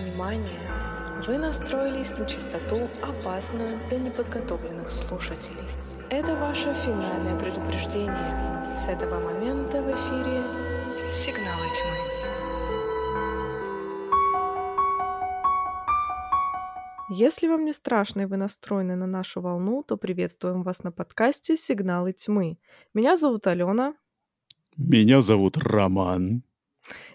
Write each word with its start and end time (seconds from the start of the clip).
Внимание! 0.00 0.60
Вы 1.26 1.36
настроились 1.36 2.16
на 2.16 2.24
частоту, 2.24 2.76
опасную 3.02 3.78
для 3.88 3.98
неподготовленных 3.98 4.90
слушателей. 4.90 5.68
Это 6.08 6.34
ваше 6.36 6.72
финальное 6.72 7.38
предупреждение. 7.38 8.76
С 8.78 8.88
этого 8.88 9.20
момента 9.20 9.82
в 9.82 9.90
эфире 9.90 10.42
«Сигналы 11.12 11.66
тьмы». 11.76 11.96
Если 17.10 17.48
вам 17.48 17.66
не 17.66 17.74
страшно 17.74 18.22
и 18.22 18.26
вы 18.26 18.38
настроены 18.38 18.96
на 18.96 19.06
нашу 19.06 19.42
волну, 19.42 19.82
то 19.82 19.98
приветствуем 19.98 20.62
вас 20.62 20.82
на 20.82 20.92
подкасте 20.92 21.58
«Сигналы 21.58 22.14
тьмы». 22.14 22.58
Меня 22.94 23.18
зовут 23.18 23.46
Алена. 23.46 23.94
Меня 24.78 25.20
зовут 25.20 25.58
Роман. 25.58 26.42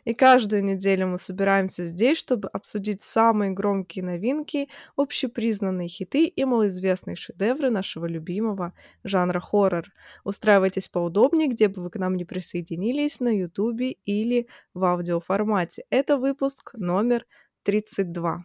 И 0.04 0.14
каждую 0.14 0.64
неделю 0.64 1.08
мы 1.08 1.20
собираемся 1.20 1.86
здесь, 1.86 2.18
чтобы 2.18 2.50
обсудить 2.50 3.02
самые 3.02 3.52
громкие 3.52 4.04
новинки, 4.04 4.70
общепризнанные 4.96 5.88
хиты 5.88 6.28
и 6.28 6.46
малоизвестные 6.46 7.16
шедевры 7.16 7.70
нашего 7.70 8.06
любимого 8.06 8.74
жанра 9.04 9.40
хоррор. 9.40 9.86
Устраивайтесь 10.24 10.88
поудобнее, 10.88 11.48
где 11.48 11.68
бы 11.68 11.84
вы 11.84 11.90
к 11.90 11.98
нам 11.98 12.16
не 12.16 12.26
присоединились, 12.26 13.20
на 13.20 13.30
ютубе 13.30 13.92
или 14.06 14.48
в 14.74 14.84
аудиоформате. 14.84 15.86
Это 15.90 16.18
выпуск 16.18 16.72
номер 16.74 17.26
32. 17.64 18.44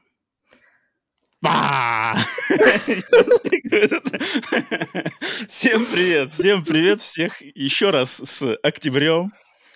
Всем 5.48 5.86
привет, 5.86 6.32
всем 6.32 6.64
привет 6.64 7.00
всех 7.00 7.40
еще 7.40 7.90
раз 7.90 8.20
с 8.22 8.56
октябрем. 8.62 9.32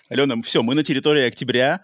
Алена, 0.09 0.35
все, 0.43 0.61
мы 0.61 0.75
на 0.75 0.83
территории 0.83 1.25
октября. 1.25 1.81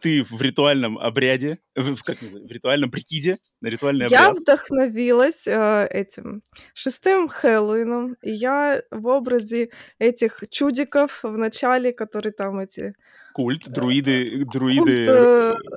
Ты 0.00 0.24
в 0.24 0.40
ритуальном 0.40 0.98
обряде, 0.98 1.58
в, 1.76 2.02
как 2.02 2.22
в 2.22 2.50
ритуальном 2.50 2.90
прикиде, 2.90 3.36
на 3.60 3.68
ритуальный 3.68 4.06
обряд. 4.06 4.20
Я 4.20 4.32
вдохновилась 4.32 5.46
э, 5.46 5.88
этим 5.90 6.42
шестым 6.72 7.28
Хэллоуином, 7.28 8.16
и 8.22 8.30
я 8.30 8.80
в 8.90 9.06
образе 9.08 9.68
этих 9.98 10.42
чудиков 10.50 11.20
в 11.22 11.36
начале, 11.36 11.92
которые 11.92 12.32
там 12.32 12.60
эти... 12.60 12.94
Культ, 13.34 13.68
друиды, 13.68 14.46
друиды 14.46 15.06
Культ, 15.06 15.18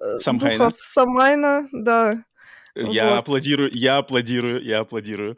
э, 0.02 0.18
Самхайна. 0.20 0.72
Самайна, 0.80 1.68
да. 1.74 2.24
Я 2.76 3.12
Вот. 3.12 3.20
аплодирую, 3.20 3.70
я 3.74 3.98
аплодирую, 3.98 4.64
я 4.64 4.80
аплодирую. 4.80 5.38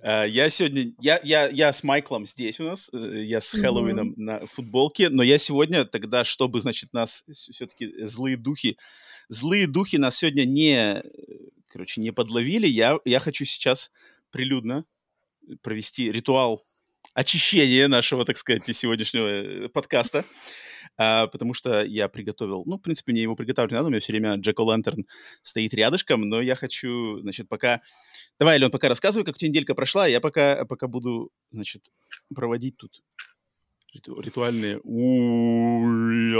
Э, 0.00 0.26
Я 0.28 0.50
сегодня, 0.50 0.92
я, 1.00 1.20
я, 1.22 1.48
я 1.48 1.72
с 1.72 1.84
Майклом 1.84 2.26
здесь 2.26 2.58
у 2.58 2.64
нас, 2.64 2.90
э, 2.92 3.22
я 3.22 3.40
с. 3.40 3.52
Хэллоуином 3.52 4.14
на 4.16 4.46
футболке, 4.46 5.08
но 5.08 5.22
я 5.22 5.38
сегодня 5.38 5.84
тогда, 5.84 6.24
чтобы, 6.24 6.60
значит, 6.60 6.92
нас 6.92 7.24
все-таки 7.32 7.92
злые 8.04 8.36
духи, 8.36 8.78
злые 9.28 9.68
духи 9.68 9.96
нас 9.96 10.16
сегодня 10.16 10.44
не, 10.44 10.98
э, 10.98 11.02
короче, 11.68 12.00
не 12.00 12.10
подловили, 12.10 12.66
я, 12.66 12.98
я 13.04 13.20
хочу 13.20 13.44
сейчас 13.44 13.92
прилюдно 14.30 14.84
провести 15.62 16.10
ритуал 16.10 16.64
очищения 17.14 17.88
нашего, 17.88 18.24
так 18.24 18.36
сказать, 18.36 18.64
сегодняшнего 18.74 19.26
э, 19.28 19.68
подкаста. 19.68 20.24
А, 20.98 21.26
потому 21.26 21.54
что 21.54 21.82
я 21.82 22.08
приготовил, 22.08 22.64
ну, 22.66 22.76
в 22.76 22.82
принципе, 22.82 23.12
мне 23.12 23.22
его 23.22 23.34
приготовить 23.34 23.70
не 23.70 23.76
надо, 23.76 23.88
у 23.88 23.90
меня 23.90 24.00
все 24.00 24.12
время 24.12 24.34
Джек 24.36 24.58
Лантерн 24.58 25.06
стоит 25.40 25.72
рядышком, 25.74 26.28
но 26.28 26.40
я 26.40 26.54
хочу, 26.54 27.18
значит, 27.20 27.48
пока... 27.48 27.80
Давай, 28.38 28.56
Ален, 28.56 28.70
пока 28.70 28.88
рассказывай, 28.88 29.24
как 29.24 29.36
у 29.36 29.38
тебя 29.38 29.48
неделька 29.48 29.74
прошла, 29.74 30.06
я 30.06 30.20
пока, 30.20 30.64
пока 30.66 30.88
буду, 30.88 31.30
значит, 31.50 31.90
проводить 32.34 32.76
тут 32.76 33.02
риту- 33.94 34.20
ритуальные... 34.20 34.80
«У-я-р, 34.84 36.32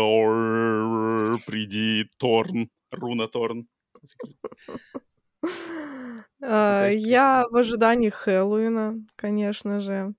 Приди, 1.47 2.11
Торн, 2.19 2.71
Руна 2.91 3.29
Торн. 3.29 3.67
А. 6.45 6.89
Я 6.89 7.47
в 7.51 7.57
ожидании 7.57 8.11
Хэллоуина, 8.11 8.97
конечно 9.17 9.81
же. 9.81 10.13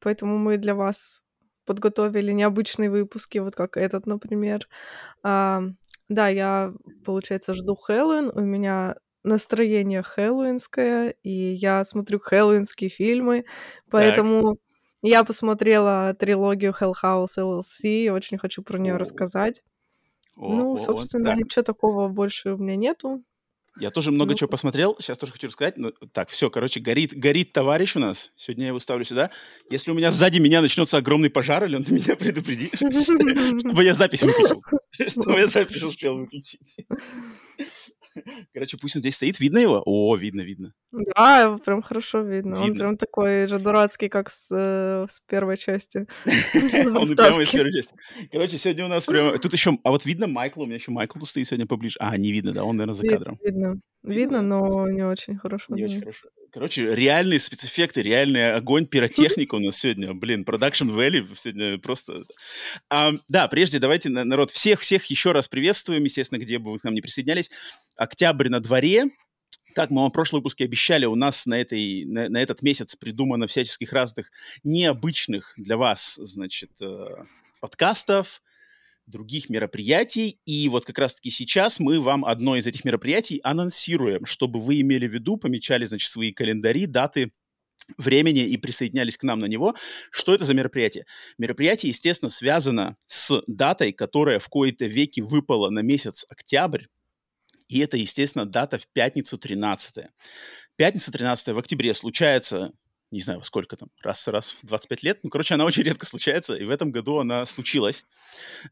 Поэтому 0.00 0.36
мы 0.36 0.56
для 0.58 0.74
вас 0.74 1.22
подготовили 1.66 2.32
необычные 2.32 2.90
выпуски, 2.90 3.38
вот 3.38 3.54
как 3.56 3.76
этот, 3.76 4.06
например. 4.06 4.68
А, 5.24 5.62
Да, 6.08 6.28
я, 6.28 6.72
получается, 7.04 7.54
жду 7.54 7.76
Хэллоуин. 7.76 8.30
У 8.34 8.40
меня 8.40 8.96
настроение 9.24 10.02
хэллоуинское, 10.02 11.14
и 11.22 11.30
я 11.30 11.84
смотрю 11.84 12.20
хэллоуинские 12.20 12.90
фильмы, 12.90 13.44
поэтому 13.90 14.58
я 15.02 15.24
посмотрела 15.24 16.14
трилогию 16.14 16.74
Hell 16.80 16.94
House 17.02 17.38
LLC, 17.38 18.10
очень 18.10 18.38
хочу 18.38 18.62
про 18.62 18.78
нее 18.78 18.94
О. 18.94 18.98
рассказать. 18.98 19.62
О, 20.36 20.46
Ну, 20.48 20.76
о, 20.76 20.76
о, 20.76 20.78
собственно, 20.78 21.24
так. 21.24 21.38
ничего 21.38 21.62
такого 21.62 22.08
больше 22.08 22.52
у 22.54 22.58
меня 22.58 22.76
нету. 22.76 23.22
Я 23.80 23.90
тоже 23.90 24.12
много 24.12 24.32
Ну. 24.32 24.36
чего 24.36 24.48
посмотрел, 24.48 24.96
сейчас 25.00 25.18
тоже 25.18 25.32
хочу 25.32 25.46
рассказать. 25.48 25.76
но- 25.78 25.92
так, 26.12 26.28
все, 26.28 26.50
короче, 26.50 26.80
горит, 26.80 27.14
горит 27.18 27.52
товарищ 27.52 27.96
у 27.96 27.98
нас. 27.98 28.30
Сегодня 28.36 28.64
я 28.64 28.68
его 28.68 28.80
ставлю 28.80 29.04
сюда. 29.04 29.30
Если 29.70 29.90
у 29.90 29.94
меня 29.94 30.12
сзади 30.12 30.38
меня 30.38 30.60
начнется 30.62 30.98
огромный 30.98 31.30
пожар, 31.30 31.64
или 31.64 31.76
он 31.76 31.84
меня 31.88 32.14
предупреди, 32.16 32.70
чтобы 33.58 33.82
я 33.84 33.94
запись 33.94 34.22
выключил. 34.22 34.62
Чтобы 35.08 35.38
я 35.38 35.46
запись 35.46 35.82
успел 35.82 36.16
выключить. 36.18 36.60
Короче, 38.54 38.76
пусть 38.78 38.96
он 38.96 39.00
здесь 39.00 39.16
стоит. 39.16 39.40
Видно 39.40 39.58
его? 39.58 39.82
О, 39.84 40.16
видно, 40.16 40.42
видно. 40.42 40.72
Да, 40.92 41.42
его 41.42 41.58
прям 41.58 41.82
хорошо 41.82 42.22
видно. 42.22 42.56
Он 42.56 42.64
Видно. 42.64 42.78
прям 42.78 42.96
такой 42.96 43.46
же 43.46 43.58
дурацкий, 43.58 44.08
как 44.08 44.30
с, 44.30 44.48
э, 44.50 45.06
с 45.10 45.20
первой 45.20 45.56
части. 45.56 46.06
Он 46.24 47.16
прямо 47.16 47.42
из 47.42 47.50
первой 47.50 47.72
части. 47.72 47.94
Короче, 48.32 48.58
сегодня 48.58 48.86
у 48.86 48.88
нас 48.88 49.06
прямо... 49.06 49.38
Тут 49.38 49.52
еще... 49.52 49.78
А 49.84 49.90
вот 49.90 50.04
видно 50.04 50.26
Майкла? 50.26 50.62
У 50.62 50.66
меня 50.66 50.76
еще 50.76 50.90
Майкл 50.90 51.18
тут 51.18 51.28
стоит 51.28 51.46
сегодня 51.46 51.66
поближе. 51.66 51.96
А, 52.00 52.16
не 52.16 52.32
видно, 52.32 52.52
да? 52.52 52.64
Он, 52.64 52.76
наверное, 52.76 52.94
за 52.94 53.06
кадром. 53.06 53.38
Видно. 53.44 53.80
Видно, 54.02 54.42
но 54.42 54.88
не 54.88 55.02
очень 55.02 55.36
хорошо. 55.36 55.74
Не 55.74 55.84
очень 55.84 56.00
хорошо. 56.00 56.28
Короче, 56.52 56.94
реальные 56.94 57.38
спецэффекты, 57.38 58.02
реальный 58.02 58.54
огонь, 58.54 58.86
пиротехника 58.86 59.54
у 59.54 59.60
нас 59.60 59.78
сегодня. 59.78 60.12
Блин, 60.14 60.44
продакшн 60.44 60.90
Valley 60.90 61.24
сегодня 61.36 61.78
просто... 61.78 62.24
А, 62.88 63.12
да, 63.28 63.46
прежде 63.46 63.78
давайте, 63.78 64.08
на- 64.08 64.24
народ, 64.24 64.50
всех-всех 64.50 65.04
еще 65.06 65.30
раз 65.30 65.46
приветствуем, 65.46 66.02
естественно, 66.02 66.38
где 66.38 66.58
бы 66.58 66.72
вы 66.72 66.80
к 66.80 66.84
нам 66.84 66.94
не 66.94 67.02
присоединялись. 67.02 67.50
Октябрь 67.96 68.48
на 68.48 68.58
дворе. 68.58 69.10
Как 69.76 69.90
мы 69.90 70.00
вам 70.00 70.10
в 70.10 70.12
прошлом 70.12 70.40
выпуске 70.40 70.64
обещали, 70.64 71.04
у 71.06 71.14
нас 71.14 71.46
на, 71.46 71.54
этой, 71.54 72.04
на, 72.04 72.28
на 72.28 72.42
этот 72.42 72.62
месяц 72.62 72.96
придумано 72.96 73.46
всяческих 73.46 73.92
разных 73.92 74.32
необычных 74.64 75.54
для 75.56 75.76
вас, 75.76 76.16
значит, 76.20 76.70
э, 76.82 77.06
подкастов, 77.60 78.42
других 79.10 79.50
мероприятий. 79.50 80.40
И 80.44 80.68
вот 80.68 80.84
как 80.84 80.98
раз-таки 80.98 81.30
сейчас 81.30 81.80
мы 81.80 82.00
вам 82.00 82.24
одно 82.24 82.56
из 82.56 82.66
этих 82.66 82.84
мероприятий 82.84 83.40
анонсируем, 83.42 84.24
чтобы 84.26 84.60
вы 84.60 84.80
имели 84.80 85.06
в 85.06 85.12
виду, 85.12 85.36
помечали, 85.36 85.84
значит, 85.84 86.10
свои 86.10 86.32
календари, 86.32 86.86
даты, 86.86 87.32
времени 87.98 88.44
и 88.44 88.56
присоединялись 88.56 89.16
к 89.16 89.22
нам 89.24 89.40
на 89.40 89.46
него. 89.46 89.74
Что 90.10 90.34
это 90.34 90.44
за 90.44 90.54
мероприятие? 90.54 91.06
Мероприятие, 91.38 91.90
естественно, 91.90 92.30
связано 92.30 92.96
с 93.06 93.42
датой, 93.46 93.92
которая 93.92 94.38
в 94.38 94.48
кои-то 94.48 94.86
веки 94.86 95.20
выпала 95.20 95.70
на 95.70 95.80
месяц 95.80 96.24
октябрь. 96.28 96.84
И 97.68 97.78
это, 97.78 97.96
естественно, 97.96 98.46
дата 98.46 98.78
в 98.78 98.86
пятницу 98.92 99.38
13 99.38 100.06
Пятница 100.80 101.12
13 101.12 101.48
в 101.48 101.58
октябре 101.58 101.92
случается, 101.92 102.72
не 103.10 103.20
знаю, 103.20 103.40
во 103.40 103.44
сколько 103.44 103.76
там, 103.76 103.90
раз, 104.02 104.28
раз 104.28 104.50
в 104.50 104.66
25 104.66 105.02
лет. 105.02 105.20
Ну, 105.22 105.30
короче, 105.30 105.54
она 105.54 105.64
очень 105.64 105.82
редко 105.82 106.06
случается, 106.06 106.54
и 106.54 106.64
в 106.64 106.70
этом 106.70 106.92
году 106.92 107.18
она 107.18 107.44
случилась. 107.46 108.06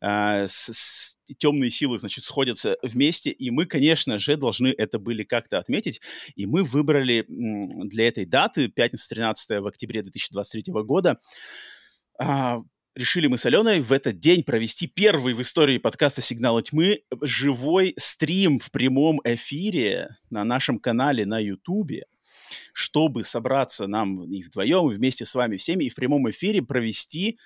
А, 0.00 0.46
с- 0.46 0.70
с- 0.72 1.18
темные 1.38 1.70
силы, 1.70 1.98
значит, 1.98 2.24
сходятся 2.24 2.76
вместе, 2.82 3.30
и 3.30 3.50
мы, 3.50 3.66
конечно 3.66 4.18
же, 4.18 4.36
должны 4.36 4.68
это 4.68 4.98
были 4.98 5.24
как-то 5.24 5.58
отметить, 5.58 6.00
и 6.36 6.46
мы 6.46 6.64
выбрали 6.64 7.24
для 7.28 8.08
этой 8.08 8.24
даты, 8.24 8.68
пятница 8.68 9.08
13 9.10 9.60
в 9.60 9.66
октябре 9.66 10.02
2023 10.02 10.82
года, 10.84 11.18
а, 12.18 12.62
решили 12.94 13.26
мы 13.28 13.38
с 13.38 13.46
Аленой 13.46 13.80
в 13.80 13.92
этот 13.92 14.18
день 14.18 14.42
провести 14.42 14.86
первый 14.86 15.34
в 15.34 15.40
истории 15.40 15.78
подкаста 15.78 16.20
«Сигналы 16.22 16.62
тьмы» 16.62 17.02
живой 17.22 17.94
стрим 17.96 18.58
в 18.58 18.70
прямом 18.70 19.20
эфире 19.24 20.16
на 20.30 20.44
нашем 20.44 20.78
канале 20.78 21.24
на 21.26 21.38
Ютубе, 21.38 22.06
чтобы 22.78 23.24
собраться 23.24 23.88
нам 23.88 24.22
и 24.32 24.44
вдвоем, 24.44 24.88
и 24.92 24.94
вместе 24.94 25.24
с 25.24 25.34
вами 25.34 25.56
всеми, 25.56 25.86
и 25.86 25.88
в 25.88 25.96
прямом 25.96 26.30
эфире 26.30 26.62
провести 26.62 27.36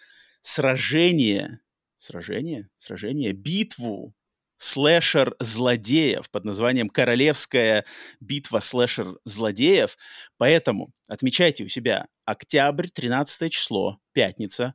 сражение, 0.42 1.60
сражение, 1.96 2.68
сражение, 2.76 3.32
битву 3.32 4.14
слэшер-злодеев 4.58 6.30
под 6.30 6.44
названием 6.44 6.90
«Королевская 6.90 7.86
битва 8.20 8.58
слэшер-злодеев». 8.60 9.96
Поэтому 10.36 10.92
отмечайте 11.08 11.64
у 11.64 11.68
себя 11.68 12.08
октябрь, 12.26 12.88
13 12.88 13.50
число, 13.50 14.00
пятница, 14.12 14.74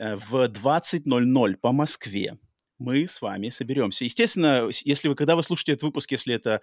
э, 0.00 0.16
в 0.16 0.48
20.00 0.48 1.54
по 1.54 1.70
Москве. 1.70 2.36
Мы 2.84 3.08
с 3.08 3.22
вами 3.22 3.48
соберемся. 3.48 4.04
Естественно, 4.04 4.68
если 4.84 5.08
вы, 5.08 5.14
когда 5.14 5.36
вы 5.36 5.42
слушаете 5.42 5.72
этот 5.72 5.84
выпуск, 5.84 6.12
если 6.12 6.34
это, 6.34 6.60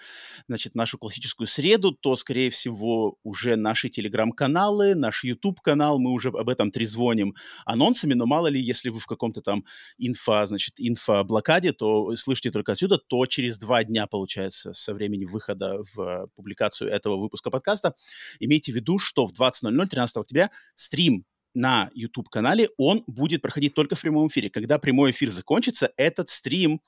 значит, 0.47 0.75
нашу 0.75 0.97
классическую 0.97 1.47
среду, 1.47 1.91
то, 1.91 2.15
скорее 2.15 2.49
всего, 2.49 3.17
уже 3.23 3.55
наши 3.55 3.89
телеграм-каналы, 3.89 4.93
наш 4.95 5.23
YouTube-канал, 5.23 5.99
мы 5.99 6.11
уже 6.11 6.29
об 6.29 6.47
этом 6.47 6.71
трезвоним 6.71 7.35
анонсами, 7.65 8.13
но 8.13 8.25
мало 8.25 8.47
ли, 8.47 8.61
если 8.61 8.89
вы 8.89 8.99
в 8.99 9.07
каком-то 9.07 9.41
там 9.41 9.65
инфо, 9.97 10.45
значит, 10.45 10.75
инфоблокаде, 10.77 11.73
то 11.73 12.15
слышите 12.15 12.51
только 12.51 12.73
отсюда, 12.73 12.99
то 12.99 13.25
через 13.25 13.57
два 13.57 13.83
дня, 13.83 14.05
получается, 14.05 14.73
со 14.73 14.93
времени 14.93 15.25
выхода 15.25 15.83
в 15.93 16.27
публикацию 16.35 16.91
этого 16.91 17.17
выпуска 17.17 17.49
подкаста, 17.49 17.95
имейте 18.39 18.71
в 18.71 18.75
виду, 18.75 18.99
что 18.99 19.25
в 19.25 19.31
20.00 19.31 19.87
13 19.87 20.17
октября 20.17 20.51
стрим 20.75 21.25
на 21.53 21.89
YouTube-канале, 21.93 22.69
он 22.77 23.03
будет 23.07 23.41
проходить 23.41 23.73
только 23.73 23.95
в 23.95 24.01
прямом 24.01 24.27
эфире. 24.27 24.49
Когда 24.49 24.79
прямой 24.79 25.11
эфир 25.11 25.29
закончится, 25.29 25.91
этот 25.97 26.29
стрим 26.29 26.81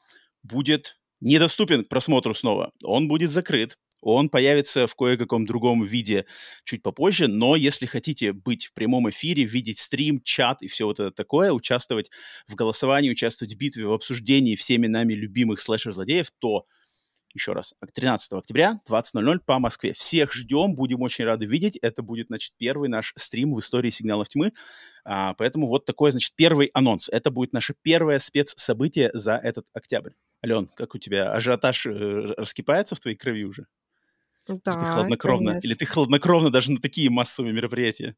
будет 0.43 0.97
недоступен 1.21 1.85
к 1.85 1.89
просмотру 1.89 2.33
снова. 2.33 2.71
Он 2.83 3.07
будет 3.07 3.31
закрыт. 3.31 3.77
Он 4.01 4.27
появится 4.27 4.85
в 4.85 4.95
кое-каком 4.95 5.45
другом 5.45 5.83
виде 5.83 6.25
чуть 6.65 6.83
попозже, 6.83 7.27
но 7.27 7.55
если 7.55 7.85
хотите 7.85 8.33
быть 8.33 8.65
в 8.65 8.73
прямом 8.73 9.09
эфире, 9.09 9.45
видеть 9.45 9.79
стрим, 9.79 10.19
чат 10.21 10.61
и 10.61 10.67
все 10.67 10.85
вот 10.85 10.99
это 10.99 11.11
такое, 11.11 11.53
участвовать 11.53 12.11
в 12.45 12.55
голосовании, 12.55 13.11
участвовать 13.11 13.53
в 13.53 13.57
битве, 13.57 13.87
в 13.87 13.93
обсуждении 13.93 14.57
всеми 14.57 14.87
нами 14.87 15.13
любимых 15.13 15.61
слэшер-злодеев, 15.61 16.31
то 16.39 16.65
еще 17.33 17.53
раз, 17.53 17.73
13 17.93 18.33
октября, 18.33 18.79
20.00 18.89 19.39
по 19.45 19.59
Москве. 19.59 19.93
Всех 19.93 20.33
ждем, 20.33 20.75
будем 20.75 21.01
очень 21.01 21.25
рады 21.25 21.45
видеть. 21.45 21.77
Это 21.81 22.01
будет, 22.01 22.27
значит, 22.27 22.53
первый 22.57 22.89
наш 22.89 23.13
стрим 23.17 23.53
в 23.53 23.59
истории 23.59 23.89
сигналов 23.89 24.29
тьмы. 24.29 24.53
А, 25.05 25.33
поэтому 25.33 25.67
вот 25.67 25.85
такой, 25.85 26.11
значит, 26.11 26.33
первый 26.35 26.69
анонс. 26.73 27.09
Это 27.09 27.31
будет 27.31 27.53
наше 27.53 27.75
первое 27.81 28.19
спецсобытие 28.19 29.11
за 29.13 29.35
этот 29.35 29.65
октябрь. 29.73 30.11
Ален, 30.43 30.69
как 30.75 30.95
у 30.95 30.97
тебя 30.97 31.31
ажиотаж 31.31 31.85
э, 31.85 32.33
раскипается 32.37 32.95
в 32.95 32.99
твоей 32.99 33.17
крови 33.17 33.45
уже? 33.45 33.65
Да, 34.47 34.57
Или 34.69 34.77
ты 34.77 34.85
хладнокровно, 34.85 35.51
конечно. 35.51 35.61
или 35.61 35.73
ты 35.73 35.85
хладнокровно 35.85 36.49
даже 36.51 36.71
на 36.71 36.79
такие 36.81 37.09
массовые 37.09 37.53
мероприятия? 37.53 38.15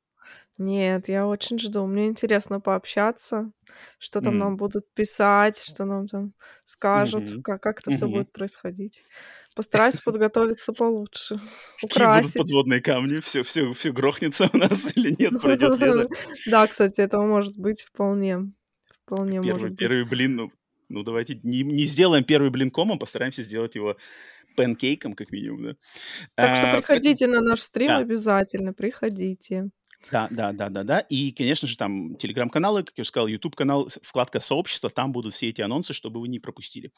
Нет, 0.58 1.10
я 1.10 1.28
очень 1.28 1.60
жду. 1.60 1.86
Мне 1.86 2.08
интересно 2.08 2.60
пообщаться, 2.62 3.52
что 4.00 4.22
там 4.22 4.38
М. 4.38 4.38
нам 4.38 4.56
будут 4.58 4.86
писать, 4.94 5.62
что 5.62 5.84
нам 5.86 6.08
там 6.08 6.34
скажут, 6.66 7.30
Мгм. 7.30 7.44
как, 7.44 7.62
как 7.62 7.80
это 7.80 7.92
все 7.92 8.08
Мгм. 8.08 8.08
будет 8.08 8.32
происходить. 8.32 9.04
Постараюсь 9.56 10.00
подготовиться 10.00 10.74
получше, 10.74 11.40
Какие 11.82 12.08
будут 12.08 12.36
украсить. 12.36 12.36
подводные 12.36 12.82
камни? 12.82 13.20
Все, 13.20 13.44
все, 13.44 13.72
все 13.74 13.92
грохнется 13.92 14.50
у 14.54 14.58
нас 14.58 14.92
или 14.98 15.16
нет? 15.18 15.40
Пройдет 15.42 15.78
лето? 15.78 16.08
Да, 16.46 16.68
кстати, 16.68 17.02
этого 17.02 17.26
может 17.26 17.58
быть 17.58 17.84
вполне. 17.84 18.52
Вполне 19.06 19.42
может 19.42 19.74
быть. 19.76 19.92
первый 19.96 20.06
блин, 20.06 20.36
ну, 20.36 20.52
ну 20.90 21.04
давайте 21.04 21.40
не, 21.44 21.64
не 21.64 21.86
сделаем 21.86 22.24
первый 22.24 22.50
блин 22.50 22.72
комом, 22.72 23.00
постараемся 23.00 23.44
сделать 23.44 23.76
его 23.76 23.98
панкейком, 24.56 25.14
как 25.14 25.32
минимум, 25.32 25.64
да. 25.64 25.76
Так 26.36 26.56
что 26.56 26.72
А, 26.72 26.76
приходите 26.78 27.28
на 27.28 27.42
наш 27.42 27.62
стрим 27.62 27.88
да. 27.90 27.98
обязательно, 27.98 28.74
приходите. 28.74 29.70
Да, 30.12 30.28
да, 30.30 30.52
да, 30.52 30.70
да, 30.70 30.84
да. 30.84 31.00
И, 31.00 31.32
конечно 31.32 31.68
же, 31.68 31.78
там 31.78 32.16
телеграм-каналы, 32.16 32.84
как 32.84 32.98
я 32.98 33.02
уже 33.02 33.10
сказал, 33.10 33.28
YouTube-канал, 33.28 33.90
вкладка 34.04 34.40
сообщества, 34.40 34.90
там 34.90 35.12
будут 35.12 35.34
все 35.34 35.50
эти 35.50 35.62
анонсы, 35.62 35.94
чтобы 35.94 36.20
вы 36.20 36.28
не 36.28 36.40
пропустили. 36.40 36.92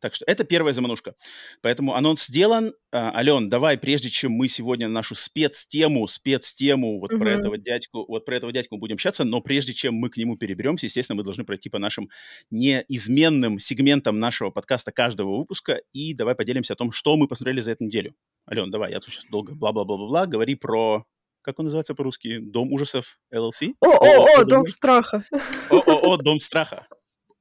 Так 0.00 0.14
что 0.14 0.24
это 0.26 0.44
первая 0.44 0.72
заманушка. 0.74 1.14
Поэтому 1.62 1.94
анонс 1.94 2.26
сделан. 2.26 2.74
А, 2.92 3.16
Ален, 3.16 3.48
давай, 3.48 3.78
прежде 3.78 4.10
чем 4.10 4.32
мы 4.32 4.48
сегодня 4.48 4.88
нашу 4.88 5.14
спецтему, 5.14 6.06
спецтему 6.06 7.00
вот 7.00 7.10
про 7.10 7.30
Мгм. 7.30 7.40
этого 7.40 7.58
дядьку, 7.58 8.04
вот 8.06 8.24
про 8.24 8.36
этого 8.36 8.52
дядьку 8.52 8.76
будем 8.76 8.94
общаться, 8.94 9.24
но 9.24 9.40
прежде 9.40 9.72
чем 9.72 9.94
мы 9.94 10.10
к 10.10 10.16
нему 10.16 10.36
переберемся, 10.36 10.86
естественно, 10.86 11.16
мы 11.16 11.22
должны 11.24 11.44
пройти 11.44 11.70
по 11.70 11.78
нашим 11.78 12.10
неизменным 12.50 13.58
сегментам 13.58 14.18
нашего 14.18 14.50
подкаста 14.50 14.92
каждого 14.92 15.38
выпуска 15.38 15.80
и 15.92 16.14
давай 16.14 16.34
поделимся 16.34 16.74
о 16.74 16.76
том, 16.76 16.92
что 16.92 17.16
мы 17.16 17.28
посмотрели 17.28 17.60
за 17.60 17.72
эту 17.72 17.84
неделю. 17.84 18.14
Ален, 18.50 18.70
давай, 18.70 18.90
я 18.92 19.00
тут 19.00 19.12
сейчас 19.14 19.24
долго 19.30 19.54
бла-бла-бла-бла-бла, 19.54 20.26
говори 20.26 20.54
про 20.56 21.04
как 21.42 21.58
он 21.58 21.64
называется 21.64 21.94
по-русски? 21.94 22.38
Дом 22.38 22.72
ужасов 22.72 23.18
LLC? 23.34 23.74
О, 23.80 23.86
о, 23.86 24.40
о, 24.40 24.44
Дом 24.44 24.66
страха. 24.66 25.24
О, 25.70 25.76
о, 25.76 26.12
о, 26.12 26.16
Дом 26.16 26.38
страха. 26.38 26.86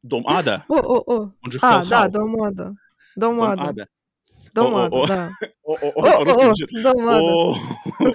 Дом 0.04 0.26
ада. 0.28 0.64
О, 0.68 0.76
о, 0.76 1.04
о. 1.06 1.32
Он 1.44 1.52
же 1.52 1.60
А, 1.62 1.84
да, 1.86 2.08
дом 2.08 2.42
ада. 2.42 2.74
Дом 3.16 3.42
ада. 3.42 3.64
Дом 3.64 3.66
ада, 3.66 3.74
да. 3.74 3.88
Дом 4.54 4.76
ада. 4.76 5.30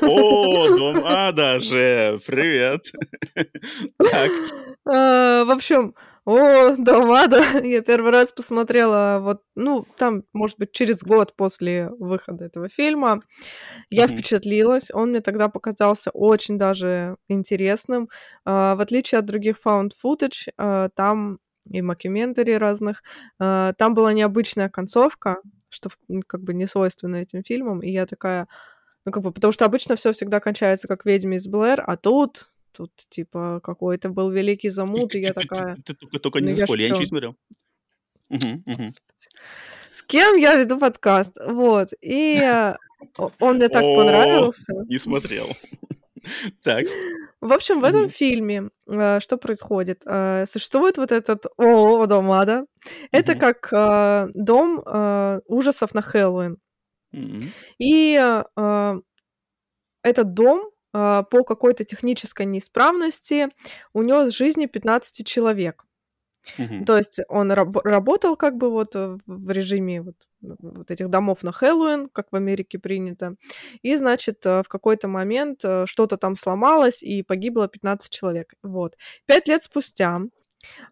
О, 0.02 0.68
дом 0.68 1.04
ада 1.04 1.60
же. 1.60 2.18
Привет. 2.26 2.80
Так. 3.98 4.30
А, 4.86 5.44
В 5.44 5.50
общем, 5.50 5.94
о, 6.24 6.76
дом 6.76 7.12
ада. 7.12 7.42
Я 7.64 7.82
первый 7.82 8.10
раз 8.10 8.32
посмотрела 8.32 9.18
вот, 9.20 9.42
ну, 9.54 9.84
там, 9.98 10.24
может 10.32 10.58
быть, 10.58 10.72
через 10.72 11.02
год 11.02 11.34
после 11.36 11.90
выхода 11.98 12.44
этого 12.46 12.68
фильма. 12.68 13.22
Я 13.90 14.06
впечатлилась. 14.08 14.90
Он 14.92 15.10
мне 15.10 15.20
тогда 15.20 15.48
показался 15.48 16.10
очень 16.12 16.58
даже 16.58 17.16
интересным. 17.28 18.08
А, 18.44 18.74
В 18.74 18.80
отличие 18.80 19.18
от 19.18 19.26
других 19.26 19.56
found 19.64 19.90
footage, 20.02 20.48
а, 20.56 20.88
там 20.90 21.38
и 21.70 21.82
мокюментари 21.82 22.52
разных, 22.52 23.02
а, 23.38 23.72
там 23.74 23.94
была 23.94 24.12
необычная 24.12 24.68
концовка, 24.70 25.38
что 25.68 25.90
как 26.26 26.42
бы 26.42 26.54
не 26.54 26.66
свойственно 26.66 27.16
этим 27.16 27.42
фильмам. 27.44 27.80
И 27.82 27.90
я 27.90 28.06
такая, 28.06 28.48
ну, 29.04 29.12
как 29.12 29.22
бы, 29.22 29.32
потому 29.32 29.52
что 29.52 29.64
обычно 29.66 29.96
все 29.96 30.12
всегда 30.12 30.40
кончается 30.40 30.88
как 30.88 31.04
«Ведьми 31.04 31.36
из 31.36 31.46
Блэр», 31.48 31.82
а 31.86 31.96
тут, 31.96 32.53
тут, 32.76 32.90
типа, 33.08 33.60
какой-то 33.62 34.08
был 34.08 34.30
великий 34.30 34.68
замут, 34.68 35.14
и 35.14 35.20
я 35.20 35.32
такая... 35.32 35.76
Ты 35.84 35.94
только, 35.94 36.18
только 36.18 36.40
не 36.40 36.52
Ну, 36.52 36.74
я 36.74 36.88
ничего 36.88 37.00
не 37.00 37.06
смотрел. 37.06 37.36
С 39.90 40.02
кем 40.02 40.36
я 40.36 40.56
веду 40.56 40.78
подкаст? 40.78 41.36
Вот. 41.46 41.90
И 42.00 42.36
э, 42.36 42.74
он 43.38 43.56
мне 43.56 43.68
так 43.68 43.82
понравился. 43.82 44.74
Не 44.88 44.98
смотрел. 44.98 45.46
Так. 46.62 46.86
В 47.40 47.52
общем, 47.52 47.80
в 47.80 47.84
этом 47.84 48.08
фильме 48.08 48.70
э, 48.88 49.20
что 49.20 49.36
происходит? 49.36 50.02
Э, 50.06 50.46
Существует 50.46 50.96
вот 50.96 51.12
этот 51.12 51.44
ООО 51.58 52.06
Дом 52.06 52.30
Ада. 52.30 52.64
Это 53.12 53.34
как 53.34 53.68
э, 53.72 54.28
дом 54.32 54.82
ужасов 55.46 55.92
на 55.94 56.00
Хэллоуин. 56.00 56.58
И 57.78 58.14
этот 60.02 60.34
дом 60.34 60.70
по 60.94 61.44
какой-то 61.44 61.84
технической 61.84 62.46
неисправности 62.46 63.48
унес 63.92 64.32
жизни 64.32 64.66
15 64.66 65.26
человек. 65.26 65.84
Мгм. 66.58 66.84
То 66.84 66.96
есть 66.96 67.20
он 67.28 67.52
раб- 67.52 67.84
работал 67.84 68.36
как 68.36 68.56
бы 68.56 68.70
вот 68.70 68.94
э, 68.94 69.16
в 69.26 69.50
режиме 69.50 70.02
вот, 70.02 70.16
вот 70.40 70.90
этих 70.90 71.08
домов 71.08 71.42
на 71.42 71.52
Хэллоуин, 71.52 72.08
как 72.08 72.26
в 72.30 72.36
Америке 72.36 72.78
принято. 72.78 73.36
И, 73.82 73.96
значит, 73.96 74.44
э, 74.46 74.62
в 74.62 74.68
какой-то 74.68 75.08
момент 75.08 75.64
э, 75.64 75.86
что-то 75.86 76.16
там 76.16 76.36
сломалось, 76.36 77.02
и 77.02 77.22
погибло 77.22 77.68
15 77.68 78.12
человек. 78.12 78.54
Вот. 78.62 78.96
Пять 79.26 79.48
лет 79.48 79.62
спустя, 79.62 80.16
а, 80.16 80.20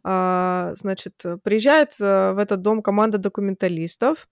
значит, 0.05 1.15
э, 1.25 1.39
приезжает 1.43 1.95
э, 2.01 2.33
в 2.33 2.39
этот 2.39 2.61
дом 2.63 2.83
команда 2.83 3.19
документалистов 3.19 4.29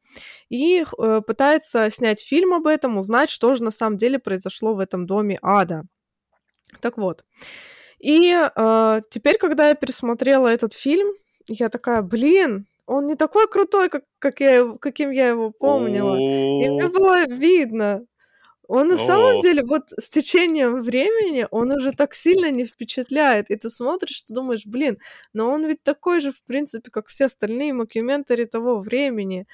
и 0.48 0.82
э, 0.82 1.20
пытается 1.26 1.90
снять 1.90 2.20
фильм 2.20 2.54
об 2.54 2.66
этом, 2.66 2.98
узнать, 2.98 3.31
что 3.31 3.54
же 3.54 3.62
на 3.62 3.70
самом 3.70 3.96
деле 3.96 4.19
произошло 4.19 4.74
в 4.74 4.79
этом 4.81 5.06
доме 5.06 5.38
ада. 5.43 5.84
Так 6.81 6.96
вот. 6.96 7.24
И 7.98 8.34
э, 8.34 9.00
теперь, 9.10 9.38
когда 9.38 9.69
я 9.69 9.74
пересмотрела 9.74 10.48
этот 10.48 10.72
фильм, 10.72 11.08
я 11.46 11.69
такая, 11.69 12.03
блин, 12.03 12.67
он 12.86 13.06
не 13.06 13.15
такой 13.15 13.46
крутой, 13.46 13.88
как, 13.88 14.05
как 14.19 14.41
я, 14.41 14.76
каким 14.81 15.10
я 15.10 15.29
его 15.29 15.50
помнила. 15.50 16.17
И 16.17 16.69
мне 16.69 16.88
было 16.88 17.26
видно. 17.26 18.05
Он 18.72 18.86
на 18.86 18.96
самом 18.96 19.39
О. 19.39 19.41
деле, 19.41 19.65
вот 19.65 19.91
с 19.98 20.08
течением 20.10 20.81
времени, 20.82 21.44
он 21.50 21.72
уже 21.72 21.91
так 21.91 22.15
сильно 22.15 22.53
не 22.53 22.65
впечатляет. 22.65 23.50
И 23.50 23.56
ты 23.56 23.69
смотришь, 23.69 24.22
ты 24.22 24.32
думаешь, 24.32 24.65
блин, 24.65 24.98
но 25.32 25.50
он 25.50 25.67
ведь 25.67 25.82
такой 25.82 26.20
же, 26.20 26.31
в 26.31 26.41
принципе, 26.44 26.89
как 26.93 27.08
все 27.08 27.24
остальные 27.24 27.72
мокюментари 27.72 28.44
того 28.44 28.79
времени. 28.79 29.48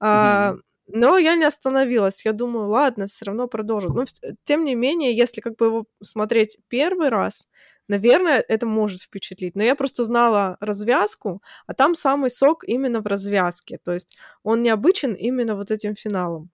А, 0.00 0.54
но 0.86 1.18
я 1.18 1.36
не 1.36 1.44
остановилась. 1.44 2.24
Я 2.24 2.32
думаю, 2.32 2.70
ладно, 2.70 3.06
все 3.08 3.26
равно 3.26 3.46
продолжу. 3.46 3.92
Но 3.92 4.04
тем 4.44 4.64
не 4.64 4.74
менее, 4.74 5.14
если 5.14 5.42
как 5.42 5.56
бы 5.56 5.66
его 5.66 5.86
смотреть 6.02 6.56
первый 6.68 7.10
раз, 7.10 7.48
наверное, 7.88 8.42
это 8.48 8.64
может 8.64 9.02
впечатлить. 9.02 9.54
Но 9.54 9.62
я 9.62 9.74
просто 9.74 10.04
знала 10.04 10.56
развязку, 10.60 11.42
а 11.66 11.74
там 11.74 11.94
самый 11.94 12.30
сок 12.30 12.64
именно 12.64 13.02
в 13.02 13.06
развязке. 13.06 13.78
То 13.84 13.92
есть 13.92 14.16
он 14.42 14.62
необычен 14.62 15.12
именно 15.12 15.56
вот 15.56 15.70
этим 15.70 15.94
финалом. 15.94 16.50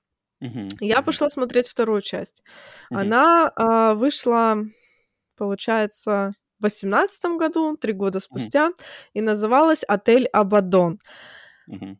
Я 0.80 1.02
пошла 1.02 1.28
смотреть 1.28 1.68
вторую 1.68 2.02
часть. 2.02 2.42
Она 2.90 3.52
а, 3.56 3.94
вышла, 3.94 4.58
получается, 5.36 6.30
в 6.58 6.64
восемнадцатом 6.64 7.38
году, 7.38 7.76
три 7.76 7.92
года 7.92 8.20
спустя, 8.20 8.70
и 9.14 9.20
называлась 9.20 9.84
«Отель 9.84 10.26
Абадон». 10.26 10.98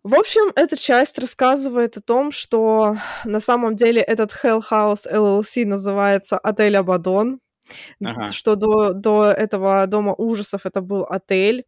В 0.02 0.14
общем, 0.14 0.50
эта 0.56 0.76
часть 0.76 1.18
рассказывает 1.18 1.96
о 1.96 2.00
том, 2.00 2.32
что 2.32 2.96
на 3.24 3.38
самом 3.40 3.76
деле 3.76 4.00
этот 4.00 4.32
Hell 4.32 4.62
House 4.70 5.06
LLC 5.10 5.66
называется 5.66 6.38
«Отель 6.38 6.76
Абадон», 6.76 7.40
Ага. 8.02 8.26
что 8.32 8.56
до, 8.56 8.94
до 8.94 9.26
этого 9.30 9.86
дома 9.86 10.14
ужасов 10.16 10.64
это 10.64 10.80
был 10.80 11.04
отель. 11.04 11.64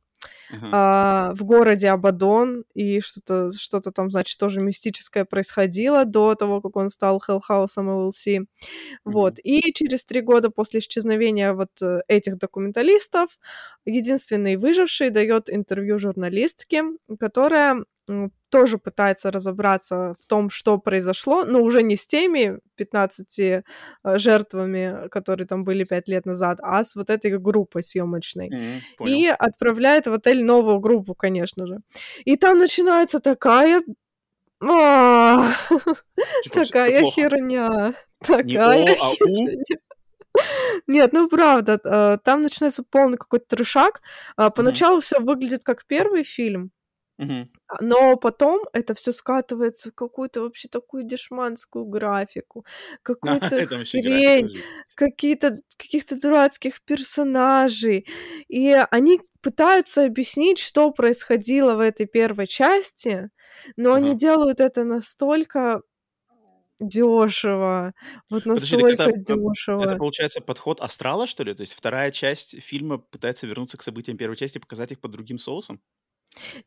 А, 0.73 1.33
в 1.35 1.45
городе 1.45 1.89
Абадон, 1.89 2.65
и 2.75 3.01
что-то 3.01 3.53
что 3.53 3.81
там, 3.81 4.11
значит, 4.11 4.39
тоже 4.39 4.61
мистическое 4.61 5.25
происходило 5.25 6.05
до 6.05 6.35
того, 6.35 6.61
как 6.61 6.77
он 6.77 6.91
стал 6.91 7.21
Хеллхаусом 7.21 7.91
LLC. 7.91 8.47
Вот. 9.05 9.39
И 9.43 9.73
через 9.73 10.05
три 10.05 10.21
года 10.21 10.51
после 10.51 10.81
исчезновения 10.81 11.53
вот 11.53 11.71
э, 11.83 12.01
этих 12.09 12.39
документалистов 12.39 13.39
единственный 13.85 14.57
выживший 14.57 15.11
дает 15.11 15.51
интервью 15.51 15.99
журналистке, 15.99 16.85
которая 17.19 17.85
тоже 18.49 18.79
пытается 18.79 19.31
разобраться 19.31 20.17
в 20.21 20.27
том, 20.27 20.51
что 20.51 20.79
произошло, 20.79 21.45
но 21.45 21.63
уже 21.63 21.83
не 21.83 21.97
с 21.97 22.07
теми 22.07 22.59
15 22.77 23.39
э, 23.39 23.63
жертвами, 24.05 25.09
которые 25.09 25.47
там 25.47 25.65
были 25.65 25.85
5 25.85 26.09
лет 26.09 26.27
назад, 26.27 26.59
а 26.63 26.83
с 26.83 26.97
вот 26.97 27.11
этой 27.11 27.39
группой 27.39 27.83
съемочной. 27.83 28.49
Mm-hmm, 28.49 29.09
и 29.09 29.27
отправляет 29.29 30.07
в 30.07 30.13
отель 30.13 30.45
новую 30.45 30.81
группу, 30.81 31.15
конечно 31.15 31.67
же. 31.67 31.79
И 32.25 32.37
там 32.37 32.59
начинается 32.59 33.21
такая 33.21 33.83
Типа, 34.61 35.55
такая 36.53 37.05
херня. 37.05 37.95
Такая 38.23 38.85
а 38.85 38.97
херня. 38.97 39.65
Нет, 40.87 41.13
ну 41.13 41.29
правда, 41.29 41.81
э, 41.83 42.19
там 42.23 42.43
начинается 42.43 42.85
полный 42.89 43.17
какой-то 43.17 43.57
трешак. 43.57 44.03
А, 44.37 44.51
Поначалу 44.51 45.01
все 45.01 45.19
выглядит 45.19 45.65
как 45.65 45.87
первый 45.87 46.25
фильм, 46.25 46.71
А, 47.67 47.83
но 47.83 48.17
потом 48.17 48.63
это 48.73 48.95
все 48.95 49.13
скатывается 49.13 49.91
в 49.91 49.95
какую-то 49.95 50.43
вообще 50.43 50.69
такую 50.69 51.05
дешманскую 51.05 51.85
графику, 51.85 52.65
какую-то 53.03 53.67
хрень, 53.85 54.63
какие-то 54.95 55.59
каких-то 55.77 56.17
дурацких 56.19 56.83
персонажей. 56.85 58.07
И 58.49 58.73
они 58.91 59.21
пытаются 59.43 60.05
объяснить, 60.05 60.59
что 60.59 60.91
происходило 60.93 61.75
в 61.77 61.81
этой 61.81 62.07
первой 62.07 62.47
части, 62.47 63.31
но 63.77 63.95
они 63.95 64.17
делают 64.17 64.61
это 64.61 64.85
настолько 64.85 65.83
дешево, 66.81 67.93
вот 68.31 68.45
Подожди, 68.45 68.77
настолько 68.77 69.03
это, 69.03 69.11
э, 69.11 69.13
это 69.79 69.95
дешево. 69.95 69.97
получается 69.97 70.41
подход 70.41 70.81
астрала, 70.81 71.27
что 71.27 71.45
ли? 71.45 71.55
То 71.55 71.63
есть 71.63 71.75
вторая 71.75 72.11
часть 72.11 72.61
фильма 72.63 72.99
пытается 72.99 73.47
вернуться 73.47 73.77
к 73.77 73.83
событиям 73.83 74.17
первой 74.17 74.37
части 74.37 74.59
и 74.59 74.61
показать 74.61 74.93
их 74.93 75.01
под 75.01 75.11
другим 75.13 75.39
соусом? 75.39 75.81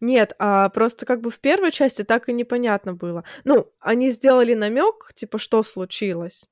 Нет, 0.01 0.34
а 0.39 0.70
просто 0.70 1.05
как 1.05 1.22
бы 1.22 1.29
в 1.32 1.39
первой 1.39 1.72
части 1.72 2.03
так 2.03 2.29
и 2.29 2.34
непонятно 2.34 2.93
было. 2.93 3.24
Ну, 3.43 3.72
они 3.79 4.12
сделали 4.12 4.53
намек, 4.53 5.12
типа, 5.13 5.38
что 5.38 5.63
случилось. 5.63 6.46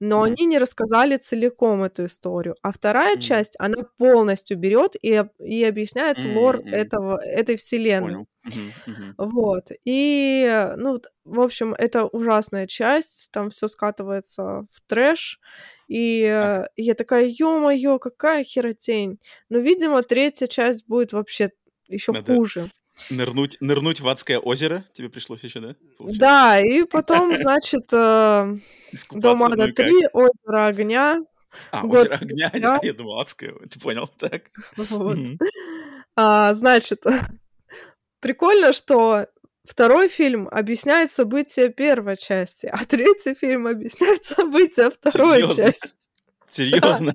Но 0.00 0.22
мгм, 0.22 0.36
они 0.36 0.46
не 0.46 0.58
рассказали 0.58 1.16
целиком 1.18 1.82
эту 1.84 2.06
историю. 2.06 2.56
А 2.62 2.72
вторая 2.72 3.16
Мгм. 3.16 3.18
часть, 3.18 3.56
она 3.58 3.76
полностью 3.98 4.58
берет 4.58 4.96
и, 5.02 5.24
и 5.40 5.64
объясняет 5.64 6.24
лор 6.24 6.62
М, 6.62 6.68
м. 6.68 6.70
этого, 6.70 7.18
этой 7.24 7.56
вселенной. 7.56 8.26
Мгм, 8.44 8.74
мгм. 8.86 9.18
Вот. 9.18 9.70
И, 9.84 10.72
ну, 10.76 11.00
в 11.24 11.40
общем, 11.40 11.74
это 11.78 12.06
ужасная 12.06 12.66
часть, 12.66 13.28
там 13.32 13.50
все 13.50 13.68
скатывается 13.68 14.66
в 14.72 14.80
трэш. 14.86 15.40
И 15.88 16.22
э, 16.24 16.66
я 16.76 16.94
такая, 16.94 17.26
ё-моё, 17.28 17.98
какая 18.00 18.44
херотень. 18.44 19.20
Но, 19.50 19.58
видимо, 19.58 20.02
третья 20.02 20.46
часть 20.48 20.86
будет 20.88 21.12
вообще 21.14 21.50
еще 21.88 22.12
Надо 22.12 22.34
хуже. 22.34 22.70
нырнуть, 23.10 23.56
нырнуть 23.60 24.00
в 24.00 24.08
адское 24.08 24.38
озеро 24.38 24.84
тебе 24.92 25.08
пришлось 25.08 25.44
еще, 25.44 25.60
да? 25.60 25.74
Получается? 25.98 26.20
Да, 26.20 26.60
и 26.60 26.82
потом, 26.84 27.36
значит, 27.38 27.92
э, 27.92 28.54
Дом 29.10 29.42
Ада 29.42 29.66
и 29.66 29.72
как? 29.72 29.86
3, 29.86 30.08
Озеро 30.12 30.66
огня, 30.66 31.20
А, 31.70 31.82
год 31.86 32.06
озеро 32.08 32.18
огня, 32.48 32.50
я 32.82 32.92
думал, 32.94 33.20
адское, 33.20 33.54
ты 33.70 33.78
понял, 33.80 34.08
так. 34.18 34.50
Вот. 34.76 35.18
А, 36.16 36.54
значит, 36.54 37.04
прикольно, 38.20 38.72
что 38.72 39.26
второй 39.64 40.08
фильм 40.08 40.48
объясняет 40.50 41.10
события 41.10 41.68
первой 41.70 42.16
части, 42.16 42.66
а 42.66 42.84
третий 42.84 43.34
фильм 43.34 43.66
объясняет 43.66 44.24
события 44.24 44.90
второй 44.90 45.40
Серьезно? 45.40 45.64
части. 45.64 45.96
Серьезно? 46.48 47.14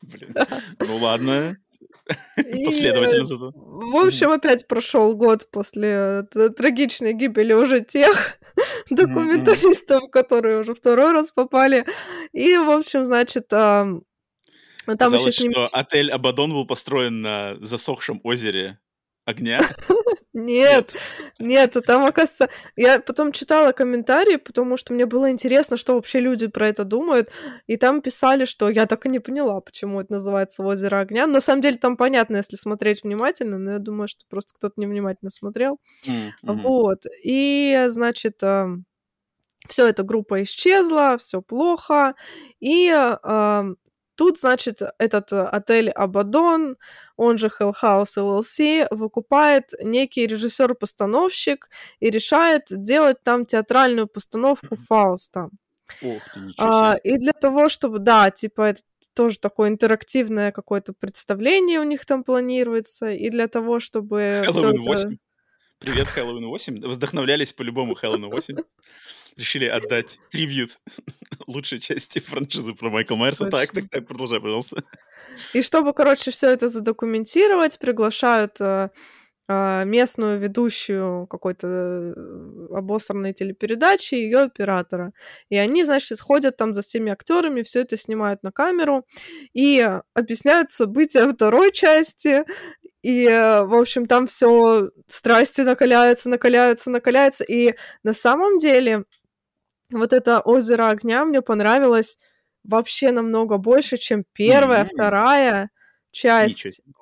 Блин. 0.00 0.34
Ну 0.80 0.96
ладно. 0.96 1.58
Последовательно 2.64 3.24
э. 3.24 3.50
В 3.54 4.06
общем, 4.06 4.30
опять 4.30 4.66
прошел 4.66 5.14
год 5.14 5.50
после 5.50 6.26
т- 6.32 6.50
трагичной 6.50 7.12
гибели 7.12 7.52
уже 7.52 7.82
тех 7.82 8.38
документалистов, 8.90 10.10
которые 10.10 10.60
уже 10.60 10.74
второй 10.74 11.12
раз 11.12 11.30
попали. 11.30 11.84
И, 12.32 12.56
в 12.56 12.70
общем, 12.70 13.04
значит, 13.04 13.52
ам, 13.52 14.02
там 14.98 15.12
еще 15.14 15.50
что 15.50 15.66
отель 15.72 16.10
Абадон 16.10 16.52
был 16.52 16.66
построен 16.66 17.20
на 17.20 17.56
засохшем 17.60 18.20
озере 18.24 18.78
огня. 19.26 19.60
Нет, 20.38 20.94
нет, 21.40 21.76
а 21.76 21.80
там, 21.80 22.06
оказывается, 22.06 22.48
я 22.76 23.00
потом 23.00 23.32
читала 23.32 23.72
комментарии, 23.72 24.36
потому 24.36 24.76
что 24.76 24.94
мне 24.94 25.04
было 25.04 25.30
интересно, 25.30 25.76
что 25.76 25.94
вообще 25.94 26.20
люди 26.20 26.46
про 26.46 26.68
это 26.68 26.84
думают, 26.84 27.30
и 27.66 27.76
там 27.76 28.00
писали, 28.00 28.44
что 28.44 28.70
я 28.70 28.86
так 28.86 29.04
и 29.06 29.08
не 29.08 29.18
поняла, 29.18 29.60
почему 29.60 30.00
это 30.00 30.12
называется 30.12 30.62
«Озеро 30.62 31.00
огня». 31.00 31.26
На 31.26 31.40
самом 31.40 31.60
деле 31.60 31.76
там 31.76 31.96
понятно, 31.96 32.36
если 32.36 32.56
смотреть 32.56 33.02
внимательно, 33.02 33.58
но 33.58 33.72
я 33.72 33.78
думаю, 33.78 34.06
что 34.06 34.24
просто 34.28 34.54
кто-то 34.54 34.74
невнимательно 34.80 35.30
смотрел. 35.30 35.78
Мгм. 36.06 36.62
Вот, 36.62 37.02
и, 37.24 37.86
значит, 37.88 38.40
все, 39.68 39.88
эта 39.88 40.02
группа 40.04 40.42
исчезла, 40.44 41.16
все 41.18 41.42
плохо, 41.42 42.14
и 42.60 42.90
ам, 42.94 43.76
тут, 44.18 44.40
значит, 44.40 44.82
этот 44.98 45.32
э, 45.32 45.40
отель 45.42 45.90
Абадон, 45.90 46.76
он 47.16 47.38
же 47.38 47.46
Hell 47.46 47.72
House 47.82 48.16
LLC, 48.18 48.88
выкупает 48.90 49.72
некий 49.82 50.26
режиссер-постановщик 50.26 51.70
и 52.00 52.10
решает 52.10 52.64
делать 52.68 53.22
там 53.22 53.46
театральную 53.46 54.08
постановку 54.08 54.74
Мгм. 54.74 54.84
Фауста. 54.84 55.48
Ничего 56.02 56.52
А, 56.58 56.96
и 57.02 57.16
для 57.16 57.32
того, 57.32 57.68
чтобы, 57.68 57.98
да, 57.98 58.30
типа, 58.30 58.62
это 58.62 58.82
тоже 59.14 59.38
такое 59.38 59.68
интерактивное 59.68 60.52
какое-то 60.52 60.92
представление 60.92 61.80
у 61.80 61.84
них 61.84 62.04
там 62.04 62.24
планируется, 62.24 63.10
и 63.10 63.30
для 63.30 63.46
того, 63.48 63.80
чтобы 63.80 64.42
Хэллоуин 64.44 64.82
это... 64.82 64.90
8. 64.90 65.18
Привет, 65.80 66.08
Хэллоуин 66.08 66.46
8. 66.46 66.80
Вдохновлялись 66.88 67.52
по-любому 67.52 67.94
Хэллоуин 67.94 68.28
8. 68.28 68.56
Решили 69.36 69.66
отдать 69.66 70.18
трибьют 70.30 70.72
лучшей 71.46 71.78
части 71.78 72.18
франшизы 72.18 72.74
про 72.74 72.90
Майкла 72.90 73.14
Майерса. 73.14 73.46
Так, 73.46 73.68
Точно. 73.68 73.82
так, 73.82 73.90
так, 73.90 74.06
продолжай, 74.08 74.40
пожалуйста. 74.40 74.82
И 75.54 75.62
чтобы, 75.62 75.92
короче, 75.92 76.32
все 76.32 76.50
это 76.50 76.66
задокументировать, 76.66 77.78
приглашают 77.78 78.60
э, 78.60 78.88
э, 79.48 79.84
местную 79.84 80.40
ведущую 80.40 81.28
какой-то 81.28 81.66
э, 81.68 82.74
обосранной 82.74 83.32
телепередачи, 83.32 84.16
ее 84.16 84.40
оператора. 84.40 85.12
И 85.48 85.56
они, 85.56 85.84
значит, 85.84 86.20
ходят 86.20 86.56
там 86.56 86.74
за 86.74 86.82
всеми 86.82 87.12
актерами, 87.12 87.62
все 87.62 87.82
это 87.82 87.96
снимают 87.96 88.42
на 88.42 88.50
камеру 88.50 89.06
и 89.52 89.88
объясняют 90.14 90.72
события 90.72 91.28
второй 91.28 91.72
части. 91.72 92.44
И, 93.02 93.24
э, 93.28 93.62
в 93.64 93.74
общем, 93.74 94.06
там 94.06 94.26
все 94.26 94.90
страсти 95.06 95.62
накаляются, 95.62 96.28
накаляются, 96.30 96.90
накаляются. 96.90 97.44
И 97.44 97.74
на 98.02 98.12
самом 98.12 98.58
деле 98.58 99.04
вот 99.92 100.12
это 100.14 100.40
озеро 100.40 100.90
огня 100.90 101.24
мне 101.24 101.42
понравилось 101.42 102.18
вообще 102.64 103.12
намного 103.12 103.58
больше, 103.58 103.96
чем 103.98 104.24
первая, 104.34 104.84
М. 104.84 104.86
вторая 104.86 105.70
Ничего 106.40 106.70
часть. 106.70 106.70
себе. 106.70 106.92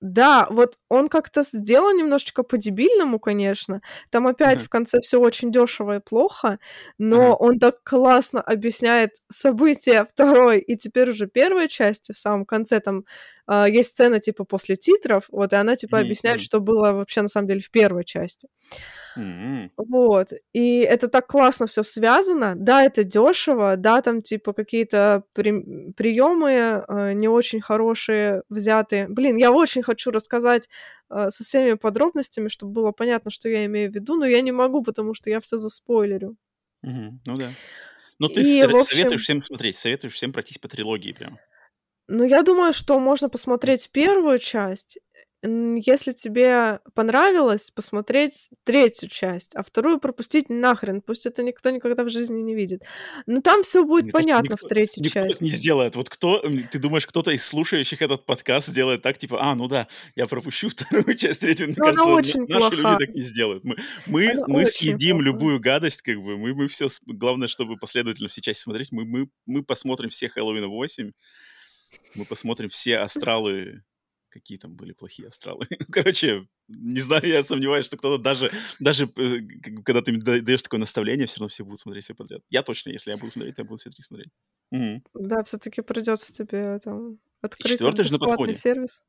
Да, 0.00 0.46
вот 0.50 0.78
он 0.90 1.08
как-то 1.08 1.42
сделан 1.42 1.96
немножечко 1.96 2.42
по-дебильному, 2.44 3.20
конечно. 3.20 3.82
Там 4.10 4.26
опять 4.28 4.60
Ага. 4.60 4.64
в 4.64 4.68
конце 4.70 5.00
все 5.00 5.18
очень 5.20 5.52
дешево 5.52 5.96
и 5.96 6.00
плохо, 6.00 6.58
но 6.98 7.34
Ага. 7.34 7.36
он 7.36 7.58
так 7.60 7.82
классно 7.84 8.40
объясняет 8.42 9.12
события 9.30 10.04
второй 10.10 10.60
и 10.60 10.76
теперь 10.76 11.10
уже 11.10 11.26
первой 11.28 11.68
части 11.68 12.12
в 12.12 12.18
самом 12.18 12.46
конце. 12.46 12.80
Там 12.80 13.04
а, 13.46 13.68
есть 13.68 13.90
сцена 13.90 14.18
типа 14.20 14.44
после 14.44 14.76
титров, 14.76 15.24
вот, 15.30 15.52
и 15.52 15.56
она 15.56 15.76
типа 15.76 15.96
Мгм, 15.98 16.06
объясняет, 16.06 16.40
что 16.40 16.60
было 16.60 16.92
вообще 16.92 17.22
на 17.22 17.28
самом 17.28 17.48
деле 17.48 17.60
в 17.60 17.70
первой 17.70 18.04
части. 18.04 18.48
М. 19.16 19.70
Вот. 19.76 20.28
И 20.54 20.78
это 20.80 21.08
так 21.08 21.26
классно 21.26 21.66
все 21.66 21.82
связано. 21.82 22.54
Да, 22.56 22.82
это 22.84 23.04
дешево, 23.04 23.76
да, 23.76 24.00
там 24.00 24.22
типа 24.22 24.52
какие-то 24.54 25.24
приемы 25.34 26.84
не 27.14 27.28
очень 27.28 27.60
хорошие 27.60 28.42
взяты. 28.48 29.06
Блин, 29.08 29.36
я 29.36 29.52
очень 29.52 29.82
хочу 29.82 30.10
рассказать 30.10 30.68
э, 31.10 31.28
со 31.30 31.44
всеми 31.44 31.74
подробностями, 31.74 32.48
чтобы 32.48 32.72
было 32.72 32.92
понятно, 32.92 33.30
что 33.30 33.48
я 33.48 33.64
имею 33.66 33.90
в 33.90 33.94
виду, 33.94 34.16
но 34.16 34.24
я 34.26 34.40
не 34.40 34.52
могу, 34.52 34.82
потому 34.82 35.14
что 35.14 35.28
я 35.30 35.40
все 35.40 35.56
заспойлерю. 35.58 36.36
Мгм. 36.82 37.20
Ну 37.26 37.36
да. 37.36 37.50
Ну 38.18 38.28
ты 38.28 38.40
И, 38.40 38.44
с- 38.44 38.66
в 38.66 38.74
общем- 38.74 38.84
советуешь 38.86 39.22
всем 39.22 39.42
смотреть, 39.42 39.76
советуешь 39.76 40.14
всем 40.14 40.32
пройтись 40.32 40.58
по 40.58 40.68
трилогии 40.68 41.12
прям. 41.12 41.38
Ну, 42.14 42.24
я 42.24 42.42
думаю, 42.42 42.74
что 42.74 42.98
можно 43.00 43.30
посмотреть 43.30 43.88
первую 43.90 44.38
часть 44.38 44.98
если 45.44 46.12
тебе 46.12 46.78
понравилось, 46.94 47.72
посмотреть 47.72 48.50
третью 48.62 49.08
часть, 49.08 49.56
а 49.56 49.64
вторую 49.64 49.98
пропустить 49.98 50.48
нахрен, 50.48 51.00
пусть 51.00 51.26
это 51.26 51.42
никто 51.42 51.70
никогда 51.70 52.04
в 52.04 52.10
жизни 52.10 52.40
не 52.40 52.54
видит. 52.54 52.84
Но 53.26 53.40
там 53.40 53.64
все 53.64 53.84
будет 53.84 54.04
Мне 54.04 54.12
понятно 54.12 54.50
кажется, 54.50 54.52
никто, 54.52 54.66
в 54.66 54.68
третьей 54.68 55.02
никто 55.02 55.24
части. 55.24 55.42
не 55.42 55.50
сделает. 55.50 55.96
Вот 55.96 56.08
кто, 56.10 56.44
ты 56.70 56.78
думаешь, 56.78 57.08
кто-то 57.08 57.32
из 57.32 57.44
слушающих 57.44 58.02
этот 58.02 58.24
подкаст 58.24 58.68
сделает 58.68 59.02
так, 59.02 59.18
типа, 59.18 59.38
а, 59.40 59.56
ну 59.56 59.66
да, 59.66 59.88
я 60.14 60.28
пропущу 60.28 60.68
вторую 60.70 61.16
часть, 61.16 61.40
третью. 61.40 61.66
Мне 61.66 61.76
Но 61.76 61.86
кажется, 61.86 62.04
она 62.04 62.14
очень 62.14 62.46
наши 62.46 62.70
плоха. 62.70 62.76
люди 62.76 63.06
так 63.06 63.14
не 63.16 63.22
сделают. 63.22 63.64
Мы, 63.64 63.76
мы, 64.06 64.32
мы 64.46 64.66
съедим 64.66 65.16
плохая. 65.16 65.32
любую 65.32 65.58
гадость, 65.58 66.02
как 66.02 66.18
бы, 66.22 66.38
мы, 66.38 66.54
мы 66.54 66.68
все, 66.68 66.86
главное, 67.04 67.48
чтобы 67.48 67.76
последовательно 67.76 68.28
все 68.28 68.42
части 68.42 68.62
смотреть, 68.62 68.92
мы, 68.92 69.04
мы, 69.04 69.26
мы 69.46 69.64
посмотрим 69.64 70.10
все 70.10 70.28
Хэллоуина 70.28 70.68
8, 70.68 71.10
мы 72.14 72.24
посмотрим 72.24 72.68
все 72.68 72.98
астралы 72.98 73.82
какие 74.32 74.58
там 74.58 74.74
были 74.74 74.92
плохие 74.92 75.28
астралы. 75.28 75.66
Короче, 75.92 76.48
не 76.68 77.00
знаю, 77.00 77.26
я 77.26 77.44
сомневаюсь, 77.44 77.84
что 77.84 77.96
кто-то 77.96 78.20
даже, 78.20 78.50
даже 78.80 79.04
э, 79.04 79.40
когда 79.84 80.00
ты 80.00 80.16
даешь 80.18 80.62
такое 80.62 80.80
наставление, 80.80 81.26
все 81.26 81.40
равно 81.40 81.48
все 81.48 81.64
будут 81.64 81.80
смотреть 81.80 82.04
все 82.04 82.14
подряд. 82.14 82.40
Я 82.48 82.62
точно, 82.62 82.90
если 82.90 83.12
я 83.12 83.18
буду 83.18 83.30
смотреть, 83.30 83.58
я 83.58 83.64
буду 83.64 83.76
все 83.76 83.90
три 83.90 84.02
смотреть. 84.02 84.30
Угу. 84.70 85.02
Да, 85.14 85.44
все-таки 85.44 85.82
придется 85.82 86.32
тебе 86.32 86.78
там 86.78 87.18
открыть 87.42 87.72
четвертый 87.72 88.04
же 88.04 88.12
на 88.12 88.18
подходе. 88.18 88.54
сервис. 88.54 89.02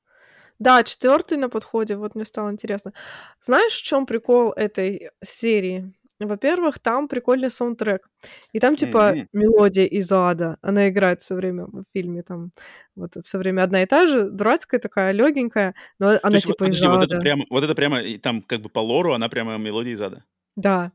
Да, 0.59 0.83
четвертый 0.83 1.37
на 1.37 1.49
подходе, 1.49 1.95
вот 1.95 2.15
мне 2.15 2.25
стало 2.25 2.51
интересно. 2.51 2.93
Знаешь, 3.39 3.73
в 3.73 3.83
чем 3.83 4.05
прикол 4.05 4.51
этой 4.51 5.09
серии? 5.23 5.93
Во-первых, 6.19 6.79
там 6.79 7.07
прикольный 7.07 7.49
саундтрек. 7.49 8.09
И 8.53 8.59
там, 8.59 8.75
типа, 8.75 9.13
mm-hmm. 9.13 9.27
мелодия 9.33 9.85
из 9.85 10.11
ада. 10.11 10.57
Она 10.61 10.89
играет 10.89 11.21
все 11.21 11.35
время 11.35 11.65
в 11.65 11.83
фильме. 11.93 12.23
Там 12.23 12.51
вот 12.95 13.17
все 13.23 13.37
время 13.37 13.63
одна 13.63 13.83
и 13.83 13.85
та 13.85 14.07
же, 14.07 14.29
дурацкая 14.29 14.79
такая, 14.79 15.11
легенькая, 15.11 15.75
но 15.99 16.13
То 16.13 16.27
она, 16.27 16.39
типа, 16.39 16.53
подожди, 16.57 16.79
из 16.79 16.83
ада. 16.85 16.99
Вот 16.99 17.11
это, 17.11 17.19
прямо, 17.19 17.45
вот 17.49 17.63
это 17.63 17.75
прямо, 17.75 18.17
там, 18.19 18.41
как 18.41 18.61
бы 18.61 18.69
по 18.69 18.79
лору, 18.79 19.13
она 19.13 19.27
прямо 19.29 19.57
мелодия 19.57 19.93
из 19.93 20.01
ада. 20.01 20.23
Да. 20.55 20.91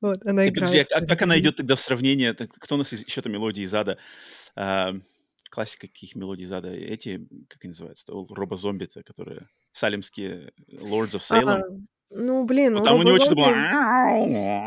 Вот, 0.00 0.18
она 0.26 0.48
играет. 0.48 0.54
Подожди, 0.54 0.78
а 0.92 1.06
как 1.06 1.22
она 1.22 1.38
идет 1.38 1.56
тогда 1.56 1.76
в 1.76 1.80
сравнение? 1.80 2.34
Кто 2.34 2.74
у 2.74 2.78
нас 2.78 2.92
еще 2.92 3.22
то 3.22 3.30
мелодии 3.30 3.62
из 3.62 3.74
ада? 3.74 3.98
А, 4.56 4.92
классика 5.50 5.86
каких 5.86 6.14
мелодий 6.14 6.44
из 6.44 6.52
ада? 6.52 6.70
Эти, 6.70 7.26
как 7.48 7.64
они 7.64 7.70
называются? 7.70 8.12
Робо-зомби-то, 8.12 9.02
которые 9.02 9.48
салимские 9.70 10.52
Lords 10.70 11.12
of 11.12 11.20
Salem. 11.20 11.60
А, 11.60 11.62
ну, 12.14 12.44
блин, 12.44 12.74
ну, 12.74 12.82
там 12.82 12.98
у 12.98 13.02
него 13.02 13.18
что-то 13.18 13.34
было... 13.36 13.48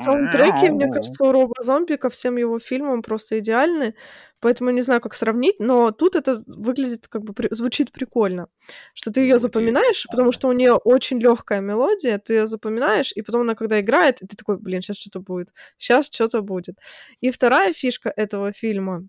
Саундтреки, 0.04 0.70
мне 0.70 0.92
кажется, 0.92 1.24
у 1.24 1.32
Роба 1.32 1.56
Зомби 1.62 1.96
ко 1.96 2.10
всем 2.10 2.38
его 2.38 2.60
фильмам 2.60 3.01
просто 3.01 3.39
идеальны, 3.39 3.96
поэтому 4.39 4.72
не 4.72 4.82
знаю, 4.82 5.01
как 5.01 5.13
сравнить, 5.13 5.56
но 5.60 5.92
тут 5.92 6.16
это 6.16 6.44
выглядит 6.46 7.08
как 7.08 7.24
бы 7.24 7.34
при... 7.34 7.48
звучит 7.54 7.92
прикольно, 7.92 8.48
что 8.94 9.12
ты 9.12 9.22
ее 9.22 9.38
запоминаешь, 9.38 10.06
потому 10.10 10.32
что 10.32 10.50
у 10.50 10.51
нее 10.51 10.74
очень 10.74 11.20
легкая 11.20 11.62
мелодия, 11.62 12.20
ты 12.20 12.34
ее 12.34 12.48
запоминаешь, 12.48 13.13
и 13.16 13.22
потом 13.22 13.42
она 13.42 13.56
когда 13.56 13.80
играет, 13.80 14.22
и 14.22 14.27
ты 14.27 14.36
такой, 14.36 14.58
блин, 14.58 14.82
сейчас 14.82 14.98
что-то 14.98 15.20
будет, 15.20 15.54
сейчас 15.77 16.10
что-то 16.12 16.42
будет. 16.42 16.77
И 17.22 17.32
вторая 17.32 17.74
фишка 17.74 18.12
этого 18.16 18.51
фильма, 18.51 19.08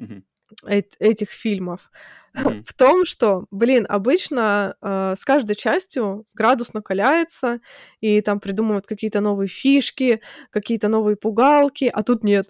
mm-hmm. 0.00 0.22
э- 0.68 0.82
этих 0.98 1.30
фильмов, 1.30 1.90
mm-hmm. 2.36 2.64
в 2.66 2.74
том, 2.74 3.04
что, 3.04 3.46
блин, 3.50 3.86
обычно 3.88 4.76
э, 4.80 5.14
с 5.16 5.24
каждой 5.24 5.56
частью 5.56 6.26
градус 6.34 6.74
накаляется, 6.74 7.60
и 8.00 8.20
там 8.20 8.40
придумывают 8.40 8.86
какие-то 8.86 9.20
новые 9.20 9.48
фишки, 9.48 10.20
какие-то 10.50 10.88
новые 10.88 11.16
пугалки, 11.16 11.90
а 11.92 12.02
тут 12.02 12.24
нет. 12.24 12.48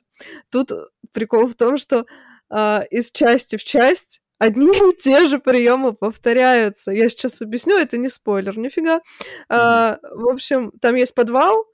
Тут 0.51 0.71
прикол 1.13 1.47
в 1.47 1.55
том, 1.55 1.77
что 1.77 2.07
э, 2.51 2.81
из 2.91 3.11
части 3.13 3.57
в 3.57 3.65
часть 3.65 4.21
одни 4.39 4.69
и 4.69 4.97
те 4.97 5.27
же 5.27 5.39
приемы 5.39 5.95
повторяются. 5.95 6.91
Я 6.91 7.09
сейчас 7.09 7.41
объясню, 7.43 7.79
это 7.79 7.97
не 7.97 8.09
спойлер, 8.09 8.59
нифига. 8.59 9.01
Mm-hmm. 9.49 9.51
Э, 9.51 9.99
в 10.15 10.29
общем, 10.29 10.73
там 10.81 10.95
есть 10.97 11.15
подвал, 11.15 11.67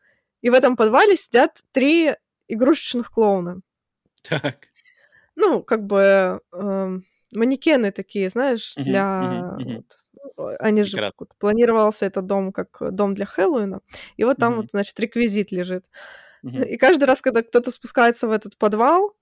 и 0.43 0.51
в 0.51 0.55
этом 0.55 0.77
подвале 0.77 1.17
сидят 1.17 1.61
три 1.73 2.15
игрушечных 2.49 3.11
клоуна. 3.11 3.61
Так. 4.23 4.69
Ну, 5.35 5.63
как 5.63 5.85
бы... 5.87 6.41
Э, 6.53 6.99
манекены 7.33 7.93
такие, 7.93 8.29
знаешь, 8.29 8.77
uh-huh, 8.77 8.83
для... 8.83 9.57
Uh-huh, 9.59 9.85
uh-huh. 10.37 10.57
Они 10.61 10.83
же 10.83 11.13
планировался 11.39 12.07
этот 12.07 12.27
дом 12.27 12.53
как 12.53 12.79
дом 12.81 13.15
для 13.15 13.27
Хэллоуина, 13.27 13.81
и 14.17 14.25
вот 14.25 14.37
там 14.39 14.57
вот, 14.57 14.71
значит, 14.71 14.99
реквизит 15.01 15.53
лежит. 15.53 15.85
И 16.43 16.77
каждый 16.77 17.05
раз, 17.05 17.21
когда 17.21 17.43
кто-то 17.43 17.71
спускается 17.71 18.27
в 18.27 18.33
этот 18.33 18.57
подвал, 18.57 19.17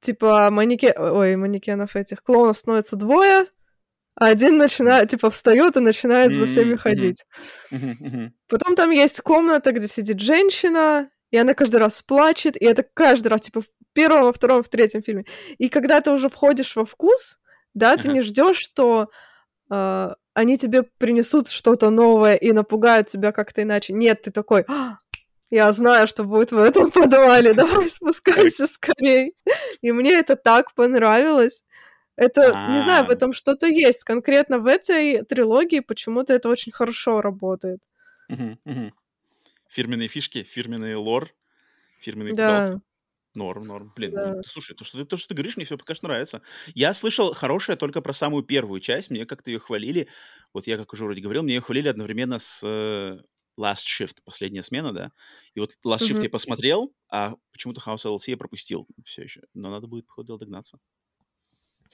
типа 0.00 0.50
манекен... 0.50 0.94
Ой, 0.98 1.36
манекенов 1.36 1.94
этих 1.96 2.22
клоунов 2.22 2.58
становится 2.58 2.96
двое, 2.96 3.46
а 4.14 4.26
один 4.26 4.58
начинает, 4.58 5.10
типа, 5.10 5.30
встает 5.30 5.76
и 5.76 5.80
начинает 5.80 6.36
за 6.36 6.46
всеми 6.46 6.76
ходить. 6.76 7.24
Потом 8.48 8.76
там 8.76 8.90
есть 8.90 9.20
комната, 9.20 9.72
где 9.72 9.86
сидит 9.88 10.20
женщина, 10.20 11.08
и 11.30 11.36
она 11.36 11.54
каждый 11.54 11.76
раз 11.76 12.02
плачет, 12.02 12.60
и 12.60 12.64
это 12.64 12.82
каждый 12.82 13.28
раз, 13.28 13.42
типа, 13.42 13.62
первом, 13.92 14.24
во 14.24 14.32
втором, 14.32 14.62
в 14.62 14.68
третьем 14.68 15.02
фильме. 15.02 15.24
И 15.58 15.68
когда 15.68 16.00
ты 16.00 16.10
уже 16.10 16.28
входишь 16.28 16.76
во 16.76 16.84
вкус, 16.84 17.38
да, 17.74 17.96
ты 17.96 18.08
не 18.08 18.20
ждешь, 18.20 18.58
что 18.58 19.10
э, 19.70 20.14
они 20.34 20.58
тебе 20.58 20.82
принесут 20.82 21.48
что-то 21.48 21.90
новое 21.90 22.34
и 22.34 22.52
напугают 22.52 23.06
тебя 23.06 23.32
как-то 23.32 23.62
иначе. 23.62 23.92
Нет, 23.92 24.22
ты 24.22 24.30
такой, 24.30 24.64
а, 24.68 24.98
я 25.50 25.72
знаю, 25.72 26.06
что 26.06 26.24
будет 26.24 26.52
в 26.52 26.58
этом 26.58 26.90
подвале, 26.92 27.54
давай 27.54 27.88
спускайся 27.90 28.66
скорей. 28.66 29.34
И 29.80 29.92
мне 29.92 30.14
это 30.14 30.36
так 30.36 30.74
понравилось. 30.74 31.64
Это, 32.16 32.68
не 32.70 32.82
знаю, 32.82 33.06
в 33.06 33.10
этом 33.10 33.32
что-то 33.32 33.66
есть. 33.66 34.04
Конкретно 34.04 34.58
в 34.58 34.66
этой 34.66 35.22
трилогии 35.24 35.80
почему-то 35.80 36.34
это 36.34 36.50
очень 36.50 36.70
хорошо 36.70 37.22
работает 37.22 37.80
фирменные 39.70 40.08
фишки, 40.08 40.42
фирменный 40.42 40.96
лор, 40.96 41.30
фирменные 42.00 42.34
да. 42.34 42.80
Норм, 43.34 43.64
норм. 43.64 43.92
Блин, 43.94 44.12
да. 44.12 44.34
ну, 44.34 44.42
слушай, 44.44 44.74
то 44.74 44.84
что, 44.84 44.98
ты, 44.98 45.04
то, 45.04 45.16
что 45.16 45.28
ты 45.28 45.34
говоришь, 45.34 45.56
мне 45.56 45.64
все 45.64 45.78
пока 45.78 45.94
что 45.94 46.06
нравится. 46.06 46.42
Я 46.74 46.92
слышал 46.92 47.32
хорошее 47.32 47.78
только 47.78 48.00
про 48.00 48.12
самую 48.12 48.42
первую 48.42 48.80
часть. 48.80 49.10
Мне 49.10 49.24
как-то 49.24 49.50
ее 49.50 49.60
хвалили. 49.60 50.08
Вот 50.52 50.66
я, 50.66 50.76
как 50.76 50.92
уже 50.92 51.04
вроде 51.04 51.20
говорил, 51.20 51.42
мне 51.42 51.54
ее 51.54 51.60
хвалили 51.60 51.88
одновременно 51.88 52.40
с 52.40 52.60
э, 52.64 53.20
Last 53.58 53.86
Shift, 53.86 54.16
последняя 54.24 54.62
смена, 54.62 54.92
да. 54.92 55.12
И 55.54 55.60
вот 55.60 55.72
Last 55.86 55.98
Shift 56.00 56.18
mm-hmm. 56.18 56.22
я 56.24 56.30
посмотрел, 56.30 56.94
а 57.08 57.34
почему-то 57.52 57.80
House 57.80 58.04
LLC 58.04 58.30
я 58.30 58.36
пропустил 58.36 58.88
все 59.04 59.22
еще. 59.22 59.42
Но 59.54 59.70
надо 59.70 59.86
будет, 59.86 60.06
походу, 60.06 60.36
догнаться. 60.36 60.78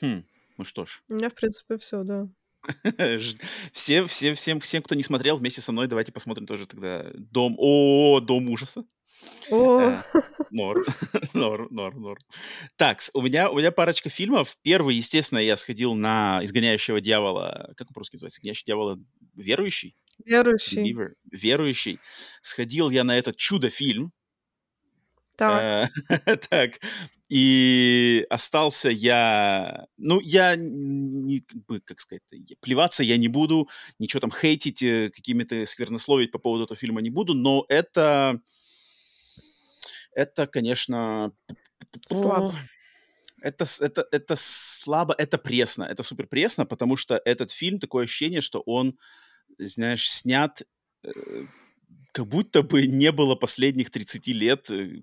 Хм, 0.01 0.25
ну 0.57 0.65
что 0.65 0.87
ж. 0.87 1.03
У 1.11 1.15
меня, 1.15 1.29
в 1.29 1.35
принципе, 1.35 1.77
все, 1.77 2.03
да. 2.03 2.29
Все, 3.73 4.07
все, 4.07 4.35
всем, 4.35 4.59
всем, 4.59 4.83
кто 4.83 4.97
не 4.97 5.05
смотрел, 5.05 5.37
вместе 5.37 5.61
со 5.61 5.71
мной 5.71 5.87
давайте 5.87 6.11
посмотрим 6.11 6.49
тоже 6.49 6.67
тогда 6.67 7.13
Дом, 7.15 7.55
о, 7.59 8.19
Дом 8.19 8.49
ужаса. 8.49 8.85
Э, 9.53 10.03
норм, 10.51 10.83
норм, 11.33 11.69
норм, 11.71 12.03
норм. 12.03 12.19
Так, 12.77 13.01
у 13.15 13.23
меня, 13.23 13.51
у 13.51 13.59
меня 13.59 13.71
парочка 13.71 14.09
фильмов. 14.09 14.57
Первый, 14.63 14.97
естественно, 14.97 15.39
я 15.39 15.57
сходил 15.57 15.95
на 15.95 16.41
«Изгоняющего 16.43 17.01
дьявола». 17.01 17.73
Как 17.77 17.89
он 17.89 17.95
по-русски 17.95 18.17
называется? 18.17 18.41
«Изгоняющий 18.41 18.65
дьявола» 18.67 18.99
верующий? 19.35 19.95
Верующий. 20.25 20.83
Believer. 20.83 21.09
Верующий. 21.31 21.99
Сходил 22.43 22.91
я 22.91 23.05
на 23.05 23.17
этот 23.17 23.37
чудо-фильм. 23.37 24.13
Так. 25.37 25.91
Э, 26.09 26.37
так, 26.51 26.81
и 27.29 28.25
остался 28.31 28.89
я... 28.89 29.87
Ну, 29.99 30.21
я, 30.21 30.57
не, 30.57 31.43
как 31.85 32.01
сказать, 32.01 32.23
плеваться 32.61 33.05
я 33.05 33.17
не 33.17 33.29
буду, 33.29 33.69
ничего 33.99 34.21
там 34.21 34.33
хейтить, 34.33 34.83
э, 34.83 35.11
какими-то 35.15 35.65
сквернословить 35.67 36.31
по 36.31 36.39
поводу 36.39 36.65
этого 36.65 36.79
фильма 36.79 37.01
не 37.01 37.11
буду, 37.11 37.35
но 37.35 37.67
это... 37.69 38.41
Это, 40.17 40.47
конечно... 40.47 41.33
Слабо. 42.07 42.55
Это, 43.43 43.67
это, 43.81 44.09
это 44.11 44.35
слабо, 44.37 45.15
это 45.17 45.39
пресно, 45.39 45.85
это 45.85 46.03
супер 46.03 46.27
пресно, 46.27 46.65
потому 46.65 46.97
что 46.97 47.21
этот 47.25 47.51
фильм, 47.51 47.79
такое 47.79 48.05
ощущение, 48.05 48.41
что 48.41 48.63
он, 48.67 48.99
знаешь, 49.59 50.11
снят 50.11 50.63
э, 51.05 51.11
как 52.13 52.27
будто 52.27 52.63
бы 52.63 52.87
не 52.87 53.13
было 53.13 53.35
последних 53.35 53.91
30 53.91 54.27
лет 54.29 54.71
э, 54.71 55.03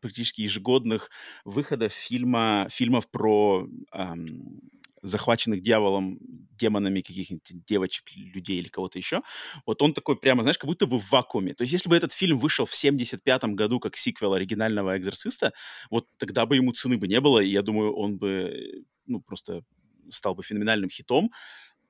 практически 0.00 0.42
ежегодных 0.42 1.10
выходов 1.46 1.92
фильма, 1.92 2.68
фильмов 2.70 3.10
про 3.10 3.66
эм, 3.92 4.60
захваченных 5.04 5.62
дьяволом, 5.62 6.18
демонами 6.58 7.02
каких-нибудь 7.02 7.64
девочек, 7.66 8.04
людей 8.16 8.58
или 8.58 8.68
кого-то 8.68 8.98
еще. 8.98 9.22
Вот 9.66 9.82
он 9.82 9.92
такой 9.92 10.16
прямо, 10.16 10.42
знаешь, 10.42 10.58
как 10.58 10.66
будто 10.68 10.86
бы 10.86 10.98
в 10.98 11.10
вакууме. 11.10 11.54
То 11.54 11.62
есть 11.62 11.72
если 11.72 11.88
бы 11.88 11.96
этот 11.96 12.12
фильм 12.12 12.38
вышел 12.38 12.66
в 12.66 12.72
75-м 12.72 13.54
году 13.54 13.80
как 13.80 13.96
сиквел 13.96 14.34
оригинального 14.34 14.96
«Экзорциста», 14.96 15.52
вот 15.90 16.08
тогда 16.16 16.46
бы 16.46 16.56
ему 16.56 16.72
цены 16.72 16.96
бы 16.96 17.06
не 17.06 17.20
было, 17.20 17.40
и 17.40 17.50
я 17.50 17.62
думаю, 17.62 17.94
он 17.94 18.18
бы, 18.18 18.84
ну, 19.06 19.20
просто 19.20 19.62
стал 20.10 20.34
бы 20.34 20.42
феноменальным 20.42 20.90
хитом. 20.90 21.30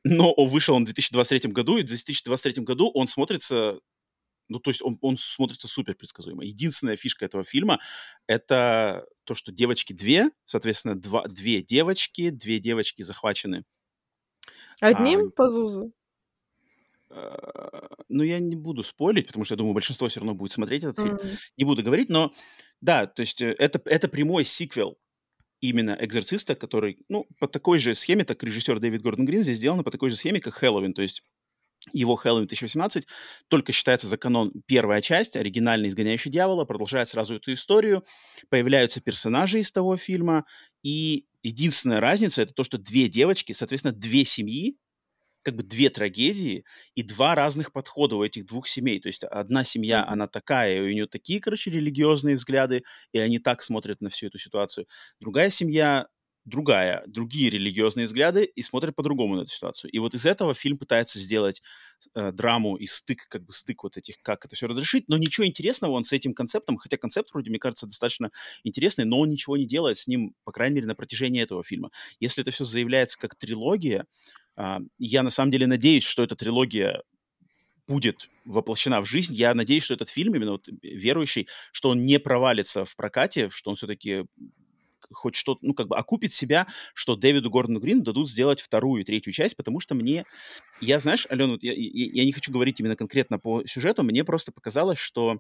Но 0.05 0.35
вышел 0.37 0.74
он 0.74 0.83
в 0.83 0.87
2023 0.87 1.50
году, 1.53 1.79
и 1.79 1.83
в 1.83 1.87
2023 1.87 2.62
году 2.64 2.90
он 2.92 3.09
смотрится 3.09 3.79
ну, 4.48 4.59
то 4.59 4.70
есть 4.70 4.83
он, 4.83 4.98
он 5.00 5.16
смотрится 5.18 5.68
супер 5.68 5.94
предсказуемо. 5.94 6.44
Единственная 6.44 6.96
фишка 6.96 7.24
этого 7.24 7.44
фильма— 7.44 7.80
это 8.26 9.07
то, 9.24 9.35
что 9.35 9.52
девочки 9.52 9.92
две, 9.92 10.30
соответственно, 10.44 10.94
два, 10.94 11.26
две 11.26 11.62
девочки, 11.62 12.30
две 12.30 12.59
девочки 12.59 13.02
захвачены. 13.02 13.64
Одним 14.80 15.28
а, 15.28 15.30
Пазузы? 15.30 15.92
ну, 18.09 18.22
я 18.22 18.38
не 18.38 18.57
буду 18.57 18.83
спойлить, 18.83 19.26
потому 19.26 19.44
что 19.44 19.54
я 19.54 19.59
думаю, 19.59 19.74
большинство 19.74 20.09
все 20.09 20.20
равно 20.20 20.35
будет 20.35 20.52
смотреть 20.52 20.85
этот 20.85 20.96
фильм. 20.96 21.16
М. 21.16 21.38
Не 21.57 21.64
буду 21.64 21.83
говорить, 21.83 22.09
но 22.09 22.33
да, 22.80 23.07
то 23.07 23.20
есть 23.20 23.40
э, 23.40 23.54
это, 23.59 23.80
это 23.85 24.09
прямой 24.09 24.44
сиквел 24.44 24.98
именно 25.61 25.96
«Экзорциста», 25.98 26.54
который, 26.54 26.98
ну, 27.09 27.26
по 27.38 27.48
такой 27.48 27.78
же 27.78 27.94
схеме, 27.94 28.24
так 28.24 28.42
режиссер 28.42 28.80
Дэвид 28.80 29.02
Гордон 29.02 29.26
Грин 29.26 29.42
здесь 29.42 29.59
сделано 29.59 29.83
по 29.83 29.90
такой 29.90 30.11
же 30.11 30.16
схеме, 30.16 30.40
как 30.40 30.54
«Хэллоуин». 30.54 30.92
То 30.92 31.02
есть 31.02 31.24
его 31.92 32.16
«Хэллоуин 32.16 32.47
2018» 32.47 33.05
только 33.49 33.73
считается 33.73 34.07
за 34.07 34.16
канон 34.16 34.53
первая 34.66 35.03
часть, 35.03 35.37
оригинальный 35.37 35.88
«Изгоняющий 35.88 36.31
дьявола», 36.31 36.64
продолжает 36.64 37.09
сразу 37.09 37.37
эту 37.37 37.53
историю, 37.53 38.05
появляются 38.49 39.01
персонажи 39.01 39.61
из 39.61 39.70
того 39.70 39.97
фильма, 39.97 40.44
и 40.83 41.27
единственная 41.42 42.01
разница— 42.01 42.42
это 42.42 42.55
то, 42.55 42.64
что 42.64 42.79
две 42.79 43.09
девочки, 43.09 43.53
соответственно, 43.53 43.94
две 43.94 44.25
семьи, 44.25 44.77
как 45.42 45.57
бы 45.57 45.62
две 45.62 45.90
трагедии 45.90 46.64
и 46.94 47.03
два 47.03 47.35
разных 47.35 47.70
подхода 47.70 48.16
у 48.16 48.25
этих 48.25 48.47
двух 48.47 48.66
семей. 48.66 48.99
То 48.99 49.09
есть 49.09 49.25
одна 49.25 49.62
семья, 49.62 50.07
она 50.09 50.27
такая, 50.27 50.83
у 50.83 50.87
нее 50.87 51.07
такие, 51.07 51.40
короче, 51.40 51.70
религиозные 51.70 52.37
взгляды, 52.37 52.83
и 53.12 53.18
они 53.18 53.38
так 53.38 53.62
смотрят 53.62 54.01
на 54.01 54.09
всю 54.09 54.29
эту 54.29 54.38
ситуацию. 54.38 54.87
Другая 55.20 55.51
семья 55.51 56.09
другая, 56.44 57.02
другие 57.07 57.50
религиозные 57.50 58.07
взгляды 58.07 58.44
и 58.44 58.62
смотрят 58.62 58.94
по-другому 58.94 59.37
на 59.37 59.42
эту 59.42 59.50
ситуацию. 59.50 59.90
И 59.90 59.98
вот 59.98 60.14
из 60.14 60.26
этого 60.26 60.54
фильм 60.54 60.76
пытается 60.76 61.18
сделать 61.18 61.62
э, 62.14 62.33
драму 62.33 62.76
и 62.76 62.87
стык, 62.87 63.28
как 63.28 63.44
бы 63.44 63.52
стык 63.52 63.83
вот 63.83 63.96
этих, 63.96 64.20
как 64.22 64.44
это 64.44 64.54
все 64.54 64.66
разрешить, 64.66 65.09
но 65.09 65.16
ничего 65.16 65.46
интересного 65.46 65.92
он 65.92 66.04
с 66.04 66.12
этим 66.12 66.35
концептом, 66.35 66.76
хотя 66.76 66.96
концепт 66.96 67.33
вроде, 67.33 67.50
мне 67.50 67.59
кажется, 67.59 67.87
достаточно 67.87 68.30
интересный, 68.62 69.04
но 69.04 69.20
он 69.20 69.30
ничего 69.30 69.57
не 69.57 69.66
делает 69.66 69.98
с 69.98 70.07
ним, 70.07 70.35
по 70.44 70.52
крайней 70.52 70.76
мере, 70.76 70.87
на 70.87 70.94
протяжении 70.94 71.42
этого 71.42 71.64
фильма. 71.64 71.90
Если 72.20 72.42
это 72.42 72.50
все 72.50 72.64
заявляется 72.64 73.18
как 73.18 73.35
трилогия, 73.37 74.07
а, 74.57 74.80
я 74.98 75.22
на 75.22 75.30
самом 75.30 75.50
деле 75.50 75.66
надеюсь, 75.66 76.04
что 76.04 76.22
эта 76.22 76.37
трилогия 76.37 77.02
будет 77.87 78.28
воплощена 78.44 79.00
в 79.00 79.07
жизнь. 79.07 79.35
Я 79.35 79.54
надеюсь, 79.54 79.83
что 79.83 79.94
этот 79.94 80.09
фильм, 80.09 80.35
именно 80.35 80.52
вот 80.52 80.68
верующий, 80.83 81.48
что 81.72 81.90
он 81.90 82.04
не 82.04 82.18
провалится 82.18 82.85
в 82.85 82.96
прокате, 82.96 83.50
что 83.50 83.70
он 83.70 83.76
все-таки 83.76 84.24
хоть 85.14 85.35
что-то, 85.35 85.61
ну, 85.62 85.74
как 85.74 85.88
бы 85.88 85.96
окупит 85.96 86.33
себя, 86.33 86.66
что 86.94 87.16
Дэвиду 87.16 87.50
Гордону 87.50 87.81
Грину 87.81 88.03
дадут 88.03 88.31
сделать 88.31 88.61
вторую 88.61 89.03
и 89.03 89.05
третью 89.05 89.33
часть, 89.33 89.57
потому 89.57 89.81
что 89.81 89.94
мне, 89.94 90.24
я, 90.81 90.98
знаешь, 90.98 91.27
Алена, 91.31 91.53
вот 91.53 91.62
я, 91.62 91.72
я, 91.72 92.07
я 92.12 92.24
не 92.24 92.33
хочу 92.33 92.53
говорить 92.53 92.81
именно 92.81 92.96
конкретно 92.96 93.38
по 93.38 93.64
сюжету, 93.66 94.03
мне 94.03 94.24
просто 94.24 94.53
показалось, 94.53 94.98
что 94.98 95.38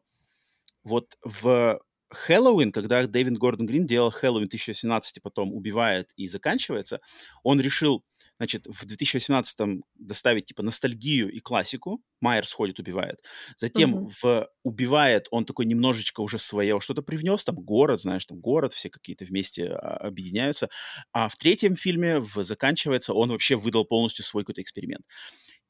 вот 0.84 1.16
в 1.22 1.80
Хэллоуин, 2.10 2.70
когда 2.70 3.06
Дэвид 3.06 3.38
Гордон 3.38 3.66
Грин 3.66 3.86
делал 3.86 4.10
Хэллоуин 4.10 4.48
2017, 4.48 5.20
потом 5.22 5.52
убивает 5.52 6.10
и 6.16 6.28
заканчивается, 6.28 7.00
он 7.42 7.60
решил, 7.60 8.04
значит, 8.38 8.66
в 8.66 8.84
2018 8.84 9.82
доставить, 9.94 10.46
типа, 10.46 10.62
ностальгию 10.62 11.30
и 11.32 11.40
классику. 11.40 12.02
Майерс 12.20 12.52
ходит, 12.52 12.78
убивает. 12.78 13.20
Затем 13.56 13.90
Мгм. 13.90 14.08
в 14.20 14.48
«Убивает» 14.62 15.26
он 15.30 15.44
такой 15.44 15.66
немножечко 15.66 16.20
уже 16.20 16.38
свое 16.38 16.80
что-то 16.80 17.02
привнес, 17.02 17.44
там 17.44 17.56
город, 17.56 18.00
знаешь, 18.00 18.24
там 18.24 18.38
город, 18.40 18.72
все 18.72 18.90
какие-то 18.90 19.24
вместе 19.24 19.68
а, 19.68 19.96
объединяются. 20.06 20.68
А 21.12 21.28
в 21.28 21.36
третьем 21.36 21.76
фильме, 21.76 22.20
в 22.20 22.44
«Заканчивается», 22.44 23.12
он 23.12 23.30
вообще 23.30 23.56
выдал 23.56 23.84
полностью 23.84 24.24
свой 24.24 24.44
какой-то 24.44 24.62
эксперимент. 24.62 25.04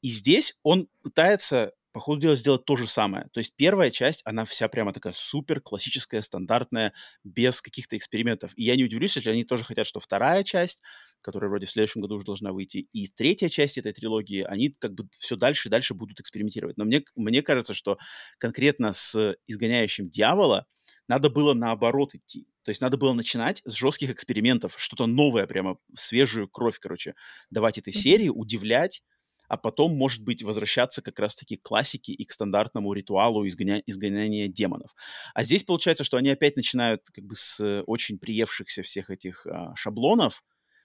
И 0.01 0.09
здесь 0.09 0.57
он 0.63 0.87
пытается 1.01 1.71
по 1.95 2.01
ходу 2.01 2.19
дела 2.19 2.35
сделать 2.35 2.65
то 2.65 2.75
же 2.75 2.87
самое. 2.87 3.29
То 3.31 3.37
есть 3.39 3.55
первая 3.55 3.89
часть, 3.89 4.19
она 4.25 4.43
вся 4.43 4.67
прямо 4.67 4.91
такая 4.91 5.13
супер 5.13 5.61
классическая, 5.61 6.21
стандартная, 6.21 6.91
без 7.23 7.61
каких-то 7.61 7.95
экспериментов. 7.95 8.51
И 8.57 8.63
я 8.65 8.75
не 8.75 8.83
удивлюсь, 8.83 9.15
если 9.15 9.31
они 9.31 9.45
тоже 9.45 9.63
хотят, 9.63 9.87
что 9.87 10.01
вторая 10.01 10.43
часть, 10.43 10.81
которая 11.21 11.49
вроде 11.49 11.67
в 11.67 11.71
следующем 11.71 12.01
году 12.01 12.15
уже 12.15 12.25
должна 12.25 12.51
выйти, 12.51 12.89
и 12.91 13.07
третья 13.07 13.47
часть 13.47 13.77
этой 13.77 13.93
трилогии, 13.93 14.43
они 14.43 14.75
как 14.77 14.93
бы 14.93 15.07
все 15.17 15.37
дальше 15.37 15.69
и 15.69 15.71
дальше 15.71 15.93
будут 15.93 16.19
экспериментировать. 16.19 16.75
Но 16.75 16.83
мне, 16.83 17.01
мне 17.15 17.41
кажется, 17.41 17.73
что 17.73 17.97
конкретно 18.39 18.91
с 18.91 19.37
«Изгоняющим 19.47 20.09
дьявола» 20.09 20.65
надо 21.07 21.29
было 21.29 21.53
наоборот 21.53 22.13
идти. 22.13 22.45
То 22.63 22.71
есть 22.71 22.81
надо 22.81 22.97
было 22.97 23.13
начинать 23.13 23.61
с 23.63 23.71
жестких 23.71 24.09
экспериментов, 24.09 24.75
что-то 24.77 25.05
новое, 25.05 25.47
прямо 25.47 25.77
свежую 25.97 26.49
кровь, 26.49 26.77
короче, 26.77 27.15
давать 27.49 27.77
этой 27.77 27.93
серии, 27.93 28.27
удивлять, 28.27 29.01
а 29.47 29.57
потом, 29.57 29.95
может 29.95 30.23
быть, 30.23 30.43
возвращаться 30.43 31.01
как 31.01 31.19
раз-таки 31.19 31.57
к 31.57 31.63
классике 31.63 32.11
и 32.13 32.25
к 32.25 32.31
стандартному 32.31 32.93
ритуалу 32.93 33.47
изгоня... 33.47 33.81
изгоняния 33.85 34.47
демонов. 34.47 34.95
А 35.33 35.43
здесь 35.43 35.63
получается, 35.63 36.03
что 36.03 36.17
они 36.17 36.29
опять 36.29 36.55
начинают 36.55 37.01
как 37.11 37.25
бы 37.25 37.35
с 37.35 37.59
э, 37.59 37.81
очень 37.81 38.17
приевшихся 38.17 38.83
всех 38.83 39.09
этих 39.09 39.45
а, 39.47 39.75
шаблонов. 39.75 40.43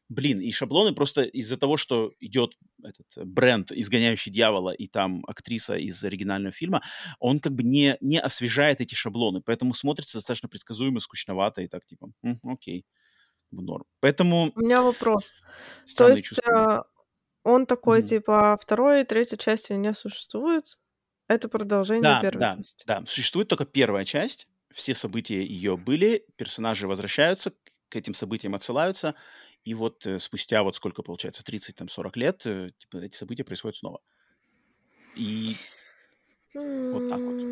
Блин, 0.09 0.40
и 0.40 0.51
шаблоны 0.51 0.92
просто 0.92 1.23
из-за 1.23 1.57
того, 1.57 1.77
что 1.77 2.12
идет 2.18 2.55
этот 2.83 3.07
э, 3.16 3.25
бренд 3.25 3.70
«Изгоняющий 3.70 4.33
дьявола» 4.33 4.70
и 4.70 4.88
там 4.88 5.25
актриса 5.27 5.77
из 5.77 6.03
оригинального 6.05 6.53
фильма, 6.53 6.83
он 7.20 7.38
как 7.38 7.55
бы 7.55 7.62
не, 7.62 7.96
не 8.01 8.20
освежает 8.20 8.81
эти 8.81 8.94
шаблоны, 8.94 9.40
поэтому 9.40 9.73
смотрится 9.73 10.18
достаточно 10.18 10.49
предсказуемо, 10.49 11.01
скучновато 11.01 11.62
и 11.62 11.68
так 11.68 11.87
типа, 11.87 12.11
«М, 12.25 12.38
окей, 12.42 12.85
норм. 13.53 13.85
Поэтому 14.01 14.53
У 14.55 14.61
меня 14.61 14.83
вопрос. 14.83 15.37
То 15.96 16.09
есть 16.09 16.25
чувства. 16.25 16.87
Он 17.44 17.66
такой, 17.66 18.03
Мгм. 18.03 18.03
типа, 18.03 18.59
второй 18.61 19.03
и 19.03 19.05
третьей 19.05 19.38
части 19.38 19.72
не 19.74 19.92
существует? 19.94 20.79
Это 21.29 21.48
продолжение 21.48 22.16
Да, 22.16 22.16
первой 22.16 22.46
да, 22.46 22.57
части. 22.57 22.87
да. 22.87 23.05
Существует 23.07 23.48
только 23.48 23.64
первая 23.66 24.05
часть. 24.05 24.48
Все 24.72 24.94
события 24.94 25.42
ее 25.44 25.76
были, 25.76 26.24
персонажи 26.37 26.87
возвращаются, 26.87 27.50
к- 27.88 27.96
этим 27.96 28.14
событиям 28.14 28.55
отсылаются, 28.55 29.16
и 29.64 29.74
вот 29.74 30.07
э, 30.07 30.18
спустя 30.20 30.62
вот 30.62 30.76
сколько 30.76 31.03
получается, 31.03 31.44
30 31.44 31.76
там 31.76 31.88
40 31.88 32.16
лет, 32.16 32.46
э, 32.46 32.70
типа, 32.79 32.98
эти 32.98 33.16
события 33.16 33.44
происходят 33.44 33.76
снова. 33.76 34.00
И 35.14 35.61
вот 36.90 37.07
так 37.07 37.26
вот. 37.26 37.48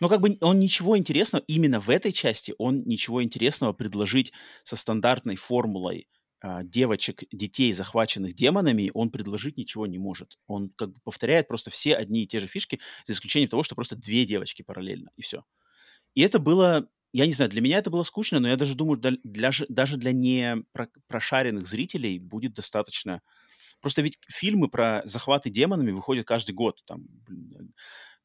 Но 0.00 0.08
как 0.08 0.20
бы 0.20 0.36
он 0.40 0.58
ничего 0.58 0.98
интересного, 0.98 1.44
именно 1.46 1.80
в 1.80 1.90
этой 1.90 2.12
части 2.12 2.54
он 2.58 2.82
ничего 2.84 3.22
интересного 3.22 3.72
предложить 3.72 4.32
со 4.62 4.76
стандартной 4.76 5.36
формулой 5.36 6.08
девочек, 6.64 7.22
детей, 7.32 7.72
захваченных 7.72 8.34
демонами, 8.34 8.90
он 8.94 9.10
предложить 9.10 9.56
ничего 9.56 9.86
не 9.86 9.98
может. 9.98 10.38
Он 10.46 10.70
как 10.70 10.90
бы 10.92 11.00
повторяет 11.02 11.48
просто 11.48 11.70
все 11.70 11.94
одни 11.96 12.22
и 12.24 12.26
те 12.26 12.40
же 12.40 12.46
фишки, 12.46 12.80
за 13.06 13.12
исключением 13.14 13.48
того, 13.50 13.62
что 13.62 13.74
просто 13.74 13.96
две 13.96 14.24
девочки 14.26 14.62
параллельно, 14.62 15.10
и 15.16 15.22
все. 15.22 15.44
И 16.14 16.22
это 16.22 16.38
было, 16.38 16.88
я 17.12 17.26
не 17.26 17.32
знаю, 17.32 17.50
для 17.50 17.60
меня 17.60 17.78
это 17.78 17.90
было 17.90 18.02
скучно, 18.02 18.40
но 18.40 18.48
я 18.48 18.56
даже 18.56 18.74
думаю, 18.74 18.98
для, 18.98 19.12
для 19.24 19.52
же- 19.52 19.66
даже 19.68 19.96
для 19.96 20.12
не 20.12 20.58
про- 20.72 20.88
прошаренных 21.08 21.66
зрителей 21.66 22.18
будет 22.18 22.54
достаточно. 22.54 23.22
Просто 23.80 24.02
ведь 24.02 24.18
фильмы 24.28 24.68
про 24.68 25.02
захваты 25.06 25.50
демонами 25.50 25.92
выходят 25.92 26.26
каждый 26.26 26.52
год. 26.54 26.82
Там, 26.86 27.06
блин, 27.08 27.74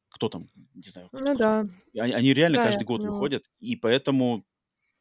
кто 0.08 0.28
там, 0.28 0.48
не 0.74 0.88
знаю, 0.88 1.10
Ну 1.12 1.34
кто 1.34 1.42
да. 1.42 1.52
Они, 1.98 2.12
они 2.12 2.34
реально 2.34 2.58
да, 2.58 2.60
каждый 2.60 2.84
год 2.84 3.04
поняла. 3.04 3.04
выходят, 3.04 3.44
и 3.60 3.76
поэтому, 3.76 4.44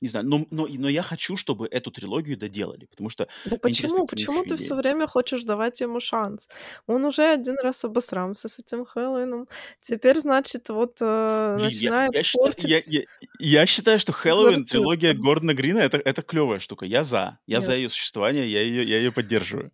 не 0.02 0.08
знаю, 0.08 0.26
но, 0.26 0.46
но, 0.52 0.68
но 0.68 0.88
я 0.88 1.02
хочу, 1.02 1.36
чтобы 1.36 1.68
эту 1.68 1.92
трилогию 1.92 2.38
доделали, 2.38 2.86
потому 2.86 3.10
что 3.10 3.28
Да 3.46 3.58
почему? 3.58 4.06
Почему 4.06 4.44
ты 4.44 4.56
все 4.56 4.74
идеи. 4.74 4.82
время 4.82 5.08
хочешь 5.08 5.44
давать 5.44 5.82
ему 5.82 6.00
шанс? 6.00 6.48
Он 6.88 7.04
уже 7.06 7.24
один 7.24 7.58
раз 7.62 7.84
обосрался 7.84 8.48
с 8.48 8.60
этим 8.60 8.86
Хэллоуином. 8.86 9.48
Теперь, 9.82 10.20
значит, 10.20 10.70
вот 10.70 10.98
э, 11.02 11.56
Блин, 11.58 11.68
я, 11.70 11.92
начинает 11.92 12.16
я, 12.16 12.24
считаю, 12.24 12.46
я, 12.46 12.78
портить 12.78 12.88
я, 12.88 13.02
я 13.40 13.66
считаю, 13.66 14.00
что 14.00 14.14
Хэллоуин, 14.14 14.64
трилогия. 14.64 15.14
Гордона 15.14 15.54
Грина, 15.54 15.80
это, 15.80 15.98
это 15.98 16.22
клевая 16.22 16.60
штука. 16.60 16.86
Я 16.86 17.04
за. 17.04 17.40
Я 17.46 17.60
за 17.60 17.72
Нет, 17.72 17.80
ее 17.80 17.90
существование, 17.90 18.50
я 18.50 18.62
ее, 18.62 18.84
я 18.84 18.98
ее 18.98 19.12
поддерживаю. 19.12 19.72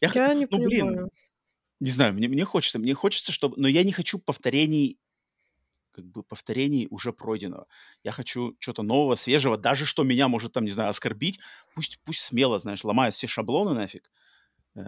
Я, 0.00 0.10
я 0.14 0.34
не 0.34 0.48
ну, 0.50 0.58
блин, 0.58 0.86
понимаю. 0.86 1.10
не 1.78 1.90
знаю, 1.90 2.14
мне, 2.14 2.26
мне 2.26 2.44
хочется, 2.44 2.80
мне 2.80 2.94
хочется, 2.94 3.30
чтобы... 3.30 3.54
Но 3.58 3.68
я 3.68 3.84
не 3.84 3.92
хочу 3.92 4.18
повторений 4.18 4.98
как 5.92 6.04
бы 6.06 6.22
повторений 6.22 6.86
уже 6.90 7.12
пройденного. 7.12 7.66
Я 8.02 8.12
хочу 8.12 8.56
что-то 8.58 8.82
нового, 8.82 9.14
свежего, 9.14 9.56
даже 9.56 9.86
что 9.86 10.02
меня 10.02 10.28
может 10.28 10.52
там, 10.52 10.64
не 10.64 10.70
знаю, 10.70 10.90
оскорбить. 10.90 11.38
Пусть, 11.74 12.00
пусть 12.04 12.20
смело, 12.20 12.58
знаешь, 12.58 12.84
ломают 12.84 13.14
все 13.14 13.26
шаблоны 13.26 13.74
нафиг. 13.74 14.10
Э, 14.74 14.82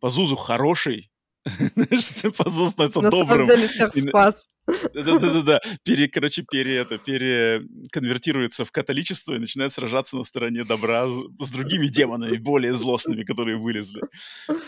Пазузу 0.00 0.36
хороший, 0.36 1.10
знаешь, 1.44 2.34
Пазуз 2.36 2.70
становится 2.72 3.00
На 3.00 3.10
самом 3.10 3.28
добрым. 3.28 3.46
деле 3.46 3.68
всех 3.68 3.94
спас. 3.94 4.48
Да-да-да, 4.94 5.60
пере, 5.84 6.08
короче, 6.08 6.42
пере, 6.42 6.76
это, 6.76 6.98
переконвертируется 6.98 8.64
в 8.64 8.72
католичество 8.72 9.34
и 9.34 9.38
начинает 9.38 9.72
сражаться 9.72 10.16
на 10.16 10.24
стороне 10.24 10.64
добра 10.64 11.06
с, 11.06 11.50
другими 11.50 11.86
демонами, 11.86 12.36
более 12.36 12.74
злостными, 12.74 13.24
которые 13.24 13.56
вылезли. 13.56 14.00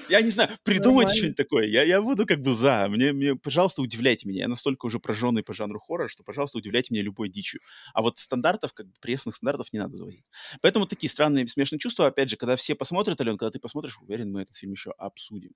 Я 0.09 0.21
не 0.21 0.31
знаю, 0.31 0.51
придумайте 0.65 1.15
что-нибудь 1.15 1.37
такое. 1.37 1.67
Я, 1.67 1.83
я 1.83 2.03
буду 2.03 2.27
как 2.27 2.41
бы 2.41 2.55
за. 2.55 2.87
Мне, 2.89 3.13
мне, 3.13 3.37
пожалуйста, 3.37 3.83
удивляйте 3.83 4.29
меня. 4.29 4.41
Я 4.43 4.49
настолько 4.49 4.87
уже 4.87 4.99
прожженный 4.99 5.43
по 5.43 5.55
жанру 5.55 5.79
хоррор, 5.79 6.09
что, 6.09 6.23
пожалуйста, 6.23 6.59
удивляйте 6.59 6.93
меня 6.93 7.03
любой 7.03 7.29
дичью. 7.29 7.61
А 7.95 8.03
вот 8.03 8.19
стандартов, 8.19 8.73
как 8.73 8.87
бы 8.87 8.93
пресных 9.01 9.35
стандартов 9.35 9.73
не 9.73 9.79
надо 9.79 9.97
заводить. 9.97 10.25
Поэтому 10.61 10.87
такие 10.87 11.11
странные, 11.11 11.47
смешные 11.49 11.79
чувства, 11.79 12.07
опять 12.07 12.31
же, 12.31 12.37
когда 12.37 12.57
все 12.57 12.75
посмотрят, 12.75 13.21
Ален, 13.21 13.37
когда 13.37 13.51
ты 13.51 13.59
посмотришь, 13.59 13.99
уверен, 14.01 14.33
мы 14.33 14.43
этот 14.43 14.57
фильм 14.57 14.73
еще 14.73 14.93
обсудим. 14.99 15.53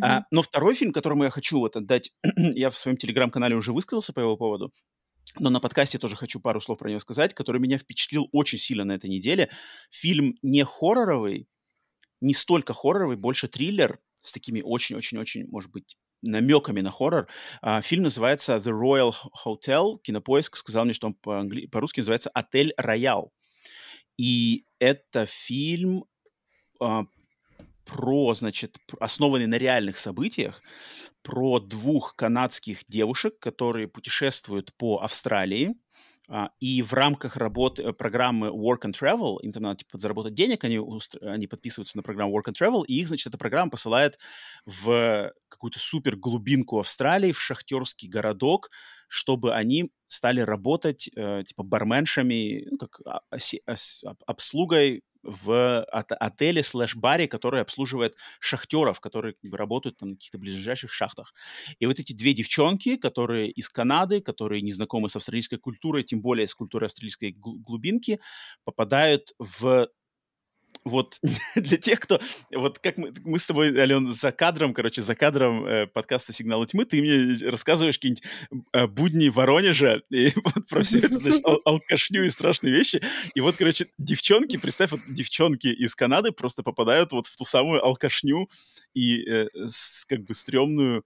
А, 0.00 0.16
Мгм. 0.18 0.26
но 0.30 0.42
второй 0.42 0.74
фильм, 0.74 0.92
которому 0.92 1.24
я 1.24 1.30
хочу 1.30 1.58
вот 1.58 1.76
отдать, 1.76 2.12
я 2.36 2.70
в 2.70 2.76
своем 2.76 2.96
телеграм-канале 2.96 3.56
уже 3.56 3.65
высказался 3.72 4.12
по 4.12 4.20
его 4.20 4.36
поводу, 4.36 4.72
но 5.38 5.50
на 5.50 5.60
подкасте 5.60 5.98
тоже 5.98 6.16
хочу 6.16 6.40
пару 6.40 6.60
слов 6.60 6.78
про 6.78 6.88
него 6.88 7.00
сказать, 7.00 7.34
который 7.34 7.60
меня 7.60 7.78
впечатлил 7.78 8.28
очень 8.32 8.58
сильно 8.58 8.84
на 8.84 8.92
этой 8.92 9.10
неделе. 9.10 9.50
Фильм 9.90 10.36
не 10.42 10.64
хорроровый, 10.64 11.48
не 12.20 12.34
столько 12.34 12.72
хорроровый, 12.72 13.16
больше 13.16 13.48
триллер 13.48 14.00
с 14.22 14.32
такими 14.32 14.62
очень-очень-очень, 14.62 15.46
может 15.48 15.70
быть, 15.70 15.96
намеками 16.22 16.80
на 16.80 16.90
хоррор. 16.90 17.28
А, 17.60 17.80
фильм 17.82 18.04
называется 18.04 18.56
The 18.56 18.72
Royal 18.72 19.14
Hotel. 19.44 19.98
Кинопоиск 20.02 20.56
сказал 20.56 20.84
мне, 20.84 20.94
что 20.94 21.08
он 21.08 21.14
по-русски 21.14 21.96
по 21.96 22.00
называется 22.00 22.30
«Отель 22.30 22.72
Роял». 22.76 23.32
И 24.16 24.64
это 24.78 25.26
фильм 25.26 26.06
а, 26.80 27.04
про, 27.84 28.34
значит, 28.34 28.78
основанный 28.98 29.46
на 29.46 29.58
реальных 29.58 29.98
событиях, 29.98 30.62
про 31.26 31.58
двух 31.58 32.14
канадских 32.14 32.84
девушек, 32.86 33.40
которые 33.40 33.88
путешествуют 33.88 34.72
по 34.76 34.98
Австралии, 35.02 35.74
а, 36.28 36.50
и 36.60 36.82
в 36.82 36.92
рамках 36.92 37.36
работы 37.36 37.82
э, 37.82 37.92
программы 37.92 38.48
Work 38.48 38.82
and 38.84 38.92
Travel, 38.92 39.38
им 39.42 39.52
там 39.52 39.64
надо 39.64 39.78
типа, 39.78 39.98
заработать 39.98 40.34
денег, 40.34 40.62
они, 40.62 40.80
они 41.22 41.48
подписываются 41.48 41.96
на 41.96 42.04
программу 42.04 42.36
Work 42.36 42.50
and 42.50 42.54
Travel, 42.54 42.84
и 42.86 43.00
их, 43.00 43.08
значит, 43.08 43.26
эта 43.26 43.38
программа 43.38 43.72
посылает 43.72 44.18
в 44.66 45.32
какую-то 45.48 45.80
супер 45.80 46.16
глубинку 46.16 46.78
Австралии, 46.78 47.32
в 47.32 47.40
шахтерский 47.40 48.08
городок, 48.08 48.70
чтобы 49.08 49.52
они 49.52 49.90
стали 50.06 50.40
работать 50.40 51.10
э, 51.16 51.42
типа 51.44 51.64
барменшами, 51.64 52.68
ну, 52.70 52.78
как 52.78 53.00
а, 53.04 53.20
обслугой 54.26 55.02
в 55.26 55.82
от, 55.84 56.12
отеле 56.12 56.62
слэш-баре, 56.62 57.28
который 57.28 57.60
обслуживает 57.60 58.16
шахтеров, 58.40 59.00
которые 59.00 59.34
как 59.34 59.50
бы, 59.50 59.56
работают 59.56 59.98
там 59.98 60.10
на 60.10 60.14
каких-то 60.16 60.38
ближайших 60.38 60.92
шахтах. 60.92 61.34
И 61.78 61.86
вот 61.86 61.98
эти 61.98 62.12
две 62.12 62.32
девчонки, 62.32 62.96
которые 62.96 63.50
из 63.50 63.68
Канады, 63.68 64.20
которые 64.20 64.62
не 64.62 64.72
знакомы 64.72 65.08
с 65.08 65.16
австралийской 65.16 65.58
культурой, 65.58 66.04
тем 66.04 66.20
более 66.22 66.46
с 66.46 66.54
культурой 66.54 66.86
австралийской 66.86 67.32
глубинки, 67.36 68.20
попадают 68.64 69.32
в 69.38 69.88
вот 70.84 71.18
для 71.54 71.76
тех, 71.76 72.00
кто... 72.00 72.20
Вот 72.52 72.78
как 72.78 72.96
мы, 72.96 73.12
мы 73.24 73.38
с 73.38 73.46
тобой, 73.46 73.76
Ален, 73.78 74.12
за 74.12 74.32
кадром, 74.32 74.74
короче, 74.74 75.02
за 75.02 75.14
кадром 75.14 75.64
э, 75.64 75.86
подкаста 75.86 76.32
«Сигнал 76.32 76.64
тьмы» 76.66 76.84
ты 76.84 77.00
мне 77.00 77.48
рассказываешь 77.50 77.98
какие-нибудь 77.98 78.24
э, 78.72 78.86
будни 78.86 79.28
Воронежа 79.28 80.02
и 80.10 80.32
вот 80.36 80.66
про 80.68 80.82
все 80.82 80.98
это, 80.98 81.18
значит, 81.18 81.44
ал- 81.44 81.60
алкашню 81.64 82.24
и 82.24 82.30
страшные 82.30 82.72
вещи. 82.72 83.02
И 83.34 83.40
вот, 83.40 83.56
короче, 83.56 83.86
девчонки, 83.98 84.56
представь, 84.56 84.92
вот 84.92 85.00
девчонки 85.08 85.68
из 85.68 85.94
Канады 85.94 86.32
просто 86.32 86.62
попадают 86.62 87.12
вот 87.12 87.26
в 87.26 87.36
ту 87.36 87.44
самую 87.44 87.84
алкашню 87.84 88.48
и 88.94 89.28
э, 89.28 89.48
с, 89.66 90.04
как 90.06 90.24
бы 90.24 90.34
стрёмную 90.34 91.04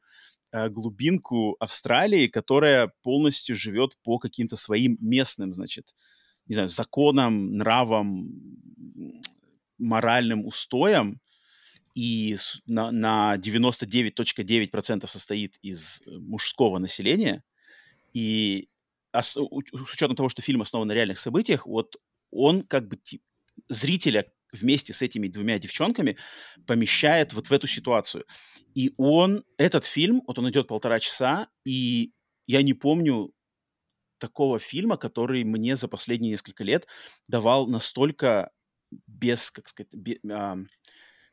э, 0.53 0.69
глубинку 0.69 1.57
Австралии, 1.61 2.27
которая 2.29 2.93
полностью 3.03 3.57
живет 3.57 3.97
по 4.03 4.19
каким-то 4.19 4.57
своим 4.57 4.97
местным, 5.01 5.53
значит, 5.53 5.95
не 6.47 6.55
знаю, 6.55 6.69
законам, 6.69 7.57
нравам, 7.57 8.29
моральным 9.81 10.47
устоям 10.47 11.21
и 11.95 12.37
на, 12.67 12.91
на 12.91 13.37
99.9% 13.37 15.09
состоит 15.09 15.59
из 15.63 16.01
э, 16.07 16.11
мужского 16.19 16.79
населения. 16.79 17.43
И 18.13 18.69
ос, 19.13 19.33
с 19.33 19.95
учетом 19.95 20.17
того, 20.17 20.29
что 20.29 20.43
фильм 20.43 20.63
основан 20.63 20.89
на 20.89 20.93
реальных 20.93 21.19
событиях, 21.19 21.67
вот 21.67 21.97
он 22.31 22.63
как 22.63 22.89
бы 22.89 22.99
зрителя 23.69 24.27
вместе 24.53 24.93
с 24.93 25.03
этими 25.03 25.29
двумя 25.29 25.59
девчонками 25.59 26.17
помещает 26.67 27.33
вот 27.33 27.49
в 27.49 27.53
эту 27.53 27.67
ситуацию. 27.67 28.25
И 28.75 28.93
он, 28.97 29.45
этот 29.59 29.85
фильм, 29.85 30.23
вот 30.27 30.39
он 30.39 30.51
идет 30.51 30.69
полтора 30.69 30.99
часа, 31.01 31.49
и 31.65 32.13
я 32.47 32.63
не 32.63 32.75
помню 32.75 33.33
такого 34.19 34.59
фильма, 34.59 34.97
который 34.97 35.45
мне 35.45 35.77
за 35.77 35.89
последние 35.89 36.33
несколько 36.33 36.63
лет 36.63 36.87
давал 37.29 37.67
настолько 37.67 38.51
без, 39.07 39.51
как 39.51 39.69
сказать, 39.69 39.93
без, 39.93 40.19
а, 40.31 40.59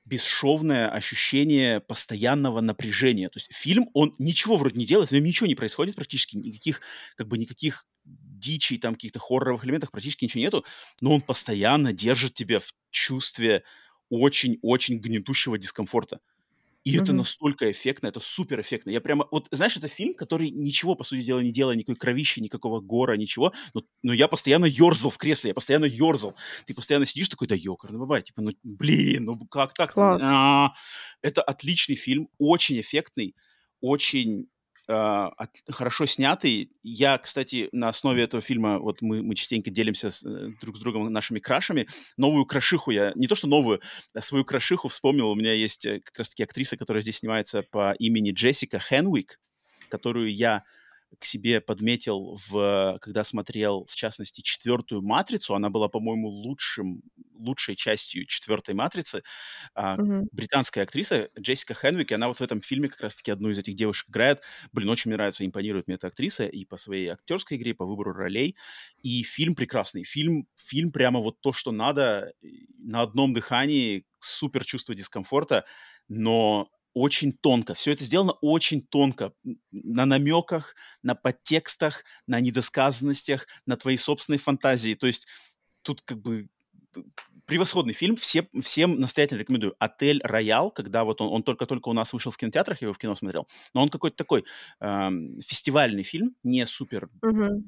бесшовное 0.05 0.89
ощущение 0.89 1.81
постоянного 1.81 2.61
напряжения. 2.61 3.29
То 3.29 3.39
есть 3.39 3.53
фильм, 3.53 3.89
он 3.93 4.15
ничего 4.19 4.55
вроде 4.55 4.79
не 4.79 4.85
делает, 4.85 5.09
в 5.09 5.13
нем 5.13 5.25
ничего 5.25 5.47
не 5.47 5.55
происходит 5.55 5.95
практически, 5.95 6.37
никаких, 6.37 6.81
как 7.17 7.27
бы 7.27 7.37
никаких 7.37 7.85
дичи, 8.05 8.77
там 8.77 8.93
каких-то 8.93 9.19
хорроровых 9.19 9.65
элементов 9.65 9.91
практически 9.91 10.23
ничего 10.23 10.41
нету, 10.41 10.65
но 11.01 11.13
он 11.13 11.21
постоянно 11.21 11.91
держит 11.91 12.33
тебя 12.33 12.59
в 12.59 12.71
чувстве 12.89 13.63
очень-очень 14.09 14.99
гнетущего 14.99 15.57
дискомфорта. 15.57 16.19
И 16.87 16.95
mm-hmm. 16.95 17.03
это 17.03 17.11
настолько 17.11 17.69
эффектно, 17.69 18.07
это 18.07 18.21
супер 18.21 18.61
эффектно. 18.61 18.91
Я 18.91 19.01
прямо, 19.01 19.27
вот 19.29 19.49
знаешь, 19.51 19.75
это 19.75 19.89
фильм, 19.89 20.13
который 20.13 20.49
ничего, 20.49 20.95
по 20.95 21.03
сути 21.03 21.21
дела, 21.21 21.41
не 21.41 21.51
делает, 21.51 21.79
никакой 21.79 21.97
кровищи, 21.97 22.39
никакого 22.39 22.79
гора, 22.79 23.17
ничего, 23.17 23.51
но, 23.73 23.83
но 24.03 24.13
я 24.13 24.29
постоянно 24.29 24.63
ерзал 24.63 25.11
в 25.11 25.17
кресле, 25.17 25.49
я 25.49 25.53
постоянно 25.53 25.83
ерзал. 25.83 26.37
Ты 26.65 26.73
постоянно 26.73 27.05
сидишь 27.05 27.27
такой, 27.27 27.49
да 27.49 27.55
ёкар, 27.55 27.91
ну 27.91 27.99
бывает, 27.99 28.23
типа, 28.23 28.41
ну 28.41 28.53
блин, 28.63 29.25
ну 29.25 29.37
как 29.47 29.73
так? 29.73 29.91
Класс. 29.91 30.21
А-а-а. 30.23 30.75
Это 31.21 31.41
отличный 31.41 31.97
фильм, 31.97 32.29
очень 32.37 32.79
эффектный, 32.79 33.35
очень 33.81 34.47
от, 34.87 35.49
хорошо 35.69 36.05
снятый. 36.05 36.71
Я, 36.83 37.17
кстати, 37.17 37.69
на 37.71 37.89
основе 37.89 38.23
этого 38.23 38.41
фильма, 38.41 38.79
вот 38.79 39.01
мы, 39.01 39.21
мы 39.21 39.35
частенько 39.35 39.69
делимся 39.69 40.11
с, 40.11 40.23
э, 40.23 40.49
друг 40.61 40.77
с 40.77 40.79
другом 40.79 41.11
нашими 41.11 41.39
крашами. 41.39 41.87
Новую 42.15 42.45
крашиху 42.45 42.91
я, 42.91 43.11
не 43.15 43.27
то 43.27 43.35
что 43.35 43.47
новую, 43.47 43.81
а 44.13 44.21
свою 44.21 44.45
крашиху 44.45 44.87
вспомнил. 44.87 45.29
У 45.29 45.35
меня 45.35 45.53
есть 45.53 45.85
э, 45.85 45.99
как 45.99 46.17
раз-таки 46.19 46.43
актриса, 46.43 46.77
которая 46.77 47.01
здесь 47.01 47.17
снимается 47.17 47.63
по 47.63 47.93
имени 47.99 48.31
Джессика 48.31 48.79
Хенвик, 48.79 49.39
которую 49.89 50.33
я 50.33 50.63
к 51.19 51.25
себе 51.25 51.61
подметил, 51.61 52.37
в, 52.49 52.97
когда 53.01 53.23
смотрел, 53.23 53.85
в 53.85 53.95
частности, 53.95 54.41
четвертую 54.41 55.01
«Матрицу». 55.01 55.55
Она 55.55 55.69
была, 55.69 55.87
по-моему, 55.87 56.27
лучшим, 56.27 57.01
лучшей 57.33 57.75
частью 57.75 58.25
четвертой 58.25 58.75
«Матрицы». 58.75 59.23
Mm-hmm. 59.75 60.27
Британская 60.31 60.81
актриса 60.81 61.29
Джессика 61.39 61.73
Хенвик, 61.73 62.11
и 62.11 62.15
она 62.15 62.27
вот 62.27 62.37
в 62.37 62.41
этом 62.41 62.61
фильме 62.61 62.89
как 62.89 63.01
раз-таки 63.01 63.31
одну 63.31 63.49
из 63.49 63.57
этих 63.57 63.75
девушек 63.75 64.09
играет. 64.09 64.41
Блин, 64.71 64.89
очень 64.89 65.09
мне 65.09 65.17
нравится, 65.17 65.45
импонирует 65.45 65.87
мне 65.87 65.95
эта 65.95 66.07
актриса 66.07 66.45
и 66.45 66.65
по 66.65 66.77
своей 66.77 67.07
актерской 67.07 67.57
игре, 67.57 67.71
и 67.71 67.73
по 67.75 67.85
выбору 67.85 68.13
ролей. 68.13 68.55
И 69.01 69.23
фильм 69.23 69.55
прекрасный. 69.55 70.03
Фильм, 70.03 70.47
фильм 70.55 70.91
прямо 70.91 71.19
вот 71.19 71.39
то, 71.41 71.53
что 71.53 71.71
надо, 71.71 72.33
на 72.77 73.01
одном 73.01 73.33
дыхании, 73.33 74.05
супер 74.19 74.65
чувство 74.65 74.93
дискомфорта, 74.93 75.65
но 76.09 76.69
очень 76.97 77.33
тонко. 77.33 77.73
Все 77.73 77.91
это 77.91 78.03
сделано 78.03 78.33
очень 78.41 78.81
тонко. 78.81 79.33
На 79.71 80.05
намеках, 80.05 80.75
на 81.03 81.15
подтекстах, 81.15 82.03
на 82.27 82.39
недосказанностях, 82.39 83.47
на 83.65 83.77
твоей 83.77 83.97
собственной 83.97 84.39
фантазии. 84.39 84.95
То 84.95 85.07
есть 85.07 85.27
тут 85.81 86.01
как 86.01 86.21
бы 86.21 86.49
превосходный 87.45 87.93
фильм, 87.93 88.17
все, 88.17 88.47
всем 88.61 88.99
настоятельно 88.99 89.39
рекомендую. 89.39 89.75
«Отель 89.79 90.21
Роял», 90.23 90.71
когда 90.71 91.03
вот 91.03 91.21
он, 91.21 91.29
он 91.29 91.43
только-только 91.43 91.87
у 91.89 91.93
нас 91.93 92.11
вышел 92.11 92.31
в 92.31 92.37
кинотеатрах, 92.37 92.81
я 92.81 92.85
его 92.85 92.93
в 92.93 92.97
кино 92.97 93.15
смотрел, 93.15 93.47
но 93.73 93.81
он 93.81 93.89
какой-то 93.89 94.17
такой 94.17 94.43
э, 94.81 95.09
фестивальный 95.41 96.03
фильм, 96.03 96.35
не 96.43 96.65
супер 96.65 97.09
mm-hmm 97.23 97.61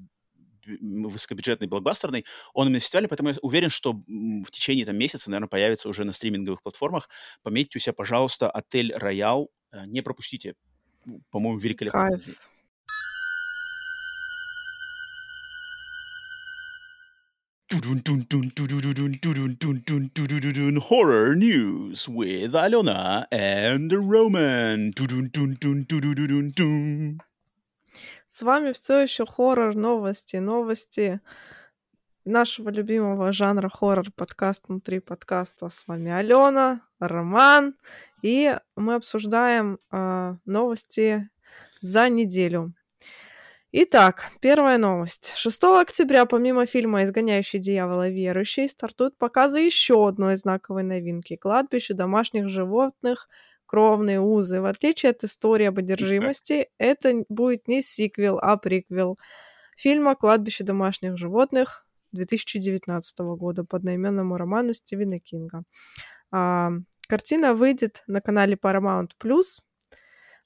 высокобюджетный, 0.67 1.67
блокбастерный, 1.67 2.25
он 2.53 2.67
именно 2.67 2.79
фестивальный, 2.79 3.09
поэтому 3.09 3.29
я 3.29 3.35
уверен, 3.41 3.69
что 3.69 3.93
в 3.93 4.51
течение 4.51 4.85
там, 4.85 4.97
месяца, 4.97 5.29
наверное, 5.29 5.49
появится 5.49 5.89
уже 5.89 6.03
на 6.03 6.13
стриминговых 6.13 6.61
платформах. 6.61 7.09
Пометьте 7.43 7.77
у 7.77 7.81
себя, 7.81 7.93
пожалуйста, 7.93 8.49
«Отель 8.49 8.93
Роял». 8.95 9.49
Э, 9.71 9.85
не 9.85 10.01
пропустите. 10.01 10.55
По-моему, 11.31 11.59
великолепно. 11.59 12.09
Кайф. 12.09 12.23
Horror 20.89 21.35
news 21.35 22.07
with 22.07 22.55
Alona 22.55 23.27
and 23.31 23.91
Roman. 23.91 24.91
С 28.31 28.43
вами 28.43 28.73
все 28.73 28.99
еще 28.99 29.25
хоррор 29.25 29.73
новости, 29.73 30.37
новости 30.37 31.19
нашего 32.25 32.69
любимого 32.69 33.31
жанра 33.31 33.69
хоррор 33.69 34.11
подкаст 34.15 34.65
внутри 34.67 34.99
подкаста. 34.99 35.69
С 35.69 35.87
вами 35.87 36.11
Алена, 36.11 36.81
Роман, 36.99 37.73
и 38.21 38.55
мы 38.75 38.93
обсуждаем 38.93 39.79
э, 39.91 40.35
новости 40.45 41.27
за 41.81 42.07
неделю. 42.09 42.71
Итак, 43.71 44.29
первая 44.41 44.77
новость. 44.77 45.33
6 45.35 45.63
октября, 45.63 46.27
помимо 46.27 46.67
фильма 46.67 47.05
«Изгоняющий 47.05 47.57
дьявола 47.57 48.09
верующий», 48.09 48.69
стартуют 48.69 49.17
показы 49.17 49.61
еще 49.61 50.07
одной 50.07 50.35
знаковой 50.35 50.83
новинки– 50.83 51.35
«Кладбище 51.37 51.95
домашних 51.95 52.47
животных 52.47 53.27
кровные 53.69 54.19
узы. 54.19 54.62
В 54.62 54.65
отличие 54.65 55.12
от 55.12 55.23
истории 55.23 55.67
об 55.67 55.77
одержимости, 55.77 56.69
это 56.79 57.23
будет 57.29 57.67
не 57.67 57.84
сиквел, 57.84 58.39
а 58.41 58.58
приквел 58.58 59.19
фильма 59.77 60.15
«Кладбище 60.15 60.63
домашних 60.63 61.17
животных» 61.17 61.86
2019 62.12 63.19
года 63.19 63.63
по 63.63 63.77
одноименному 63.77 64.38
роману 64.38 64.73
Стивена 64.73 65.19
Кинга. 65.19 65.62
А, 66.32 66.71
картина 67.08 67.53
выйдет 67.53 68.03
на 68.08 68.21
канале 68.21 68.55
Paramount+. 68.55 69.10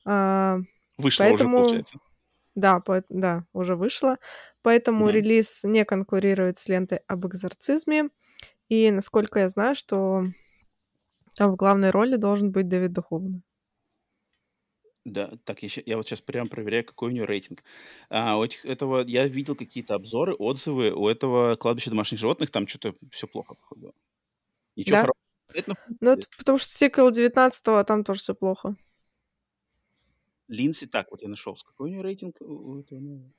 А, 0.06 0.58
вышла 0.98 1.24
поэтому... 1.24 1.60
уже, 1.60 1.66
получается. 1.68 2.00
Да, 2.56 2.82
по... 2.82 3.04
да, 3.08 3.46
уже 3.54 3.78
вышла. 3.78 4.18
Поэтому 4.64 5.08
mm-hmm. 5.08 5.14
релиз 5.14 5.64
не 5.64 5.86
конкурирует 5.86 6.58
с 6.58 6.68
лентой 6.68 7.00
об 7.08 7.26
экзорцизме. 7.26 8.10
И 8.68 8.92
насколько 8.92 9.40
я 9.40 9.48
знаю, 9.48 9.76
что 9.76 10.26
а 11.40 11.48
в 11.48 11.56
главной 11.56 11.90
роли 11.90 12.16
должен 12.16 12.52
быть 12.52 12.68
Дэвид 12.68 12.94
Духовный. 12.94 13.44
Да, 15.06 15.34
так, 15.44 15.62
я, 15.64 15.70
я 15.86 15.98
вот 15.98 16.08
сейчас 16.08 16.22
прям 16.22 16.48
проверяю, 16.48 16.86
какой 16.86 17.10
у 17.10 17.12
нее 17.12 17.26
рейтинг. 17.26 17.64
А, 18.10 18.38
у 18.38 18.44
этих, 18.44 18.66
этого, 18.66 19.04
я 19.04 19.28
видел 19.28 19.56
какие-то 19.56 19.96
обзоры, 19.96 20.34
отзывы. 20.34 20.92
У 20.92 21.10
этого 21.10 21.58
кладбища 21.58 21.90
домашних 21.90 22.20
животных 22.20 22.52
там 22.52 22.68
что-то 22.68 22.96
все 23.12 23.28
плохо, 23.28 23.56
походу. 23.56 23.94
Ничего 24.78 24.96
Да? 24.96 25.02
хорошего. 25.02 25.18
Это, 25.54 25.76
Ну, 26.00 26.12
это 26.12 26.28
потому 26.38 26.58
что 26.58 26.70
сиквел 26.70 27.10
19-го, 27.12 27.76
а 27.76 27.84
там 27.84 28.04
тоже 28.06 28.22
все 28.22 28.34
плохо. 28.34 28.76
Линдси, 30.48 30.88
так, 30.88 31.12
вот 31.12 31.22
я 31.22 31.28
нашел. 31.28 31.56
Какой 31.56 31.90
у 31.90 31.92
нее 31.94 32.02
рейтинг? 32.02 32.38
ну? 32.40 33.34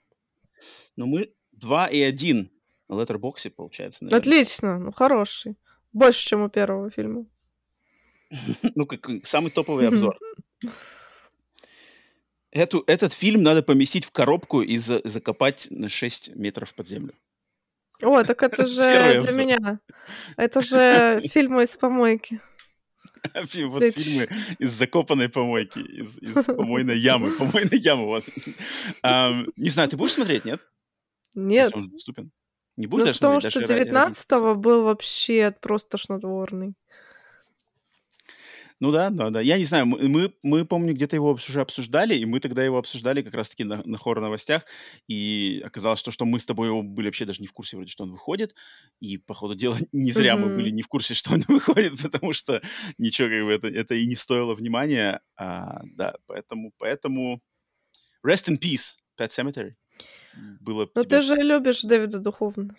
Ну, 0.96 1.06
мы 1.06 1.32
2 1.52 1.86
и 1.88 2.00
1 2.02 2.50
на 2.88 2.94
Letterboxd, 2.94 3.50
получается, 3.50 4.04
наверное. 4.04 4.20
Отлично, 4.20 4.78
ну 4.78 4.92
хороший. 4.92 5.56
Больше, 5.92 6.26
чем 6.26 6.42
у 6.42 6.48
первого 6.50 6.90
фильма. 6.90 7.26
Ну, 8.74 8.86
как 8.86 9.08
самый 9.26 9.50
топовый 9.50 9.88
обзор. 9.88 10.18
Эту, 12.50 12.84
этот 12.86 13.12
фильм 13.12 13.42
надо 13.42 13.62
поместить 13.62 14.04
в 14.04 14.12
коробку 14.12 14.62
и 14.62 14.76
за- 14.76 15.00
закопать 15.04 15.66
на 15.70 15.88
6 15.88 16.36
метров 16.36 16.72
под 16.74 16.86
землю. 16.86 17.12
О, 18.00 18.22
так 18.22 18.42
это 18.44 18.56
Первый 18.64 18.72
же 18.74 18.82
для 18.82 19.18
обзор. 19.20 19.40
меня. 19.40 19.80
Это 20.36 20.60
же 20.60 21.22
фильмы 21.28 21.64
из 21.64 21.76
помойки. 21.76 22.40
Вот 23.64 23.80
Ты 23.80 23.90
фильмы 23.90 24.28
из 24.58 24.70
закопанной 24.70 25.30
помойки, 25.30 25.78
из, 25.78 26.18
из 26.18 26.44
помойной 26.44 26.98
ямы. 26.98 27.30
Помойной 27.32 27.78
ямы, 27.78 28.04
вот. 28.04 28.24
Ам, 29.02 29.46
Не 29.56 29.70
знаю, 29.70 29.88
ты 29.88 29.96
будешь 29.96 30.12
смотреть, 30.12 30.44
нет? 30.44 30.60
Нет. 31.32 31.72
Если 31.72 31.86
он 31.86 31.90
доступен. 31.90 32.30
Не 32.76 32.86
будешь 32.86 33.00
Ну, 33.00 33.06
даже 33.06 33.18
потому 33.20 33.40
смотреть? 33.40 33.52
что 33.52 33.60
даже 33.60 33.74
ради- 33.84 33.88
ради 33.88 34.10
19-го 34.12 34.54
был 34.56 34.82
вообще 34.84 35.56
просто 35.60 35.90
тошнотворный. 35.92 36.74
Ну 38.84 38.92
да, 38.92 39.08
да, 39.08 39.30
да. 39.30 39.40
Я 39.40 39.56
не 39.56 39.64
знаю, 39.64 39.86
мы, 39.86 39.96
мы, 40.08 40.30
мы, 40.42 40.66
помню, 40.66 40.92
где-то 40.92 41.16
его 41.16 41.32
уже 41.32 41.62
обсуждали, 41.62 42.14
и 42.14 42.26
мы 42.26 42.38
тогда 42.38 42.62
его 42.62 42.76
обсуждали 42.76 43.22
как 43.22 43.32
раз-таки 43.32 43.64
на, 43.64 43.82
на 43.82 43.96
хоррор-новостях, 43.96 44.66
и 45.08 45.62
оказалось, 45.64 45.98
что, 46.00 46.10
что 46.10 46.26
мы 46.26 46.38
с 46.38 46.44
тобой 46.44 46.68
его 46.68 46.82
были 46.82 47.06
вообще 47.06 47.24
даже 47.24 47.40
не 47.40 47.46
в 47.46 47.52
курсе 47.54 47.76
вроде, 47.76 47.90
что 47.90 48.04
он 48.04 48.10
выходит, 48.12 48.54
и, 49.00 49.16
по 49.16 49.32
ходу 49.32 49.54
дела, 49.54 49.78
не 49.92 50.12
зря 50.12 50.36
мы 50.36 50.48
Мгм. 50.48 50.56
были 50.56 50.68
не 50.68 50.82
в 50.82 50.88
курсе, 50.88 51.14
что 51.14 51.32
он 51.32 51.40
выходит, 51.48 52.02
потому 52.02 52.34
что 52.34 52.60
ничего 52.98 53.30
как 53.30 53.44
бы 53.44 53.52
это, 53.52 53.68
это 53.68 53.94
и 53.94 54.06
не 54.06 54.16
стоило 54.16 54.54
внимания, 54.54 55.22
а, 55.36 55.80
да, 55.96 56.16
поэтому, 56.26 56.70
поэтому 56.76 57.40
rest 58.22 58.48
in 58.50 58.58
peace, 58.60 58.96
Pet 59.18 59.28
Cemetery. 59.30 59.70
Было 60.60 60.86
Но 60.94 61.04
тебе- 61.04 61.08
ты 61.08 61.22
же 61.22 61.36
любишь 61.36 61.80
Дэвида 61.80 62.18
Духовна. 62.18 62.76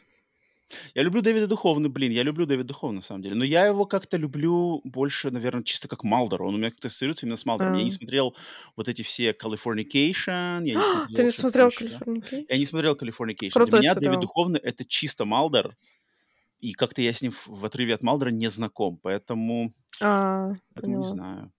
Я 0.95 1.04
люблю 1.04 1.21
Дэвида 1.21 1.47
Духовна, 1.47 1.89
блин, 1.89 2.12
я 2.12 2.23
люблю 2.23 2.45
Дэвида 2.45 2.69
Духовна, 2.69 2.97
на 2.97 3.01
самом 3.01 3.21
деле. 3.21 3.36
Но 3.36 3.43
я 3.43 3.65
его 3.65 3.86
как-то 3.86 4.17
люблю 4.17 4.82
больше, 4.84 5.30
наверное, 5.30 5.63
чисто 5.63 5.88
как 5.88 6.04
Малдора. 6.04 6.43
Он 6.43 6.56
у 6.56 6.58
меня 6.58 6.71
как-то 6.71 6.88
ассоциируется 6.88 7.25
именно 7.25 7.38
с 7.38 7.45
Малдором. 7.45 7.75
Я 7.75 7.84
не 7.84 7.89
А. 7.89 7.93
смотрел 7.93 8.36
вот 8.75 8.88
эти 8.89 9.01
все 9.04 9.32
Californication, 9.32 10.65
я 10.65 10.73
не 10.73 10.73
смотрел... 10.84 11.15
Ты 11.15 11.23
не 11.23 11.32
смотрел. 11.32 11.71
Калифорникей? 11.71 12.45
Я 12.49 12.58
не 12.58 12.65
смотрел 12.65 12.95
Californication. 12.95 13.51
Крутой 13.51 13.82
Для 13.82 13.91
меня 13.91 13.93
сериал. 13.93 14.12
Дэвид 14.12 14.21
Духовный— 14.21 14.60
это 14.63 14.86
чисто 14.86 15.25
Малдор. 15.25 15.75
И 16.60 16.73
как-то 16.73 17.01
я 17.01 17.13
с 17.13 17.21
ним 17.21 17.32
в, 17.32 17.65
отрыве 17.65 17.93
от 17.93 18.01
Малдора 18.01 18.30
не 18.30 18.49
знаком. 18.49 18.97
Поэтому, 18.97 19.71
А, 20.01 20.54
поэтому 20.73 20.97
не 20.97 21.04
знаю. 21.04 21.51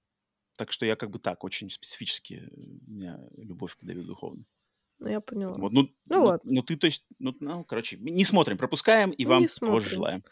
Так 0.58 0.72
что 0.72 0.86
я 0.86 0.96
как 0.96 1.10
бы 1.10 1.18
так, 1.18 1.44
очень 1.44 1.70
специфически 1.70 2.50
э, 2.50 2.60
у 2.86 2.90
меня 2.90 3.20
любовь 3.36 3.76
к 3.76 3.84
Дэвиду 3.84 4.08
Духовну. 4.08 4.44
Ну, 4.98 5.08
я 5.08 5.20
поняла. 5.20 5.56
Вот, 5.58 5.72
ну, 5.72 5.82
Ну 5.82 5.90
ну, 6.16 6.24
ладно. 6.24 6.50
ну, 6.52 6.62
ты, 6.62 6.76
то 6.76 6.86
есть, 6.86 7.04
ну, 7.18 7.34
ну, 7.40 7.64
короче, 7.64 7.96
не 7.98 8.24
смотрим, 8.24 8.56
пропускаем, 8.56 9.10
и 9.10 9.24
Ну, 9.24 9.30
вам 9.30 9.46
тоже 9.46 9.90
желаем. 9.90 10.24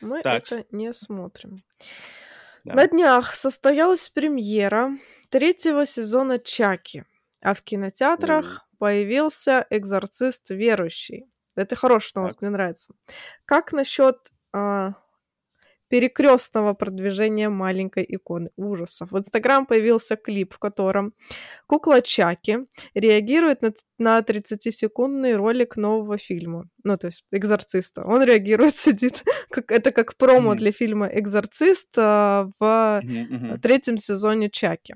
Мы 0.00 0.22
Такс. 0.22 0.52
это 0.52 0.66
не 0.76 0.92
смотрим. 0.92 1.62
Да. 2.64 2.74
На 2.74 2.86
днях 2.86 3.34
состоялась 3.34 4.08
премьера 4.08 4.96
третьего 5.30 5.86
сезона 5.86 6.38
Чаки, 6.38 7.04
а 7.40 7.54
в 7.54 7.62
кинотеатрах 7.62 8.66
появился 8.78 9.66
экзорцист 9.70 10.50
верующий. 10.50 11.26
Это 11.54 11.76
хорошая 11.76 12.12
новость, 12.22 12.40
мне 12.40 12.50
нравится. 12.50 12.94
Как 13.44 13.72
насчет 13.72 14.16
а, 14.52 14.94
перекрестного 15.92 16.72
продвижения 16.72 17.50
маленькой 17.50 18.06
иконы 18.08 18.48
ужасов? 18.56 19.10
В 19.12 19.18
Инстаграм 19.18 19.66
появился 19.66 20.16
клип, 20.16 20.54
в 20.54 20.58
котором 20.58 21.12
кукла 21.66 22.00
Чаки 22.00 22.60
реагирует 22.94 23.60
на, 23.60 23.74
на 23.98 24.20
30-секундный 24.20 25.36
ролик 25.36 25.76
нового 25.76 26.16
фильма. 26.16 26.64
Ну, 26.82 26.96
то 26.96 27.08
есть 27.08 27.26
экзорциста. 27.30 28.04
Он 28.06 28.22
реагирует, 28.22 28.74
сидит. 28.76 29.22
Как, 29.50 29.70
это 29.70 29.92
как 29.92 30.16
промо 30.16 30.52
Мгм. 30.52 30.56
для 30.56 30.72
фильма 30.72 31.10
«Экзорцист» 31.12 31.90
а, 31.98 32.48
в 32.58 33.02
мгм. 33.04 33.60
третьем 33.60 33.98
сезоне 33.98 34.48
Чаки. 34.48 34.94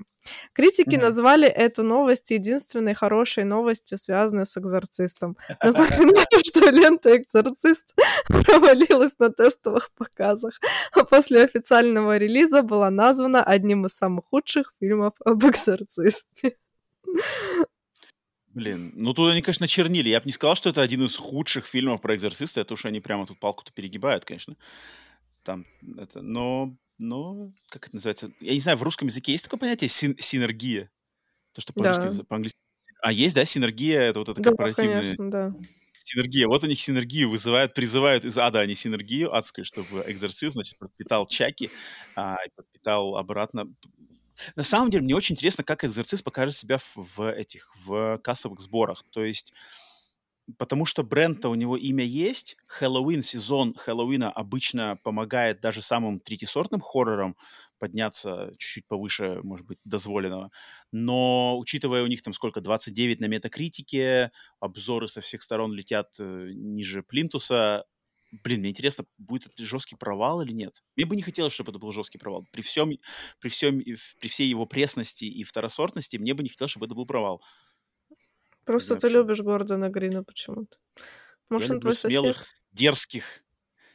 Критики 0.53 0.95
Мгм. 0.95 1.05
назвали 1.05 1.47
эту 1.47 1.83
новость 1.83 2.31
единственной 2.31 2.93
хорошей 2.93 3.43
новостью, 3.43 3.97
связанной 3.97 4.45
с 4.45 4.57
экзорцистом. 4.57 5.37
Напоминаю, 5.63 6.25
что 6.45 6.69
лента 6.69 7.17
«Экзорцист» 7.17 7.93
провалилась 8.27 9.17
на 9.19 9.29
тестовых 9.31 9.91
показах, 9.95 10.59
а 10.91 11.03
после 11.03 11.43
официального 11.43 12.17
релиза 12.17 12.61
была 12.61 12.89
названа 12.89 13.43
одним 13.43 13.85
из 13.85 13.93
самых 13.93 14.25
худших 14.25 14.73
фильмов 14.79 15.13
об 15.25 15.45
экзорцисте. 15.45 16.57
Блин, 18.53 18.91
ну 18.95 19.13
тут 19.13 19.31
они, 19.31 19.41
конечно, 19.43 19.67
чернили. 19.67 20.09
Я 20.09 20.19
бы 20.19 20.25
не 20.25 20.31
сказал, 20.31 20.55
что 20.55 20.69
это 20.69 20.81
один 20.81 21.05
из 21.05 21.15
худших 21.15 21.67
фильмов 21.67 22.01
про 22.01 22.15
экзорциста. 22.15 22.61
Это 22.61 22.73
уж 22.73 22.85
они 22.85 22.99
прямо 22.99 23.27
тут 23.27 23.39
палку-то 23.39 23.71
перегибают, 23.71 24.25
конечно. 24.25 24.55
Там 25.43 25.65
это, 25.97 26.21
но, 26.21 26.75
но, 26.97 27.51
как 27.69 27.87
это 27.87 27.95
называется? 27.95 28.31
Я 28.39 28.53
не 28.53 28.59
знаю, 28.59 28.77
в 28.77 28.83
русском 28.83 29.07
языке 29.07 29.31
есть 29.31 29.43
такое 29.43 29.59
понятие 29.59 29.89
син- 29.89 30.17
синергия? 30.17 30.91
То, 31.53 31.61
что 31.61 31.73
по-английски, 31.73 32.17
Да. 32.17 32.23
по-английски. 32.25 32.59
А 33.01 33.11
есть, 33.11 33.35
да, 33.35 33.45
синергия? 33.45 34.01
Это 34.01 34.19
вот 34.19 34.29
это 34.29 34.41
Да, 34.41 34.49
корпоративная 34.49 35.01
конечно, 35.01 35.31
да. 35.31 35.53
синергия. 35.99 36.47
Вот 36.47 36.63
у 36.63 36.67
них 36.67 36.79
синергию 36.79 37.29
вызывают, 37.29 37.73
призывают 37.73 38.25
из 38.25 38.37
ада 38.37 38.59
они 38.59 38.75
синергию 38.75 39.33
адскую, 39.35 39.65
чтобы 39.65 40.03
экзорцист, 40.07 40.53
значит, 40.53 40.77
подпитал 40.79 41.27
Чаки, 41.27 41.69
а, 42.15 42.37
подпитал 42.55 43.17
обратно. 43.17 43.67
На 44.55 44.63
самом 44.63 44.91
деле, 44.91 45.03
мне 45.03 45.15
очень 45.15 45.35
интересно, 45.35 45.63
как 45.63 45.83
экзорцист 45.83 46.23
покажет 46.23 46.55
себя 46.55 46.77
в, 46.77 46.95
в 46.95 47.31
этих, 47.31 47.71
в 47.85 48.17
кассовых 48.23 48.59
сборах. 48.59 49.03
То 49.11 49.23
есть, 49.23 49.53
потому 50.57 50.85
что 50.85 51.03
бренд-то 51.03 51.49
у 51.49 51.55
него 51.55 51.75
имя 51.77 52.03
есть, 52.05 52.57
Хэллоуин, 52.67 53.23
сезон 53.23 53.73
Хэллоуина 53.75 54.31
обычно 54.31 54.97
помогает 55.03 55.59
даже 55.61 55.81
самым 55.81 56.19
третьесортным 56.19 56.81
хоррорам 56.81 57.35
подняться 57.79 58.51
чуть-чуть 58.57 58.87
повыше, 58.87 59.41
может 59.43 59.65
быть, 59.67 59.79
дозволенного. 59.83 60.51
Но 60.91 61.57
учитывая 61.59 62.03
у 62.03 62.07
них 62.07 62.21
там 62.21 62.33
сколько, 62.33 62.61
29 62.61 63.19
на 63.19 63.25
метакритике, 63.25 64.31
обзоры 64.59 65.07
со 65.07 65.21
всех 65.21 65.41
сторон 65.41 65.73
летят 65.73 66.15
э, 66.19 66.49
ниже 66.53 67.03
плинтуса, 67.03 67.85
Блин, 68.43 68.59
мне 68.59 68.71
интересно, 68.71 69.05
будет 69.17 69.45
это 69.47 69.63
жесткий 69.63 69.95
провал 69.95 70.41
или 70.41 70.51
нет? 70.51 70.83
Мне 70.97 71.05
бы 71.05 71.15
не 71.15 71.21
хотелось, 71.21 71.53
чтобы 71.53 71.71
это 71.71 71.79
был 71.79 71.93
жесткий 71.93 72.17
провал. 72.17 72.45
При 72.51 72.61
всем, 72.61 72.91
при 73.39 73.47
всем, 73.47 73.79
в- 73.79 74.15
при 74.19 74.27
всей 74.27 74.49
его 74.49 74.65
пресности 74.65 75.23
и 75.23 75.43
второсортности, 75.45 76.17
мне 76.17 76.33
бы 76.33 76.43
не 76.43 76.49
хотелось, 76.49 76.71
чтобы 76.71 76.87
это 76.87 76.95
был 76.95 77.05
провал. 77.05 77.41
Просто 78.67 78.95
ты 78.95 79.01
почему. 79.07 79.21
любишь 79.21 79.39
Гордона 79.39 79.89
Грина 79.89 80.23
почему-то. 80.23 80.77
Может, 81.49 81.69
Я 81.69 81.75
он 81.75 81.81
твой 81.81 81.93
сосед? 81.95 82.11
смелых, 82.11 82.45
дерзких, 82.73 83.43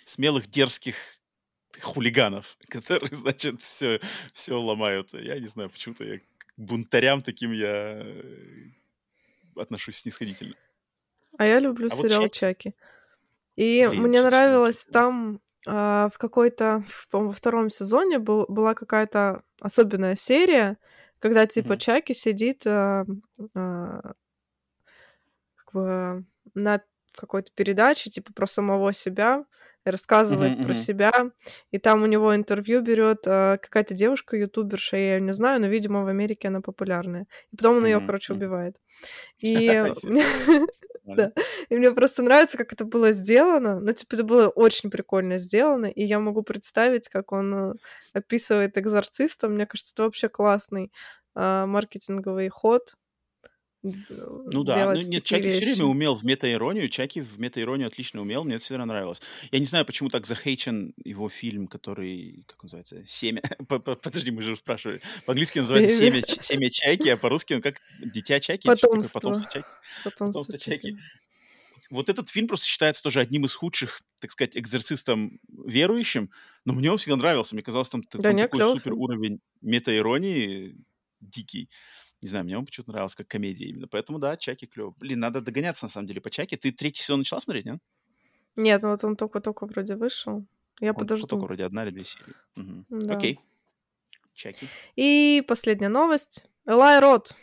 смелых, 0.04 0.46
дерзких 0.48 0.96
хулиганов, 1.80 2.56
которые, 2.68 3.14
значит, 3.14 3.62
все, 3.62 4.00
все 4.32 4.60
ломают. 4.60 5.12
Я 5.14 5.38
не 5.38 5.46
знаю, 5.46 5.70
почему-то 5.70 6.04
я 6.04 6.18
к 6.18 6.22
бунтарям 6.56 7.20
таким 7.20 7.52
я 7.52 8.00
э, 8.02 8.70
отношусь 9.56 9.96
снисходительно. 9.98 10.54
А 11.38 11.46
я 11.46 11.60
люблю 11.60 11.88
А 11.90 11.94
вот 11.94 12.02
сериал 12.04 12.24
Чаки- 12.24 12.38
Чаки. 12.38 12.74
И 13.56 13.86
Блин, 13.88 14.02
мне 14.02 14.22
нравилось 14.22 14.84
там 14.86 15.40
а, 15.66 16.08
в 16.12 16.18
какой-то, 16.18 16.82
по-моему, 17.10 17.30
во 17.30 17.36
втором 17.36 17.70
сезоне 17.70 18.18
был, 18.18 18.46
была 18.48 18.74
какая-то 18.74 19.42
особенная 19.60 20.16
серия, 20.16 20.78
когда 21.18 21.46
типа 21.46 21.70
Мгм. 21.74 21.78
Чаки 21.78 22.14
сидит 22.14 22.66
а, 22.66 23.04
а, 23.54 24.14
бы 25.72 26.24
на 26.54 26.82
какой-то 27.16 27.50
передаче 27.54 28.10
типа 28.10 28.32
про 28.34 28.46
самого 28.46 28.92
себя 28.92 29.44
рассказывает 29.84 30.54
Мгм, 30.54 30.60
про 30.60 30.74
себя, 30.74 31.10
и 31.72 31.78
там 31.78 32.02
у 32.02 32.06
него 32.06 32.34
интервью 32.36 32.82
берет 32.82 33.24
а, 33.26 33.56
какая-то 33.58 33.94
девушка, 33.94 34.36
ютуберша, 34.36 34.96
я 34.96 35.14
её 35.16 35.20
не 35.24 35.32
знаю, 35.32 35.60
но, 35.60 35.66
видимо, 35.66 36.04
в 36.04 36.06
Америке 36.08 36.48
она 36.48 36.60
популярная. 36.60 37.26
И 37.52 37.56
потом 37.56 37.78
он 37.78 37.86
ее, 37.86 38.00
Мгм, 38.00 38.00
короче, 38.00 38.34
убивает. 38.34 38.76
И 39.42 39.82
да. 41.16 41.32
И 41.68 41.76
мне 41.78 41.90
просто 41.92 42.22
нравится, 42.22 42.58
как 42.58 42.72
это 42.72 42.84
было 42.84 43.12
сделано. 43.12 43.80
Ну, 43.80 43.92
типа, 43.92 44.14
это 44.14 44.24
было 44.24 44.48
очень 44.48 44.90
прикольно 44.90 45.38
сделано, 45.38 45.86
и 45.86 46.04
я 46.04 46.20
могу 46.20 46.42
представить, 46.42 47.08
как 47.08 47.32
он 47.32 47.54
э, 47.54 47.74
описывает 48.14 48.78
экзорциста. 48.78 49.48
Мне 49.48 49.66
кажется, 49.66 49.92
это 49.94 50.04
вообще 50.04 50.28
классный 50.28 50.92
а, 51.34 51.66
маркетинговый 51.66 52.48
ход. 52.48 52.94
Ну 53.82 54.62
да, 54.62 54.92
ну 54.94 55.00
нет, 55.02 55.24
Чаки 55.24 55.50
все 55.50 55.60
время 55.60 55.84
умел 55.86 56.14
в 56.14 56.24
метаиронию, 56.24 56.88
Чаки 56.88 57.20
в 57.20 57.40
метаиронию 57.40 57.88
отлично 57.88 58.20
умел, 58.20 58.44
мне 58.44 58.54
это 58.54 58.64
всегда 58.64 58.86
нравилось. 58.86 59.20
Я 59.50 59.58
не 59.58 59.66
знаю, 59.66 59.84
почему 59.84 60.08
так 60.08 60.24
захейчен 60.24 60.94
его 61.04 61.28
фильм, 61.28 61.66
который, 61.66 62.44
как 62.46 62.62
называется, 62.62 63.04
«Семя», 63.06 63.42
подожди, 63.68 64.30
мы 64.30 64.42
же 64.42 64.56
спрашивали, 64.56 65.00
по-английски 65.26 65.58
называется 65.58 65.96
«Семя, 65.96 66.22
«Семя 66.22 66.70
Чайки», 66.70 67.08
а 67.08 67.16
по-русски 67.16 67.54
он 67.54 67.62
как 67.62 67.80
«Дитя 68.00 68.38
Чайки»? 68.38 68.66
Потомство. 68.66 69.18
Потомство 69.18 69.50
Чайки. 69.50 69.68
Потомство, 70.04 70.58
Чайки. 70.58 70.96
Вот 71.90 72.08
этот 72.08 72.30
фильм 72.30 72.46
просто 72.46 72.66
считается 72.66 73.02
тоже 73.02 73.20
одним 73.20 73.44
из 73.44 73.54
худших, 73.54 74.00
так 74.20 74.30
сказать, 74.30 74.56
экзорцистом 74.56 75.40
верующим, 75.66 76.30
но 76.64 76.72
мне 76.72 76.90
он 76.90 76.98
всегда 76.98 77.16
нравился, 77.16 77.54
мне 77.54 77.62
казалось, 77.62 77.90
там, 77.90 78.02
да, 78.12 78.30
там 78.30 78.38
такой 78.38 78.62
супер 78.62 78.94
уровень 78.94 79.40
метаиронии 79.60 80.76
дикий. 81.20 81.68
Не 82.22 82.28
знаю, 82.28 82.44
мне 82.44 82.56
он 82.56 82.64
почему-то 82.64 82.92
нравился 82.92 83.16
как 83.16 83.28
комедия 83.28 83.66
именно. 83.66 83.88
Поэтому, 83.88 84.18
да, 84.18 84.36
Чаки 84.36 84.66
клёв. 84.66 84.96
Блин, 84.96 85.18
надо 85.18 85.40
догоняться, 85.40 85.86
на 85.86 85.88
самом 85.88 86.06
деле, 86.06 86.20
по 86.20 86.30
Чаки. 86.30 86.56
Ты 86.56 86.70
третий 86.70 87.02
сезон 87.02 87.20
начала 87.20 87.40
смотреть, 87.40 87.66
нет? 87.66 87.80
Нет, 88.54 88.82
вот 88.84 89.02
он 89.02 89.16
только-только 89.16 89.66
вроде 89.66 89.96
вышел. 89.96 90.46
Я 90.80 90.90
он 90.90 90.96
подожду. 90.96 91.26
Только 91.26 91.44
вроде 91.44 91.64
одна 91.64 91.84
или 91.84 91.90
две 91.90 92.04
серии. 92.04 92.34
Угу. 92.56 92.84
Да. 92.90 93.16
Окей. 93.16 93.40
Чаки. 94.34 94.66
И 94.94 95.42
последняя 95.48 95.88
новость. 95.88 96.46
Элай 96.64 97.00
Рот. 97.00 97.34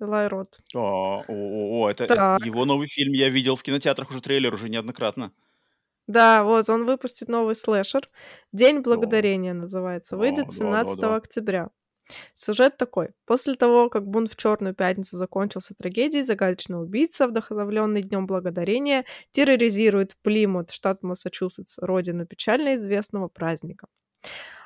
Элай 0.00 0.28
Рот. 0.28 0.60
О, 0.74 1.22
о, 1.28 1.82
о, 1.82 1.90
это, 1.90 2.04
это 2.04 2.38
его 2.42 2.64
новый 2.64 2.88
фильм 2.88 3.12
я 3.12 3.28
видел 3.28 3.56
в 3.56 3.62
кинотеатрах 3.62 4.10
уже 4.10 4.20
трейлер 4.20 4.52
уже 4.52 4.68
неоднократно. 4.68 5.32
Да, 6.06 6.42
вот 6.42 6.68
он 6.68 6.84
выпустит 6.84 7.28
новый 7.28 7.54
слэшер. 7.54 8.08
День 8.52 8.80
благодарения 8.80 9.54
называется. 9.54 10.16
Выйдет 10.16 10.50
17 10.50 10.96
да, 10.96 11.00
да, 11.00 11.08
да. 11.08 11.16
октября. 11.16 11.70
Сюжет 12.34 12.76
такой. 12.76 13.10
После 13.24 13.54
того, 13.54 13.88
как 13.88 14.06
бунт 14.06 14.30
в 14.30 14.36
Черную 14.36 14.74
пятницу 14.74 15.16
закончился 15.16 15.74
трагедией, 15.74 16.22
загадочный 16.22 16.80
убийца, 16.80 17.26
вдохновленный 17.26 18.02
Днем 18.02 18.26
Благодарения, 18.26 19.04
терроризирует 19.30 20.16
Плимут, 20.22 20.70
штат 20.70 21.02
Массачусетс, 21.02 21.78
родину 21.78 22.26
печально 22.26 22.74
известного 22.76 23.28
праздника. 23.28 23.86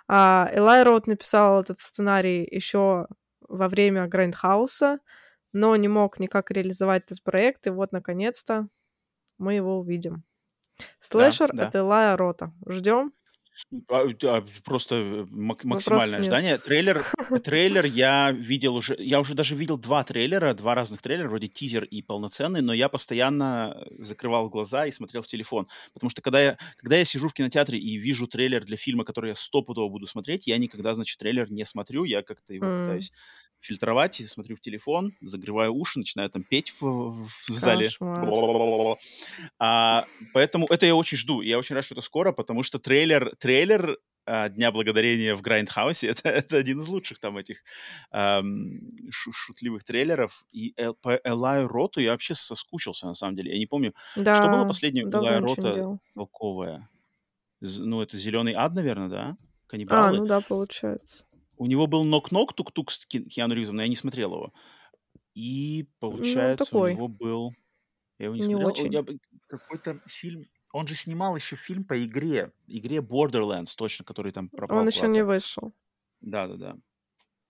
А, 0.08 0.50
Элай 0.52 0.82
Рот 0.82 1.06
написал 1.06 1.60
этот 1.60 1.80
сценарий 1.80 2.46
еще 2.50 3.06
во 3.40 3.68
время 3.68 4.06
Грайндхауса, 4.06 5.00
но 5.52 5.74
не 5.76 5.88
мог 5.88 6.18
никак 6.20 6.50
реализовать 6.50 7.04
этот 7.06 7.22
проект, 7.22 7.66
и 7.66 7.70
вот, 7.70 7.92
наконец-то, 7.92 8.68
мы 9.38 9.54
его 9.54 9.78
увидим. 9.78 10.24
Слэшер 10.98 11.50
да, 11.52 11.62
да. 11.62 11.68
от 11.68 11.76
Элая 11.76 12.16
Рота. 12.16 12.52
Ждем. 12.66 13.12
А, 13.88 14.06
а, 14.24 14.46
просто 14.64 14.94
э, 14.96 15.26
мак- 15.30 15.64
максимальное 15.64 16.18
ожидание. 16.18 16.58
Трейлер, 16.58 17.04
трейлер 17.44 17.84
я 17.86 18.30
видел 18.32 18.76
уже, 18.76 18.94
я 18.98 19.20
уже 19.20 19.34
даже 19.34 19.54
видел 19.54 19.78
два 19.78 20.04
трейлера, 20.04 20.54
два 20.54 20.74
разных 20.74 21.02
трейлера, 21.02 21.28
вроде 21.28 21.48
тизер 21.48 21.84
и 21.84 22.02
полноценный, 22.02 22.60
но 22.60 22.72
я 22.72 22.88
постоянно 22.88 23.86
закрывал 23.98 24.48
глаза 24.48 24.86
и 24.86 24.90
смотрел 24.90 25.22
в 25.22 25.26
телефон, 25.26 25.68
потому 25.94 26.10
что 26.10 26.22
когда 26.22 26.40
я, 26.40 26.58
когда 26.76 26.96
я 26.96 27.04
сижу 27.04 27.28
в 27.28 27.34
кинотеатре 27.34 27.78
и 27.78 27.96
вижу 27.96 28.26
трейлер 28.26 28.64
для 28.64 28.76
фильма, 28.76 29.04
который 29.04 29.30
я 29.30 29.34
стопудово 29.34 29.88
буду 29.88 30.06
смотреть, 30.06 30.46
я 30.46 30.58
никогда, 30.58 30.94
значит, 30.94 31.18
трейлер 31.18 31.50
не 31.50 31.64
смотрю, 31.64 32.04
я 32.04 32.22
как-то 32.22 32.52
его 32.54 32.66
мм, 32.66 32.80
пытаюсь 32.80 33.12
фильтровать, 33.66 34.22
смотрю 34.28 34.56
в 34.56 34.60
телефон, 34.60 35.12
закрываю 35.20 35.74
уши, 35.74 35.98
начинаю 35.98 36.30
там 36.30 36.42
петь 36.42 36.70
в, 36.70 36.82
в, 36.82 37.28
в 37.28 37.50
зале. 37.50 37.90
А, 39.58 40.04
поэтому 40.32 40.66
это 40.66 40.86
я 40.86 40.94
очень 40.94 41.18
жду. 41.18 41.40
Я 41.40 41.58
очень 41.58 41.74
рад, 41.74 41.84
что 41.84 41.94
это 41.94 42.02
скоро, 42.02 42.32
потому 42.32 42.62
что 42.62 42.78
трейлер, 42.78 43.34
трейлер 43.36 43.98
а, 44.24 44.48
Дня 44.48 44.72
Благодарения 44.72 45.36
в 45.36 45.42
Грайндхаусе 45.42 46.08
это, 46.10 46.28
это 46.28 46.56
один 46.56 46.80
из 46.80 46.88
лучших 46.88 47.18
там 47.18 47.38
этих 47.38 47.62
эм, 48.10 48.80
шутливых 49.10 49.84
трейлеров. 49.84 50.44
И 50.52 50.74
э, 50.76 50.92
по 51.00 51.20
Элаю 51.24 51.68
Роту 51.68 52.00
я 52.00 52.10
вообще 52.10 52.34
соскучился, 52.34 53.06
на 53.06 53.14
самом 53.14 53.36
деле. 53.36 53.52
Я 53.52 53.58
не 53.58 53.66
помню, 53.66 53.94
да, 54.16 54.34
что 54.34 54.48
было 54.48 54.64
последнее 54.66 55.04
Элая 55.04 55.40
Рота 55.40 55.98
толковое. 56.14 56.88
Ну, 57.60 58.02
это 58.02 58.18
«Зеленый 58.18 58.52
ад», 58.54 58.74
наверное, 58.74 59.08
да? 59.08 59.22
А, 59.28 59.36
Каннибалы. 59.66 60.08
А, 60.08 60.12
ну 60.12 60.26
да, 60.26 60.40
получается. 60.40 61.24
У 61.56 61.66
него 61.66 61.86
был 61.86 62.04
нок-нок 62.04 62.52
тук-тук 62.52 62.90
с 62.90 63.06
Киану 63.06 63.54
Ривзом, 63.54 63.76
но 63.76 63.82
я 63.82 63.88
не 63.88 63.96
смотрел 63.96 64.34
его. 64.34 64.52
И, 65.34 65.86
ну, 66.00 66.10
получается, 66.10 66.66
ну, 66.72 66.80
у 66.80 66.88
него 66.88 67.08
был... 67.08 67.54
Я 68.18 68.26
его 68.26 68.36
не, 68.36 68.42
не 68.42 68.54
смотрел. 68.54 68.68
Очень. 68.68 68.92
Я... 68.92 69.04
Какой-то 69.48 70.00
фильм... 70.06 70.46
Он 70.72 70.86
же 70.86 70.94
снимал 70.94 71.36
еще 71.36 71.56
фильм 71.56 71.84
по 71.84 72.02
игре. 72.04 72.52
Игре 72.66 72.98
Borderlands, 72.98 73.74
точно, 73.76 74.04
который 74.04 74.32
там 74.32 74.48
пропал. 74.48 74.78
Он 74.78 74.86
еще 74.86 75.08
не 75.08 75.24
вышел. 75.24 75.74
Да-да-да. 76.20 76.76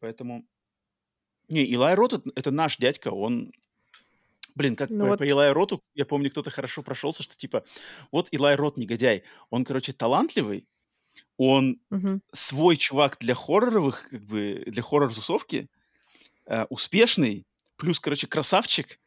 Поэтому... 0.00 0.46
Не, 1.48 1.64
Илай 1.64 1.94
Рот 1.94 2.12
это, 2.12 2.30
это 2.34 2.50
наш 2.50 2.76
дядька, 2.76 3.09
он... 3.09 3.52
Блин, 4.54 4.74
как 4.74 4.90
ну 4.90 5.04
по, 5.04 5.11
вот... 5.11 5.18
по 5.18 5.24
Илай 5.24 5.52
Роту, 5.52 5.82
я 5.94 6.07
помню, 6.07 6.30
кто-то 6.30 6.50
хорошо 6.50 6.82
прошелся, 6.82 7.22
что 7.22 7.36
типа, 7.36 7.64
вот 8.11 8.28
Илай 8.32 8.57
Рот 8.57 8.76
негодяй, 8.78 9.22
он, 9.50 9.64
короче, 9.64 9.92
талантливый, 9.92 10.66
он 11.39 11.80
Мгм. 11.91 12.20
свой 12.34 12.76
чувак 12.76 13.18
для 13.20 13.34
хорроровых, 13.34 14.09
как 14.11 14.24
бы, 14.24 14.62
для 14.66 14.82
хоррор-тусовки, 14.82 15.68
э, 16.47 16.64
успешный, 16.70 17.47
плюс, 17.76 18.01
короче, 18.01 18.26
красавчик. 18.28 19.01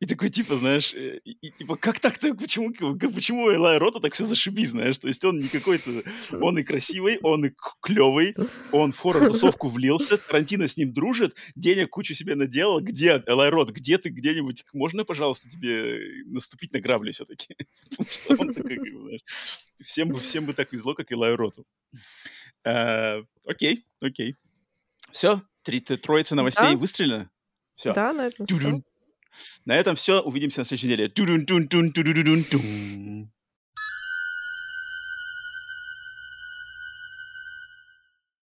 И 0.00 0.06
такой, 0.06 0.28
типа, 0.28 0.54
знаешь, 0.54 0.94
э, 0.94 1.18
и, 1.24 1.32
и, 1.32 1.50
типа, 1.50 1.76
как 1.76 1.98
так-то, 1.98 2.32
почему, 2.32 2.72
почему 2.72 3.44
у 3.44 3.52
Элая 3.52 3.80
Рота 3.80 3.98
так 3.98 4.14
все 4.14 4.24
зашибись, 4.24 4.70
знаешь? 4.70 4.98
То 4.98 5.08
есть 5.08 5.24
он 5.24 5.38
не 5.38 5.48
какой-то, 5.48 5.90
он 6.40 6.56
и 6.56 6.62
красивый, 6.62 7.18
он 7.22 7.46
и 7.46 7.52
клевый, 7.80 8.36
он 8.70 8.92
в 8.92 9.00
хоррор-тусовку 9.00 9.68
влился, 9.68 10.16
Тарантино 10.16 10.68
с 10.68 10.76
ним 10.76 10.92
дружит, 10.92 11.34
денег 11.56 11.90
кучу 11.90 12.14
себе 12.14 12.36
наделал. 12.36 12.80
Где, 12.80 13.24
Элай 13.26 13.50
Рот, 13.50 13.70
где 13.70 13.98
ты 13.98 14.10
где-нибудь, 14.10 14.64
можно, 14.72 15.04
пожалуйста, 15.04 15.50
тебе 15.50 16.00
наступить 16.26 16.72
на 16.72 16.80
грабли 16.80 17.10
все-таки? 17.10 17.56
Потому 17.90 18.08
что 18.08 18.36
он 18.38 18.54
такой, 18.54 18.76
как 18.76 18.94
бы, 18.94 19.00
знаешь, 19.00 19.24
всем 19.82 20.08
бы, 20.10 20.20
всем 20.20 20.46
бы 20.46 20.54
так 20.54 20.72
везло, 20.72 20.94
как 20.94 21.10
Элай 21.10 21.34
Роту. 21.34 21.66
Э, 22.64 23.24
окей, 23.44 23.84
окей. 24.00 24.36
Все, 25.10 25.42
три, 25.62 25.80
троица 25.80 26.36
новостей 26.36 26.70
Да, 26.70 26.76
выстрелена? 26.76 27.30
Все. 27.74 27.92
да, 27.92 28.12
на 28.12 28.26
этом 28.28 28.46
все. 28.46 28.82
На 29.64 29.76
этом 29.76 29.96
все. 29.96 30.20
Увидимся 30.20 30.60
на 30.60 30.64
следующей 30.64 30.86
неделе. 30.86 31.08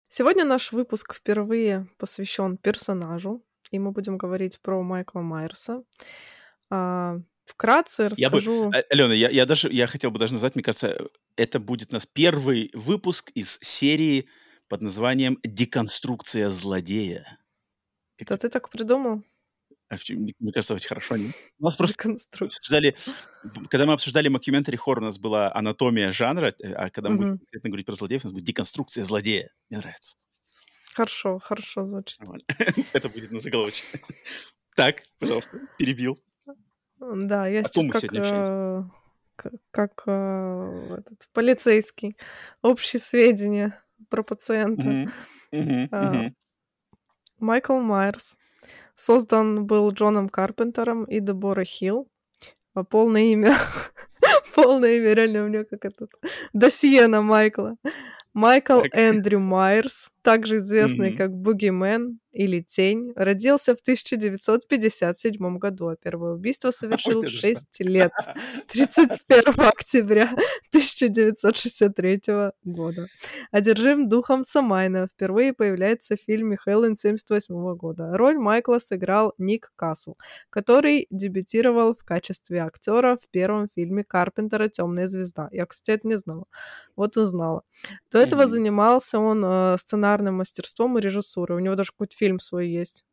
Сегодня 0.09 0.45
наш 0.45 0.71
выпуск 0.71 1.15
впервые 1.15 1.87
посвящен 1.97 2.57
персонажу, 2.57 3.43
и 3.71 3.79
мы 3.79 3.91
будем 3.91 4.17
говорить 4.17 4.59
про 4.61 4.83
Майкла 4.83 5.21
Майерса. 5.21 5.83
А, 6.69 7.17
вкратце 7.45 8.11
Я 8.15 8.29
бы, 8.29 8.37
расскажу. 8.37 8.71
А, 8.71 8.83
Алена, 8.91 9.15
я, 9.15 9.29
я 9.29 9.47
даже, 9.47 9.71
я 9.71 9.87
хотел 9.87 10.11
бы 10.11 10.19
даже 10.19 10.33
назвать, 10.33 10.53
мне 10.53 10.63
кажется, 10.63 11.09
это 11.35 11.59
будет 11.59 11.89
у 11.91 11.95
нас 11.95 12.05
первый 12.05 12.69
выпуск 12.73 13.31
из 13.33 13.57
серии 13.61 14.27
под 14.67 14.81
названием 14.81 15.39
«Деконструкция 15.43 16.51
злодея». 16.51 17.39
Как 18.17 18.27
Это 18.27 18.37
ты 18.37 18.49
так 18.49 18.69
придумал? 18.69 19.23
А 19.93 20.13
мне 20.39 20.51
кажется, 20.51 20.73
очень 20.73 20.87
хорошо. 20.87 21.15
Они... 21.15 21.31
У 21.59 21.65
нас 21.65 21.77
просто 21.77 22.17
обсуждали, 22.39 22.95
когда 23.69 23.85
мы 23.85 23.93
обсуждали 23.93 24.27
мокюментари 24.27 24.75
хоррор, 24.75 25.03
у 25.03 25.05
нас 25.05 25.19
была 25.19 25.53
анатомия 25.53 26.11
жанра, 26.11 26.53
э, 26.59 26.73
а 26.73 26.89
когда 26.89 27.09
мы 27.09 27.17
будем 27.17 27.37
конкретно 27.39 27.69
говорить 27.69 27.85
про 27.85 27.95
злодеев, 27.95 28.23
у 28.23 28.27
нас 28.27 28.33
будет 28.33 28.45
деконструкция 28.45 29.03
злодея. 29.03 29.51
Мне 29.69 29.79
нравится. 29.79 30.15
Хорошо, 30.93 31.39
хорошо 31.39 31.85
звучит. 31.85 32.19
Это 32.93 33.09
будет 33.09 33.31
на 33.31 33.39
заголовочке. 33.39 33.99
Так, 34.75 35.03
пожалуйста, 35.19 35.59
перебил. 35.77 36.19
Да, 36.99 37.47
я 37.47 37.63
сейчас 37.63 38.01
как, 38.01 38.13
э, 38.13 38.83
как 39.71 40.03
э, 40.05 40.97
этот, 40.99 41.27
полицейский. 41.33 42.17
Общие 42.61 42.99
сведения 42.99 43.83
про 44.09 44.23
пациента. 44.23 45.11
Майкл 47.39 47.79
Майерс 47.79 48.37
Создан 48.95 49.65
был 49.65 49.91
Джоном 49.91 50.29
Карпентером 50.29 51.05
и 51.05 51.19
Дебора 51.19 51.63
Хилл. 51.63 52.07
А 52.73 52.83
полное 52.83 53.23
имя... 53.23 53.55
полное 54.55 54.97
имя 54.97 55.13
реально 55.13 55.45
у 55.45 55.47
меня 55.47 55.63
как 55.63 55.85
этот... 55.85 56.11
Досье 56.53 57.07
на 57.07 57.21
Майкла. 57.21 57.75
Майкл 58.33 58.81
Эндрю 58.91 59.39
Майерс, 59.39 60.09
также 60.23 60.57
известный 60.57 61.11
mm-hmm. 61.11 61.17
как 61.17 61.31
Бугимен 61.31 62.19
или 62.33 62.61
Тень, 62.61 63.13
родился 63.15 63.75
в 63.75 63.79
1957 63.79 65.57
году, 65.57 65.89
а 65.89 65.95
первое 65.95 66.33
убийство 66.33 66.71
совершил 66.71 67.21
в 67.21 67.29
6 67.29 67.79
лет, 67.81 68.11
31 68.67 69.53
октября 69.57 70.23
1963 70.69 72.21
года. 72.63 73.07
Одержим 73.51 74.09
духом 74.09 74.43
Самайна 74.43 75.07
впервые 75.07 75.53
появляется 75.53 76.15
в 76.15 76.19
фильме 76.19 76.57
«Хеллен» 76.57 76.95
78 76.97 77.75
года. 77.75 78.17
Роль 78.17 78.37
Майкла 78.37 78.79
сыграл 78.79 79.33
Ник 79.37 79.71
Касл, 79.75 80.15
который 80.49 81.07
дебютировал 81.11 81.95
в 81.95 82.03
качестве 82.03 82.63
актера 82.63 83.17
в 83.21 83.29
первом 83.29 83.69
фильме 83.75 84.03
Карпентера 84.03 84.67
«Темная 84.67 85.07
звезда». 85.07 85.49
Я, 85.51 85.65
кстати, 85.65 85.97
это 85.97 86.07
не 86.07 86.17
знала. 86.17 86.45
Вот 86.95 87.17
узнала. 87.17 87.61
До 88.11 88.19
этого 88.19 88.47
занимался 88.47 89.19
он 89.19 89.43
э, 89.43 89.77
сценарным 89.79 90.35
мастерством 90.35 90.97
и 90.97 91.01
режиссурой. 91.01 91.57
У 91.57 91.61
него 91.61 91.75
даже 91.75 91.91
какой-то 91.91 92.15
фильм 92.23 92.39
свой 92.39 92.69
есть. 92.69 93.03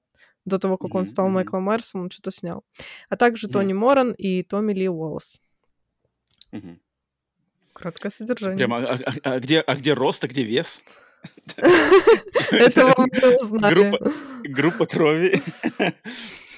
до 0.47 0.59
того, 0.59 0.77
как 0.79 0.95
он 0.95 1.05
стал. 1.07 1.29
Майклом 1.29 1.65
Майерсом, 1.65 2.03
он 2.03 2.11
что-то 2.11 2.31
снял. 2.31 2.63
А 3.09 3.17
также. 3.17 3.49
Тони 3.49 3.73
Моран 3.75 4.13
и 4.13 4.43
Томми 4.43 4.73
Ли 4.73 4.89
Уоллес. 4.89 5.41
Краткое 7.73 8.11
содержание. 8.11 8.57
Прямо, 8.59 8.77
а, 8.79 8.99
а- 9.07 9.35
а 9.35 9.41
где, 9.41 9.61
а 9.61 9.75
где 9.75 9.93
рост, 9.95 10.25
а 10.25 10.29
где 10.29 10.43
вес? 10.45 10.83
Этого 12.51 12.95
мы 12.97 13.37
узнали. 13.37 13.75
Группа, 14.49 14.87
крови. 14.87 15.43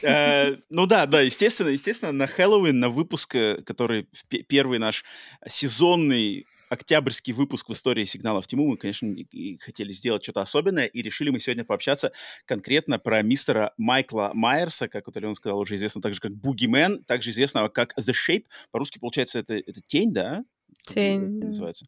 Э, 0.04 0.56
Ну 0.70 0.86
да, 0.86 1.06
да, 1.06 1.20
естественно, 1.20 1.68
естественно, 1.68 2.10
на 2.10 2.26
Хэллоуин, 2.26 2.80
на 2.80 2.88
выпуск, 2.90 3.36
э, 3.36 3.62
который 3.62 4.08
первый 4.48 4.80
наш 4.80 5.04
сезонный 5.48 6.44
октябрьский 6.72 7.34
выпуск 7.34 7.68
в 7.68 7.72
истории 7.72 8.06
сигналов 8.06 8.46
Тиму, 8.46 8.66
мы, 8.66 8.78
конечно, 8.78 9.14
хотели 9.60 9.92
сделать 9.92 10.22
что-то 10.22 10.40
особенное, 10.40 10.86
и 10.86 11.02
решили 11.02 11.28
мы 11.28 11.38
сегодня 11.38 11.66
пообщаться 11.66 12.12
конкретно 12.46 12.98
про 12.98 13.20
мистера 13.20 13.74
Майкла 13.76 14.30
Майерса, 14.32 14.88
как 14.88 15.06
вот 15.06 15.14
Алена 15.18 15.34
сказала, 15.34 15.60
уже 15.60 15.74
известно 15.74 16.00
также 16.00 16.20
как 16.20 16.32
Бугимен, 16.32 17.04
также 17.04 17.30
известного 17.30 17.68
как 17.68 17.92
The 17.98 18.14
Shape. 18.14 18.46
По-русски, 18.70 18.98
получается, 18.98 19.40
это, 19.40 19.54
это 19.54 19.82
тень, 19.82 20.14
да? 20.14 20.46
Тень, 20.86 21.40
да. 21.40 21.48
называется. 21.48 21.84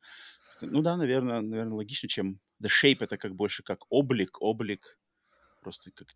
Ну 0.60 0.82
да, 0.82 0.98
наверное, 0.98 1.40
наверное, 1.40 1.76
логично, 1.76 2.06
чем 2.06 2.38
The 2.62 2.68
Shape 2.68 2.98
это 3.00 3.16
как 3.16 3.34
больше 3.34 3.62
как 3.62 3.86
облик, 3.88 4.42
облик, 4.42 4.98
просто 5.62 5.92
как 5.92 6.08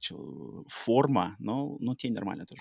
форма, 0.68 1.36
но, 1.38 1.78
но 1.80 1.94
тень 1.94 2.12
нормально 2.12 2.44
тоже. 2.44 2.60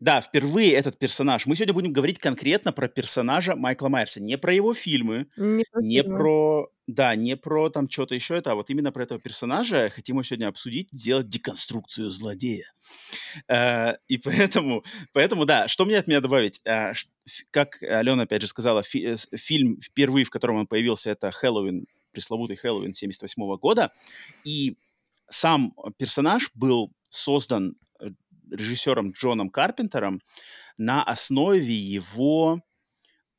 Да, 0.00 0.20
впервые 0.20 0.72
этот 0.74 0.96
персонаж. 0.98 1.46
Мы 1.46 1.56
сегодня 1.56 1.74
будем 1.74 1.92
говорить 1.92 2.18
конкретно 2.20 2.72
про 2.72 2.86
персонажа 2.88 3.56
Майкла 3.56 3.88
Майерса, 3.88 4.20
не 4.22 4.38
про 4.38 4.54
его 4.54 4.72
фильмы, 4.72 5.26
Не 5.36 5.64
про 5.70 5.80
не 5.80 6.02
фильмы. 6.02 6.18
про, 6.18 6.68
да, 6.86 7.16
не 7.16 7.36
про 7.36 7.68
там 7.68 7.90
что-то 7.90 8.14
еще, 8.14 8.36
это, 8.36 8.52
а 8.52 8.54
вот 8.54 8.70
именно 8.70 8.92
про 8.92 9.02
этого 9.02 9.18
персонажа 9.20 9.90
хотим 9.92 10.16
мы 10.16 10.24
сегодня 10.24 10.46
обсудить, 10.46 10.88
сделать 10.92 11.28
деконструкцию 11.28 12.10
злодея. 12.10 12.70
Э, 13.48 13.94
И 14.08 14.18
поэтому, 14.18 14.84
поэтому, 15.12 15.44
да, 15.46 15.66
что 15.68 15.84
мне 15.84 15.98
от 15.98 16.06
меня 16.06 16.20
добавить? 16.20 16.60
Э, 16.64 16.92
Как 17.50 17.82
Алена, 17.82 18.22
опять 18.22 18.42
же, 18.42 18.48
сказала, 18.48 18.82
фи- 18.84 19.04
э, 19.04 19.16
фильм 19.36 19.80
впервые, 19.82 20.24
в 20.24 20.30
котором 20.30 20.56
он 20.56 20.66
появился, 20.68 21.10
это 21.10 21.32
Хэллоуин, 21.32 21.86
пресловутый 22.12 22.56
Хэллоуин 22.56 22.94
78 22.94 23.56
года. 23.56 23.92
И 24.44 24.76
сам 25.30 25.74
персонаж 25.98 26.50
был 26.54 26.92
создан 27.10 27.76
режиссером 28.50 29.12
Джоном 29.12 29.50
Карпентером 29.50 30.20
на 30.76 31.02
основе 31.02 31.74
его 31.74 32.62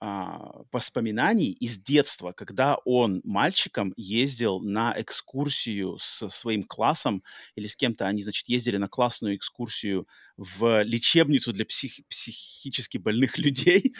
а, 0.01 0.61
воспоминаний 0.71 1.51
из 1.51 1.77
детства, 1.77 2.31
когда 2.31 2.77
он 2.85 3.21
мальчиком 3.25 3.93
ездил 3.97 4.59
на 4.61 4.93
экскурсию 4.97 5.97
со 5.99 6.29
своим 6.29 6.63
классом 6.63 7.23
или 7.55 7.67
с 7.67 7.75
кем-то, 7.75 8.07
они, 8.07 8.23
значит, 8.23 8.47
ездили 8.47 8.77
на 8.77 8.87
классную 8.87 9.35
экскурсию 9.35 10.07
в 10.37 10.83
лечебницу 10.83 11.51
для 11.51 11.65
псих- 11.65 12.03
психически 12.07 12.97
больных 12.97 13.37
людей. 13.37 13.93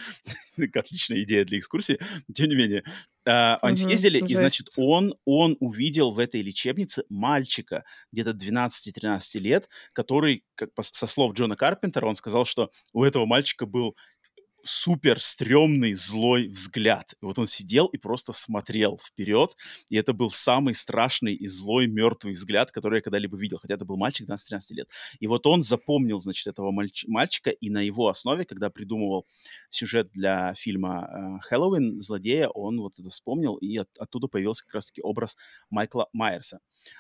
Отличная 0.73 1.23
идея 1.23 1.45
для 1.45 1.59
экскурсии, 1.59 1.99
тем 2.33 2.49
не 2.49 2.55
менее. 2.55 2.83
А, 3.25 3.57
Они 3.57 3.75
съездили, 3.75 4.19
и, 4.19 4.35
значит, 4.35 4.67
жесть. 4.67 4.77
он, 4.77 5.13
он 5.25 5.57
увидел 5.59 6.11
в 6.11 6.19
этой 6.19 6.41
лечебнице 6.41 7.03
мальчика 7.09 7.83
где-то 8.11 8.31
12-13 8.33 9.39
лет, 9.39 9.69
который, 9.93 10.43
как 10.55 10.73
по- 10.73 10.83
со 10.83 11.05
слов 11.07 11.33
Джона 11.33 11.55
Карпентера, 11.55 12.05
он 12.07 12.15
сказал, 12.15 12.45
что 12.45 12.71
у 12.93 13.03
этого 13.03 13.25
мальчика 13.25 13.65
был 13.65 13.95
супер 14.63 15.19
стрёмный 15.19 15.93
злой 15.93 16.47
взгляд. 16.47 17.13
И 17.21 17.25
вот 17.25 17.39
он 17.39 17.47
сидел 17.47 17.87
и 17.87 17.97
просто 17.97 18.33
смотрел 18.33 18.97
вперед, 18.97 19.55
и 19.89 19.97
это 19.97 20.13
был 20.13 20.31
самый 20.31 20.73
страшный 20.73 21.33
и 21.33 21.47
злой 21.47 21.87
мертвый 21.87 22.33
взгляд, 22.33 22.71
который 22.71 22.97
я 22.97 23.01
когда-либо 23.01 23.37
видел, 23.37 23.57
хотя 23.59 23.75
это 23.75 23.85
был 23.85 23.97
мальчик 23.97 24.27
12-13 24.27 24.75
лет. 24.75 24.89
И 25.19 25.27
вот 25.27 25.45
он 25.47 25.63
запомнил, 25.63 26.19
значит, 26.19 26.47
этого 26.47 26.71
мальч- 26.71 27.05
мальчика, 27.07 27.49
и 27.49 27.69
на 27.69 27.81
его 27.81 28.07
основе, 28.07 28.45
когда 28.45 28.69
придумывал 28.69 29.25
сюжет 29.69 30.11
для 30.11 30.53
фильма 30.53 31.07
э, 31.09 31.39
«Хэллоуин», 31.41 32.01
злодея, 32.01 32.47
он 32.49 32.79
вот 32.79 32.99
это 32.99 33.09
вспомнил, 33.09 33.55
и 33.55 33.77
от- 33.77 33.97
оттуда 33.97 34.27
появился 34.27 34.65
как 34.65 34.75
раз-таки 34.75 35.01
образ 35.01 35.37
Майкла 35.69 36.07
Майерса. 36.13 36.59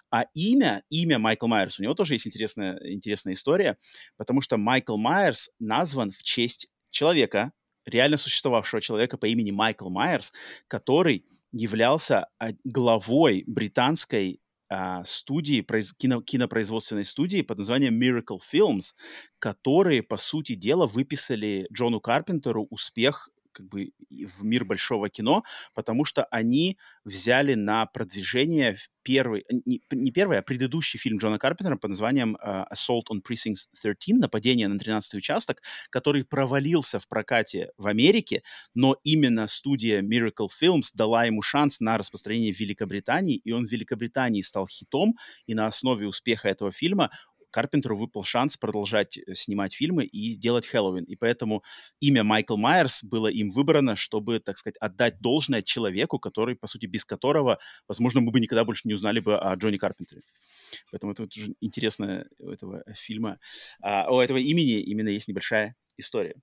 А 0.09 0.25
имя, 0.33 0.83
имя 0.89 1.19
Майкл 1.19 1.47
Майерс, 1.47 1.79
у 1.79 1.83
него 1.83 1.93
тоже 1.93 2.15
есть 2.15 2.27
интересная, 2.27 2.79
интересная 2.83 3.33
история, 3.33 3.77
потому 4.17 4.41
что 4.41 4.57
Майкл 4.57 4.97
Майерс 4.97 5.49
назван 5.59 6.11
в 6.11 6.23
честь 6.23 6.69
человека, 6.91 7.51
реально 7.85 8.17
существовавшего 8.17 8.81
человека 8.81 9.17
по 9.17 9.25
имени 9.25 9.51
Майкл 9.51 9.89
Майерс, 9.89 10.31
который 10.67 11.25
являлся 11.51 12.27
а, 12.39 12.49
главой 12.63 13.43
британской 13.47 14.41
а, 14.69 15.03
студии, 15.03 15.65
кино- 15.97 16.21
кинопроизводственной 16.21 17.05
студии 17.05 17.41
под 17.41 17.57
названием 17.57 17.99
Miracle 17.99 18.39
Films, 18.39 18.93
которые, 19.39 20.03
по 20.03 20.17
сути 20.17 20.53
дела, 20.55 20.85
выписали 20.85 21.67
Джону 21.73 21.99
Карпентеру 21.99 22.67
успех 22.69 23.29
как 23.59 23.67
бы 23.67 23.91
в 24.09 24.43
мир 24.43 24.63
большого 24.63 25.09
кино, 25.09 25.43
потому 25.75 26.05
что 26.05 26.23
они 26.31 26.77
взяли 27.03 27.55
на 27.55 27.85
продвижение 27.87 28.77
первый, 29.03 29.43
не, 29.65 29.81
не 29.91 30.11
первый, 30.11 30.37
а 30.39 30.41
предыдущий 30.41 30.97
фильм 30.97 31.17
Джона 31.17 31.37
Карпентера 31.37 31.75
под 31.75 31.89
названием 31.89 32.37
э, 32.37 32.65
Assault 32.71 33.03
on 33.11 33.21
Precinct 33.21 33.67
13, 33.81 34.19
нападение 34.19 34.69
на 34.69 34.79
13 34.79 35.15
участок, 35.15 35.61
который 35.89 36.23
провалился 36.23 36.99
в 36.99 37.07
прокате 37.07 37.71
в 37.77 37.87
Америке, 37.87 38.43
но 38.75 38.95
именно 39.03 39.47
студия 39.47 40.01
Miracle 40.01 40.47
Films 40.61 40.91
дала 40.93 41.25
ему 41.25 41.41
шанс 41.41 41.81
на 41.81 41.97
распространение 41.97 42.53
в 42.53 42.59
Великобритании, 42.59 43.35
и 43.35 43.51
он 43.51 43.65
в 43.65 43.71
Великобритании 43.71 44.41
стал 44.41 44.67
хитом, 44.67 45.15
и 45.47 45.53
на 45.53 45.67
основе 45.67 46.07
успеха 46.07 46.47
этого 46.47 46.71
фильма 46.71 47.09
Карпентеру 47.51 47.97
выпал 47.97 48.23
шанс 48.23 48.57
продолжать 48.57 49.17
э, 49.17 49.33
снимать 49.33 49.73
фильмы 49.73 50.05
и 50.05 50.35
делать 50.35 50.67
Хэллоуин. 50.67 51.03
И 51.05 51.15
поэтому 51.15 51.63
имя 51.99 52.23
Майкл 52.23 52.57
Майерс 52.57 53.03
было 53.03 53.27
им 53.27 53.51
выбрано, 53.51 53.95
чтобы, 53.95 54.39
так 54.39 54.57
сказать, 54.57 54.77
отдать 54.79 55.19
должное 55.19 55.61
человеку, 55.61 56.19
который, 56.19 56.55
по 56.55 56.67
сути, 56.67 56.85
без 56.85 57.05
которого, 57.05 57.59
возможно, 57.87 58.21
мы 58.21 58.31
бы 58.31 58.39
никогда 58.39 58.65
больше 58.65 58.87
не 58.87 58.93
узнали 58.93 59.19
бы 59.19 59.37
о 59.37 59.55
Джонни 59.55 59.77
Карпентере. 59.77 60.21
Поэтому 60.91 61.13
это 61.13 61.23
вот 61.23 61.35
уже 61.35 61.53
интересно 61.61 62.25
у 62.39 62.49
этого 62.49 62.83
фильма, 62.95 63.39
а, 63.81 64.11
у 64.11 64.19
этого 64.19 64.37
имени 64.37 64.79
именно 64.81 65.09
есть 65.09 65.27
небольшая 65.27 65.75
история. 65.97 66.35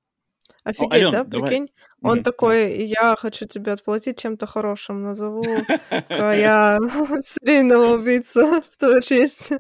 Офигеть, 0.65 0.93
Алён, 0.93 1.13
да, 1.13 1.25
давай. 1.25 1.51
прикинь? 1.51 1.73
Он 2.03 2.15
Мгм. 2.15 2.25
такой, 2.25 2.85
я 2.85 3.17
хочу 3.17 3.47
тебе 3.47 3.73
отплатить 3.73 4.19
чем-то 4.19 4.47
хорошим, 4.47 5.03
назову 5.03 5.43
я 6.11 6.79
серийного 7.23 7.97
убийцу 7.97 8.63
в 8.73 8.77
твою 8.77 9.01
честь. 9.01 9.53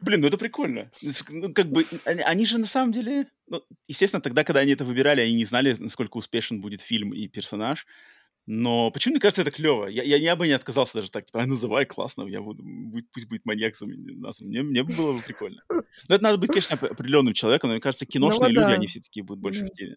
Блин, 0.00 0.20
ну 0.20 0.26
это 0.28 0.38
прикольно. 0.38 0.90
Ну, 1.30 1.52
как 1.52 1.70
бы, 1.70 1.84
они, 2.04 2.44
же 2.44 2.58
на 2.58 2.66
самом 2.66 2.92
деле... 2.92 3.26
Ну, 3.46 3.62
естественно, 3.86 4.20
тогда, 4.20 4.44
когда 4.44 4.60
они 4.60 4.72
это 4.72 4.84
выбирали, 4.84 5.20
они 5.20 5.34
не 5.34 5.44
знали, 5.44 5.74
насколько 5.78 6.16
успешен 6.16 6.60
будет 6.60 6.80
фильм 6.80 7.14
и 7.14 7.28
персонаж. 7.28 7.86
Но 8.46 8.90
почему, 8.90 9.12
мне 9.12 9.20
кажется, 9.20 9.42
это 9.42 9.50
клево? 9.50 9.86
Я, 9.86 10.02
я, 10.02 10.16
я 10.16 10.34
бы 10.34 10.46
не 10.46 10.54
отказался 10.54 10.94
даже 10.94 11.10
так, 11.10 11.26
типа, 11.26 11.42
а, 11.42 11.46
называй 11.46 11.84
классно, 11.84 12.26
я 12.26 12.40
буду, 12.40 12.62
будь- 12.64 13.10
пусть 13.12 13.28
будет 13.28 13.44
маньяк 13.44 13.76
за 13.76 13.86
меня, 13.86 14.14
назван. 14.18 14.48
Мне, 14.48 14.62
мне 14.62 14.82
было 14.82 15.12
бы 15.12 15.22
прикольно. 15.22 15.62
Но 15.68 16.14
это 16.14 16.24
надо 16.24 16.38
быть, 16.38 16.48
конечно, 16.48 16.76
оп- 16.76 16.90
определенным 16.90 17.34
человеком, 17.34 17.68
но 17.68 17.74
мне 17.74 17.82
кажется, 17.82 18.06
киношные 18.06 18.48
вот 18.48 18.52
люди, 18.52 18.68
да. 18.68 18.74
они 18.74 18.86
все 18.86 19.00
такие 19.00 19.22
будут 19.22 19.42
больше 19.42 19.66
в 19.66 19.70
теме. 19.72 19.96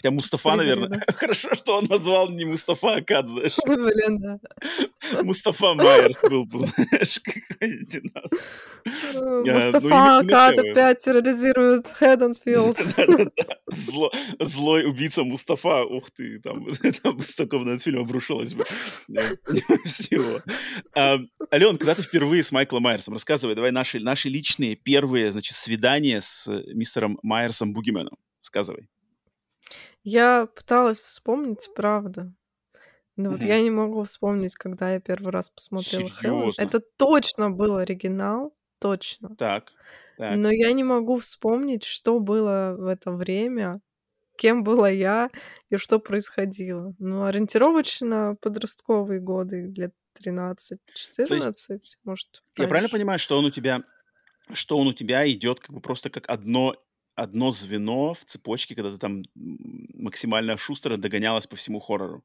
Хотя 0.00 0.12
Мустафа, 0.12 0.54
наверное, 0.54 1.04
хорошо, 1.16 1.54
что 1.54 1.78
он 1.78 1.86
назвал 1.86 2.30
не 2.30 2.44
Мустафа, 2.44 2.96
а 2.96 3.02
Кат, 3.02 3.28
знаешь. 3.28 3.56
Блин, 3.66 4.20
да. 4.20 4.38
Мустафа 5.24 5.74
Майерс 5.74 6.20
был 6.22 6.44
бы, 6.44 6.58
знаешь, 6.66 7.20
какой-нибудь 7.20 7.96
у 7.96 8.10
нас. 8.14 8.32
Э, 8.84 9.42
ну, 9.44 9.52
Мустафа 9.52 10.18
Акад 10.18 10.58
опять 10.58 10.98
терроризирует 11.00 11.88
Хэдденфилд. 11.88 12.78
Злой 14.38 14.86
убийца 14.86 15.24
Мустафа. 15.24 15.82
Ух 15.84 16.12
ты, 16.12 16.38
там, 16.38 16.64
там 17.02 17.20
столько 17.20 17.58
бы 17.58 17.64
на 17.64 17.70
этот 17.70 17.82
фильм 17.82 17.98
обрушилось 17.98 18.54
бы. 18.54 18.62
Да, 19.08 19.22
Всего. 19.84 20.40
А, 20.94 21.18
Ален, 21.52 21.76
когда 21.76 21.96
ты 21.96 22.02
впервые 22.02 22.44
с 22.44 22.52
Майклом 22.52 22.84
Майерсом? 22.84 23.14
Рассказывай, 23.14 23.56
давай 23.56 23.72
наши, 23.72 23.98
личные 24.28 24.76
первые, 24.76 25.32
значит, 25.32 25.56
свидания 25.56 26.20
с 26.20 26.46
э, 26.46 26.62
мистером 26.72 27.18
Майерсом 27.24 27.72
Бугименом. 27.72 28.16
Сказывай. 28.42 28.86
Я 30.10 30.46
пыталась 30.46 31.00
вспомнить, 31.00 31.68
правда. 31.74 32.32
Но 33.16 33.30
вот 33.30 33.42
я 33.42 33.60
не 33.60 33.70
могу 33.70 34.04
вспомнить, 34.04 34.54
когда 34.54 34.92
я 34.92 35.00
первый 35.00 35.30
раз 35.32 35.50
посмотрела. 35.50 36.06
Серьезно? 36.06 36.62
Это 36.62 36.80
точно 36.80 37.50
был 37.50 37.76
оригинал, 37.76 38.54
точно. 38.78 39.36
Так, 39.36 39.72
так. 40.16 40.36
Но 40.36 40.50
я 40.50 40.72
не 40.72 40.84
могу 40.84 41.18
вспомнить, 41.18 41.84
что 41.84 42.20
было 42.20 42.74
в 42.78 42.86
это 42.86 43.10
время, 43.10 43.80
кем 44.36 44.64
была 44.64 44.88
я 44.88 45.30
и 45.68 45.76
что 45.76 45.98
происходило. 45.98 46.94
Ну, 46.98 47.24
ориентировочно 47.24 48.36
подростковые 48.40 49.20
годы, 49.20 49.74
лет 49.76 49.92
13-14, 50.24 50.78
может, 52.04 52.42
Я 52.56 52.66
правильно 52.66 52.70
раньше. 52.70 52.92
понимаю, 52.92 53.18
что 53.18 53.36
он 53.36 53.44
у 53.44 53.50
тебя, 53.50 53.82
что 54.52 54.78
он 54.78 54.86
у 54.86 54.92
тебя 54.92 55.28
идет 55.28 55.60
как 55.60 55.74
бы 55.74 55.80
просто 55.80 56.08
как 56.08 56.30
одно, 56.30 56.76
одно 57.18 57.52
звено 57.52 58.14
в 58.14 58.24
цепочке, 58.24 58.74
когда 58.74 58.92
ты 58.92 58.98
там 58.98 59.22
максимально 59.34 60.56
шустро 60.56 60.96
догонялась 60.96 61.46
по 61.46 61.56
всему 61.56 61.80
хоррору? 61.80 62.24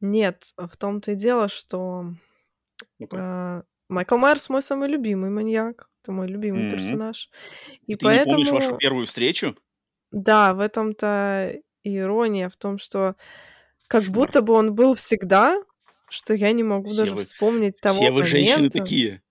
Нет, 0.00 0.52
в 0.56 0.76
том-то 0.76 1.12
и 1.12 1.14
дело, 1.14 1.48
что 1.48 2.12
Ну-ка. 2.98 3.18
э, 3.18 3.62
Майкл 3.88 4.16
Майерс 4.18 4.48
мой 4.50 4.62
самый 4.62 4.88
любимый 4.88 5.30
маньяк. 5.30 5.88
Это 6.02 6.12
мой 6.12 6.28
любимый 6.28 6.66
Мгм. 6.66 6.66
персонаж. 6.66 7.30
И 7.86 7.96
Ты 7.98 8.08
не 8.08 8.18
помнишь 8.20 8.52
вашу 8.52 8.74
поэтому, 8.74 8.78
первую 8.78 9.06
встречу? 9.06 9.56
да, 10.10 10.54
в 10.54 10.60
этом-то 10.60 11.54
ирония, 11.84 12.48
в 12.48 12.56
том, 12.56 12.78
что 12.78 13.16
как 13.88 14.04
Кошмар. 14.04 14.10
будто 14.10 14.42
бы 14.42 14.54
он 14.54 14.74
был 14.74 14.94
всегда, 14.94 15.62
что 16.08 16.34
я 16.34 16.52
не 16.52 16.62
могу 16.64 16.94
Все 16.94 16.94
даже 16.94 17.16
вы, 17.16 17.18
вспомнить 17.18 17.80
все 17.82 18.10
того 18.10 18.10
вы 18.10 18.24
женщины 18.24 18.70
момента. 18.70 18.70
такие. 18.70 19.22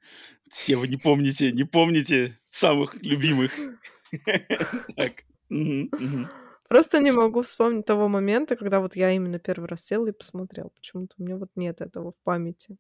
Все 0.50 0.78
вы 0.78 0.88
не 0.88 0.98
помните, 0.98 1.52
не 1.52 1.66
помните 1.66 2.40
самых 2.52 2.96
любимых. 3.02 3.66
Просто 6.68 7.00
не 7.00 7.12
могу 7.12 7.42
вспомнить 7.44 7.86
того 7.86 8.08
момента, 8.08 8.56
когда 8.56 8.80
вот 8.80 8.96
я 8.96 9.12
именно 9.12 9.38
первый 9.40 9.68
раз 9.68 9.86
села 9.86 10.08
и 10.08 10.12
посмотрел. 10.12 10.72
Почему-то 10.72 11.16
у 11.20 11.24
меня 11.24 11.38
вот 11.38 11.50
нет 11.56 11.82
этого 11.82 12.12
в 12.12 12.16
памяти. 12.24 12.78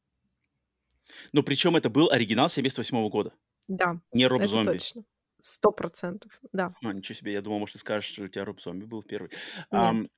Но 1.34 1.43
причем 1.43 1.76
это 1.76 1.89
был 1.89 2.09
оригинал 2.09 2.49
78 2.49 3.09
года, 3.09 3.34
Да, 3.67 4.01
не 4.11 4.26
Роб 4.26 4.43
Зомби. 4.45 4.71
точно. 4.71 5.03
Сто 5.39 5.71
процентов, 5.71 6.32
да. 6.51 6.73
А, 6.84 6.91
ничего 6.91 7.13
себе, 7.15 7.34
я 7.34 7.41
думал, 7.43 7.59
может, 7.59 7.73
ты 7.73 7.80
скажешь, 7.80 8.11
что 8.11 8.23
у 8.23 8.28
тебя 8.28 8.45
Роб 8.45 8.59
Зомби 8.59 8.86
был 8.86 9.03
первый. 9.03 9.30
Нет. 9.30 9.65
Ам, 9.69 10.09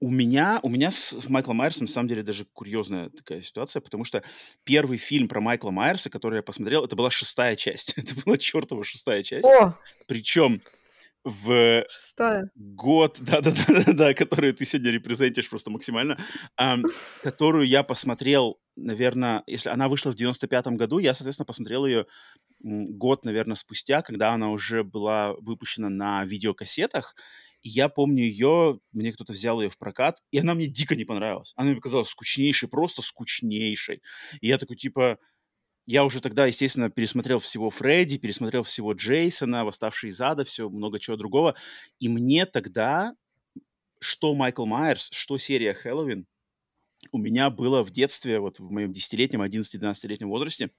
у 0.00 0.10
меня, 0.10 0.60
у 0.62 0.68
меня 0.70 0.90
с 0.90 1.28
Майклом 1.28 1.56
Майерсом, 1.56 1.84
на 1.86 1.92
самом 1.92 2.08
деле, 2.08 2.22
даже 2.22 2.46
курьезная 2.46 3.10
такая 3.10 3.42
ситуация, 3.42 3.80
потому 3.80 4.04
что 4.04 4.22
первый 4.64 4.96
фильм 4.96 5.28
про 5.28 5.40
Майкла 5.40 5.70
Майерса, 5.70 6.08
который 6.08 6.36
я 6.36 6.42
посмотрел, 6.42 6.84
это 6.84 6.96
была 6.96 7.10
шестая 7.10 7.54
часть. 7.54 7.94
Это 7.96 8.14
была 8.24 8.38
чертова 8.38 8.82
шестая 8.82 9.22
часть. 9.22 9.44
О, 9.44 9.74
Причем 10.06 10.62
в 11.22 11.84
шестая. 11.90 12.50
год, 12.54 13.18
да-да-да, 13.20 14.14
который 14.14 14.52
ты 14.52 14.64
сегодня 14.64 14.90
репрезентишь 14.90 15.50
просто 15.50 15.70
максимально, 15.70 16.18
ам, 16.56 16.84
которую 17.22 17.66
я 17.66 17.82
посмотрел, 17.82 18.58
наверное, 18.76 19.42
если 19.46 19.68
она 19.68 19.88
вышла 19.88 20.12
в 20.12 20.16
95-м 20.16 20.78
году, 20.78 20.98
я, 20.98 21.12
соответственно, 21.12 21.44
посмотрел 21.46 21.84
ее 21.84 22.06
год, 22.60 23.24
наверное, 23.26 23.56
спустя, 23.56 24.00
когда 24.00 24.32
она 24.32 24.50
уже 24.50 24.82
была 24.82 25.34
выпущена 25.34 25.90
на 25.90 26.24
видеокассетах. 26.24 27.14
Я 27.62 27.88
помню 27.88 28.24
ее, 28.24 28.80
мне 28.92 29.12
кто-то 29.12 29.32
взял 29.32 29.60
ее 29.60 29.68
в 29.68 29.76
прокат, 29.76 30.22
и 30.30 30.38
она 30.38 30.54
мне 30.54 30.66
дико 30.66 30.96
не 30.96 31.04
понравилась. 31.04 31.52
Она 31.56 31.68
мне 31.68 31.76
показалась 31.76 32.08
скучнейшей, 32.08 32.68
просто 32.68 33.02
скучнейшей. 33.02 34.02
И 34.40 34.48
я 34.48 34.56
такой, 34.58 34.76
типа, 34.76 35.18
я 35.86 36.04
уже 36.04 36.20
тогда, 36.20 36.46
естественно, 36.46 36.90
пересмотрел 36.90 37.40
всего 37.40 37.68
Фредди, 37.70 38.18
пересмотрел 38.18 38.62
всего 38.62 38.92
Джейсона, 38.92 39.64
«Восставший 39.64 40.10
из 40.10 40.20
ада», 40.20 40.44
все, 40.44 40.70
много 40.70 41.00
чего 41.00 41.16
другого. 41.16 41.54
И 41.98 42.08
мне 42.08 42.46
тогда, 42.46 43.14
что 43.98 44.34
Майкл 44.34 44.66
Майерс, 44.66 45.10
что 45.12 45.36
серия 45.36 45.74
Хэллоуин, 45.74 46.26
у 47.12 47.18
меня 47.18 47.50
было 47.50 47.82
в 47.82 47.90
детстве, 47.90 48.40
вот 48.40 48.58
в 48.58 48.70
моем 48.70 48.92
10-летнем, 48.92 49.42
11-12-летнем 49.42 50.28
возрасте, 50.28 50.70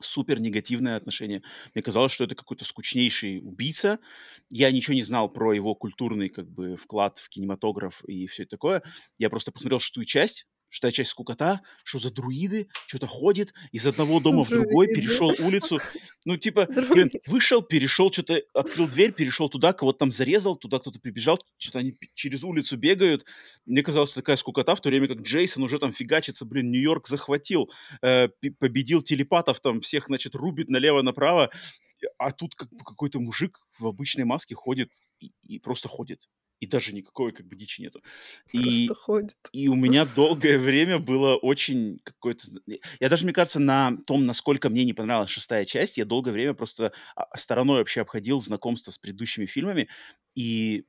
супер 0.00 0.40
негативное 0.40 0.96
отношение. 0.96 1.42
Мне 1.74 1.82
казалось, 1.82 2.12
что 2.12 2.24
это 2.24 2.34
какой-то 2.34 2.64
скучнейший 2.64 3.40
убийца. 3.42 3.98
Я 4.50 4.70
ничего 4.72 4.94
не 4.94 5.02
знал 5.02 5.28
про 5.28 5.52
его 5.52 5.74
культурный 5.74 6.28
как 6.28 6.48
бы 6.50 6.76
вклад 6.76 7.18
в 7.18 7.28
кинематограф 7.28 8.02
и 8.06 8.26
все 8.26 8.44
такое. 8.46 8.82
Я 9.18 9.30
просто 9.30 9.52
посмотрел 9.52 9.80
шестую 9.80 10.06
часть, 10.06 10.46
шестая 10.70 10.92
часть 10.92 11.10
скукота, 11.10 11.60
что 11.84 11.98
за 11.98 12.10
друиды, 12.10 12.68
что-то 12.86 13.06
ходит, 13.06 13.52
из 13.72 13.86
одного 13.86 14.20
дома 14.20 14.44
в 14.44 14.48
другой, 14.48 14.86
Друиды. 14.86 15.00
перешел 15.00 15.34
улицу. 15.40 15.78
Ну, 16.24 16.36
типа, 16.36 16.66
блин, 16.66 16.86
Друиды. 16.88 17.20
вышел, 17.26 17.62
перешел, 17.62 18.10
что-то 18.10 18.40
открыл 18.54 18.88
дверь, 18.88 19.12
перешел 19.12 19.48
туда, 19.48 19.72
кого-то 19.72 19.98
там 19.98 20.12
зарезал, 20.12 20.56
туда 20.56 20.78
кто-то 20.78 21.00
прибежал, 21.00 21.38
что-то 21.58 21.80
они 21.80 21.96
через 22.14 22.44
улицу 22.44 22.76
бегают. 22.76 23.26
Мне 23.66 23.82
казалось, 23.82 24.12
такая 24.12 24.36
скукота, 24.36 24.74
в 24.74 24.80
то 24.80 24.88
время 24.88 25.08
как 25.08 25.18
Джейсон 25.18 25.62
уже 25.62 25.78
там 25.78 25.92
фигачится, 25.92 26.44
блин, 26.44 26.70
Нью-Йорк 26.70 27.08
захватил, 27.08 27.70
э, 28.02 28.28
победил 28.58 29.02
телепатов, 29.02 29.60
там 29.60 29.80
всех, 29.80 30.06
значит, 30.06 30.34
рубит 30.34 30.68
налево-направо, 30.68 31.50
а 32.18 32.32
тут 32.32 32.54
как 32.54 32.68
какой-то 32.84 33.20
мужик 33.20 33.60
в 33.78 33.86
обычной 33.86 34.24
маске 34.24 34.54
ходит 34.54 34.90
и, 35.20 35.32
и 35.42 35.58
просто 35.58 35.88
ходит. 35.88 36.28
И 36.60 36.66
даже 36.66 36.94
никакой 36.94 37.32
как 37.32 37.46
бы 37.46 37.56
дичи 37.56 37.80
нету. 37.80 38.02
И, 38.52 38.86
Просто 38.86 38.94
ходит. 38.94 39.36
и 39.52 39.68
у 39.68 39.74
меня 39.74 40.04
долгое 40.04 40.58
время 40.58 40.98
было 40.98 41.36
очень 41.36 41.98
какое-то... 42.04 42.48
Я 43.00 43.08
даже, 43.08 43.24
мне 43.24 43.32
кажется, 43.32 43.58
на 43.60 43.96
том, 44.06 44.26
насколько 44.26 44.68
мне 44.68 44.84
не 44.84 44.92
понравилась 44.92 45.30
шестая 45.30 45.64
часть, 45.64 45.96
я 45.96 46.04
долгое 46.04 46.32
время 46.32 46.54
просто 46.54 46.92
а, 47.16 47.36
стороной 47.36 47.78
вообще 47.78 48.02
обходил 48.02 48.40
знакомство 48.42 48.90
с 48.90 48.98
предыдущими 48.98 49.46
фильмами 49.46 49.88
и 50.34 50.84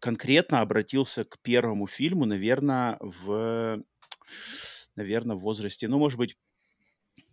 конкретно 0.00 0.60
обратился 0.60 1.24
к 1.24 1.38
первому 1.42 1.86
фильму, 1.86 2.24
наверное, 2.24 2.96
в... 3.00 3.82
Наверное, 4.94 5.36
в 5.36 5.40
возрасте, 5.40 5.88
ну, 5.88 5.98
может 5.98 6.18
быть, 6.18 6.36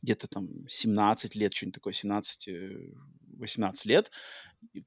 где-то 0.02 0.28
там 0.28 0.68
17 0.68 1.36
лет, 1.36 1.54
что-нибудь 1.54 1.76
такое, 1.76 1.94
17, 1.94 2.48
э, 2.48 2.92
18 3.38 3.86
лет, 3.86 4.12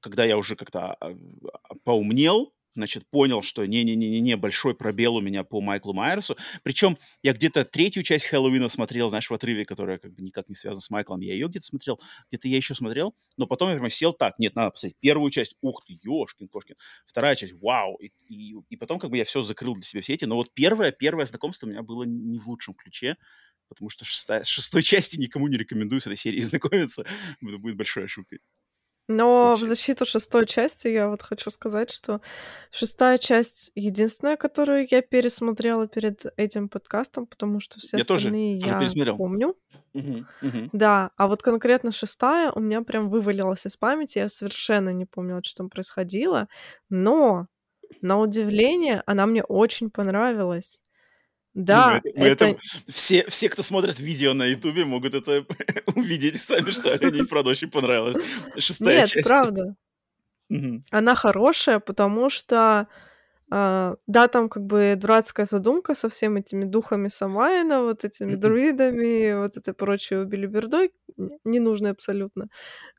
когда 0.01 0.25
я 0.25 0.37
уже 0.37 0.55
как-то 0.55 0.93
а, 0.93 1.09
а, 1.09 1.75
поумнел, 1.83 2.53
значит, 2.75 3.07
понял, 3.09 3.41
что 3.41 3.65
не-не-не-не, 3.65 4.35
большой 4.35 4.75
пробел 4.75 5.15
у 5.15 5.21
меня 5.21 5.43
по 5.43 5.61
Майклу 5.61 5.93
Майерсу. 5.93 6.35
Причем 6.63 6.97
я 7.21 7.33
где-то 7.33 7.65
третью 7.65 8.03
часть 8.03 8.25
Хэллоуина 8.25 8.67
смотрел, 8.67 9.09
знаешь, 9.09 9.29
в 9.29 9.33
отрыве, 9.33 9.65
которая 9.65 9.97
как 9.99 10.13
бы 10.13 10.21
никак 10.21 10.49
не 10.49 10.55
связана 10.55 10.81
с 10.81 10.89
Майклом. 10.89 11.21
Я 11.21 11.33
ее 11.33 11.47
где-то 11.47 11.65
смотрел, 11.65 11.99
где-то 12.29 12.47
я 12.47 12.57
еще 12.57 12.73
смотрел, 12.73 13.15
но 13.37 13.47
потом 13.47 13.69
я 13.69 13.75
прямо 13.75 13.89
сел 13.89 14.13
так, 14.13 14.39
нет, 14.39 14.55
надо 14.55 14.71
посмотреть 14.71 14.97
первую 14.99 15.31
часть, 15.31 15.55
ух 15.61 15.83
ты, 15.85 15.97
ёшкин 16.01 16.47
кошкин, 16.47 16.75
вторая 17.05 17.35
часть, 17.35 17.53
вау, 17.53 17.95
и, 17.97 18.11
и, 18.29 18.55
и 18.69 18.75
потом 18.75 18.99
как 18.99 19.11
бы 19.11 19.17
я 19.17 19.25
все 19.25 19.43
закрыл 19.43 19.75
для 19.75 19.83
себя 19.83 20.01
все 20.01 20.13
эти, 20.13 20.25
но 20.25 20.35
вот 20.35 20.53
первое, 20.53 20.91
первое 20.91 21.25
знакомство 21.25 21.67
у 21.67 21.69
меня 21.69 21.83
было 21.83 22.03
не 22.03 22.39
в 22.39 22.47
лучшем 22.47 22.73
ключе, 22.73 23.17
потому 23.69 23.89
что 23.89 24.05
шестая, 24.05 24.43
с 24.43 24.47
шестой 24.47 24.81
части 24.83 25.17
никому 25.17 25.47
не 25.47 25.57
рекомендую 25.57 26.01
с 26.01 26.07
этой 26.07 26.17
серией 26.17 26.41
знакомиться, 26.43 27.05
это 27.41 27.57
будет 27.57 27.77
большой 27.77 28.05
ошибкой. 28.05 28.39
Но 29.09 29.55
в 29.57 29.59
Вообще. 29.59 29.65
защиту 29.65 30.05
шестой 30.05 30.45
части 30.47 30.87
я 30.87 31.09
вот 31.09 31.21
хочу 31.21 31.49
сказать, 31.49 31.91
что 31.91 32.21
шестая 32.71 33.17
часть 33.17 33.71
единственная, 33.75 34.37
которую 34.37 34.87
я 34.89 35.01
пересмотрела 35.01 35.87
перед 35.87 36.25
этим 36.37 36.69
подкастом, 36.69 37.27
потому 37.27 37.59
что 37.59 37.79
все 37.79 37.97
Я 37.97 38.05
тоже, 38.05 38.35
остальные 38.35 38.59
тоже 38.59 38.75
я 38.75 38.75
пересмотрел. 38.75 39.17
помню. 39.17 39.55
Мгм, 39.93 40.29
мгм. 40.41 40.71
Да, 40.71 41.11
а 41.17 41.27
вот 41.27 41.43
конкретно 41.43 41.91
шестая 41.91 42.51
у 42.51 42.59
меня 42.59 42.81
прям 42.81 43.09
вывалилась 43.09 43.65
из 43.67 43.77
памяти, 43.77 44.19
я 44.19 44.29
совершенно 44.29 44.89
не 44.89 45.05
помню, 45.05 45.41
что 45.43 45.57
там 45.57 45.69
происходило, 45.69 46.47
но 46.89 47.47
на 48.01 48.19
удивление 48.19 49.03
она 49.07 49.27
мне 49.27 49.43
очень 49.43 49.91
понравилась. 49.91 50.79
Ну, 51.55 51.63
Да, 51.65 52.01
мы 52.03 52.09
это, 52.09 52.19
мы 52.19 52.25
это 52.27 52.45
это- 52.45 52.59
все, 52.87 53.25
все, 53.27 53.47
кто 53.49 53.61
смотрит 53.63 53.99
видео 53.99 54.33
на 54.33 54.45
Ютубе, 54.45 54.85
могут 54.85 55.13
это 55.13 55.45
увидеть 55.95 56.41
сами, 56.41 56.71
что 56.71 56.91
Алене, 56.93 57.25
правда, 57.25 57.51
очень 57.51 57.69
понравилась 57.69 58.15
шестая 58.57 58.97
нет, 58.99 59.09
часть. 59.09 59.27
правда. 59.27 59.75
Она 60.91 61.15
хорошая, 61.15 61.79
потому 61.79 62.29
что, 62.29 62.87
а, 63.51 63.95
да, 64.07 64.27
там 64.27 64.49
как 64.49 64.63
бы 64.65 64.95
дурацкая 64.97 65.45
задумка 65.45 65.95
со 65.95 66.09
всеми 66.09 66.39
этими 66.41 66.65
духами 66.65 67.07
Самайна, 67.07 67.81
вот 67.83 68.03
этими 68.03 68.35
друидами, 68.35 69.33
вот 69.41 69.57
этой 69.57 69.73
прочей 69.73 70.23
билибердой, 70.25 70.91
н- 71.17 71.29
ненужной 71.43 71.91
абсолютно. 71.91 72.47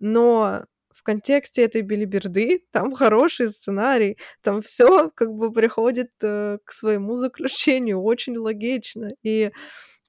Но 0.01 0.65
в 0.95 1.03
контексте 1.03 1.63
этой 1.63 1.83
билиберды 1.83 2.65
там 2.71 2.95
хороший 2.95 3.49
сценарий, 3.49 4.17
там 4.43 4.63
все 4.63 5.11
как 5.11 5.31
бы 5.33 5.53
приходит 5.53 6.13
э, 6.23 6.59
к 6.65 6.73
своему 6.73 7.17
заключению 7.17 8.01
очень 8.01 8.37
логично. 8.39 9.09
И 9.23 9.51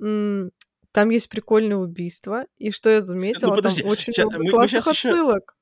м, 0.01 0.51
там 0.91 1.09
есть 1.09 1.27
прикольное 1.27 1.77
убийство. 1.77 2.45
И 2.57 2.71
что 2.71 2.89
я 2.89 2.97
Ну, 2.97 3.01
заметила, 3.01 3.47
там 3.47 3.55
подожди, 3.55 3.83
очень 3.83 4.13
ща- 4.13 4.23
много 4.23 4.37
мы, 4.37 4.43
мы 4.45 4.49
классных 4.51 4.83
сейчас 4.83 4.95
еще, 4.95 5.09
отсылок. 5.09 5.57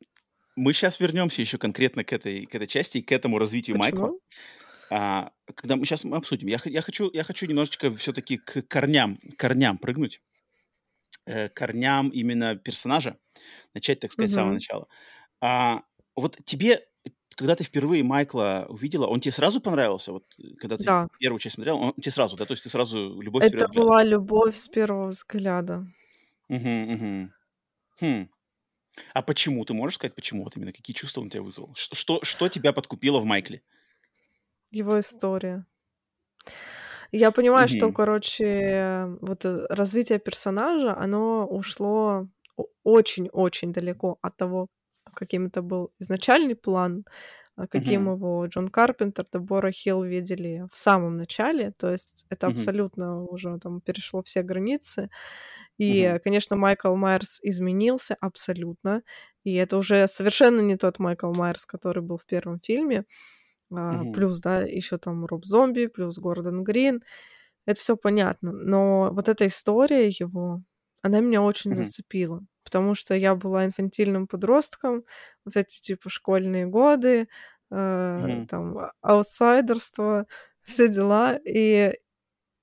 мы 0.56 0.74
сейчас 0.74 1.00
вернемся 1.00 1.42
еще 1.42 1.58
конкретно 1.58 2.04
к 2.04 2.14
этой, 2.14 2.46
к 2.46 2.54
этой 2.54 2.68
части 2.68 3.00
и 3.00 3.02
к 3.02 3.12
этому 3.12 3.40
развитию 3.40 3.78
Майкла. 3.78 4.08
Почему? 4.08 4.20
А, 4.92 5.32
когда 5.56 5.76
мы 5.76 5.86
сейчас 5.86 6.06
обсудим, 6.06 6.48
я, 6.50 6.60
я 6.66 6.82
хочу, 6.82 7.10
я 7.14 7.24
хочу 7.24 7.48
немножечко 7.48 7.92
все-таки 7.94 8.38
к 8.38 8.62
корням, 8.68 9.18
корням 9.38 9.78
прыгнуть, 9.80 10.22
э, 11.26 11.50
корням 11.50 12.10
именно 12.10 12.56
персонажа, 12.56 13.18
начать, 13.74 14.00
так 14.02 14.12
сказать, 14.14 14.32
с 14.32 14.36
самого 14.36 14.54
начала. 14.54 14.88
А, 15.42 15.84
вот 16.16 16.40
тебе, 16.46 16.88
когда 17.38 17.56
ты 17.56 17.64
впервые 17.66 18.04
Майкла 18.04 18.68
увидела, 18.70 19.08
он 19.08 19.22
тебе 19.22 19.34
сразу 19.34 19.62
понравился? 19.62 20.14
Вот 20.14 20.26
э, 20.40 20.56
когда 20.60 20.78
ты 20.78 20.90
Да. 20.90 21.08
первую 21.20 21.40
часть 21.40 21.56
смотрел, 21.56 21.78
он 21.80 21.94
тебе 21.96 22.12
сразу, 22.12 22.38
да? 22.38 22.46
То 22.48 22.54
есть 22.54 22.64
ты 22.64 22.70
сразу 22.70 23.22
любовь 23.22 23.46
с 23.46 23.50
Это 23.50 23.52
первого 23.52 23.68
взгляда? 23.70 23.94
была 23.94 24.04
любовь 24.04 24.56
с 24.56 24.68
первого 24.68 25.08
взгляда. 25.10 25.86
Мгм, 26.50 26.92
мгм. 26.94 27.34
Хм. 28.02 28.30
А 29.14 29.22
почему? 29.24 29.66
Ты 29.66 29.74
можешь 29.74 29.96
сказать, 29.96 30.16
почему? 30.16 30.44
Вот 30.46 30.58
именно 30.58 30.74
какие 30.74 30.96
чувства 30.96 31.22
он 31.22 31.30
тебя 31.30 31.44
вызвал? 31.44 31.74
Что, 31.76 32.24
что 32.24 32.50
тебя 32.50 32.74
подкупило 32.74 33.20
в 33.20 33.26
Майкле? 33.26 33.64
Его 34.72 35.00
история. 35.00 35.66
Я 37.16 37.32
понимаю, 37.32 37.68
что, 37.68 37.92
Мгм. 37.92 37.94
короче, 37.94 39.08
вот 39.22 39.46
э, 39.46 39.68
развитие 39.70 40.18
персонажа, 40.20 40.96
оно 40.98 41.46
ушло 41.48 42.28
очень-очень 42.84 43.72
далеко 43.74 44.18
от 44.24 44.36
того, 44.38 44.68
каким 45.14 45.46
это 45.48 45.62
был 45.62 45.92
изначальный 46.00 46.56
план, 46.56 47.06
а 47.56 47.68
каким 47.68 48.06
Мгм. 48.06 48.14
его 48.14 48.46
Джон 48.48 48.70
Карпентер, 48.70 49.26
Дебора 49.32 49.72
Хилл 49.72 50.04
видели 50.04 50.66
в 50.72 50.78
самом 50.78 51.18
начале. 51.18 51.72
То 51.78 51.92
есть 51.92 52.26
это 52.30 52.48
Мгм. 52.48 52.70
абсолютно 52.74 53.22
уже 53.24 53.60
там 53.60 53.80
перешло 53.82 54.24
все 54.24 54.42
границы. 54.42 55.10
И, 55.80 56.18
Мгм. 56.18 56.20
конечно, 56.24 56.56
Майкл 56.58 56.96
Майерс 56.96 57.40
изменился 57.44 58.16
абсолютно. 58.22 59.04
И 59.44 59.56
это 59.56 59.78
уже 59.78 60.08
совершенно 60.08 60.62
не 60.62 60.78
тот 60.78 61.00
Майкл 61.00 61.32
Майерс, 61.34 61.66
который 61.66 62.04
был 62.04 62.18
в 62.18 62.26
первом 62.28 62.60
фильме. 62.62 63.06
Мгм. 63.74 64.14
плюс, 64.14 64.40
да, 64.40 64.62
еще 64.62 64.98
там 64.98 65.26
Роб 65.26 65.46
Зомби, 65.46 65.88
плюс 65.88 66.18
Гордон 66.18 66.64
Грин. 66.64 67.04
Это 67.66 67.80
все 67.80 67.96
понятно. 67.96 68.52
Но 68.52 69.10
вот 69.14 69.30
эта 69.30 69.48
история 69.48 70.08
его, 70.10 70.62
она 71.02 71.20
меня 71.20 71.42
очень 71.42 71.72
Мгм. 71.72 71.78
зацепила. 71.84 72.42
Потому 72.64 72.96
что 72.96 73.14
я 73.16 73.36
была 73.36 73.66
инфантильным 73.66 74.28
подростком, 74.28 75.04
вот 75.46 75.56
эти 75.58 75.82
типа 75.82 76.10
школьные 76.10 76.66
годы, 76.66 77.28
э, 77.72 78.18
Мгм. 78.20 78.48
там 78.48 78.78
а- 78.78 78.92
аутсайдерство, 79.02 80.26
все 80.66 80.90
дела. 80.90 81.40
И 81.46 81.94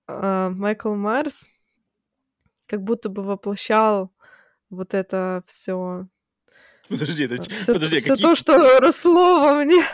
а, 0.07 0.51
Майкл 0.51 0.95
Майерс 0.95 1.47
как 2.67 2.83
будто 2.83 3.09
бы 3.09 3.23
воплощал 3.23 4.13
вот 4.71 4.95
это 4.95 5.43
все, 5.47 6.07
Подожди, 6.89 7.25
это, 7.25 7.43
все, 7.43 7.73
подожди, 7.73 7.99
все 7.99 8.11
какие... 8.11 8.27
то, 8.27 8.35
что 8.35 8.59
росло 8.81 9.41
во 9.45 9.65
мне. 9.65 9.85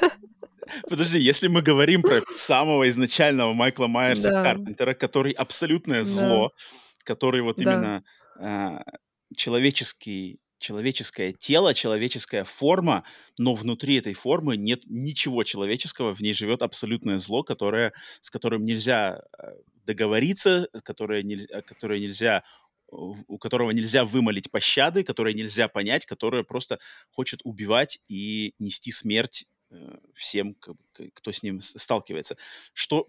Подожди, 0.89 1.19
если 1.19 1.49
мы 1.49 1.63
говорим 1.63 2.03
про 2.03 2.21
самого 2.37 2.89
изначального 2.89 3.53
Майкла 3.53 3.87
Майерса 3.87 4.31
Да, 4.31 4.43
Карпентера, 4.43 4.95
который 4.95 5.33
абсолютное 5.33 6.05
да, 6.05 6.11
зло, 6.11 6.53
который 7.05 7.43
вот 7.43 7.57
да, 7.57 7.63
именно 7.63 8.05
а, 8.39 8.83
человеческий, 9.35 10.41
человеческое 10.59 11.33
тело, 11.33 11.75
человеческая 11.75 12.45
форма, 12.45 13.05
но 13.39 13.55
внутри 13.55 13.97
этой 13.97 14.15
формы 14.15 14.57
нет 14.57 14.83
ничего 14.87 15.45
человеческого, 15.45 16.15
в 16.15 16.21
ней 16.21 16.35
живет 16.35 16.63
абсолютное 16.63 17.19
зло, 17.19 17.43
которое, 17.43 17.93
с 18.21 18.31
которым 18.31 18.65
нельзя 18.65 19.23
э, 19.39 19.49
договориться, 19.85 20.69
которое, 20.85 21.23
нельзя, 21.23 21.63
которое 21.63 22.01
нельзя 22.01 22.43
у 22.89 23.39
которого 23.39 23.73
нельзя 23.73 24.05
вымолить 24.05 24.51
пощады, 24.51 25.03
которое 25.03 25.35
нельзя 25.35 25.69
понять, 25.69 26.07
которое 26.07 26.45
просто 26.45 26.79
хочет 27.11 27.41
убивать 27.45 27.99
и 28.09 28.55
нести 28.59 28.93
смерть 28.93 29.45
э, 29.45 29.56
всем, 30.15 30.55
бы, 30.55 30.77
к- 30.93 31.11
кто 31.15 31.33
с 31.33 31.43
ним 31.43 31.61
сталкивается. 31.61 32.37
Что, 32.73 33.07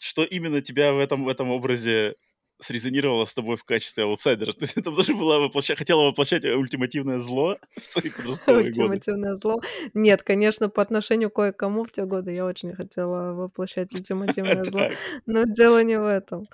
что 0.00 0.24
именно 0.24 0.60
тебя 0.60 0.92
в 0.92 0.98
этом, 0.98 1.24
в 1.24 1.28
этом 1.28 1.50
образе 1.50 2.16
срезонировало 2.60 3.24
с 3.24 3.32
тобой 3.32 3.56
в 3.56 3.64
качестве 3.64 4.04
аутсайдера? 4.04 4.52
Ты 4.52 4.66
там 4.82 4.94
даже 4.94 5.14
была 5.14 5.38
воплоща... 5.38 5.76
хотела 5.76 6.02
воплощать 6.02 6.44
ультимативное 6.44 7.18
зло 7.18 7.58
в 7.80 7.86
свои 7.86 8.10
подростковые 8.10 8.64
годы. 8.72 8.96
ультимативное 8.96 9.36
зло. 9.36 9.60
Нет, 9.94 10.22
конечно, 10.22 10.68
по 10.68 10.82
отношению 10.82 11.30
кое-кому 11.30 11.84
в 11.84 11.90
те 11.90 12.04
годы 12.04 12.32
я 12.34 12.44
очень 12.44 12.74
хотела 12.74 13.32
воплощать 13.32 13.94
ультимативное 13.94 14.64
зло, 14.64 14.88
но 15.26 15.44
дело 15.44 15.82
не 15.82 15.98
в 15.98 16.04
этом. 16.04 16.46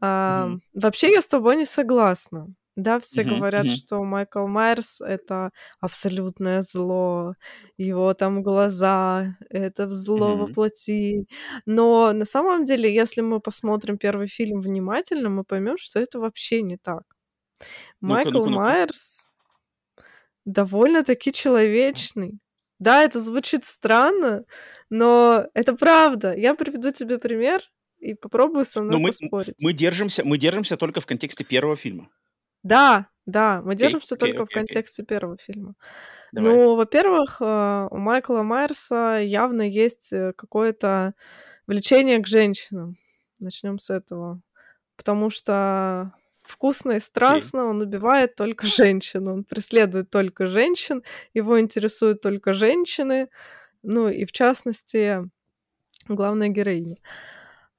Вообще 0.00 1.12
я 1.12 1.22
с 1.22 1.26
тобой 1.26 1.56
не 1.56 1.64
согласна. 1.64 2.54
Да, 2.76 2.98
все 2.98 3.22
Мгм. 3.22 3.24
говорят, 3.24 3.70
Мгм. 3.70 3.70
что 3.70 4.02
Майкл 4.02 4.46
Майерс— 4.48 5.00
это 5.02 5.50
абсолютное 5.80 6.62
зло, 6.62 7.34
его 7.76 8.14
там 8.14 8.42
глаза— 8.42 9.36
это 9.50 9.88
зло 9.90 10.36
Мгм. 10.36 10.36
воплоти. 10.36 11.28
Но 11.66 12.12
на 12.12 12.24
самом 12.24 12.64
деле, 12.64 12.92
если 12.92 13.20
мы 13.20 13.38
посмотрим 13.40 13.96
первый 13.98 14.26
фильм 14.26 14.60
внимательно, 14.60 15.28
мы 15.30 15.44
поймем, 15.44 15.76
что 15.78 16.00
это 16.00 16.18
вообще 16.18 16.62
не 16.62 16.76
так. 16.76 17.02
Ну-ка, 18.02 18.30
Майкл 18.30 18.30
ну-ка, 18.30 18.50
ну-ка. 18.50 18.76
Майерс 18.76 19.26
довольно-таки 20.46 21.32
человечный. 21.32 22.38
Да, 22.78 23.02
это 23.04 23.20
звучит 23.20 23.64
странно, 23.64 24.44
но 24.90 25.46
это 25.54 25.74
правда. 25.74 26.34
Я 26.36 26.54
приведу 26.54 26.90
тебе 26.90 27.18
пример 27.18 27.62
и 27.98 28.14
попробую 28.14 28.64
со 28.66 28.82
Но 28.88 28.98
мной 28.98 29.00
мы, 29.00 29.12
поспорить. 29.16 29.56
мы, 29.58 29.72
держимся, 29.72 30.24
мы 30.24 30.36
держимся 30.38 30.76
только 30.76 31.00
в 31.00 31.06
контексте 31.06 31.44
первого 31.44 31.76
фильма. 31.76 32.08
Да, 32.64 33.06
да, 33.26 33.60
мы 33.62 33.74
Окей, 33.74 33.86
держимся 33.86 34.16
окей, 34.16 34.28
только 34.32 34.40
в 34.40 34.44
окей, 34.44 34.62
окей. 34.62 34.66
контексте 34.66 35.04
первого 35.04 35.38
фильма. 35.38 35.74
Давай. 36.32 36.52
Ну, 36.52 36.74
во-первых, 36.74 37.36
э, 37.40 37.88
у 37.90 37.96
Майкла 37.96 38.42
Майерса 38.42 39.20
явно 39.22 39.62
есть 39.62 40.12
э, 40.12 40.32
какое-то 40.36 41.14
влечение 41.68 42.18
к 42.18 42.26
женщинам. 42.26 42.96
Начнем 43.38 43.78
с 43.78 43.90
этого. 43.90 44.40
Потому 44.96 45.30
что 45.30 46.12
вкусно 46.42 46.92
и 46.92 47.00
страстно 47.00 47.66
он 47.66 47.80
убивает 47.80 48.34
только 48.34 48.66
женщин. 48.66 49.28
Он 49.28 49.44
преследует 49.44 50.10
только 50.10 50.46
женщин, 50.46 51.04
его 51.34 51.60
интересуют 51.60 52.20
только 52.20 52.52
женщины. 52.52 53.28
Ну, 53.82 54.08
и 54.08 54.24
в 54.24 54.32
частности, 54.32 55.22
главная 56.08 56.48
героиня. 56.48 56.96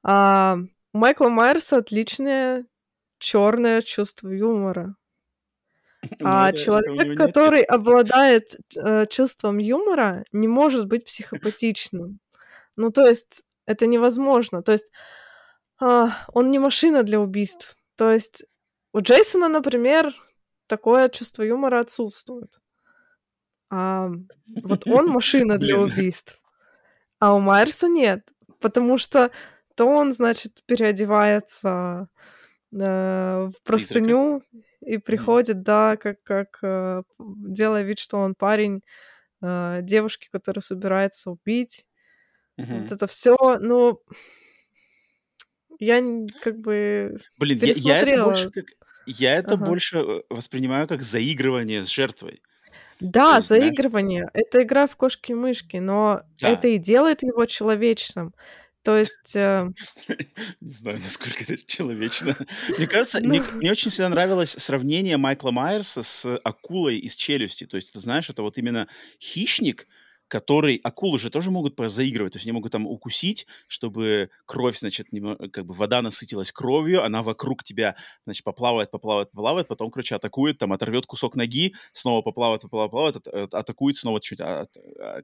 А 0.03 0.57
у 0.93 0.97
Майкла 0.97 1.29
Майерса 1.29 1.77
отличное 1.77 2.65
черное 3.26 3.82
чувство 3.82 4.30
юмора. 4.30 4.95
А 6.23 6.51
человек, 6.53 7.17
который 7.17 7.63
обладает 7.63 8.57
э, 8.76 9.07
чувством 9.07 9.57
юмора, 9.57 10.23
не 10.32 10.47
может 10.47 10.86
быть 10.88 11.05
психопатичным. 11.05 12.19
Ну, 12.76 12.91
то 12.91 13.07
есть, 13.07 13.43
это 13.65 13.88
невозможно. 13.88 14.61
То 14.61 14.73
есть, 14.73 14.91
а, 15.82 16.09
он 16.34 16.51
не 16.51 16.59
машина 16.59 17.01
для 17.03 17.19
убийств. 17.19 17.76
То 17.95 18.11
есть, 18.11 18.45
у 18.93 19.01
Джейсона, 19.01 19.49
например, 19.49 20.13
такое 20.67 21.09
чувство 21.09 21.43
юмора 21.43 21.80
отсутствует. 21.80 22.59
А 23.71 24.11
вот 24.63 24.88
он 24.88 25.07
машина 25.17 25.57
для 25.57 25.80
убийств. 25.80 26.39
А 27.19 27.34
у 27.34 27.39
Майерса 27.39 27.88
нет. 27.88 28.21
Потому 28.59 28.99
что 28.99 29.32
то 29.76 29.86
он, 29.86 30.13
значит, 30.13 30.63
переодевается 30.67 32.07
в 32.84 33.53
простыню 33.63 34.43
и 34.82 34.97
приходит, 34.97 35.63
да, 35.63 35.97
как, 35.97 36.21
как 36.23 36.59
э, 36.61 37.03
делая 37.19 37.84
вид, 37.84 37.99
что 37.99 38.17
он 38.17 38.36
парень 38.36 38.82
э, 39.41 39.80
девушки, 39.82 40.28
которая 40.32 40.61
собирается 40.61 41.32
убить. 41.32 41.86
Мгм. 42.57 42.82
Вот 42.82 42.91
это 42.91 43.07
все, 43.07 43.36
ну, 43.59 43.99
я 45.80 46.01
как 46.41 46.59
бы 46.59 47.17
Блин, 47.38 47.59
я, 47.61 47.73
я 47.76 47.99
это 48.01 48.23
больше 48.23 48.51
как... 48.51 48.65
Я 49.07 49.36
это 49.36 49.53
Ага. 49.53 49.65
больше 49.65 49.97
э, 49.97 50.21
воспринимаю 50.30 50.88
как 50.88 51.01
заигрывание 51.01 51.84
с 51.84 51.89
жертвой. 51.89 52.41
То 52.99 53.05
Да, 53.07 53.36
есть, 53.36 53.47
знаешь, 53.47 53.63
заигрывание. 53.63 54.30
Это 54.34 54.63
игра 54.63 54.88
в 54.88 54.95
кошки-мышки, 54.95 55.78
но 55.78 56.23
да. 56.39 56.49
это 56.49 56.69
и 56.69 56.78
делает 56.78 57.23
его 57.23 57.45
человечным. 57.45 58.34
То 58.86 58.95
есть, 58.97 59.36
э, 59.36 59.67
Не 60.61 60.69
знаю, 60.69 60.99
насколько 60.99 61.43
это 61.51 61.57
человечно. 61.65 62.36
Мне 62.77 62.86
кажется, 62.86 63.19
мне, 63.19 63.41
ну, 63.41 63.57
мне 63.57 63.71
очень 63.71 63.89
всегда 63.89 64.09
нравилось 64.09 64.51
сравнение 64.51 65.17
Майкла 65.17 65.49
Майерса 65.49 66.03
с 66.03 66.38
акулой 66.43 66.99
из 66.99 67.15
«Челюсти». 67.15 67.65
То 67.65 67.77
есть, 67.77 67.93
ты 67.93 67.99
знаешь, 67.99 68.29
это 68.29 68.43
вот 68.43 68.59
именно 68.59 68.88
хищник, 69.19 69.88
который... 70.27 70.79
Акулы 70.83 71.17
же 71.17 71.31
тоже 71.31 71.49
могут 71.49 71.73
заигрывать. 71.91 72.33
То 72.33 72.38
есть 72.38 72.45
они 72.45 72.51
могут 72.51 72.73
там 72.73 72.86
укусить, 72.86 73.47
чтобы 73.65 74.29
кровь, 74.45 74.77
значит, 74.77 75.07
как 75.51 75.65
бы 75.65 75.73
вода 75.73 76.03
насытилась 76.03 76.51
кровью, 76.51 77.03
она 77.03 77.23
вокруг 77.23 77.63
тебя, 77.63 77.95
значит, 78.25 78.43
поплавает, 78.43 78.91
поплавает, 78.91 79.31
поплавает, 79.31 79.67
потом, 79.67 79.89
короче, 79.89 80.13
атакует, 80.13 80.59
там, 80.59 80.73
оторвет 80.73 81.07
кусок 81.07 81.36
ноги, 81.36 81.73
снова 81.91 82.21
поплавает, 82.21 82.61
поплавает, 82.61 82.91
поплавает, 82.91 83.27
ат- 83.27 83.53
атакует, 83.55 83.97
снова 83.97 84.21
чуть 84.21 84.41
а, 84.41 84.67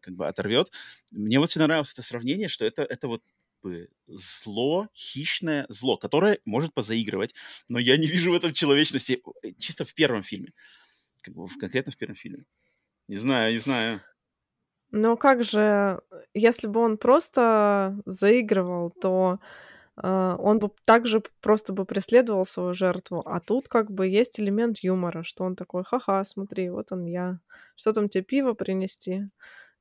как 0.02 0.16
бы 0.16 0.28
оторвет. 0.28 0.72
Мне 1.12 1.40
вот 1.40 1.52
всегда 1.52 1.68
нравилось 1.68 1.94
это 1.94 2.02
сравнение, 2.02 2.48
что 2.48 2.66
это, 2.66 2.82
это 2.82 3.08
вот 3.08 3.22
бы 3.62 3.90
зло, 4.08 4.90
хищное 4.96 5.66
зло, 5.70 5.98
которое 5.98 6.40
может 6.46 6.74
позаигрывать, 6.74 7.34
но 7.68 7.80
я 7.80 7.98
не 7.98 8.08
вижу 8.08 8.32
в 8.32 8.36
этом 8.36 8.54
человечности 8.54 9.22
э, 9.44 9.52
чисто 9.60 9.86
в 9.86 9.94
первом 9.94 10.24
фильме, 10.24 10.54
как 11.22 11.36
бы 11.36 11.48
в- 11.48 11.58
конкретно 11.58 11.92
в 11.92 11.98
первом 11.98 12.16
фильме. 12.16 12.46
Не 13.08 13.18
знаю, 13.18 13.54
не 13.54 13.60
знаю. 13.60 14.02
но 14.92 15.16
как 15.18 15.44
же, 15.44 16.02
если 16.34 16.68
бы 16.68 16.82
он 16.82 16.98
просто 16.98 18.02
заигрывал, 18.06 18.92
то 18.92 19.40
э, 19.98 20.36
он 20.40 20.60
бы 20.60 20.72
также 20.86 21.24
просто 21.42 21.74
бы 21.74 21.86
преследовал 21.86 22.46
свою 22.46 22.74
жертву. 22.74 23.22
А 23.26 23.40
тут 23.42 23.68
как 23.70 23.92
бы 23.92 24.08
есть 24.08 24.40
элемент 24.40 24.80
юмора, 24.80 25.24
что 25.24 25.46
он 25.46 25.56
такой, 25.56 25.84
ха-ха, 25.86 26.24
смотри, 26.26 26.70
вот 26.72 26.92
он 26.92 27.06
я. 27.06 27.40
Что 27.78 27.94
там 27.94 28.10
тебе 28.10 28.24
пиво 28.26 28.54
принести? 28.54 29.30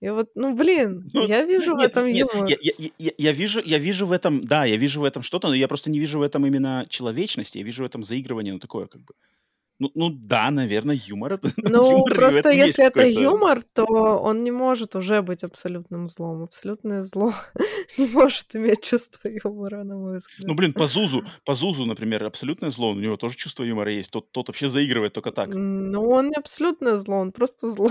И 0.00 0.08
вот, 0.08 0.30
ну 0.34 0.54
блин, 0.54 1.04
Ну, 1.12 1.26
я 1.26 1.44
вижу 1.44 1.74
в 1.74 1.78
нет, 1.78 1.90
этом 1.90 2.06
нет, 2.06 2.28
юмор. 2.34 2.48
я, 2.48 2.56
я- 2.78 2.90
я- 2.98 3.12
я 3.18 3.32
вижу, 3.32 3.60
я 3.64 3.78
вижу 3.78 4.06
в 4.06 4.12
этом, 4.12 4.44
да, 4.46 4.64
я 4.64 4.76
вижу 4.76 5.00
в 5.00 5.04
этом 5.04 5.22
что-то, 5.22 5.48
но 5.48 5.54
я 5.54 5.68
просто 5.68 5.90
не 5.90 5.98
вижу 5.98 6.18
в 6.18 6.22
этом 6.22 6.46
именно 6.46 6.86
человечности, 6.88 7.58
я 7.58 7.64
вижу 7.64 7.82
в 7.82 7.86
этом 7.86 8.02
заигрывание, 8.02 8.52
ну, 8.54 8.58
такое 8.58 8.86
как 8.86 9.02
бы. 9.02 9.14
Ну, 9.78 9.90
ну 9.94 10.10
да, 10.10 10.50
наверное, 10.50 10.98
юмор, 11.08 11.40
Ну, 11.56 11.90
юмор 11.90 12.12
в 12.12 12.16
просто 12.16 12.50
если 12.50 12.84
это 12.86 13.04
юмор, 13.04 13.62
то 13.62 13.84
он 13.84 14.42
не 14.44 14.50
может 14.50 14.96
уже 14.96 15.20
быть 15.22 15.44
абсолютным 15.44 16.06
злом. 16.08 16.42
Абсолютное 16.42 17.02
зло 17.02 17.32
не 17.98 18.06
может 18.06 18.56
иметь 18.56 18.82
чувство 18.84 19.28
юмора, 19.28 19.84
на 19.84 19.96
мой 19.96 20.12
Ну, 20.12 20.18
взгляд. 20.18 20.56
блин, 20.56 20.72
по 20.72 20.86
Зузу, 20.86 21.24
по 21.44 21.54
Зузу, 21.54 21.84
например, 21.86 22.24
абсолютное 22.24 22.70
зло, 22.70 22.90
у 22.90 22.94
него 22.94 23.16
тоже 23.16 23.36
чувство 23.36 23.64
юмора 23.64 23.90
есть, 23.92 24.10
тот, 24.10 24.30
тот 24.32 24.48
вообще 24.48 24.68
заигрывает 24.68 25.12
только 25.12 25.30
так. 25.30 25.48
Но 25.54 26.02
он 26.08 26.28
не 26.28 26.36
абсолютное 26.36 26.96
зло, 26.96 27.16
он 27.16 27.32
просто 27.32 27.68
зло 27.68 27.90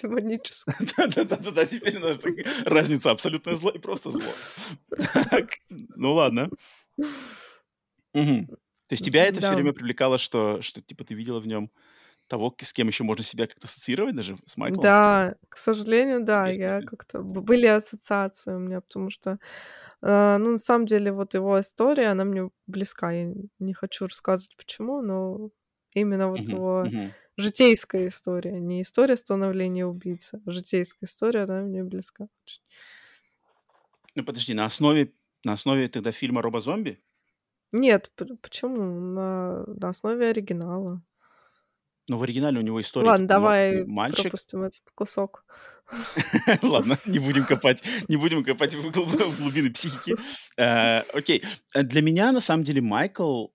демоническое. 0.00 0.76
Да-да-да, 0.96 1.66
теперь 1.66 1.98
разница 2.64 3.10
абсолютное 3.10 3.54
зло 3.54 3.70
и 3.70 3.78
просто 3.78 4.10
зло. 4.10 4.40
Ну 5.96 6.12
ладно. 6.14 6.50
То 8.88 8.92
есть 8.94 9.04
тебя 9.04 9.26
это 9.26 9.40
все 9.40 9.54
время 9.54 9.72
привлекало, 9.72 10.18
что, 10.18 10.60
что 10.62 10.80
типа 10.82 11.04
ты 11.04 11.14
видела 11.14 11.40
в 11.40 11.46
нем 11.46 11.70
того, 12.28 12.54
с 12.60 12.72
кем 12.72 12.88
еще 12.88 13.04
можно 13.04 13.24
себя 13.24 13.46
как-то 13.48 13.66
ассоциировать 13.66 14.16
даже, 14.16 14.36
с 14.46 14.56
Майклом? 14.56 14.92
Да, 14.92 15.34
к 15.50 15.58
сожалению, 15.58 16.24
да, 16.24 16.48
Есть 16.48 16.60
я 16.60 16.80
как-то 16.82 17.20
были 17.22 17.66
ассоциации 17.66 18.54
у 18.54 18.58
меня, 18.58 18.80
потому 18.80 19.10
что, 19.10 19.38
э, 20.02 20.36
ну, 20.38 20.52
на 20.52 20.58
самом 20.58 20.86
деле, 20.86 21.12
вот 21.12 21.34
его 21.34 21.60
история, 21.60 22.08
она 22.08 22.24
мне 22.24 22.50
близка. 22.66 23.12
Я 23.12 23.34
не 23.58 23.74
хочу 23.74 24.06
рассказывать 24.06 24.56
почему, 24.56 25.02
но 25.02 25.50
именно 25.92 26.28
вот 26.30 26.48
Мгм, 26.48 26.52
его 26.52 26.84
мгм. 26.84 27.14
Житейская 27.36 28.08
история, 28.08 28.58
не 28.60 28.82
история 28.82 29.16
становления 29.16 29.86
убийцы, 29.86 30.40
житейская 30.46 31.06
история, 31.08 31.42
она 31.42 31.62
мне 31.62 31.82
близка 31.84 32.28
очень. 32.44 32.62
Ну 34.14 34.24
подожди, 34.24 34.54
на 34.54 34.64
основе, 34.64 35.12
на 35.44 35.52
основе 35.52 35.88
тогда 35.88 36.12
фильма 36.12 36.42
«Робозомби»? 36.42 37.00
Нет, 37.72 38.12
почему? 38.40 38.82
На, 38.84 39.64
на 39.66 39.88
основе 39.88 40.28
оригинала. 40.28 41.02
Но 42.06 42.18
в 42.18 42.22
оригинале 42.22 42.58
у 42.58 42.62
него 42.62 42.80
история 42.80 43.08
Ладно, 43.08 43.24
типа 43.26 43.34
давай 43.34 43.84
мальчик. 43.84 44.22
пропустим 44.24 44.62
этот 44.62 44.82
кусок. 44.94 45.44
Ладно, 46.62 46.98
не 47.06 47.18
будем 47.18 47.44
копать, 47.44 47.82
не 48.08 48.16
будем 48.16 48.44
копать 48.44 48.74
в 48.74 48.90
глубины 49.40 49.70
психики. 49.72 50.14
Э, 50.56 51.00
Окей, 51.12 51.42
Э, 51.74 51.82
для 51.82 52.02
меня 52.02 52.30
на 52.32 52.40
самом 52.40 52.64
деле 52.64 52.80
Майкл 52.80 53.48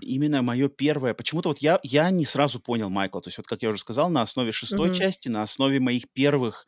именно 0.00 0.42
мое 0.42 0.68
первое. 0.68 1.14
Почему-то 1.14 1.50
вот 1.50 1.58
я 1.58 1.80
я 1.82 2.10
не 2.10 2.24
сразу 2.24 2.60
понял 2.60 2.90
Майкла. 2.90 3.20
То 3.22 3.28
есть 3.28 3.38
вот 3.38 3.46
как 3.46 3.62
я 3.62 3.68
уже 3.70 3.78
сказал, 3.78 4.10
на 4.10 4.22
основе 4.22 4.52
шестой 4.52 4.90
Мгм. 4.90 4.90
части, 4.90 5.28
на 5.28 5.42
основе 5.42 5.80
моих 5.80 6.10
первых. 6.12 6.66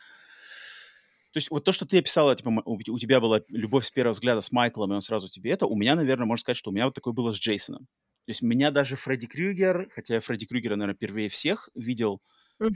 То 1.33 1.39
есть 1.39 1.51
вот 1.51 1.65
то, 1.65 1.73
что 1.73 1.85
ты 1.87 1.99
описала, 1.99 2.35
типа 2.35 2.63
у, 2.65 2.99
тебя 2.99 3.21
была 3.21 3.43
любовь 3.49 3.85
с 3.87 3.91
первого 3.91 4.15
взгляда 4.15 4.41
с 4.41 4.53
Майклом, 4.53 4.93
и 4.93 4.95
он 4.97 5.03
сразу 5.03 5.29
тебе 5.29 5.51
это. 5.51 5.67
У 5.67 5.77
меня, 5.77 5.95
наверное, 5.95 6.25
можно 6.27 6.41
сказать, 6.41 6.57
что 6.57 6.71
у 6.71 6.73
меня 6.73 6.87
вот 6.87 6.95
такое 6.95 7.13
было 7.13 7.33
с 7.33 7.37
Джейсоном. 7.39 7.87
То 8.25 8.31
есть 8.31 8.43
меня 8.43 8.71
даже 8.71 8.97
Фредди 8.97 9.27
Крюгер, 9.27 9.91
хотя 9.95 10.15
я 10.15 10.21
Фредди 10.21 10.47
Крюгера, 10.47 10.77
наверное, 10.77 10.97
впервые 10.97 11.29
всех 11.29 11.69
видел, 11.75 12.23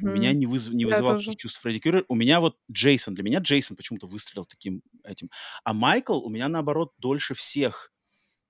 у 0.02 0.10
меня 0.10 0.32
не, 0.34 0.46
выз- 0.46 0.72
не 0.72 0.86
Я 0.86 0.86
вызывал 0.86 1.16
таких 1.16 1.36
чувств 1.36 1.60
Фредди 1.62 1.80
Крюгер. 1.80 2.04
У 2.08 2.14
меня 2.16 2.40
вот 2.40 2.56
Джейсон, 2.70 3.14
для 3.14 3.24
меня 3.24 3.40
Джейсон 3.40 3.76
почему-то 3.76 4.06
выстрелил 4.06 4.46
таким 4.46 4.82
этим. 5.04 5.30
А 5.64 5.74
Майкл 5.74 6.18
у 6.24 6.30
меня, 6.30 6.48
наоборот, 6.48 6.92
дольше 6.98 7.34
всех 7.34 7.92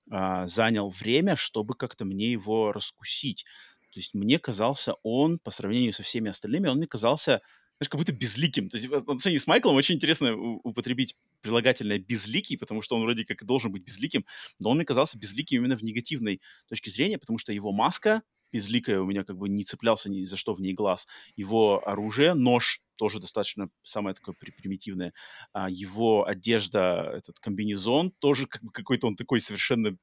а, 0.09 0.47
занял 0.47 0.89
время, 0.89 1.35
чтобы 1.35 1.75
как-то 1.75 2.05
мне 2.05 2.31
его 2.31 2.71
раскусить. 2.71 3.45
То 3.93 3.99
есть 3.99 4.13
мне 4.13 4.39
казался 4.39 4.95
он, 5.03 5.37
по 5.39 5.51
сравнению 5.51 5.93
со 5.93 6.03
всеми 6.03 6.29
остальными, 6.29 6.67
он 6.67 6.77
мне 6.77 6.87
казался, 6.87 7.41
знаешь, 7.77 7.89
как 7.89 7.99
будто 7.99 8.13
безликим. 8.13 8.69
То 8.69 8.77
есть 8.77 8.87
в 8.87 8.95
отношении 8.95 9.37
с 9.37 9.47
Майклом 9.47 9.75
очень 9.75 9.95
интересно 9.95 10.35
употребить 10.35 11.17
прилагательное 11.41 11.99
«безликий», 11.99 12.57
потому 12.57 12.81
что 12.81 12.95
он 12.95 13.01
вроде 13.01 13.25
как 13.25 13.41
и 13.41 13.45
должен 13.45 13.71
быть 13.71 13.83
безликим, 13.83 14.25
но 14.59 14.69
он 14.69 14.77
мне 14.77 14.85
казался 14.85 15.17
безликим 15.17 15.61
именно 15.61 15.77
в 15.77 15.83
негативной 15.83 16.41
точке 16.69 16.89
зрения, 16.91 17.17
потому 17.17 17.37
что 17.37 17.51
его 17.51 17.71
маска 17.73 18.21
безликая 18.51 18.99
у 19.01 19.05
меня 19.05 19.23
как 19.23 19.37
бы 19.37 19.49
не 19.49 19.63
цеплялся 19.63 20.09
ни 20.09 20.23
за 20.23 20.37
что 20.37 20.53
в 20.53 20.61
ней 20.61 20.73
глаз. 20.73 21.07
Его 21.35 21.87
оружие, 21.87 22.33
нож 22.33 22.81
тоже 22.95 23.19
достаточно 23.19 23.69
самое 23.83 24.13
такое 24.15 24.35
при- 24.39 24.51
примитивное. 24.51 25.13
А 25.53 25.69
его 25.69 26.27
одежда, 26.27 27.11
этот 27.15 27.39
комбинезон 27.39 28.11
тоже 28.19 28.47
как 28.47 28.63
бы 28.63 28.71
какой-то 28.71 29.07
он 29.07 29.15
такой 29.15 29.41
совершенно 29.41 29.97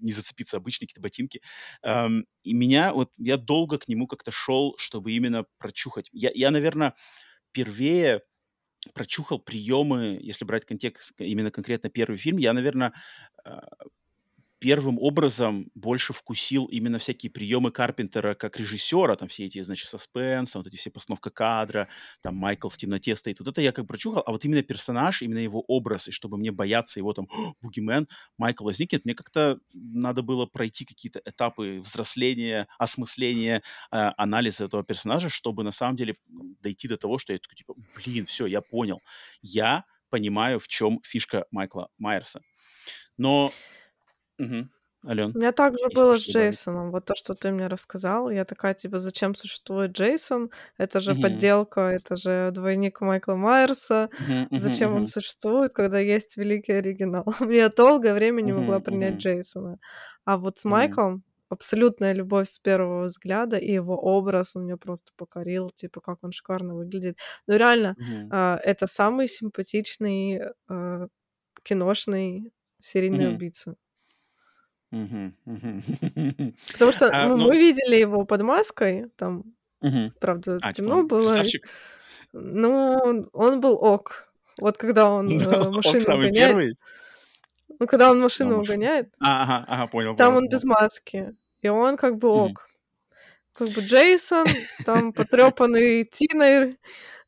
не 0.00 0.12
зацепиться 0.12 0.56
обычные 0.58 0.86
какие-то 0.88 1.00
ботинки. 1.00 1.40
Ам, 1.82 2.24
и 2.42 2.52
меня, 2.52 2.92
вот 2.92 3.10
я 3.16 3.36
долго 3.36 3.78
к 3.78 3.88
нему 3.88 4.06
как-то 4.06 4.30
шел, 4.30 4.74
чтобы 4.78 5.12
именно 5.12 5.46
прочухать. 5.58 6.08
Я, 6.12 6.30
я 6.34 6.50
наверное, 6.50 6.94
впервые 7.50 8.22
прочухал 8.94 9.38
приемы, 9.40 10.18
если 10.22 10.44
брать 10.44 10.66
контекст, 10.66 11.12
именно 11.18 11.50
конкретно 11.50 11.90
первый 11.90 12.18
фильм, 12.18 12.38
я, 12.38 12.52
наверное, 12.52 12.92
первым 14.64 14.98
образом 14.98 15.70
больше 15.74 16.14
вкусил 16.14 16.64
именно 16.64 16.98
всякие 16.98 17.30
приемы 17.30 17.70
Карпентера 17.70 18.34
как 18.34 18.58
режиссера, 18.58 19.14
там 19.14 19.28
все 19.28 19.44
эти, 19.44 19.60
значит, 19.60 19.88
саспенс, 19.88 20.54
вот 20.54 20.66
эти 20.66 20.76
все 20.76 20.90
постановка 20.90 21.28
кадра, 21.28 21.90
там 22.22 22.36
Майкл 22.36 22.70
в 22.70 22.78
темноте 22.78 23.14
стоит. 23.14 23.40
Вот 23.40 23.48
это 23.48 23.60
я 23.60 23.72
как 23.72 23.86
прочухал, 23.86 24.22
а 24.24 24.30
вот 24.30 24.42
именно 24.46 24.62
персонаж, 24.62 25.20
именно 25.20 25.40
его 25.40 25.60
образ, 25.68 26.08
и 26.08 26.12
чтобы 26.12 26.38
мне 26.38 26.50
бояться 26.50 26.98
его 26.98 27.12
там, 27.12 27.28
«О, 27.30 27.52
бугимен, 27.60 28.08
Майкл 28.38 28.64
возникнет, 28.64 29.04
мне 29.04 29.14
как-то 29.14 29.58
надо 29.74 30.22
было 30.22 30.46
пройти 30.46 30.86
какие-то 30.86 31.20
этапы 31.26 31.80
взросления, 31.84 32.66
осмысления, 32.78 33.62
э, 33.92 34.12
анализа 34.16 34.64
этого 34.64 34.82
персонажа, 34.82 35.28
чтобы 35.28 35.62
на 35.62 35.72
самом 35.72 35.96
деле 35.96 36.16
дойти 36.62 36.88
до 36.88 36.96
того, 36.96 37.18
что 37.18 37.34
я 37.34 37.38
такой, 37.38 37.56
типа, 37.56 37.74
блин, 37.96 38.24
все, 38.24 38.46
я 38.46 38.62
понял. 38.62 39.02
Я 39.42 39.84
понимаю, 40.08 40.58
в 40.58 40.68
чем 40.68 41.02
фишка 41.04 41.44
Майкла 41.50 41.90
Майерса. 41.98 42.40
Но 43.18 43.52
Мгм. 44.38 44.70
Ален, 45.06 45.36
У 45.36 45.38
меня 45.38 45.50
также 45.52 45.88
было 45.90 46.16
с? 46.16 46.26
Джейсоном. 46.28 46.92
Вот 46.92 47.06
то, 47.06 47.14
что 47.16 47.34
ты 47.34 47.50
мне 47.50 47.66
рассказал. 47.66 48.30
Я 48.30 48.44
такая, 48.44 48.72
типа, 48.74 48.98
зачем 48.98 49.34
существует 49.34 49.90
Джейсон? 49.92 50.50
Это 50.78 51.00
же 51.00 51.14
Мгм. 51.14 51.14
подделка, 51.16 51.80
это 51.80 52.14
же 52.14 52.50
двойник 52.52 53.00
Майкла 53.00 53.34
Майерса. 53.34 54.10
Мгм, 54.18 54.48
Зачем 54.54 54.94
он 54.94 55.06
мгм. 55.06 55.08
существует, 55.08 55.72
когда 55.74 55.98
есть 55.98 56.36
великий 56.36 56.72
оригинал? 56.74 57.24
Я 57.50 57.68
долгое 57.68 58.14
время 58.14 58.42
не 58.42 58.52
могла 58.52 58.78
принять 58.80 59.16
Джейсона. 59.16 59.78
А 60.24 60.36
вот 60.38 60.58
с. 60.58 60.64
Майклом 60.64 61.24
абсолютная 61.48 62.12
любовь 62.12 62.48
с 62.48 62.58
первого 62.60 63.04
взгляда, 63.06 63.56
и 63.58 63.72
его 63.72 63.96
образ 63.96 64.54
он 64.56 64.64
меня 64.64 64.76
просто 64.76 65.12
покорил, 65.16 65.70
типа, 65.70 66.00
как 66.00 66.18
он 66.22 66.30
шикарно 66.32 66.74
выглядит. 66.76 67.18
Ну, 67.48 67.56
реально, 67.56 67.96
Мгм. 67.96 68.30
а, 68.30 68.58
это 68.62 68.86
самый 68.86 69.26
симпатичный 69.28 70.40
а, 70.68 71.08
киношный 71.64 72.52
серийный 72.82 73.28
Мгм. 73.28 73.30
убийца. 73.30 73.76
Потому 76.72 76.92
что, 76.92 77.10
А, 77.12 77.28
ну, 77.28 77.36
ну, 77.36 77.48
мы 77.48 77.56
видели 77.58 77.96
его 77.96 78.24
под 78.24 78.42
маской, 78.42 79.06
там, 79.16 79.44
мгм. 79.80 80.12
правда, 80.20 80.56
А, 80.62 80.72
типа 80.72 80.86
темно 80.86 80.98
он 81.00 81.06
было. 81.08 81.28
красавчик? 81.28 81.66
Ну, 82.32 83.28
он, 83.32 83.60
был 83.60 83.74
ок. 83.80 84.26
Вот 84.60 84.76
когда 84.76 85.10
он 85.10 85.28
э, 85.40 85.70
машину 85.70 86.00
самый 86.00 86.28
угоняет, 86.28 86.48
первый? 86.50 86.76
ну, 87.80 87.86
когда 87.86 88.10
он 88.10 88.20
машину 88.20 88.58
машина. 88.58 88.74
угоняет, 88.74 89.08
А, 89.20 89.42
ага, 89.42 89.64
ага, 89.68 89.86
понял, 89.88 90.16
там 90.16 90.28
понял, 90.28 90.38
он 90.38 90.44
понял. 90.44 90.50
без 90.50 90.64
маски. 90.64 91.34
И 91.62 91.68
он 91.68 91.96
как 91.96 92.16
бы 92.18 92.28
ок. 92.28 92.68
Как 93.52 93.68
бы 93.68 93.80
Джейсон, 93.82 94.46
там 94.84 95.12
потрепанный 95.14 96.04
тиной 96.04 96.72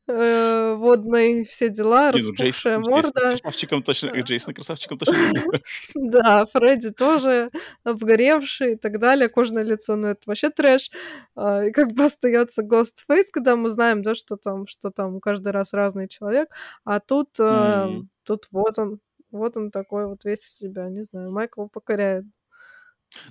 э, 0.07 0.75
водной, 0.75 1.43
все 1.43 1.69
дела, 1.69 2.11
Не, 2.13 2.21
ну 2.23 2.31
распухшая 2.31 2.79
Джейсон 2.79 2.81
морда. 2.81 3.21
красавчиком 3.29 3.83
точно, 3.83 4.07
э, 4.07 4.21
Джейсона 4.21 4.53
красавчиком 4.53 4.97
точно. 4.97 5.15
Да, 5.95 6.45
Фредди 6.53 6.91
тоже 6.91 7.49
обгоревший 7.83 8.73
и 8.73 8.75
так 8.75 8.99
далее, 8.99 9.29
кожное 9.29 9.63
лицо, 9.63 9.95
ну 9.95 10.07
это 10.09 10.21
вообще 10.25 10.49
трэш. 10.49 10.89
А, 11.35 11.63
И 11.65 11.71
как 11.71 11.91
бы 11.93 12.03
остается 12.05 12.63
Ghostface, 12.63 13.25
когда 13.31 13.55
мы 13.55 13.69
знаем, 13.69 14.01
да, 14.01 14.15
что 14.15 14.37
там, 14.37 14.67
что 14.67 14.91
там 14.91 15.19
каждый 15.19 15.51
раз 15.51 15.73
разный 15.73 16.07
человек, 16.07 16.49
а 16.85 16.99
тут, 16.99 17.39
э, 17.39 17.87
тут 18.23 18.47
вот 18.51 18.79
он, 18.79 18.99
вот 19.31 19.57
он 19.57 19.71
такой 19.71 20.07
вот 20.07 20.23
весь 20.25 20.39
из 20.39 20.57
себя, 20.57 20.89
не 20.89 21.03
знаю, 21.03 21.31
Майкл 21.31 21.67
покоряет. 21.67 22.25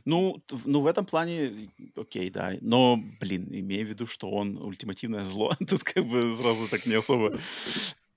Ну, 0.04 0.42
ну, 0.64 0.80
в 0.80 0.86
этом 0.86 1.04
плане, 1.04 1.70
окей, 1.96 2.30
да. 2.30 2.54
Но, 2.60 2.98
блин, 3.20 3.48
имея 3.50 3.84
в 3.84 3.88
виду, 3.88 4.06
что 4.06 4.30
он 4.30 4.56
ультимативное 4.56 5.24
зло, 5.24 5.54
тут 5.68 5.82
как 5.82 6.06
бы 6.06 6.34
сразу 6.34 6.68
так 6.68 6.86
не 6.86 6.94
особо. 6.94 7.38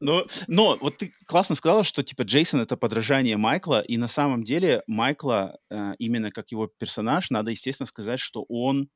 Но, 0.02 0.26
но 0.48 0.78
вот 0.80 0.98
ты 0.98 1.14
классно 1.26 1.56
сказала, 1.56 1.84
что 1.84 2.04
типа 2.04 2.22
Джейсон 2.22 2.62
это 2.62 2.78
подражание 2.78 3.36
Майкла, 3.36 3.82
и 3.82 3.98
на 3.98 4.08
самом 4.08 4.46
деле 4.46 4.82
Майкла 4.88 5.60
э, 5.70 5.94
именно 6.00 6.32
как 6.32 6.52
его 6.52 6.68
персонаж, 6.68 7.30
надо 7.30 7.52
естественно 7.52 7.88
сказать, 7.88 8.20
что 8.22 8.46
он, 8.48 8.90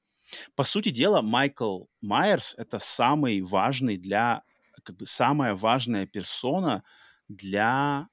по 0.56 0.64
сути 0.64 0.90
дела, 0.90 1.22
Майкл 1.22 1.86
Майерс 2.02 2.56
это 2.58 2.80
самый 2.80 3.42
важный 3.42 3.98
для, 3.98 4.44
как 4.84 4.96
бы 4.96 5.06
самая 5.06 5.56
важная 5.56 6.06
персона 6.06 6.84
для 7.28 8.08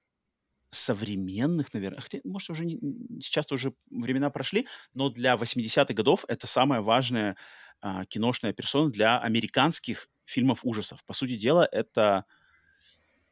современных, 0.70 1.72
наверное, 1.74 2.00
хотя, 2.00 2.20
может, 2.24 2.50
уже 2.50 2.64
не, 2.64 2.78
сейчас 3.20 3.50
уже 3.52 3.74
времена 3.90 4.30
прошли, 4.30 4.66
но 4.94 5.10
для 5.10 5.36
80-х 5.36 5.94
годов 5.94 6.24
это 6.28 6.46
самая 6.46 6.80
важная 6.80 7.36
а, 7.80 8.04
киношная 8.04 8.52
персона 8.52 8.90
для 8.90 9.18
американских 9.18 10.08
фильмов 10.24 10.60
ужасов. 10.64 11.04
По 11.04 11.12
сути 11.12 11.36
дела, 11.36 11.68
это 11.70 12.24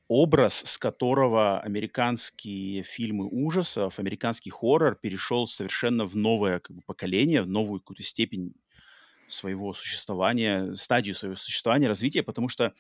образ, 0.09 0.63
с 0.65 0.79
которого 0.79 1.61
американские 1.61 2.83
фильмы 2.83 3.29
ужасов, 3.31 3.99
американский 3.99 4.51
хоррор 4.51 4.97
перешел 4.97 5.47
совершенно 5.47 6.07
в 6.07 6.17
новое 6.17 6.61
как 6.61 6.77
бы, 6.77 6.83
поколение, 6.87 7.43
в 7.43 7.49
новую 7.49 7.81
какую-то 7.81 8.03
степень 8.03 8.55
своего 9.29 9.75
существования, 9.75 10.75
стадию 10.75 11.15
своего 11.15 11.37
существования, 11.37 11.89
развития, 11.89 12.23
потому 12.23 12.49
что 12.49 12.73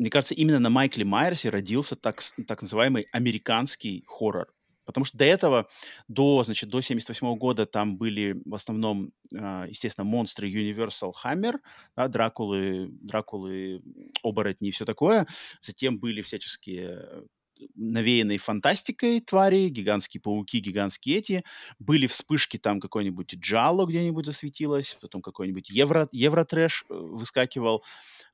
мне 0.00 0.08
кажется, 0.08 0.34
именно 0.34 0.58
на 0.58 0.70
Майкле 0.70 1.04
Майерсе 1.04 1.50
родился 1.50 1.94
так, 1.94 2.22
так 2.48 2.62
называемый 2.62 3.06
американский 3.12 4.02
хоррор. 4.06 4.48
Потому 4.86 5.04
что 5.04 5.18
до 5.18 5.26
этого, 5.26 5.68
до, 6.08 6.42
значит, 6.42 6.70
до 6.70 6.80
78 6.80 7.36
года 7.36 7.66
там 7.66 7.98
были 7.98 8.40
в 8.46 8.54
основном, 8.54 9.12
а, 9.36 9.66
естественно, 9.68 10.06
монстры 10.06 10.50
Universal 10.50 11.12
Hammer, 11.22 11.58
да, 11.96 12.08
Дракулы, 12.08 12.88
Дракулы, 12.92 13.82
оборотни 14.22 14.68
и 14.68 14.72
все 14.72 14.86
такое. 14.86 15.26
Затем 15.60 15.98
были 15.98 16.22
всяческие 16.22 17.26
навеянной 17.74 18.38
фантастикой 18.38 19.20
твари, 19.20 19.68
гигантские 19.68 20.20
пауки, 20.20 20.60
гигантские 20.60 21.18
эти. 21.18 21.44
Были 21.78 22.06
вспышки, 22.06 22.56
там 22.56 22.80
какой-нибудь 22.80 23.34
Джало 23.34 23.86
где-нибудь 23.86 24.26
засветилось, 24.26 24.96
потом 25.00 25.22
какой-нибудь 25.22 25.70
Евро, 25.70 26.08
Евротрэш 26.12 26.84
э, 26.88 26.94
выскакивал, 26.94 27.84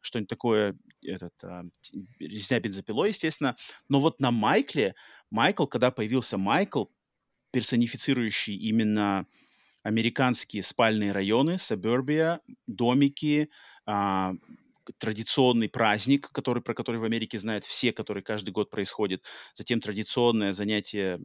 что-нибудь 0.00 0.28
такое, 0.28 0.76
этот, 1.02 1.32
а, 1.42 1.64
резня 2.18 2.60
бензопилой, 2.60 3.08
естественно. 3.08 3.56
Но 3.88 4.00
вот 4.00 4.20
на 4.20 4.30
Майкле, 4.30 4.94
Майкл, 5.30 5.66
когда 5.66 5.90
появился 5.90 6.38
Майкл, 6.38 6.86
персонифицирующий 7.52 8.54
именно 8.54 9.26
американские 9.82 10.62
спальные 10.62 11.12
районы, 11.12 11.58
сабербия, 11.58 12.40
домики, 12.66 13.50
а, 13.86 14.34
традиционный 14.98 15.68
праздник, 15.68 16.30
который, 16.30 16.62
про 16.62 16.74
который 16.74 17.00
в 17.00 17.04
Америке 17.04 17.38
знают 17.38 17.64
все, 17.64 17.92
который 17.92 18.22
каждый 18.22 18.50
год 18.50 18.70
происходит, 18.70 19.22
затем 19.54 19.80
традиционное 19.80 20.52
занятие 20.52 21.18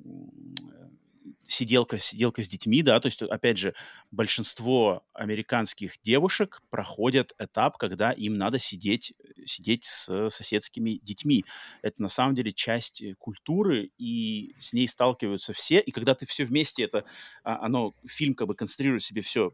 сиделка, 1.51 1.99
сиделка 1.99 2.41
с 2.41 2.47
детьми, 2.47 2.81
да, 2.81 2.99
то 2.99 3.07
есть, 3.07 3.21
опять 3.21 3.57
же, 3.57 3.73
большинство 4.11 5.03
американских 5.13 6.01
девушек 6.03 6.61
проходят 6.69 7.33
этап, 7.37 7.77
когда 7.77 8.11
им 8.11 8.37
надо 8.37 8.59
сидеть, 8.59 9.13
сидеть 9.45 9.85
с 9.85 10.29
соседскими 10.29 10.99
детьми. 11.03 11.45
Это 11.81 12.01
на 12.01 12.09
самом 12.09 12.35
деле 12.35 12.51
часть 12.51 13.01
э, 13.01 13.15
культуры, 13.17 13.91
и 13.97 14.55
с 14.57 14.73
ней 14.73 14.87
сталкиваются 14.87 15.53
все, 15.53 15.79
и 15.79 15.91
когда 15.91 16.15
ты 16.15 16.25
все 16.25 16.45
вместе, 16.45 16.83
это, 16.83 17.05
а, 17.43 17.65
оно, 17.65 17.93
фильм 18.07 18.33
как 18.33 18.47
бы 18.47 18.55
концентрирует 18.55 19.03
себе 19.03 19.21
все 19.21 19.53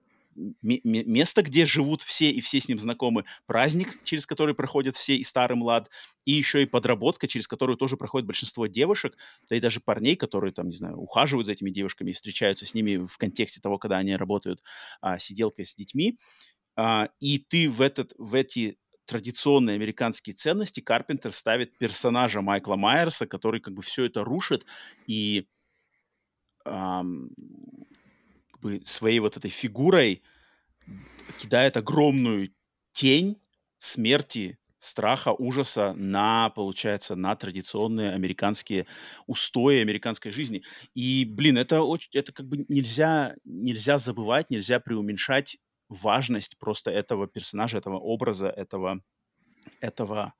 место, 0.62 1.42
где 1.42 1.66
живут 1.66 2.02
все 2.02 2.30
и 2.30 2.42
все 2.42 2.60
с 2.60 2.68
ним 2.68 2.80
знакомы, 2.80 3.26
праздник, 3.46 4.04
через 4.04 4.26
который 4.26 4.54
проходят 4.54 4.96
все 4.96 5.16
и 5.16 5.24
старый 5.24 5.58
млад, 5.58 5.90
и 6.26 6.34
еще 6.34 6.64
и 6.64 6.66
подработка, 6.66 7.28
через 7.28 7.48
которую 7.48 7.78
тоже 7.78 7.98
проходит 7.98 8.28
большинство 8.28 8.68
девушек, 8.68 9.18
да 9.50 9.56
и 9.56 9.60
даже 9.60 9.80
парней, 9.80 10.16
которые 10.16 10.54
там, 10.54 10.70
не 10.70 10.76
знаю, 10.76 10.98
ухаживают 10.98 11.48
за 11.48 11.54
этими 11.54 11.70
девушками 11.70 12.12
и 12.12 12.14
встречаются 12.14 12.66
с 12.66 12.74
ними 12.74 13.06
в 13.06 13.18
контексте 13.18 13.62
того, 13.62 13.78
когда 13.78 13.98
они 13.98 14.16
работают 14.16 14.62
а, 15.02 15.18
сиделкой 15.18 15.66
с 15.66 15.76
детьми. 15.76 16.18
А, 16.76 17.10
и 17.20 17.40
ты 17.40 17.70
в, 17.70 17.82
этот, 17.82 18.14
в 18.18 18.36
эти 18.36 18.78
традиционные 19.06 19.76
американские 19.76 20.36
ценности 20.36 20.82
Карпентер 20.82 21.32
ставит 21.32 21.78
персонажа 21.78 22.42
Майкла 22.42 22.76
Майерса, 22.76 23.26
который 23.26 23.60
как 23.60 23.74
бы 23.74 23.82
все 23.82 24.06
это 24.06 24.24
рушит 24.24 24.66
и 25.08 25.48
бы 28.68 28.86
своей 28.86 29.20
вот 29.20 29.38
этой 29.38 29.50
фигурой 29.50 30.22
кидает 31.40 31.78
огромную 31.78 32.54
тень 32.94 33.42
смерти, 33.80 34.58
страха, 34.80 35.34
ужаса 35.34 35.94
на, 35.94 36.50
получается, 36.52 37.16
на 37.16 37.36
традиционные 37.36 38.12
американские 38.14 38.86
устои 39.26 39.82
американской 39.82 40.32
жизни. 40.32 40.64
И, 40.94 41.26
блин, 41.26 41.58
это 41.58 41.82
очень, 41.82 42.10
это 42.14 42.32
как 42.32 42.48
бы 42.48 42.66
нельзя, 42.68 43.36
нельзя 43.44 43.98
забывать, 43.98 44.50
нельзя 44.50 44.80
преуменьшать 44.80 45.58
важность 45.90 46.58
просто 46.58 46.92
этого 46.92 47.28
персонажа, 47.28 47.78
этого 47.78 47.98
образа, 47.98 48.50
этого, 48.50 49.02
этого 49.80 50.34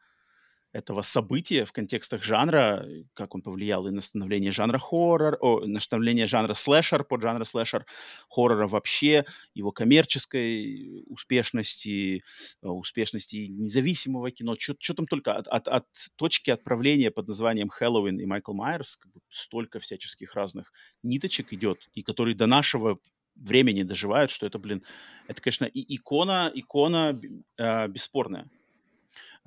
этого 0.74 1.02
события 1.02 1.66
в 1.66 1.72
контекстах 1.72 2.24
жанра, 2.24 2.86
как 3.14 3.36
он 3.36 3.42
повлиял 3.42 3.88
и 3.88 3.92
на 3.92 4.02
становление 4.02 4.52
жанра 4.52 4.78
хоррор, 4.78 5.38
о, 5.42 5.66
на 5.66 5.80
становление 5.80 6.28
жанра 6.28 6.54
слэшер, 6.54 7.04
под 7.04 7.22
жанра 7.22 7.46
слэшер, 7.46 7.86
хоррора 8.30 8.68
вообще, 8.68 9.26
его 9.54 9.72
коммерческой 9.72 11.04
успешности, 11.08 12.24
э, 12.62 12.68
успешности 12.68 13.48
независимого 13.50 14.30
кино, 14.32 14.56
что 14.60 14.94
там 14.94 15.06
только 15.08 15.34
от, 15.34 15.48
от, 15.48 15.68
от 15.68 15.88
точки 16.16 16.52
отправления 16.52 17.12
под 17.12 17.28
названием 17.28 17.70
Хэллоуин 17.70 18.20
и 18.20 18.26
Майкл 18.26 18.54
Майерс 18.54 18.98
как 18.98 19.12
бы 19.12 19.22
столько 19.30 19.80
всяческих 19.80 20.36
разных 20.36 20.72
ниточек 21.02 21.54
идет, 21.54 21.90
и 21.94 22.04
которые 22.04 22.36
до 22.36 22.46
нашего 22.46 23.00
времени 23.36 23.84
доживают, 23.84 24.32
что 24.32 24.46
это, 24.46 24.60
блин, 24.60 24.84
это, 25.28 25.42
конечно, 25.42 25.66
и 25.66 25.96
икона, 25.96 26.52
икона 26.54 27.20
э, 27.58 27.88
бесспорная. 27.88 28.50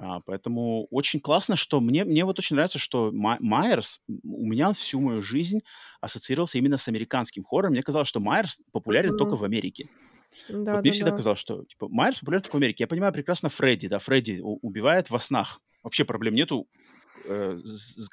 А, 0.03 0.20
поэтому 0.20 0.86
очень 0.90 1.20
классно, 1.20 1.57
что 1.57 1.78
мне, 1.78 2.05
мне 2.05 2.24
вот 2.24 2.38
очень 2.38 2.57
нравится, 2.57 2.78
что 2.78 3.11
Майерс, 3.12 4.03
у 4.09 4.46
меня 4.46 4.72
всю 4.72 4.98
мою 4.98 5.22
жизнь 5.22 5.61
ассоциировался 6.01 6.57
именно 6.57 6.78
с 6.78 6.88
американским 6.88 7.44
хоррором. 7.44 7.72
Мне 7.72 7.82
казалось, 7.82 8.09
что 8.09 8.18
Майерс 8.18 8.62
популярен 8.72 9.12
mm-hmm. 9.12 9.18
только 9.18 9.36
в 9.36 9.44
Америке. 9.44 9.90
Да, 10.48 10.57
вот 10.57 10.64
да, 10.64 10.80
мне 10.80 10.92
всегда 10.92 11.11
да. 11.11 11.16
казалось, 11.18 11.38
что 11.38 11.64
типа, 11.64 11.88
Майерс 11.88 12.20
популярен 12.20 12.42
только 12.42 12.57
в 12.57 12.59
Америке. 12.61 12.84
Я 12.84 12.88
понимаю 12.88 13.12
прекрасно 13.12 13.51
Фредди, 13.51 13.88
да, 13.88 13.98
Фредди 13.98 14.40
убивает 14.40 15.11
во 15.11 15.18
снах. 15.18 15.61
Вообще 15.82 16.07
проблем 16.07 16.34
нету, 16.34 16.66
э, 17.26 17.59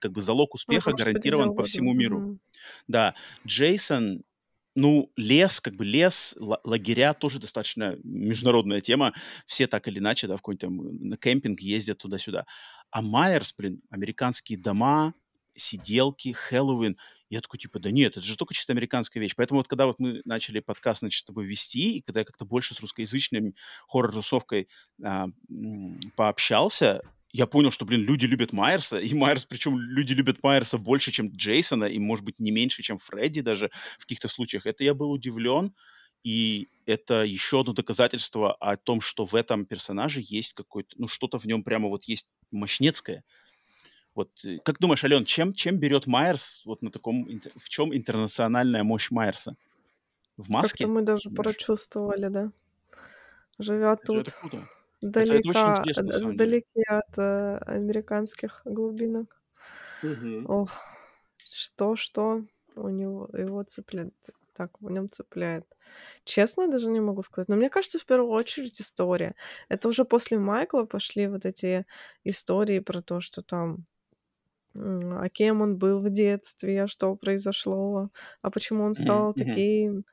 как 0.01 0.11
бы 0.11 0.21
залог 0.21 0.55
успеха 0.55 0.89
ну, 0.89 0.97
гарантирован 0.97 1.55
по 1.55 1.63
всему 1.63 1.93
миру. 1.93 2.19
Mm-hmm. 2.19 2.38
Да, 2.89 3.15
Джейсон 3.45 4.23
ну, 4.78 5.11
лес, 5.15 5.59
как 5.59 5.75
бы 5.75 5.86
лес, 5.86 6.36
лагеря 6.38 7.15
тоже 7.15 7.39
достаточно 7.39 7.97
международная 8.03 8.80
тема. 8.80 9.11
Все 9.47 9.65
так 9.65 9.88
или 9.88 9.97
иначе, 9.97 10.28
да, 10.28 10.36
в 10.36 10.41
какой-то 10.41 10.69
на 10.69 11.17
кемпинг 11.17 11.59
ездят 11.61 11.97
туда-сюда. 11.97 12.45
А 12.91 13.01
Майерс, 13.01 13.55
блин, 13.57 13.82
американские 13.89 14.59
дома, 14.59 15.15
сиделки, 15.55 16.32
Хэллоуин. 16.32 16.95
Я 17.32 17.41
такой, 17.41 17.57
типа, 17.57 17.80
да 17.80 17.89
нет, 17.89 18.17
это 18.17 18.25
же 18.25 18.38
только 18.38 18.53
чисто 18.53 18.73
американская 18.73 19.19
вещь. 19.19 19.34
Поэтому 19.36 19.61
вот 19.61 19.67
когда 19.67 19.88
вот 19.88 19.97
мы 19.97 20.21
начали 20.25 20.59
подкаст, 20.59 20.99
значит, 20.99 21.21
с 21.21 21.25
тобой 21.25 21.47
вести, 21.47 21.97
и 21.97 22.01
когда 22.03 22.19
я 22.19 22.25
как-то 22.25 22.45
больше 22.45 22.75
с 22.75 22.80
русскоязычной 22.80 23.55
хоррор-тусовкой 23.91 24.67
а, 25.03 25.30
пообщался, 26.15 27.01
я 27.38 27.45
понял, 27.45 27.69
что, 27.69 27.85
блин, 27.85 28.03
люди 28.03 28.25
любят 28.25 28.51
Майерса, 28.51 28.97
и 28.97 29.13
Майерс, 29.13 29.45
причем 29.45 29.77
люди 29.77 30.13
любят 30.13 30.41
Майерса 30.41 30.79
больше, 30.79 31.11
чем 31.11 31.29
Джейсона, 31.29 31.85
и, 31.85 31.99
может 31.99 32.25
быть, 32.25 32.39
не 32.39 32.49
меньше, 32.49 32.81
чем 32.81 32.97
Фредди 32.97 33.41
даже 33.41 33.69
в 33.99 34.01
каких-то 34.01 34.27
случаях. 34.27 34.65
Это 34.65 34.83
я 34.83 34.95
был 34.95 35.11
удивлен, 35.11 35.75
и 36.23 36.67
это 36.88 37.23
еще 37.23 37.59
одно 37.59 37.73
доказательство 37.73 38.53
о 38.53 38.75
том, 38.75 39.01
что 39.01 39.25
в 39.25 39.35
этом 39.35 39.67
персонаже 39.67 40.21
есть 40.23 40.53
какой-то, 40.53 40.95
ну, 40.97 41.07
что-то 41.07 41.38
в 41.38 41.45
нем 41.45 41.63
прямо 41.63 41.89
вот 41.89 42.05
есть 42.05 42.27
мощнецкое. 42.49 43.23
Вот, 44.15 44.31
э, 44.43 44.57
как 44.65 44.79
думаешь, 44.79 45.03
Ален, 45.03 45.23
чем, 45.23 45.53
чем 45.53 45.77
берет 45.77 46.07
Майерс 46.07 46.63
вот 46.65 46.81
на 46.81 46.89
таком, 46.89 47.29
в 47.55 47.69
чем 47.69 47.95
интернациональная 47.95 48.83
мощь 48.83 49.11
Майерса? 49.11 49.55
В 50.38 50.49
маске? 50.49 50.85
Как-то 50.85 50.88
мы 50.88 51.03
даже 51.03 51.29
прочувствовали, 51.29 52.29
да? 52.29 52.51
Живя 53.59 53.95
тут. 53.95 54.27
Это 54.27 54.31
круто 54.31 54.67
далека, 55.01 55.83
это, 55.85 56.01
это 56.01 56.31
далеки 56.33 56.83
от 56.87 57.17
э, 57.17 57.57
американских 57.65 58.61
глубинок. 58.65 59.39
Угу. 60.03 60.45
Ох, 60.47 60.71
что, 61.37 61.95
что 61.95 62.43
у 62.75 62.89
него 62.89 63.29
его 63.33 63.63
цепляет, 63.63 64.13
так 64.53 64.79
в 64.81 64.89
нем 64.89 65.09
цепляет. 65.09 65.65
Честно, 66.23 66.67
даже 66.67 66.89
не 66.89 66.99
могу 66.99 67.23
сказать. 67.23 67.47
Но 67.47 67.55
мне 67.55 67.69
кажется, 67.69 67.99
в 67.99 68.05
первую 68.05 68.31
очередь 68.31 68.79
история. 68.81 69.35
Это 69.69 69.87
уже 69.87 70.05
после 70.05 70.37
Майкла 70.37 70.83
пошли 70.83 71.27
вот 71.27 71.45
эти 71.45 71.85
истории 72.23 72.79
про 72.79 73.01
то, 73.01 73.21
что 73.21 73.41
там 73.41 73.85
а 74.79 75.29
кем 75.29 75.61
он 75.61 75.77
был 75.77 75.99
в 75.99 76.09
детстве, 76.09 76.83
а 76.83 76.87
что 76.87 77.15
произошло, 77.15 78.09
а 78.41 78.51
почему 78.51 78.83
он 78.83 78.93
стал 78.93 79.31
mm-hmm. 79.31 79.45
таким. 79.45 80.05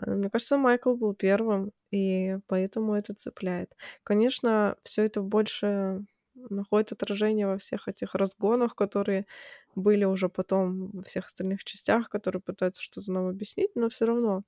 А, 0.00 0.10
мне 0.10 0.30
кажется, 0.30 0.56
Майкл 0.58 0.94
был 0.94 1.14
первым, 1.14 1.72
и 1.90 2.38
поэтому 2.46 2.94
это 2.94 3.14
цепляет. 3.14 3.76
Конечно, 4.04 4.76
все 4.84 5.04
это 5.04 5.22
больше 5.22 6.04
находит 6.34 6.92
отражение 6.92 7.46
во 7.46 7.58
всех 7.58 7.88
этих 7.88 8.14
разгонах, 8.14 8.74
которые 8.76 9.26
были 9.74 10.04
уже 10.04 10.28
потом 10.28 10.90
во 10.92 11.02
всех 11.02 11.26
остальных 11.26 11.64
частях, 11.64 12.08
которые 12.08 12.40
пытаются 12.42 12.82
что-то 12.82 13.12
нам 13.12 13.26
объяснить, 13.28 13.72
но 13.76 13.88
все 13.88 14.06
равно 14.06 14.44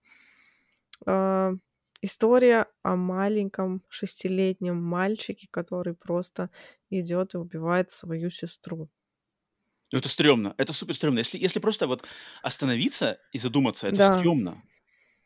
э, 1.07 1.53
история 2.03 2.67
о 2.83 2.97
маленьком 2.97 3.83
шестилетнем 3.89 4.77
мальчике, 4.83 5.49
который 5.51 5.95
просто 5.95 6.51
идет 6.91 7.35
и 7.35 7.39
убивает 7.39 7.91
свою 7.91 8.31
сестру. 8.31 8.89
Ну, 9.93 9.99
это 9.99 10.09
стрёмно, 10.09 10.55
это 10.59 10.73
супер 10.73 10.95
стрёмно. 10.95 11.19
Если, 11.19 11.39
если 11.39 11.61
просто 11.61 11.87
вот 11.87 12.05
остановиться 12.43 13.21
и 13.33 13.39
задуматься, 13.39 13.89
это 13.89 14.01
да. 14.01 14.11
стрёмно 14.17 14.63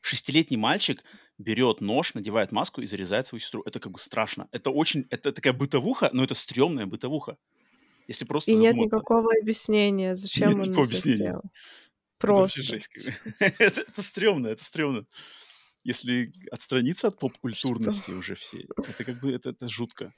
шестилетний 0.07 0.57
мальчик 0.57 1.02
берет 1.38 1.80
нож, 1.80 2.14
надевает 2.14 2.52
маску 2.52 2.80
и 2.80 2.86
зарезает 2.86 3.26
свою 3.26 3.40
сестру. 3.40 3.62
Это 3.66 3.80
как 3.80 3.92
бы 3.92 3.98
страшно. 3.98 4.48
Это 4.52 4.70
очень, 4.70 5.07
это 5.11 5.32
такая 5.32 5.52
бытовуха, 5.52 6.11
но 6.12 6.24
это 6.24 6.34
стрёмная 6.34 6.86
бытовуха. 6.86 7.36
Если 8.07 8.24
просто 8.24 8.52
И 8.52 8.54
нет 8.54 8.76
никакого 8.76 9.32
объяснения, 9.40 10.14
зачем 10.14 10.48
нет 10.48 10.57
он 10.57 10.62
никакого 10.62 10.86
объяснения. 10.86 11.16
сделал. 11.16 11.42
Просто. 12.18 12.76
Это, 12.76 13.12
это, 13.59 13.80
это 13.82 14.02
стрёмно, 14.02 14.46
это 14.48 14.64
стрёмно. 14.64 15.07
Если 15.82 16.32
отстраниться 16.50 17.09
от 17.09 17.18
поп-культурности 17.18 18.11
уже 18.12 18.34
все, 18.34 18.66
это 18.76 19.04
как 19.04 19.20
бы, 19.20 19.32
это, 19.32 19.50
это 19.50 19.68
жутко. 19.68 20.12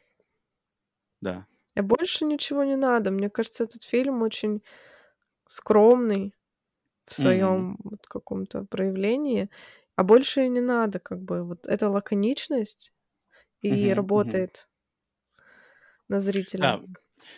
Да. 1.20 1.46
И 1.76 1.80
больше 1.80 2.24
ничего 2.24 2.64
не 2.64 2.76
надо. 2.76 3.10
Мне 3.10 3.30
кажется, 3.30 3.64
этот 3.64 3.82
фильм 3.82 4.22
очень 4.22 4.62
скромный 5.46 6.34
в 7.08 7.14
своем 7.14 7.72
mm-hmm. 7.72 7.80
вот 7.84 8.06
каком-то 8.06 8.64
проявлении, 8.64 9.48
а 9.96 10.04
больше 10.04 10.48
не 10.48 10.60
надо, 10.60 10.98
как 10.98 11.20
бы 11.20 11.42
вот 11.42 11.66
эта 11.66 11.88
лаконичность 11.88 12.92
и 13.60 13.70
mm-hmm. 13.70 13.94
работает 13.94 14.68
mm-hmm. 15.36 15.42
на 16.08 16.20
зрителя. 16.20 16.60
Да. 16.60 16.82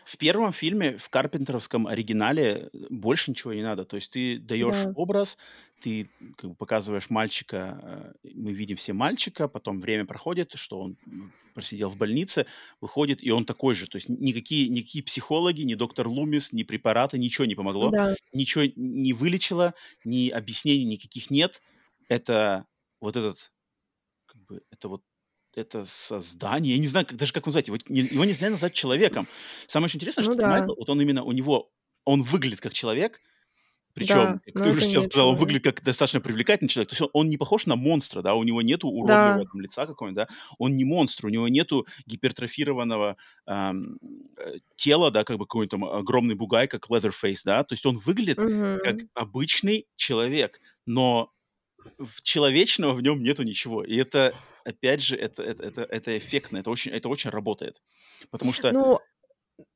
В 0.05 0.17
первом 0.19 0.53
фильме, 0.53 0.99
в 0.99 1.09
карпентеровском 1.09 1.87
оригинале, 1.87 2.71
больше 2.91 3.31
ничего 3.31 3.53
не 3.55 3.63
надо. 3.63 3.85
То 3.85 3.97
есть 3.97 4.11
ты 4.13 4.39
даешь 4.39 4.87
Да. 4.87 4.95
образ, 4.95 5.39
ты 5.81 6.13
как 6.37 6.51
бы 6.51 6.57
показываешь 6.57 7.11
мальчика, 7.11 8.15
э, 8.25 8.29
мы 8.35 8.53
видим 8.53 8.77
все 8.77 8.93
мальчика, 8.93 9.49
потом 9.49 9.81
время 9.81 10.05
проходит, 10.07 10.53
что 10.55 10.81
он 10.81 10.97
просидел 11.55 11.91
в 11.91 11.97
больнице, 11.97 12.47
выходит, 12.81 13.23
и 13.23 13.31
он 13.31 13.45
такой 13.45 13.75
же. 13.75 13.87
То 13.87 13.97
есть 13.97 14.09
никакие, 14.09 14.69
никакие 14.69 15.05
психологи, 15.05 15.63
ни 15.63 15.75
доктор 15.75 16.09
Лумис, 16.09 16.53
ни 16.53 16.63
препараты, 16.63 17.19
ничего 17.19 17.45
не 17.47 17.55
помогло, 17.57 17.95
Да. 17.95 18.15
ничего 18.33 18.65
не 18.77 19.13
вылечило, 19.13 19.75
ни 20.05 20.29
объяснений 20.31 20.85
никаких 20.85 21.31
нет. 21.31 21.63
Это 22.09 22.67
вот 23.01 23.17
этот, 23.17 23.53
как 24.27 24.43
бы, 24.45 24.63
это 24.71 24.89
вот 24.89 25.05
это 25.57 25.85
создание, 25.85 26.75
я 26.75 26.81
не 26.81 26.87
знаю, 26.87 27.07
как, 27.07 27.17
даже 27.19 27.33
как 27.33 27.47
назвать, 27.47 27.69
его, 27.69 27.79
его 27.89 28.25
нельзя 28.25 28.51
назвать 28.51 28.75
человеком. 28.75 29.29
Самое 29.67 29.87
очень 29.87 29.97
интересное, 29.99 30.23
Ну 30.27 30.35
что 30.35 30.37
да. 30.37 30.47
Майкл, 30.47 30.73
вот 30.77 30.89
он 30.89 31.01
именно, 31.01 31.23
у 31.25 31.33
него, 31.33 31.73
он 32.05 32.23
выглядит 32.23 32.61
как 32.61 32.73
человек, 32.73 33.21
причем, 33.95 34.35
Да, 34.35 34.41
как 34.47 34.55
но 34.55 34.63
ты 34.63 34.71
уже 34.71 34.83
сейчас 34.83 35.05
сказал, 35.05 35.31
он 35.31 35.37
выглядит 35.37 35.65
как 35.65 35.83
достаточно 35.83 36.21
привлекательный 36.21 36.69
человек. 36.71 36.91
То 36.91 36.95
есть 36.95 37.03
он, 37.03 37.11
он 37.13 37.29
не 37.31 37.37
похож 37.39 37.67
на 37.67 37.77
монстра, 37.77 38.23
да, 38.23 38.35
у 38.35 38.45
него 38.45 38.63
нету 38.63 38.89
Да. 39.01 39.41
уродливого 39.41 39.47
там 39.47 39.61
лица 39.61 39.87
какого-нибудь, 39.87 40.29
да, 40.29 40.35
он 40.59 40.77
не 40.77 40.85
монстр, 40.85 41.27
у 41.27 41.31
него 41.31 41.49
нету 41.49 41.87
гипертрофированного 42.07 43.17
ам, 43.47 43.97
э, 44.39 44.59
тела, 44.77 45.11
да, 45.11 45.25
как 45.25 45.39
бы 45.39 45.47
какой-нибудь 45.47 45.71
там 45.71 45.85
огромный 45.85 46.35
бугай, 46.37 46.69
как 46.69 46.89
Leatherface, 46.91 47.41
да, 47.45 47.65
то 47.65 47.75
есть 47.75 47.87
он 47.87 47.97
выглядит 47.99 48.43
как 48.83 48.97
Мгм. 48.97 49.09
обычный 49.15 49.87
человек, 49.97 50.61
но 50.87 51.33
в 51.99 52.23
человечного 52.23 52.93
в 52.95 53.03
нем 53.03 53.23
нету 53.23 53.43
ничего. 53.43 53.85
И 53.85 53.97
это, 53.97 54.35
опять 54.65 55.03
же, 55.03 55.17
это, 55.17 55.43
это, 55.43 55.63
это, 55.63 55.83
это 55.83 56.19
эффектно, 56.19 56.59
это 56.59 56.71
очень, 56.71 56.93
это 56.93 57.09
очень 57.09 57.31
работает. 57.31 57.83
Потому 58.31 58.53
что, 58.53 58.73
Ну, 58.73 59.01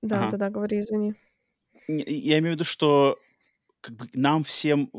да, 0.03 0.23
ага, 0.23 0.31
да-да, 0.33 0.51
говори, 0.51 0.81
извини. 0.81 1.15
я 1.89 2.39
имею 2.39 2.53
в 2.53 2.57
виду, 2.57 2.65
что 2.65 3.19
как 3.81 3.97
бы 3.97 4.09
нам 4.15 4.45
всем, 4.45 4.91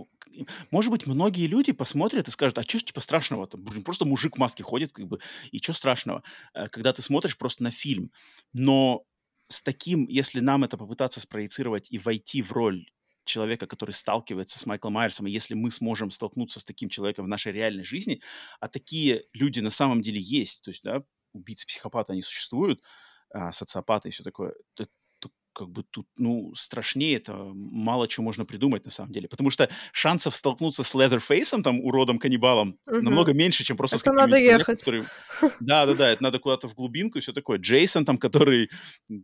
может 0.72 0.92
быть, 0.92 1.08
многие 1.08 1.48
люди 1.48 1.72
посмотрят 1.72 2.28
и 2.28 2.32
скажут, 2.32 2.58
а 2.58 2.64
что 2.64 2.80
ж 2.80 2.84
типа 2.84 3.00
страшного? 3.00 3.48
Там, 3.48 3.66
просто 3.84 4.06
мужик 4.06 4.36
в 4.36 4.40
маске 4.40 4.64
ходит, 4.64 4.92
как 4.92 5.08
бы, 5.08 5.20
и 5.52 5.58
что 5.58 5.74
страшного? 5.74 6.24
Э, 6.54 6.68
Когда 6.68 6.94
ты 6.94 7.02
смотришь 7.02 7.38
просто 7.38 7.64
на 7.64 7.72
фильм. 7.72 8.12
Но 8.54 9.04
с 9.48 9.62
таким, 9.62 10.08
если 10.08 10.40
нам 10.40 10.64
это 10.64 10.78
попытаться 10.78 11.20
спроецировать 11.20 11.88
и 11.92 11.98
войти 11.98 12.42
в 12.42 12.52
роль 12.52 12.86
человека, 13.26 13.68
который 13.68 13.92
сталкивается 13.92 14.60
с 14.60 14.66
Майклом 14.66 14.94
Майерсом, 14.94 15.28
и 15.28 15.32
если 15.32 15.54
мы 15.54 15.72
сможем 15.72 16.12
столкнуться 16.12 16.60
с 16.60 16.64
таким 16.64 16.90
человеком 16.90 17.26
в 17.26 17.30
нашей 17.30 17.52
реальной 17.52 17.84
жизни, 17.84 18.22
а 18.60 18.68
такие 18.68 19.26
люди 19.34 19.60
на 19.60 19.70
самом 19.72 20.02
деле 20.02 20.20
есть, 20.22 20.64
то 20.64 20.72
есть, 20.72 20.84
да, 20.84 21.04
убийцы, 21.34 21.66
психопаты, 21.68 22.14
они 22.14 22.22
существуют, 22.22 22.82
а, 23.32 23.52
социопаты 23.52 24.10
и 24.10 24.12
все 24.12 24.24
такое, 24.24 24.54
как 25.56 25.70
бы 25.70 25.84
тут, 25.84 26.08
ну, 26.18 26.54
страшнее 26.54 27.16
это 27.16 27.34
мало 27.34 28.08
чего 28.08 28.26
можно 28.26 28.46
придумать 28.46 28.84
на 28.86 28.92
самом 28.92 29.14
деле. 29.14 29.28
Потому 29.30 29.50
что 29.50 29.70
шансов 29.94 30.36
столкнуться 30.36 30.84
с 30.84 30.94
Leatherface'ом, 30.94 31.64
там, 31.64 31.80
уродом-каннибалом, 31.80 32.78
намного 32.86 33.32
Мгм. 33.32 33.40
меньше, 33.40 33.64
чем 33.64 33.78
просто 33.78 33.98
с 33.98 34.02
Это 34.02 34.12
надо 34.12 34.36
каким-нибудь 34.36 34.48
маньяком, 34.50 34.74
ехать. 34.74 34.80
который... 34.80 35.04
Да-да-да, 35.62 36.10
это 36.12 36.24
надо 36.24 36.40
куда-то 36.40 36.68
в 36.68 36.76
глубинку 36.76 37.18
и 37.18 37.22
все 37.22 37.32
такое. 37.32 37.58
Джейсон 37.58 38.04
там, 38.06 38.18
который 38.18 38.70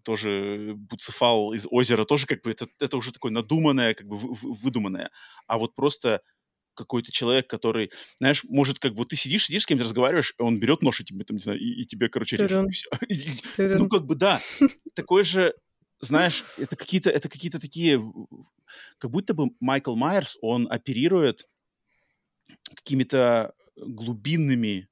тоже 0.04 0.74
буцефал 0.78 1.54
из 1.54 1.68
озера, 1.70 2.06
тоже 2.06 2.26
как 2.26 2.42
бы 2.44 2.52
это, 2.52 2.66
это 2.80 2.98
уже 2.98 3.12
такое 3.12 3.32
надуманное, 3.32 3.94
как 3.94 4.08
бы 4.08 4.16
вы- 4.16 4.34
вы- 4.34 4.54
выдуманное. 4.54 5.12
А 5.48 5.58
вот 5.58 5.76
просто 5.76 6.22
какой-то 6.74 7.12
человек, 7.12 7.48
который, 7.48 7.92
знаешь, 8.20 8.44
может, 8.46 8.80
как 8.80 8.96
бы 8.96 9.06
ты 9.06 9.16
сидишь, 9.18 9.46
сидишь 9.46 9.64
с 9.64 9.66
кем-то 9.66 9.84
разговариваешь, 9.84 10.34
он 10.40 10.60
берет 10.60 10.82
нож 10.82 11.02
и 11.02 11.04
тебе 11.04 11.26
там, 11.26 11.36
не 11.36 11.44
знаю, 11.44 11.60
и, 11.60 11.82
и 11.82 11.86
тебе, 11.86 12.08
короче, 12.08 12.38
режет, 12.38 12.66
и 12.68 12.72
все. 12.72 12.90
Ну, 13.78 13.90
как 13.90 14.06
бы 14.06 14.16
да, 14.16 14.40
такой 14.96 15.24
же, 15.24 15.54
знаешь, 16.02 16.44
это 16.58 16.76
какие-то, 16.76 17.10
это 17.10 17.30
какие-то 17.30 17.60
такие, 17.60 18.02
как 18.98 19.12
будто 19.12 19.34
бы 19.34 19.52
Майкл 19.60 19.96
Майерс, 19.96 20.38
он 20.42 20.68
оперирует 20.72 21.48
какими-то 22.76 23.54
глубинными, 23.76 24.90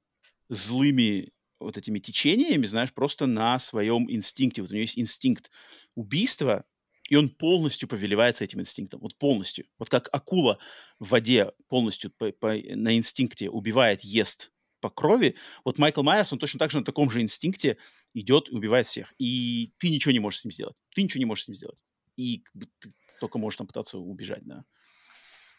злыми 0.48 1.32
вот 1.58 1.76
этими 1.76 1.98
течениями, 1.98 2.66
знаешь, 2.66 2.92
просто 2.92 3.26
на 3.26 3.58
своем 3.58 4.10
инстинкте. 4.10 4.62
Вот 4.62 4.70
у 4.70 4.74
него 4.74 4.82
есть 4.82 4.98
инстинкт 4.98 5.50
убийства, 5.94 6.64
и 7.08 7.16
он 7.16 7.28
полностью 7.28 7.88
повелевается 7.88 8.44
этим 8.44 8.60
инстинктом. 8.60 9.00
Вот 9.00 9.16
полностью. 9.16 9.66
Вот 9.78 9.90
как 9.90 10.08
акула 10.12 10.58
в 10.98 11.10
воде 11.10 11.52
полностью 11.68 12.10
по- 12.12 12.32
по- 12.32 12.54
на 12.54 12.96
инстинкте 12.96 13.50
убивает, 13.50 14.02
ест 14.02 14.52
по 14.80 14.90
крови, 14.90 15.36
вот 15.64 15.78
Майкл 15.78 16.02
Майерс, 16.02 16.32
он 16.32 16.38
точно 16.38 16.58
так 16.58 16.70
же 16.70 16.78
на 16.78 16.84
таком 16.84 17.10
же 17.10 17.20
инстинкте 17.22 17.78
идет 18.14 18.48
и 18.50 18.52
убивает 18.54 18.86
всех. 18.86 19.14
И 19.18 19.72
ты 19.78 19.90
ничего 19.90 20.12
не 20.12 20.20
можешь 20.20 20.40
с 20.40 20.44
ним 20.44 20.52
сделать. 20.52 20.76
Ты 20.94 21.02
ничего 21.02 21.18
не 21.20 21.26
можешь 21.26 21.44
с 21.44 21.48
ним 21.48 21.54
сделать. 21.56 21.84
И 22.16 22.38
как 22.40 22.54
бы, 22.56 22.66
ты 22.80 22.90
только 23.18 23.38
можешь 23.38 23.58
там 23.58 23.66
пытаться 23.66 23.98
убежать, 23.98 24.44
да. 24.44 24.64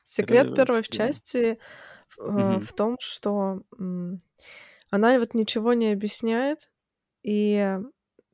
Секрет 0.08 0.54
Это 0.54 0.66
первой 0.66 0.84
стрёмно. 0.84 1.22
части 1.24 1.58
э, 2.20 2.28
Мгм. 2.36 2.64
в 2.64 2.74
том, 2.74 2.98
что 3.00 3.62
м, 3.80 4.18
она 4.92 5.20
вот 5.20 5.34
ничего 5.36 5.74
не 5.74 5.92
объясняет, 5.94 6.72
и 7.24 7.80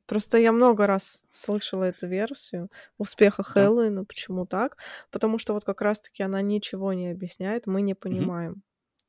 просто 0.06 0.38
я 0.38 0.52
много 0.52 0.86
раз 0.86 1.24
слышала 1.32 1.84
эту 1.84 2.06
версию 2.08 2.70
успеха 2.98 3.42
Да. 3.56 3.68
Хэллоуина, 3.68 4.04
почему 4.06 4.46
так? 4.46 4.78
Потому 5.10 5.38
что 5.38 5.54
вот 5.54 5.64
как 5.64 5.82
раз-таки 5.82 6.22
она 6.24 6.42
ничего 6.42 6.92
не 6.94 7.10
объясняет, 7.10 7.66
мы 7.68 7.82
не 7.82 7.94
понимаем, 7.94 8.62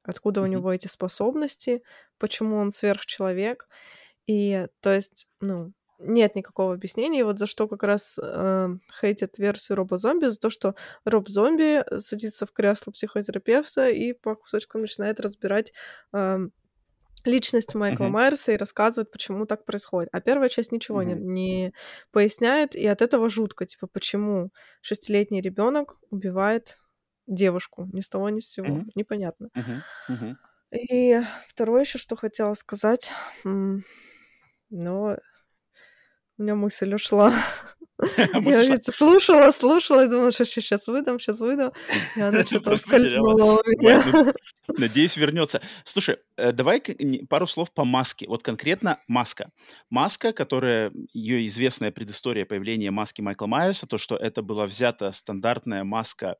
откуда 0.03 0.41
у 0.41 0.45
Мгм. 0.45 0.47
него 0.47 0.73
эти 0.73 0.87
способности, 0.87 1.83
почему 2.17 2.57
он 2.57 2.71
сверхчеловек, 2.71 3.67
и 4.27 4.67
то 4.81 4.93
есть, 4.93 5.29
ну, 5.41 5.73
нет 5.99 6.35
никакого 6.35 6.73
объяснения, 6.73 7.21
и 7.21 7.23
вот 7.23 7.39
за 7.39 7.47
что 7.47 7.67
как 7.67 7.83
раз 7.83 8.17
э, 8.21 8.69
хейтят 9.01 9.37
версию 9.37 9.77
Роба 9.77 9.97
Зомби, 9.97 10.27
за 10.27 10.39
то, 10.39 10.49
что 10.49 10.75
Роб 11.05 11.29
Зомби 11.29 11.83
садится 11.99 12.45
в 12.45 12.53
кресло 12.53 12.91
психотерапевта 12.91 13.89
и 13.89 14.13
по 14.13 14.35
кусочкам 14.35 14.81
начинает 14.81 15.19
разбирать 15.19 15.73
эм, 16.13 16.53
личность 17.25 17.75
Майкла 17.75 18.07
Мгм. 18.07 18.09
Майерса 18.09 18.53
и 18.53 18.57
рассказывает, 18.57 19.11
почему 19.11 19.45
так 19.45 19.65
происходит. 19.65 20.09
А 20.13 20.21
первая 20.21 20.49
часть 20.49 20.71
ничего 20.71 21.03
не, 21.03 21.13
Мгм. 21.13 21.19
не 21.19 21.73
поясняет, 22.11 22.75
и 22.75 22.87
от 22.87 23.01
этого 23.01 23.29
жутко, 23.29 23.65
типа, 23.65 23.87
почему 23.87 24.51
шестилетний 24.81 25.41
ребенок 25.41 25.97
убивает 26.11 26.78
девушку 27.29 27.87
ни 27.93 28.01
с 28.01 28.09
того 28.09 28.29
ни 28.29 28.39
с 28.39 28.49
сего, 28.49 28.67
Мгм. 28.67 28.91
непонятно. 28.95 29.49
Мгм. 29.53 29.83
Мгм. 30.09 30.37
И 30.71 31.21
второе 31.47 31.81
еще, 31.81 31.97
что 31.97 32.15
хотела 32.15 32.53
сказать, 32.53 33.11
но 33.43 35.17
у 36.37 36.43
меня 36.43 36.55
мысль 36.55 36.93
ушла. 36.93 37.33
Я 38.17 38.79
слушала, 38.79 39.51
слушала 39.51 40.05
и 40.05 40.09
думала, 40.09 40.31
что 40.31 40.45
сейчас 40.45 40.87
выдам, 40.87 41.19
сейчас 41.19 41.41
выдам. 41.41 41.73
И 42.15 42.21
она 42.21 42.45
что-то 42.45 42.73
ускользнула 42.73 43.33
у 43.33 43.55
ну, 43.57 43.61
меня. 43.65 44.33
Надеюсь, 44.77 45.17
вернется. 45.17 45.61
Слушай, 45.83 46.17
э, 46.37 46.53
давай 46.53 46.81
пару 47.27 47.45
слов 47.45 47.73
по 47.73 47.83
маске. 47.83 48.25
Вот 48.27 48.41
конкретно 48.41 48.99
маска. 49.07 49.51
Маска, 49.89 50.31
которая, 50.31 50.93
ее 51.11 51.45
известная 51.47 51.91
предыстория 51.91 52.45
появления 52.45 52.91
маски 52.91 53.21
Майкла 53.21 53.47
Майерса, 53.47 53.85
то, 53.85 53.97
что 53.97 54.15
это 54.15 54.41
была 54.41 54.65
взята 54.65 55.11
стандартная 55.11 55.83
маска 55.83 56.37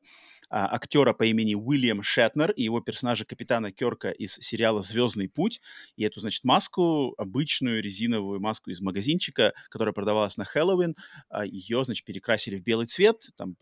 а, 0.50 0.66
актера 0.74 1.12
по 1.12 1.24
имени 1.24 1.54
Уильям 1.54 2.02
Шетнер 2.02 2.50
и 2.50 2.64
его 2.64 2.80
персонажа 2.80 3.24
капитана 3.24 3.72
Керка 3.72 4.10
из 4.10 4.34
сериала 4.34 4.82
«Звездный 4.82 5.28
путь». 5.28 5.60
И 5.96 6.04
эту, 6.04 6.20
значит, 6.20 6.44
маску, 6.44 7.14
обычную 7.16 7.82
резиновую 7.82 8.40
маску 8.40 8.70
из 8.70 8.80
магазинчика, 8.80 9.54
которая 9.68 9.94
продавалась 9.94 10.36
на 10.36 10.44
Хэллоуин, 10.44 10.96
а, 11.28 11.46
ее, 11.46 11.84
значит, 11.84 12.04
перекрасили 12.04 12.56
в 12.56 12.62
белый 12.62 12.86
цвет, 12.86 13.28
там 13.36 13.56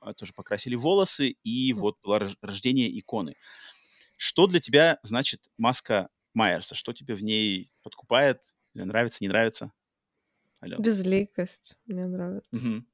а, 0.00 0.14
тоже 0.14 0.32
покрасили 0.32 0.76
волосы, 0.76 1.34
и 1.42 1.72
вот 1.72 1.98
было 2.02 2.20
рож- 2.20 2.36
рождение 2.40 2.96
иконы. 2.98 3.34
Что 4.16 4.46
для 4.46 4.60
тебя 4.60 4.98
значит 5.02 5.48
маска 5.58 6.08
Майерса? 6.34 6.74
Что 6.74 6.92
тебе 6.92 7.14
в 7.14 7.22
ней 7.22 7.70
подкупает? 7.82 8.40
Нравится, 8.74 9.18
не 9.20 9.28
нравится? 9.28 9.72
Ален. 10.62 10.80
Безликость 10.82 11.76
мне 11.86 12.06
нравится. 12.06 12.48
Мгм. 12.52 12.86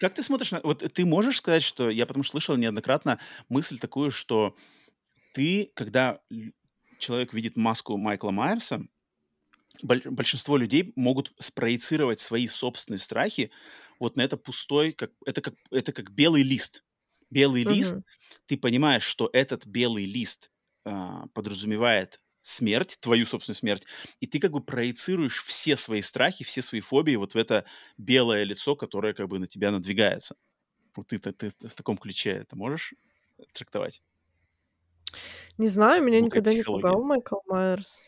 Как 0.00 0.14
ты 0.14 0.22
смотришь 0.22 0.52
на... 0.52 0.60
Вот 0.62 0.78
ты 0.92 1.04
можешь 1.04 1.38
сказать, 1.38 1.62
что... 1.62 1.90
Я 1.90 2.06
потому 2.06 2.22
что 2.22 2.32
слышал 2.32 2.56
неоднократно 2.56 3.18
мысль 3.48 3.78
такую, 3.78 4.10
что 4.10 4.56
ты, 5.32 5.70
когда 5.74 6.20
человек 6.98 7.32
видит 7.32 7.56
маску 7.56 7.96
Майкла 7.96 8.30
Майерса, 8.30 8.82
боль- 9.82 10.08
большинство 10.08 10.56
людей 10.56 10.92
могут 10.96 11.32
спроецировать 11.38 12.20
свои 12.20 12.46
собственные 12.46 12.98
страхи 12.98 13.50
вот 13.98 14.16
на 14.16 14.22
это 14.22 14.36
пустой, 14.36 14.92
как, 14.92 15.12
это, 15.24 15.40
как, 15.40 15.54
это 15.70 15.92
как 15.92 16.10
белый 16.10 16.42
лист. 16.42 16.84
Белый 17.30 17.64
лист, 17.64 17.94
мгм. 17.94 18.04
ты 18.46 18.56
понимаешь, 18.56 19.02
что 19.02 19.28
этот 19.32 19.66
белый 19.66 20.04
лист 20.04 20.50
а, 20.84 21.26
подразумевает 21.34 22.20
смерть, 22.46 22.98
твою 23.00 23.26
собственную 23.26 23.56
смерть, 23.56 23.86
и 24.20 24.26
ты 24.26 24.38
как 24.40 24.52
бы 24.52 24.62
проецируешь 24.64 25.42
все 25.42 25.76
свои 25.76 26.00
страхи, 26.02 26.44
все 26.44 26.62
свои 26.62 26.80
фобии 26.80 27.16
вот 27.16 27.34
в 27.34 27.38
это 27.38 27.64
белое 27.98 28.44
лицо, 28.44 28.76
которое 28.76 29.14
как 29.14 29.28
бы 29.28 29.38
на 29.38 29.46
тебя 29.46 29.70
надвигается. 29.72 30.36
Вот 30.96 31.08
ты, 31.08 31.18
ты, 31.18 31.32
ты 31.32 31.50
в 31.68 31.74
таком 31.74 31.98
ключе 31.98 32.32
это 32.32 32.56
можешь 32.56 32.94
трактовать? 33.54 34.02
Не 35.58 35.68
знаю, 35.68 36.02
меня 36.02 36.20
Глубокая 36.20 36.20
никогда 36.20 36.52
не 36.52 36.62
пугал 36.64 37.02
Майкл 37.02 37.36
Майерс. 37.46 38.02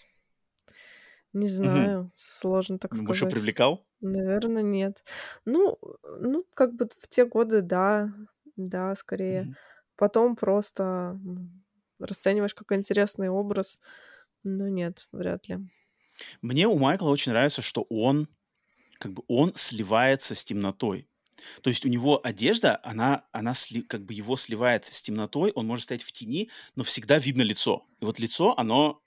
Не 1.32 1.48
знаю, 1.48 2.10
сложно 2.14 2.78
так 2.78 2.96
Ну, 2.96 3.04
Больше 3.04 3.26
сказать. 3.26 3.26
привлекал? 3.26 3.86
Наверно, 4.00 4.60
нет. 4.62 5.04
Ну, 5.44 5.78
ну, 6.04 6.46
как 6.54 6.74
бы 6.74 6.88
в 6.98 7.08
те 7.08 7.26
годы, 7.26 7.62
да, 7.62 8.12
да, 8.56 8.94
скорее. 8.96 9.48
Мгм. 9.48 9.56
Потом 9.96 10.36
просто, 10.36 11.18
расцениваешь 12.00 12.54
как 12.54 12.72
интересный 12.72 13.28
образ, 13.30 13.80
но 14.44 14.68
нет, 14.68 15.08
вряд 15.12 15.48
ли. 15.48 15.58
Мне 16.42 16.66
у 16.66 16.78
Майкла 16.78 17.08
очень 17.10 17.32
нравится, 17.32 17.62
что 17.62 17.86
он, 17.90 18.28
как 18.98 19.12
бы, 19.12 19.22
он 19.28 19.54
сливается 19.54 20.34
с 20.34 20.44
темнотой. 20.44 21.08
То 21.62 21.70
есть 21.70 21.84
у 21.84 21.88
него 21.88 22.20
одежда, 22.24 22.80
она 22.82 23.26
она 23.32 23.54
сли 23.54 23.82
как 23.82 24.04
бы 24.04 24.12
его 24.12 24.36
сливает 24.36 24.86
с 24.86 25.00
темнотой, 25.02 25.52
он 25.52 25.66
может 25.66 25.84
стоять 25.84 26.02
в 26.02 26.12
тени, 26.12 26.50
но 26.74 26.82
всегда 26.82 27.18
видно 27.18 27.42
лицо. 27.42 27.86
И 28.00 28.04
вот 28.04 28.18
лицо, 28.18 28.54
оно 28.56 29.00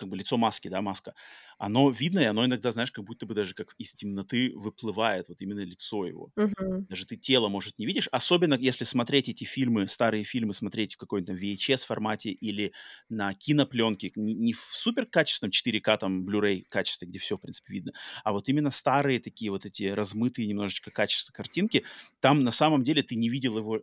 как 0.00 0.08
бы 0.10 0.16
лицо 0.16 0.36
маски, 0.38 0.68
да, 0.68 0.82
маска, 0.82 1.14
оно 1.58 1.90
видно, 1.90 2.20
и 2.20 2.24
оно 2.24 2.44
иногда, 2.46 2.72
знаешь, 2.72 2.90
как 2.92 3.04
будто 3.04 3.26
бы 3.26 3.34
даже 3.34 3.54
как 3.54 3.74
из 3.78 3.94
темноты 3.94 4.52
выплывает 4.56 5.28
вот 5.28 5.42
именно 5.42 5.60
лицо 5.60 6.06
его. 6.06 6.32
Мгм. 6.36 6.86
Даже 6.88 7.06
ты 7.06 7.16
тело, 7.16 7.48
может, 7.48 7.78
не 7.78 7.86
видишь. 7.86 8.08
Особенно 8.10 8.54
если 8.54 8.84
смотреть 8.84 9.28
эти 9.28 9.44
фильмы, 9.44 9.86
старые 9.86 10.24
фильмы, 10.24 10.52
смотреть 10.54 10.94
в 10.94 10.98
какой-то 10.98 11.34
VHS 11.34 11.84
формате 11.86 12.30
или 12.30 12.72
на 13.08 13.32
кинопленке, 13.34 14.10
не, 14.16 14.34
не 14.34 14.52
в 14.52 14.60
супер 14.60 15.06
качественном 15.06 15.52
4К, 15.52 15.96
там, 15.98 16.26
Blu-ray 16.28 16.64
качестве, 16.68 17.06
где 17.06 17.20
все, 17.20 17.36
в 17.36 17.40
принципе, 17.42 17.72
видно, 17.74 17.92
а 18.24 18.32
вот 18.32 18.48
именно 18.48 18.70
старые 18.70 19.20
такие 19.20 19.52
вот 19.52 19.66
эти 19.66 19.84
размытые 19.84 20.48
немножечко 20.48 20.90
качества 20.90 21.32
картинки, 21.32 21.84
там 22.18 22.42
на 22.42 22.50
самом 22.50 22.82
деле 22.82 23.02
ты 23.04 23.14
не 23.14 23.28
видел 23.28 23.58
его 23.58 23.80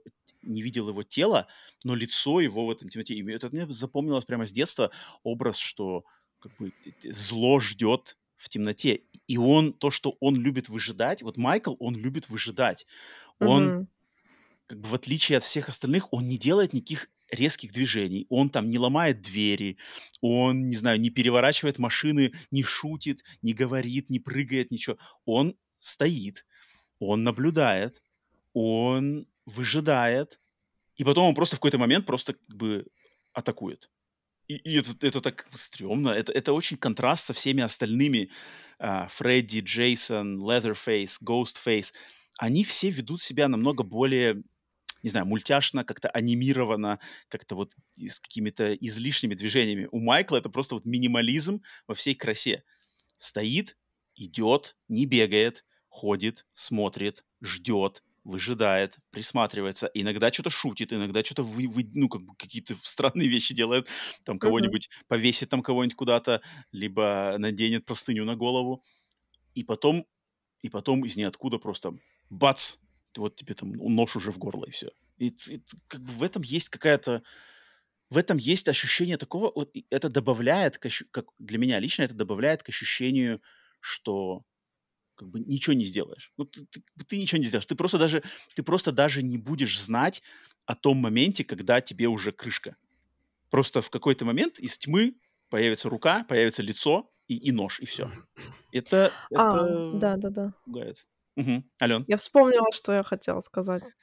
не 0.47 0.61
видел 0.61 0.89
его 0.89 1.03
тело, 1.03 1.47
но 1.83 1.95
лицо 1.95 2.39
его 2.39 2.65
в 2.65 2.71
этом 2.71 2.89
темноте. 2.89 3.15
И 3.15 3.31
это 3.31 3.49
мне 3.49 3.67
запомнилось 3.71 4.25
прямо 4.25 4.45
с 4.45 4.51
детства 4.51 4.91
образ, 5.23 5.57
что 5.57 6.05
как 6.39 6.55
бы 6.55 6.73
зло 7.03 7.59
ждет 7.59 8.17
в 8.35 8.49
темноте. 8.49 9.01
И 9.27 9.37
он, 9.37 9.73
то, 9.73 9.91
что 9.91 10.17
он 10.19 10.35
любит 10.35 10.69
выжидать, 10.69 11.21
вот 11.23 11.37
Майкл, 11.37 11.75
он 11.79 11.95
любит 11.95 12.29
выжидать. 12.29 12.85
Он, 13.39 13.75
Мгм. 13.75 13.97
как 14.67 14.79
бы 14.81 14.89
в 14.89 14.93
отличие 14.95 15.37
от 15.37 15.43
всех 15.43 15.69
остальных, 15.69 16.11
он 16.11 16.27
не 16.27 16.37
делает 16.37 16.73
никаких 16.73 17.09
резких 17.31 17.71
движений. 17.71 18.25
Он 18.29 18.49
там 18.49 18.69
не 18.69 18.77
ломает 18.79 19.21
двери, 19.21 19.77
он, 20.21 20.67
не 20.69 20.75
знаю, 20.75 20.99
не 20.99 21.09
переворачивает 21.09 21.77
машины, 21.79 22.33
не 22.51 22.63
шутит, 22.63 23.23
не 23.41 23.53
говорит, 23.53 24.09
не 24.09 24.19
прыгает, 24.19 24.71
ничего. 24.71 24.97
Он 25.25 25.55
стоит, 25.77 26.45
он 26.99 27.23
наблюдает, 27.23 28.03
он 28.53 29.27
выжидает, 29.47 30.39
и 30.97 31.03
потом 31.03 31.29
он 31.29 31.35
просто 31.35 31.55
в 31.55 31.59
какой-то 31.59 31.79
момент 31.79 32.05
просто 32.05 32.33
как 32.33 32.57
бы 32.57 32.87
атакует. 33.33 33.89
И, 34.47 34.55
и 34.55 34.77
это, 34.79 34.91
это 35.05 35.21
так 35.21 35.47
стрёмно. 35.53 36.09
Это, 36.09 36.31
это 36.33 36.53
очень 36.53 36.77
контраст 36.77 37.25
со 37.25 37.33
всеми 37.33 37.63
остальными. 37.63 38.29
а, 38.79 39.07
Фредди, 39.07 39.61
Джейсон, 39.61 40.41
Leatherface, 40.41 41.17
Ghostface. 41.23 41.93
Они 42.37 42.63
все 42.63 42.91
ведут 42.91 43.21
себя 43.21 43.47
намного 43.47 43.83
более, 43.83 44.43
не 45.03 45.09
знаю, 45.09 45.25
мультяшно, 45.25 45.83
как-то 45.83 46.09
анимировано, 46.09 46.99
как-то 47.29 47.55
вот 47.55 47.73
с 47.95 48.19
какими-то 48.19 48.73
излишними 48.75 49.35
движениями. 49.35 49.87
У 49.91 49.99
Майкла 49.99 50.37
это 50.37 50.49
просто 50.49 50.75
вот 50.75 50.85
минимализм 50.85 51.61
во 51.87 51.95
всей 51.95 52.15
красе. 52.15 52.63
Стоит, 53.17 53.77
идет, 54.15 54.77
не 54.87 55.05
бегает, 55.05 55.65
ходит, 55.89 56.45
смотрит, 56.53 57.25
ждет, 57.41 58.03
выжидает, 58.27 58.97
присматривается, 59.11 59.89
иногда 59.93 60.31
что-то 60.31 60.49
шутит, 60.49 60.93
иногда 60.93 61.23
что-то 61.23 61.43
вы, 61.43 61.67
вы- 61.67 61.89
ну, 61.93 62.09
как 62.09 62.21
бы 62.23 62.35
какие-то 62.35 62.75
странные 62.75 63.27
вещи 63.29 63.53
делает, 63.53 63.87
там 64.25 64.37
кого-нибудь 64.39 64.89
повесит 65.07 65.49
там 65.49 65.63
кого-нибудь 65.63 65.95
куда-то, 65.95 66.41
либо 66.71 67.35
наденет 67.37 67.85
простыню 67.85 68.25
на 68.25 68.35
голову, 68.35 68.83
и 69.55 69.63
потом, 69.63 70.05
и 70.63 70.69
потом 70.69 71.05
из 71.05 71.17
ниоткуда 71.17 71.59
просто 71.59 71.93
бац, 72.29 72.77
вот 73.17 73.35
тебе 73.35 73.53
там 73.55 73.71
нож 73.73 74.15
уже 74.15 74.31
в 74.31 74.37
горло 74.37 74.65
и 74.65 74.71
все. 74.71 74.91
И, 75.17 75.29
и 75.47 75.63
как 75.87 76.01
бы 76.01 76.11
в 76.11 76.23
этом 76.23 76.43
есть 76.43 76.69
какая-то, 76.69 77.23
в 78.09 78.17
этом 78.17 78.37
есть 78.37 78.67
ощущение 78.69 79.17
такого, 79.17 79.51
вот 79.53 79.71
это 79.89 80.09
добавляет, 80.09 80.77
к 80.77 80.89
как 81.11 81.27
для 81.39 81.57
меня 81.57 81.79
лично, 81.79 82.03
это 82.03 82.13
добавляет 82.13 82.63
к 82.63 82.69
ощущению, 82.69 83.41
что 83.79 84.43
как 85.17 85.29
бы 85.29 85.41
ничего 85.41 85.75
не 85.75 85.85
сделаешь. 85.85 86.31
Ну, 86.37 86.45
ты, 86.45 86.65
ты- 86.67 86.83
ты 87.07 87.19
ничего 87.19 87.39
не 87.39 87.47
сделаешь. 87.47 87.67
Ты 87.67 87.75
просто 87.75 87.97
даже, 87.99 88.23
ты 88.55 88.63
просто 88.63 88.91
даже 88.93 89.23
не 89.23 89.37
будешь 89.39 89.79
знать 89.81 90.23
о 90.65 90.75
том 90.75 90.97
моменте, 90.97 91.43
когда 91.45 91.81
тебе 91.81 92.07
уже 92.07 92.31
крышка. 92.31 92.77
Просто 93.49 93.81
в 93.81 93.89
какой-то 93.89 94.25
момент 94.25 94.59
из 94.59 94.77
тьмы 94.77 95.15
появится 95.49 95.89
рука, 95.89 96.25
появится 96.25 96.63
лицо 96.63 97.11
и, 97.27 97.37
и 97.37 97.51
нож, 97.51 97.79
и 97.79 97.85
все. 97.85 98.11
Это, 98.71 99.17
А, 99.35 99.43
это 99.47 99.57
да-да-да. 99.91 100.53
пугает. 100.65 101.07
Мгм. 101.35 101.71
Ален, 101.81 102.07
Я 102.07 102.17
вспомнила, 102.17 102.71
что 102.71 102.93
я 102.93 103.03
хотела 103.03 103.39
сказать. 103.41 103.93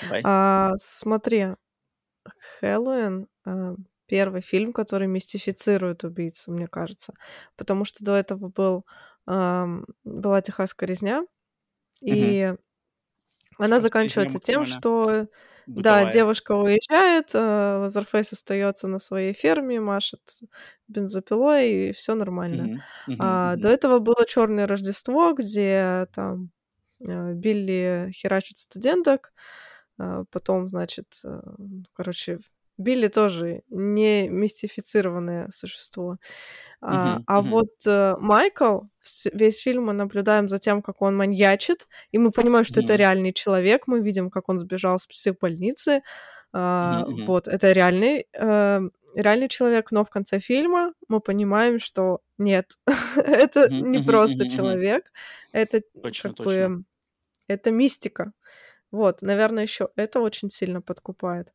давай. 0.00 0.24
А, 0.24 0.72
смотри, 0.78 1.56
Хэллоуин, 2.60 3.28
а, 3.44 3.74
первый 4.06 4.40
фильм, 4.42 4.72
который 4.72 5.06
мистифицирует 5.08 6.04
убийцу, 6.04 6.52
мне 6.52 6.66
кажется. 6.68 7.14
Потому 7.56 7.84
что 7.84 8.04
до 8.04 8.14
этого 8.14 8.48
был, 8.48 8.84
была 10.04 10.42
«Техасская 10.42 10.88
резня», 10.88 11.24
и 12.02 12.54
она 13.58 13.80
Техасская 13.80 13.80
заканчивается 13.80 14.38
тем, 14.38 14.64
что, 14.66 15.28
да, 15.74 16.04
Бытовая. 16.04 16.04
девушка 16.04 16.52
уезжает, 16.52 17.30
а 17.34 17.78
Лазерфейс 17.80 18.32
остается 18.32 18.88
на 18.88 18.98
своей 18.98 19.32
ферме, 19.32 19.80
машет 19.80 20.20
бензопилой, 20.88 21.90
и 21.90 21.92
все 21.92 22.14
нормально. 22.14 22.70
А, 23.18 23.56
Мгм. 23.56 23.56
до 23.56 23.68
этого 23.70 23.98
было 23.98 24.26
Черное 24.26 24.66
Рождество, 24.66 25.32
где 25.32 26.06
там 26.14 26.50
э, 27.00 27.32
Билли 27.34 28.10
херачит 28.14 28.58
студенток, 28.58 29.32
а, 29.98 30.24
потом, 30.30 30.68
значит, 30.68 31.20
э, 31.24 31.40
короче, 31.94 32.40
Билли 32.78 33.08
тоже 33.08 33.62
не 33.70 34.28
мистифицированное 34.28 35.48
существо. 35.52 36.18
А, 36.82 37.18
Мгм. 37.18 37.26
а 37.26 37.40
Мгм. 37.40 37.42
вот 37.42 37.70
э, 37.86 38.16
Майкл, 38.20 38.80
весь 39.32 39.60
фильм 39.62 39.86
мы 39.86 39.92
наблюдаем 39.94 40.48
за 40.48 40.58
тем, 40.58 40.82
как 40.82 41.02
он 41.02 41.16
маньячит, 41.16 41.88
и 42.12 42.18
мы 42.18 42.30
понимаем, 42.32 42.64
что 42.66 42.80
это 42.80 42.94
Мгм. 42.94 42.96
реальный 42.96 43.32
человек, 43.32 43.84
мы 43.86 44.00
видим, 44.00 44.30
как 44.30 44.48
он 44.50 44.58
сбежал 44.58 44.98
с 44.98 45.06
психбольницы, 45.06 46.02
а, 46.52 47.06
Мгм. 47.06 47.12
Мгм. 47.12 47.26
вот, 47.26 47.48
это 47.48 47.72
реальный, 47.72 48.26
э, 48.34 48.80
реальный 49.14 49.48
человек, 49.48 49.90
но 49.92 50.04
в 50.04 50.10
конце 50.10 50.40
фильма 50.40 50.94
мы 51.08 51.20
понимаем, 51.20 51.78
что 51.80 52.20
нет, 52.38 52.72
это 53.16 53.70
Мгм. 53.70 53.80
не 53.80 54.00
просто. 54.00 54.44
Мгм. 54.44 54.46
человек, 54.46 55.12
это 55.52 55.82
Точно, 56.02 56.32
как 56.32 56.34
точно. 56.34 56.70
бы, 56.70 56.84
это 57.48 57.70
мистика. 57.72 58.32
Вот, 58.92 59.22
наверное, 59.22 59.64
еще 59.64 59.90
это 59.96 60.20
очень 60.20 60.50
сильно 60.50 60.82
подкупает. 60.82 61.48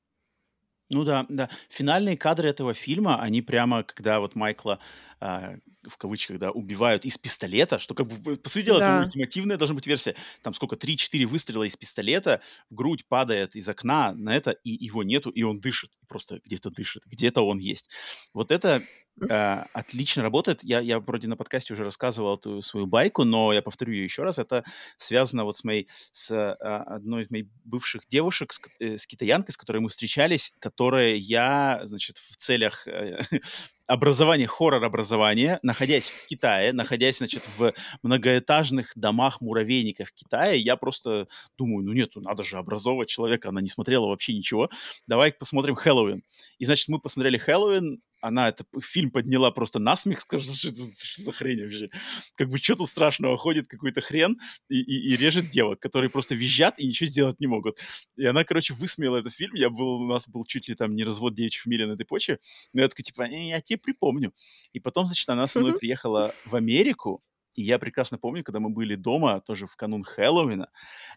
Ну 0.94 1.06
да, 1.06 1.26
да. 1.30 1.50
Финальные 1.70 2.18
кадры 2.18 2.50
этого 2.50 2.74
фильма, 2.74 3.22
они 3.22 3.42
прямо, 3.42 3.84
когда 3.84 4.20
вот 4.20 4.36
Майкла, 4.36 4.80
а, 5.22 5.56
в 5.88 5.98
кавычках, 5.98 6.40
да, 6.40 6.52
убивают 6.52 7.06
из 7.06 7.18
пистолета, 7.18 7.80
что 7.80 7.94
как 7.96 8.08
бы, 8.08 8.36
по 8.36 8.50
сути 8.50 8.66
дела, 8.66 8.80
это 8.80 8.92
Да. 8.92 8.98
ультимативная 8.98 9.58
должна 9.58 9.76
быть 9.76 9.88
версия. 9.88 10.16
Там 10.42 10.54
сколько, 10.54 10.76
3-4 10.76 11.26
выстрела 11.26 11.64
из 11.64 11.76
пистолета, 11.78 12.42
в 12.70 12.76
грудь 12.76 13.06
падает 13.08 13.56
из 13.56 13.68
окна 13.70 14.14
на 14.14 14.36
это, 14.36 14.52
и 14.52 14.72
его 14.72 15.04
нету, 15.04 15.30
и 15.30 15.44
он 15.44 15.60
дышит. 15.60 15.92
Просто 16.08 16.40
где-то 16.44 16.70
дышит, 16.72 17.04
где-то 17.06 17.42
он 17.42 17.60
есть. 17.60 17.90
Вот 18.34 18.52
это 18.52 18.88
а, 19.30 19.68
отлично 19.74 20.24
работает. 20.24 20.64
Я, 20.64 20.80
я 20.80 21.00
вроде 21.00 21.28
на 21.28 21.38
подкасте 21.38 21.74
уже 21.74 21.84
рассказывал 21.84 22.36
эту 22.38 22.62
свою 22.62 22.86
байку, 22.88 23.24
но 23.24 23.54
я 23.54 23.62
повторю 23.62 23.94
ее 23.94 24.04
еще 24.04 24.24
раз. 24.24 24.40
Это 24.40 24.64
связано 24.98 25.46
вот 25.46 25.58
с 25.58 25.64
моей, 25.64 25.88
с 26.12 26.32
а, 26.32 26.84
одной 26.84 27.24
из 27.24 27.32
моих 27.32 27.48
бывших 27.64 28.08
девушек, 28.10 28.52
с, 28.54 28.62
э, 28.80 28.98
с 28.98 29.08
китаянкой, 29.08 29.54
с 29.54 29.58
которой 29.58 29.78
мы 29.80 29.90
встречались, 29.90 30.54
которая 30.60 31.16
я, 31.16 31.80
значит, 31.84 32.18
в 32.18 32.36
целях 32.38 32.88
э, 32.88 33.20
образования, 33.92 34.48
хоррор-образования, 34.48 35.60
находясь 35.64 36.10
в 36.10 36.28
Китае, 36.28 36.72
находясь, 36.72 37.18
значит, 37.18 37.44
в 37.58 37.74
многоэтажных 38.04 38.94
домах-муравейниках 38.96 40.14
Китая, 40.14 40.54
я 40.54 40.78
просто 40.78 41.28
думаю, 41.58 41.86
ну 41.86 41.92
нет, 41.92 42.12
надо 42.16 42.42
же 42.44 42.58
образовывать 42.58 43.10
человека, 43.10 43.50
она 43.50 43.60
не 43.60 43.68
смотрела 43.68 44.08
вообще 44.08 44.34
ничего, 44.34 44.70
давай 45.08 45.34
посмотрим 45.34 45.76
Хэллоуин. 45.76 46.24
И, 46.58 46.66
значит, 46.66 46.88
мы 46.88 47.00
посмотрели 47.00 47.38
Хэллоуин, 47.38 48.02
она 48.22 48.50
это 48.50 48.66
фильм 48.82 49.12
подняла 49.12 49.52
просто 49.52 49.80
насмех, 49.80 50.22
скажет, 50.22 50.54
что 50.56 50.74
что 50.74 51.22
за 51.22 51.32
хрень 51.32 51.62
вообще? 51.62 51.90
Как 52.36 52.50
бы 52.50 52.58
что 52.58 52.76
тут 52.76 52.90
страшного? 52.90 53.38
Ходит 53.38 53.68
какой-то 53.68 54.02
хрен 54.02 54.40
и, 54.70 54.80
и, 54.80 55.14
и 55.14 55.18
режет 55.18 55.50
девок, 55.50 55.80
которые 55.80 56.10
просто 56.10 56.36
визжат 56.36 56.80
и 56.80 56.88
ничего 56.88 57.10
сделать 57.10 57.40
не 57.40 57.48
могут. 57.48 57.80
И 58.16 58.26
она, 58.26 58.44
короче, 58.44 58.74
высмеяла 58.74 59.18
этот 59.18 59.34
фильм. 59.34 59.56
Я 59.56 59.70
был, 59.70 60.02
у 60.02 60.08
нас 60.08 60.30
был 60.30 60.46
чуть 60.46 60.68
ли 60.68 60.76
там 60.76 60.96
не 60.96 61.04
развод 61.04 61.36
девичьих 61.36 61.64
в 61.64 61.68
мире 61.68 61.88
на 61.88 61.94
этой 61.94 62.06
почве. 62.06 62.40
Но 62.74 62.82
я 62.82 62.88
такой, 62.88 63.04
типа, 63.04 63.24
«Э, 63.24 63.50
я 63.50 63.62
тебе 63.62 63.78
припомню. 63.78 64.34
И 64.74 64.80
потом, 64.80 65.06
значит, 65.06 65.28
она 65.30 65.48
со 65.48 65.60
мной 65.60 65.74
приехала 65.80 66.34
в 66.46 66.56
Америку, 66.56 67.24
и 67.56 67.64
я 67.64 67.80
прекрасно 67.80 68.18
помню, 68.18 68.44
когда 68.44 68.60
мы 68.60 68.70
были 68.70 68.96
дома, 68.96 69.42
тоже 69.42 69.68
в 69.68 69.76
канун 69.76 70.04
Хэллоуина, 70.04 70.70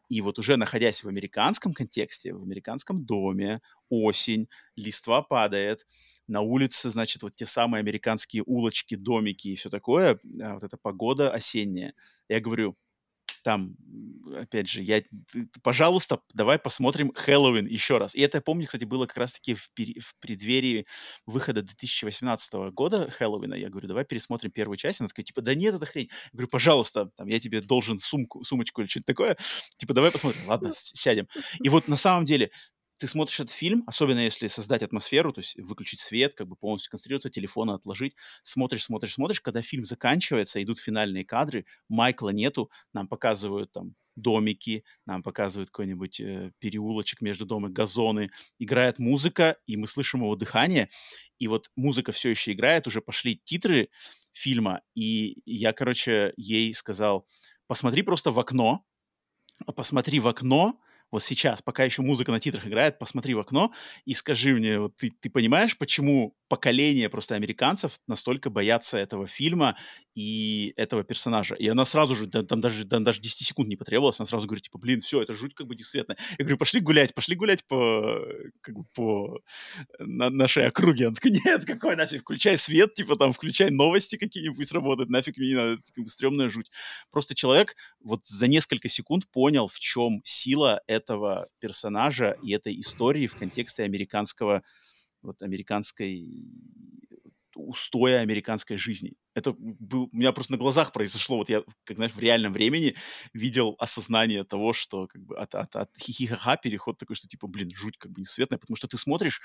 и 0.08 0.20
вот 0.20 0.38
уже 0.38 0.56
находясь 0.56 1.04
в 1.04 1.08
американском 1.08 1.74
контексте, 1.74 2.34
в 2.34 2.42
американском 2.42 3.04
доме, 3.04 3.60
осень, 3.88 4.48
листва 4.76 5.22
падает, 5.22 5.86
на 6.28 6.40
улице, 6.40 6.90
значит, 6.90 7.22
вот 7.22 7.36
те 7.36 7.46
самые 7.46 7.80
американские 7.80 8.42
улочки, 8.46 8.94
домики 8.96 9.48
и 9.48 9.56
все 9.56 9.70
такое, 9.70 10.18
а, 10.42 10.54
вот 10.54 10.64
эта 10.64 10.76
погода 10.76 11.30
осенняя. 11.32 11.94
Я 12.28 12.40
говорю, 12.40 12.76
там, 13.44 13.76
опять 14.34 14.68
же, 14.68 14.82
я, 14.82 15.02
пожалуйста, 15.62 16.20
давай 16.32 16.58
посмотрим 16.58 17.12
Хэллоуин 17.14 17.66
еще 17.66 17.98
раз. 17.98 18.14
И 18.14 18.20
это, 18.22 18.38
я 18.38 18.42
помню, 18.42 18.66
кстати, 18.66 18.86
было 18.86 19.06
как 19.06 19.18
раз-таки 19.18 19.54
в, 19.54 19.68
пер... 19.74 20.00
в 20.00 20.14
преддверии 20.18 20.86
выхода 21.26 21.62
2018 21.62 22.54
года 22.72 23.10
Хэллоуина. 23.10 23.54
Я 23.54 23.68
говорю, 23.68 23.86
давай 23.86 24.06
пересмотрим 24.06 24.50
первую 24.50 24.78
часть. 24.78 25.00
Она 25.00 25.08
такая, 25.08 25.24
типа, 25.26 25.42
да 25.42 25.54
нет, 25.54 25.74
это 25.74 25.84
хрень. 25.84 26.08
Я 26.10 26.30
говорю, 26.32 26.48
пожалуйста, 26.48 27.10
там, 27.16 27.28
я 27.28 27.38
тебе 27.38 27.60
должен 27.60 27.98
сумку, 27.98 28.42
сумочку 28.44 28.80
или 28.80 28.88
что-то 28.88 29.06
такое. 29.06 29.36
Типа, 29.76 29.92
давай 29.92 30.10
посмотрим. 30.10 30.40
Ладно, 30.46 30.72
сядем. 30.74 31.28
И 31.62 31.68
вот 31.68 31.86
на 31.86 31.96
самом 31.96 32.24
деле 32.24 32.50
ты 33.04 33.08
смотришь 33.08 33.38
этот 33.38 33.54
фильм, 33.54 33.84
особенно 33.86 34.20
если 34.20 34.46
создать 34.46 34.82
атмосферу, 34.82 35.30
то 35.34 35.40
есть 35.40 35.58
выключить 35.58 36.00
свет, 36.00 36.32
как 36.32 36.48
бы 36.48 36.56
полностью 36.56 36.90
концентрироваться, 36.90 37.28
телефон 37.28 37.68
отложить, 37.68 38.14
смотришь, 38.44 38.84
смотришь, 38.84 39.12
смотришь, 39.12 39.42
когда 39.42 39.60
фильм 39.60 39.84
заканчивается, 39.84 40.62
идут 40.62 40.78
финальные 40.80 41.26
кадры, 41.26 41.66
Майкла 41.90 42.30
нету, 42.30 42.70
нам 42.94 43.06
показывают 43.06 43.70
там 43.72 43.94
домики, 44.16 44.84
нам 45.04 45.22
показывают 45.22 45.68
какой-нибудь 45.68 46.18
э, 46.18 46.52
переулочек 46.60 47.20
между 47.20 47.44
домами, 47.44 47.74
газоны, 47.74 48.30
играет 48.58 48.98
музыка, 48.98 49.58
и 49.66 49.76
мы 49.76 49.86
слышим 49.86 50.20
его 50.20 50.34
дыхание, 50.34 50.88
и 51.38 51.46
вот 51.46 51.70
музыка 51.76 52.10
все 52.12 52.30
еще 52.30 52.52
играет, 52.52 52.86
уже 52.86 53.02
пошли 53.02 53.38
титры 53.44 53.90
фильма, 54.32 54.80
и 54.94 55.42
я, 55.44 55.74
короче, 55.74 56.32
ей 56.38 56.72
сказал, 56.72 57.26
посмотри 57.66 58.00
просто 58.00 58.30
в 58.30 58.40
окно, 58.40 58.82
посмотри 59.76 60.20
в 60.20 60.28
окно, 60.28 60.80
вот 61.10 61.22
сейчас, 61.22 61.62
пока 61.62 61.84
еще 61.84 62.02
музыка 62.02 62.32
на 62.32 62.40
титрах 62.40 62.66
играет, 62.66 62.98
посмотри 62.98 63.34
в 63.34 63.40
окно 63.40 63.72
и 64.04 64.14
скажи 64.14 64.54
мне, 64.54 64.78
вот 64.80 64.96
ты, 64.96 65.10
ты 65.10 65.30
понимаешь, 65.30 65.76
почему 65.78 66.34
поколение 66.54 67.08
просто 67.08 67.34
американцев 67.34 67.98
настолько 68.06 68.50
боятся 68.50 68.96
этого 68.98 69.26
фильма 69.26 69.76
и 70.14 70.72
этого 70.76 71.02
персонажа? 71.04 71.54
И 71.56 71.66
она 71.68 71.84
сразу 71.84 72.14
же, 72.14 72.28
там 72.28 72.60
даже, 72.60 72.84
там 72.84 73.02
даже 73.04 73.20
10 73.20 73.46
секунд 73.46 73.68
не 73.68 73.76
потребовалось, 73.76 74.20
она 74.20 74.26
сразу 74.26 74.46
говорит, 74.46 74.64
типа, 74.64 74.78
блин, 74.78 75.00
все, 75.00 75.22
это 75.22 75.32
жуть 75.32 75.54
как 75.54 75.66
бы 75.66 75.74
несветная. 75.74 76.16
Я 76.38 76.44
говорю, 76.44 76.58
пошли 76.58 76.80
гулять, 76.80 77.14
пошли 77.14 77.34
гулять 77.34 77.66
по, 77.66 78.20
как 78.60 78.76
бы 78.76 78.84
по 78.94 79.38
на, 79.98 80.30
нашей 80.30 80.66
округе. 80.66 81.06
Она 81.06 81.14
такая, 81.14 81.32
нет, 81.44 81.64
какой 81.64 81.96
нафиг, 81.96 82.20
включай 82.22 82.56
свет, 82.58 82.94
типа 82.94 83.16
там, 83.16 83.32
включай 83.32 83.70
новости 83.70 84.16
какие-нибудь, 84.16 84.70
работают, 84.72 85.10
нафиг 85.10 85.36
мне 85.36 85.48
не 85.48 85.54
надо, 85.54 85.72
это 85.74 85.82
как 85.92 86.04
бы 86.04 86.10
стрёмная 86.10 86.48
жуть. 86.48 86.70
Просто 87.10 87.34
человек 87.34 87.74
вот 88.00 88.24
за 88.26 88.46
несколько 88.46 88.88
секунд 88.88 89.28
понял, 89.30 89.68
в 89.68 89.78
чем 89.78 90.20
сила 90.24 90.82
этого 90.86 91.48
персонажа 91.60 92.36
и 92.40 92.52
этой 92.52 92.78
истории 92.80 93.26
в 93.26 93.34
контексте 93.36 93.82
американского, 93.82 94.62
вот 95.24 95.42
американской 95.42 96.44
устоя 97.56 98.20
американской 98.20 98.76
жизни. 98.76 99.12
Это 99.32 99.52
был, 99.52 100.08
у 100.12 100.16
меня 100.16 100.32
просто 100.32 100.52
на 100.52 100.58
глазах 100.58 100.92
произошло, 100.92 101.36
вот 101.36 101.48
я, 101.48 101.62
как 101.84 101.96
знаешь, 101.96 102.12
в 102.12 102.18
реальном 102.18 102.52
времени 102.52 102.96
видел 103.32 103.76
осознание 103.78 104.42
того, 104.42 104.72
что 104.72 105.06
как 105.06 105.22
бы 105.22 105.38
от, 105.38 105.54
от, 105.54 105.76
от 105.76 105.90
хихихаха 105.96 106.56
переход 106.56 106.98
такой, 106.98 107.14
что 107.14 107.28
типа, 107.28 107.46
блин, 107.46 107.70
жуть 107.72 107.96
как 107.96 108.10
бы 108.10 108.22
несветная, 108.22 108.58
потому 108.58 108.76
что 108.76 108.88
ты 108.88 108.98
смотришь, 108.98 109.40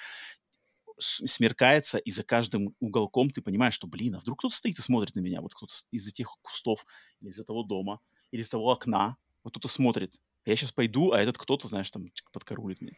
смеркается, 0.98 2.00
и 2.00 2.10
за 2.10 2.24
каждым 2.24 2.76
уголком 2.80 3.30
ты 3.30 3.44
понимаешь, 3.44 3.76
что, 3.76 3.86
блин, 3.86 4.16
а 4.16 4.20
вдруг 4.20 4.40
кто-то 4.40 4.56
стоит 4.56 4.80
и 4.80 4.82
смотрит 4.82 5.14
на 5.14 5.20
меня, 5.20 5.42
вот 5.42 5.54
кто-то 5.54 5.74
из-за 5.92 6.12
тех 6.12 6.36
кустов, 6.42 6.86
или 7.22 7.30
из-за 7.30 7.44
того 7.44 7.62
дома, 7.64 8.00
или 8.32 8.42
из 8.42 8.50
того 8.50 8.72
окна, 8.72 9.18
вот 9.44 9.52
кто-то 9.52 9.68
смотрит 9.68 10.16
я 10.46 10.56
сейчас 10.56 10.72
пойду, 10.72 11.12
а 11.12 11.20
этот 11.20 11.38
кто-то, 11.38 11.68
знаешь, 11.68 11.90
там 11.90 12.08
подкорулит 12.32 12.82
мне. 12.82 12.98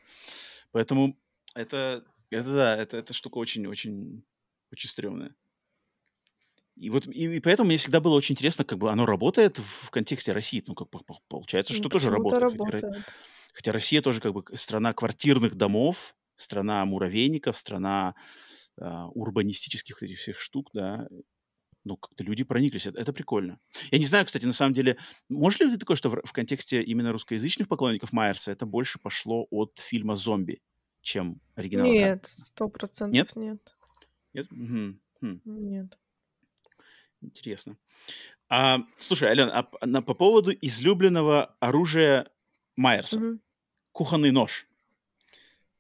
Поэтому 0.72 1.20
это, 1.54 2.06
это 2.32 2.54
да, 2.54 2.78
это, 2.78 2.98
эта 2.98 3.14
штука 3.14 3.38
очень-очень 3.38 4.24
очень 4.72 4.90
стрёмная. 4.90 5.36
И 6.76 6.90
вот 6.90 7.06
и, 7.08 7.38
и 7.38 7.40
поэтому 7.40 7.68
мне 7.68 7.78
всегда 7.78 8.00
было 8.00 8.16
очень 8.16 8.34
интересно, 8.34 8.64
как 8.64 8.80
бы 8.80 8.92
оно 8.92 9.06
работает 9.06 9.60
в 9.60 9.90
контексте 9.90 10.32
России. 10.32 10.64
Ну, 10.66 10.74
как 10.74 10.90
получается, 11.28 11.74
что 11.74 11.84
ну, 11.84 11.90
тоже 11.90 12.10
работает. 12.10 12.42
работает. 12.42 12.84
Хотя, 12.84 13.04
хотя 13.54 13.72
Россия 13.72 14.02
тоже 14.02 14.22
как 14.22 14.34
бы 14.34 14.44
страна 14.56 14.94
квартирных 14.94 15.56
домов, 15.56 16.16
страна 16.38 16.84
муравейников, 16.86 17.58
страна 17.58 18.16
э, 18.80 18.86
урбанистических 19.14 20.02
этих 20.02 20.20
всех 20.20 20.40
штук, 20.40 20.70
да 20.74 21.08
ну, 21.84 21.98
как-то 21.98 22.24
люди 22.24 22.44
прониклись. 22.44 22.86
Это, 22.86 23.00
это 23.00 23.14
прикольно. 23.14 23.60
Я 23.92 23.98
не 23.98 24.06
знаю, 24.06 24.26
кстати, 24.26 24.46
на 24.46 24.54
самом 24.54 24.74
деле, 24.74 24.98
может 25.30 25.62
ли 25.62 25.72
ты 25.72 25.78
такое, 25.78 25.98
что 25.98 26.10
в, 26.10 26.22
в 26.24 26.32
контексте 26.32 26.84
именно 26.84 27.12
русскоязычных 27.12 27.68
поклонников 27.68 28.14
Майерса 28.14 28.52
это 28.52 28.66
больше 28.66 29.00
пошло 29.00 29.48
от 29.50 29.80
фильма 29.80 30.16
«Зомби», 30.16 30.62
чем 31.02 31.42
оригинал? 31.56 31.86
Нет, 31.86 32.26
сто 32.26 32.70
процентов 32.70 33.14
нет. 33.14 33.36
Нет? 33.36 33.76
Нет? 34.34 34.52
Угу. 34.52 35.00
Хм. 35.22 35.42
Нет. 35.46 35.98
Интересно. 37.22 37.78
А, 38.50 38.80
слушай, 38.98 39.30
Ален, 39.30 39.50
а, 39.50 39.68
на, 39.86 40.02
по 40.02 40.14
поводу 40.14 40.52
излюбленного 40.52 41.56
оружия 41.60 42.30
Майерса. 42.76 43.18
Угу. 43.18 43.40
Кухонный 43.92 44.32
нож. 44.32 44.68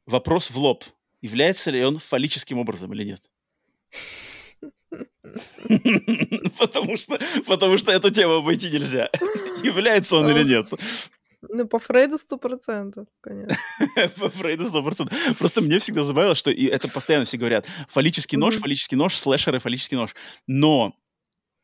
Вопрос 0.06 0.49
в 0.49 0.57
лоб. 0.57 0.84
Является 1.22 1.72
ли 1.72 1.84
он 1.84 1.99
фаллическим 1.99 2.57
образом 2.57 2.93
или 2.93 3.03
нет? 3.03 3.22
Потому 6.57 6.98
что, 6.98 7.19
потому 7.45 7.77
что 7.77 7.91
эту 7.91 8.11
тему 8.11 8.34
обойти 8.35 8.69
нельзя. 8.69 9.10
Является 9.64 10.18
он 10.18 10.30
или 10.30 10.43
нет. 10.43 10.68
Ну, 11.49 11.68
по 11.68 11.80
Фрейду 11.80 12.18
сто 12.18 12.38
процентов, 12.38 13.07
конечно. 13.19 13.57
По 14.19 14.30
Фрейду 14.30 14.68
сто 14.68 14.84
процентов. 14.84 15.18
Просто 15.39 15.61
мне 15.61 15.80
всегда 15.80 16.03
забавило, 16.03 16.35
что 16.35 16.51
и 16.51 16.65
это 16.65 16.88
постоянно 16.88 17.26
все 17.26 17.38
говорят. 17.38 17.65
Фаллический 17.89 18.38
нож, 18.38 18.57
фаллический 18.57 18.95
нож, 18.95 19.18
слэшеры, 19.18 19.59
фаллический 19.59 19.97
нож. 19.97 20.13
Но 20.45 20.93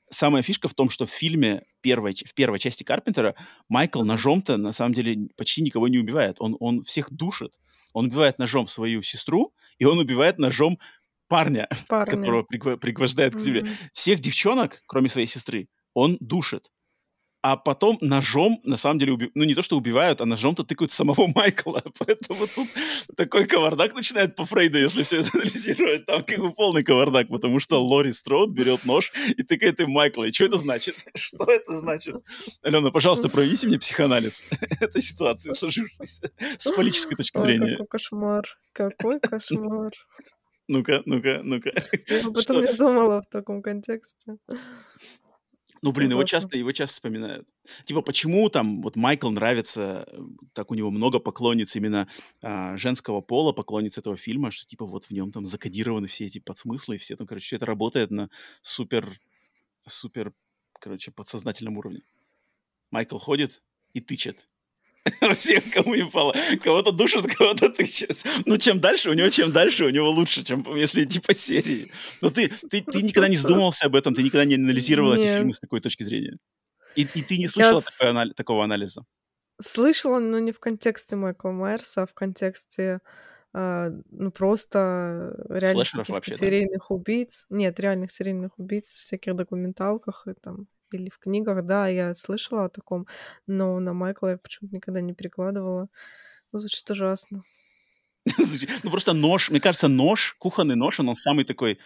самая 0.10 0.41
фишка 0.41 0.68
в 0.68 0.74
том, 0.74 0.90
что 0.90 1.06
в 1.06 1.12
фильме 1.12 1.64
первой, 1.82 2.16
в 2.16 2.34
первой 2.34 2.60
части 2.60 2.84
Карпентера 2.84 3.36
Майкл 3.70 4.04
ножом-то 4.04 4.58
на 4.58 4.72
самом 4.72 4.94
деле 4.94 5.30
почти 5.36 5.62
никого 5.62 5.88
не 5.88 5.99
убивает. 5.99 6.38
Он, 6.40 6.58
он 6.60 6.82
всех 6.82 7.12
душит. 7.12 7.60
Он 7.94 8.08
убивает 8.08 8.40
ножом 8.40 8.68
свою 8.68 9.04
сестру, 9.04 9.54
и 9.78 9.86
он 9.86 9.99
убивает 9.99 10.40
ножом 10.40 10.80
парня, 11.28 11.68
парня. 11.88 12.12
которого 12.12 12.44
пригвождает 12.44 13.36
к 13.36 13.40
себе. 13.40 13.62
Mm-hmm. 13.62 13.90
Всех 13.94 14.20
девчонок, 14.20 14.82
кроме 14.88 15.10
своей 15.10 15.28
сестры, 15.28 15.68
он 15.94 16.18
душит. 16.20 16.72
А 17.49 17.56
потом 17.56 17.98
ножом, 18.02 18.60
на 18.65 18.76
самом 18.76 18.99
деле, 18.99 19.14
уби... 19.14 19.32
ну 19.34 19.45
не 19.45 19.56
то, 19.56 19.61
что 19.61 19.78
убивают, 19.78 20.19
а 20.19 20.26
ножом-то 20.26 20.65
тыкают 20.65 20.91
самого 20.91 21.28
Майкла. 21.36 21.82
Поэтому 21.98 22.45
тут 22.45 22.68
такой 23.15 23.48
кавардак 23.48 23.94
начинает 23.95 24.36
по 24.36 24.44
Фрейду, 24.44 24.78
если 24.78 25.03
все 25.03 25.22
это 25.22 25.30
анализировать. 25.34 26.06
Там 26.06 26.26
как 26.26 26.40
бы 26.40 26.52
полный 26.52 26.84
кавардак, 26.84 27.30
потому 27.30 27.61
что 27.61 27.82
Лори 27.82 28.11
Строуд 28.11 28.49
берет 28.49 28.84
нож 28.86 29.14
и 29.30 29.44
тыкает 29.44 29.80
им 29.80 29.91
Майкла. 29.91 30.26
И 30.26 30.34
что 30.34 30.44
это 30.44 30.57
значит? 30.57 30.95
Что 31.15 31.45
это 31.45 31.78
значит? 31.78 32.18
Алена, 32.64 32.91
пожалуйста, 32.91 33.30
проведите 33.30 33.68
мне 33.68 33.80
психоанализ 33.80 34.45
этой 34.82 35.02
ситуации, 35.02 35.52
сложившейся 35.53 36.30
с 36.57 36.69
политической 36.72 37.15
точки 37.15 37.38
зрения. 37.38 37.78
Какой 37.78 37.88
кошмар. 37.88 38.44
Какой 38.74 39.19
кошмар. 39.22 39.94
Ну-ка, 40.68 41.02
ну-ка, 41.06 41.40
ну-ка. 41.44 41.72
Я 42.07 42.28
об 42.28 42.38
этом 42.38 42.60
не 42.61 42.74
думала 42.74 43.22
в 43.22 43.30
таком 43.30 43.61
контексте. 43.61 44.36
Ну, 45.82 45.91
блин, 45.91 46.12
его 46.12 46.24
часто, 46.24 46.58
его 46.58 46.72
часто 46.72 46.95
вспоминают. 46.95 47.48
Типа, 47.86 48.02
почему 48.02 48.49
там 48.49 48.82
вот 48.82 48.95
Майкл 48.95 49.30
нравится, 49.30 50.08
так 50.54 50.72
у 50.72 50.76
него 50.76 50.91
много 50.91 51.20
поклонниц 51.20 51.76
именно 51.76 52.08
а, 52.41 52.78
женского 52.78 53.22
пола, 53.22 53.52
поклонниц 53.52 53.98
этого 53.98 54.16
фильма, 54.16 54.52
что 54.52 54.66
типа 54.68 54.86
вот 54.86 55.06
в 55.06 55.12
нем 55.12 55.32
там 55.32 55.45
закодированы 55.45 56.08
все 56.08 56.26
эти 56.26 56.40
подсмыслы, 56.40 56.95
и 56.95 56.98
все 56.98 57.16
там, 57.16 57.28
короче, 57.28 57.45
все 57.45 57.56
это 57.58 57.66
работает 57.66 58.12
на 58.12 58.30
супер, 58.62 59.20
супер, 59.86 60.34
короче, 60.80 61.12
подсознательном 61.12 61.78
уровне. 61.78 62.02
Майкл 62.91 63.18
ходит 63.18 63.64
и 63.94 64.02
тычет 64.02 64.48
всех, 65.36 65.64
кому 65.72 65.96
не 65.96 66.06
пало. 66.06 66.34
Кого-то 66.64 66.92
душит, 66.92 67.28
кого-то 67.28 67.70
тычет. 67.70 68.24
Ну, 68.46 68.58
чем 68.58 68.80
дальше, 68.80 69.10
у 69.10 69.14
него 69.14 69.30
чем 69.30 69.52
дальше, 69.52 69.86
у 69.86 69.90
него 69.90 70.10
лучше, 70.10 70.44
чем 70.44 70.66
если 70.76 71.04
идти 71.04 71.20
по 71.20 71.34
серии. 71.34 71.92
Но 72.22 72.30
ты, 72.30 72.50
ты, 72.50 72.82
ты 72.82 73.02
никогда 73.02 73.28
не 73.28 73.36
задумывался 73.38 73.86
об 73.86 73.96
этом, 73.96 74.14
ты 74.14 74.24
никогда 74.24 74.46
не 74.46 74.56
анализировал 74.56 75.14
Нет. 75.14 75.26
эти 75.26 75.34
фильмы 75.34 75.54
с 75.54 75.60
такой 75.60 75.80
точки 75.80 76.04
зрения. 76.04 76.38
И, 76.96 77.08
и 77.14 77.22
ты 77.22 77.38
не 77.38 77.48
слышала 77.48 77.82
с... 77.82 77.86
такой 77.86 78.10
анали- 78.10 78.34
такого 78.34 78.64
анализа? 78.64 79.04
Слышала, 79.62 80.20
но 80.20 80.40
не 80.40 80.52
в 80.52 80.60
контексте 80.60 81.16
Майкла 81.16 81.52
Майерса, 81.52 82.04
а 82.04 82.06
в 82.06 82.14
контексте 82.14 83.00
а, 83.54 83.90
ну, 84.12 84.32
просто 84.32 85.36
реальных 85.50 85.88
серийных 86.26 86.86
да? 86.90 86.96
убийц. 86.96 87.46
Нет, 87.50 87.80
реальных 87.80 88.12
серийных 88.12 88.58
убийц 88.58 88.94
в 88.94 88.98
всяких 88.98 89.36
документалках 89.36 90.28
и 90.28 90.34
там 90.34 90.68
или 90.91 91.09
в 91.09 91.19
книгах, 91.19 91.65
да, 91.65 91.88
я 91.88 92.14
слышала 92.14 92.65
о 92.65 92.69
таком, 92.69 93.07
но 93.47 93.80
на 93.80 93.93
Майкла 93.93 94.30
я 94.31 94.38
почему-то 94.38 94.76
никогда 94.76 95.01
не 95.01 95.14
перекладывала. 95.14 95.89
Ну, 96.53 96.59
звучит 96.59 96.89
ужасно. 96.91 97.43
Ну, 98.84 98.91
просто 98.91 99.14
нож, 99.14 99.49
мне 99.49 99.59
кажется, 99.59 99.88
нож, 99.88 100.35
кухонный 100.39 100.76
нож, 100.76 100.99
он 100.99 101.15
самый 101.15 101.45
такой, 101.45 101.80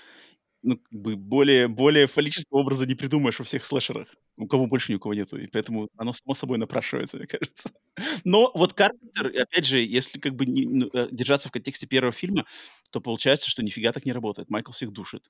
ну, 0.63 0.77
как 0.77 0.93
бы 1.01 1.15
более, 1.15 1.67
более 1.67 2.07
фаллического 2.07 2.59
образа 2.59 2.85
не 2.87 2.95
придумаешь 2.95 3.39
во 3.39 3.45
всех 3.45 3.63
слэшерах. 3.63 4.07
У 4.37 4.47
кого 4.47 4.67
больше 4.67 4.91
ни 4.91 4.97
у 4.97 4.99
кого 4.99 5.13
нету, 5.15 5.37
и 5.37 5.47
поэтому 5.47 5.89
оно 5.97 6.13
само 6.13 6.35
собой 6.35 6.57
напрашивается, 6.57 7.17
мне 7.17 7.27
кажется. 7.27 7.71
Но 8.25 8.51
вот 8.55 8.73
Карпентер, 8.73 9.27
опять 9.41 9.65
же, 9.65 9.79
если 9.81 10.19
как 10.19 10.35
бы 10.35 10.45
не, 10.45 10.65
ну, 10.65 10.89
э, 10.93 11.09
держаться 11.11 11.49
в 11.49 11.51
контексте 11.51 11.87
первого 11.87 12.11
фильма, 12.13 12.45
то 12.91 13.01
получается, 13.01 13.49
что 13.49 13.63
нифига 13.63 13.91
так 13.93 14.05
не 14.05 14.13
работает. 14.13 14.49
Майкл 14.49 14.71
всех 14.71 14.91
душит. 14.91 15.29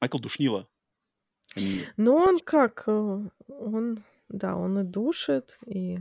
Майкл 0.00 0.18
душнила. 0.18 0.68
Ну, 1.96 2.14
он 2.14 2.38
как? 2.38 2.84
Э, 2.86 3.20
он 3.48 4.04
да, 4.28 4.56
он 4.56 4.78
и 4.80 4.84
душит, 4.84 5.58
и 5.66 5.98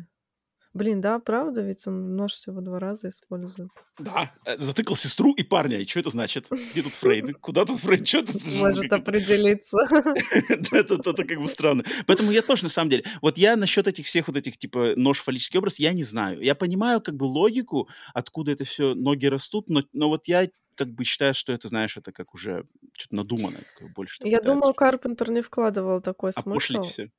Блин, 0.74 1.02
да, 1.02 1.20
правда, 1.20 1.62
ведь 1.62 1.86
он 1.86 2.16
нож 2.16 2.32
всего 2.34 2.60
два 2.60 2.80
раза 2.80 3.10
использует. 3.10 3.70
Да, 4.00 4.34
э, 4.44 4.58
затыкал 4.58 4.96
сестру 4.96 5.32
и 5.36 5.44
парня. 5.44 5.78
И 5.78 5.86
что 5.86 6.00
это 6.00 6.10
значит? 6.10 6.48
Где 6.50 6.82
тут 6.82 6.94
Фрейд? 6.94 7.38
Куда 7.42 7.64
тут 7.64 7.80
Фрейд? 7.80 8.08
Что 8.08 8.26
тут? 8.26 8.42
Может 8.56 8.92
определиться. 8.92 9.78
это, 10.72 10.96
это 10.96 11.24
как 11.26 11.40
бы 11.40 11.48
странно. 11.48 11.84
Поэтому 12.08 12.32
я 12.32 12.42
тоже, 12.42 12.64
на 12.64 12.70
самом 12.70 12.90
деле, 12.90 13.04
вот 13.22 13.38
я 13.38 13.56
насчет 13.56 13.88
этих 13.88 14.08
всех 14.08 14.28
вот 14.28 14.36
этих, 14.36 14.58
типа, 14.58 14.94
нож 14.96 15.20
фаллический 15.20 15.60
образ, 15.60 15.78
я 15.78 15.94
не 15.94 16.04
знаю. 16.04 16.42
Я 16.42 16.56
понимаю 16.56 17.02
как 17.02 17.18
бы 17.18 17.26
логику, 17.26 17.88
откуда 18.16 18.54
это 18.54 18.66
все 18.66 18.96
ноги 18.96 19.28
растут, 19.28 19.70
но, 19.70 19.84
но 19.94 20.10
вот 20.10 20.28
я 20.28 20.50
как 20.76 20.90
бы 20.94 21.04
считаю, 21.06 21.34
что 21.34 21.54
это, 21.54 21.68
знаешь, 21.68 21.98
это 21.98 22.12
как 22.12 22.34
уже 22.36 22.66
что-то 22.98 23.16
надуманное 23.16 23.64
такое 23.64 23.90
больше. 23.90 24.20
Я 24.24 24.40
думаю, 24.42 24.74
Карпентер 24.74 25.32
не 25.32 25.42
вкладывал 25.42 26.02
такой 26.02 26.34
смысл. 26.34 26.52
Опошлить 26.52 26.84
все. 26.86 27.10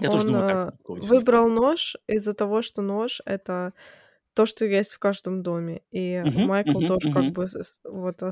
Я 0.00 0.10
тоже 0.10 0.26
думаю, 0.26 0.44
как 0.44 0.60
э, 0.66 0.72
выбрал 0.96 1.48
нож 1.50 1.96
из-за 2.08 2.34
того, 2.34 2.62
что 2.62 2.82
нож 2.82 3.20
это 3.26 3.74
то, 4.34 4.46
что 4.46 4.66
есть 4.66 4.94
в 4.94 4.98
каждом 5.00 5.42
доме. 5.42 5.82
И 5.92 6.26
Мгм, 6.26 6.46
Майкл 6.46 6.82
мгм, 6.82 6.82
тоже 6.82 7.08
как 7.10 7.26
мгм. 7.26 7.30
бы 7.30 7.46
вот 7.84 8.22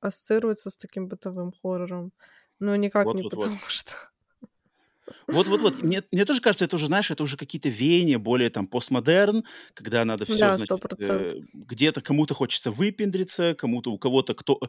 ассоциируется 0.00 0.70
с 0.70 0.76
таким 0.78 1.08
бытовым 1.08 1.52
хоррором. 1.52 2.12
Но 2.60 2.76
никак 2.76 3.14
не 3.14 3.24
Вот-вот-вот. 3.24 3.24
потому 3.24 3.58
что... 3.68 3.94
Вот-вот-вот. 5.30 5.78
Мне, 5.82 6.02
мне 6.12 6.24
тоже 6.24 6.40
кажется, 6.40 6.64
это 6.64 6.76
уже, 6.76 6.86
знаешь, 6.86 7.10
это 7.10 7.22
уже 7.22 7.36
какие-то 7.36 7.68
веяния, 7.68 8.18
более 8.18 8.50
там 8.50 8.66
постмодерн, 8.66 9.44
когда 9.74 10.04
надо 10.04 10.24
все, 10.26 10.50
Да, 10.50 10.56
значит, 10.56 10.76
э, 11.00 11.40
где-то 11.52 12.00
кому-то 12.00 12.34
хочется 12.34 12.70
выпендриться, 12.70 13.54
кому-то, 13.54 13.92
у 13.92 13.98
кого-то 13.98 14.34
кто, 14.34 14.60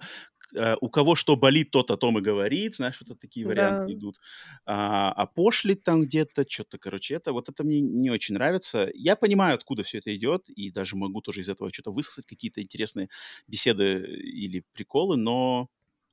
э, 0.56 0.76
у 0.82 0.90
кого 0.90 1.16
что 1.16 1.36
болит, 1.36 1.72
тот 1.72 1.92
о 1.92 1.98
том 1.98 2.18
и 2.20 2.22
говорит, 2.22 2.76
знаешь, 2.76 3.02
вот 3.06 3.20
такие 3.20 3.46
варианты 3.46 3.82
Да. 3.82 3.94
идут. 3.94 4.20
А, 4.66 5.12
а 5.12 5.26
пошлить 5.28 5.84
там 5.84 6.04
где-то, 6.04 6.46
что-то, 6.48 6.78
короче, 6.78 7.16
это 7.16 7.34
вот 7.34 7.50
это 7.50 7.64
мне 7.64 7.82
не 7.82 8.10
очень 8.10 8.36
нравится. 8.36 8.90
Я 8.94 9.16
понимаю, 9.16 9.56
откуда 9.56 9.84
все 9.84 10.00
это 10.00 10.16
идет, 10.16 10.50
и 10.50 10.72
даже 10.72 10.96
могу 10.96 11.22
тоже 11.22 11.42
из 11.42 11.50
этого 11.50 11.72
что-то 11.74 11.92
высосать, 11.92 12.26
какие-то 12.26 12.62
интересные 12.62 13.10
беседы 13.48 14.04
или 14.04 14.64
приколы, 14.74 15.18
но, 15.18 15.68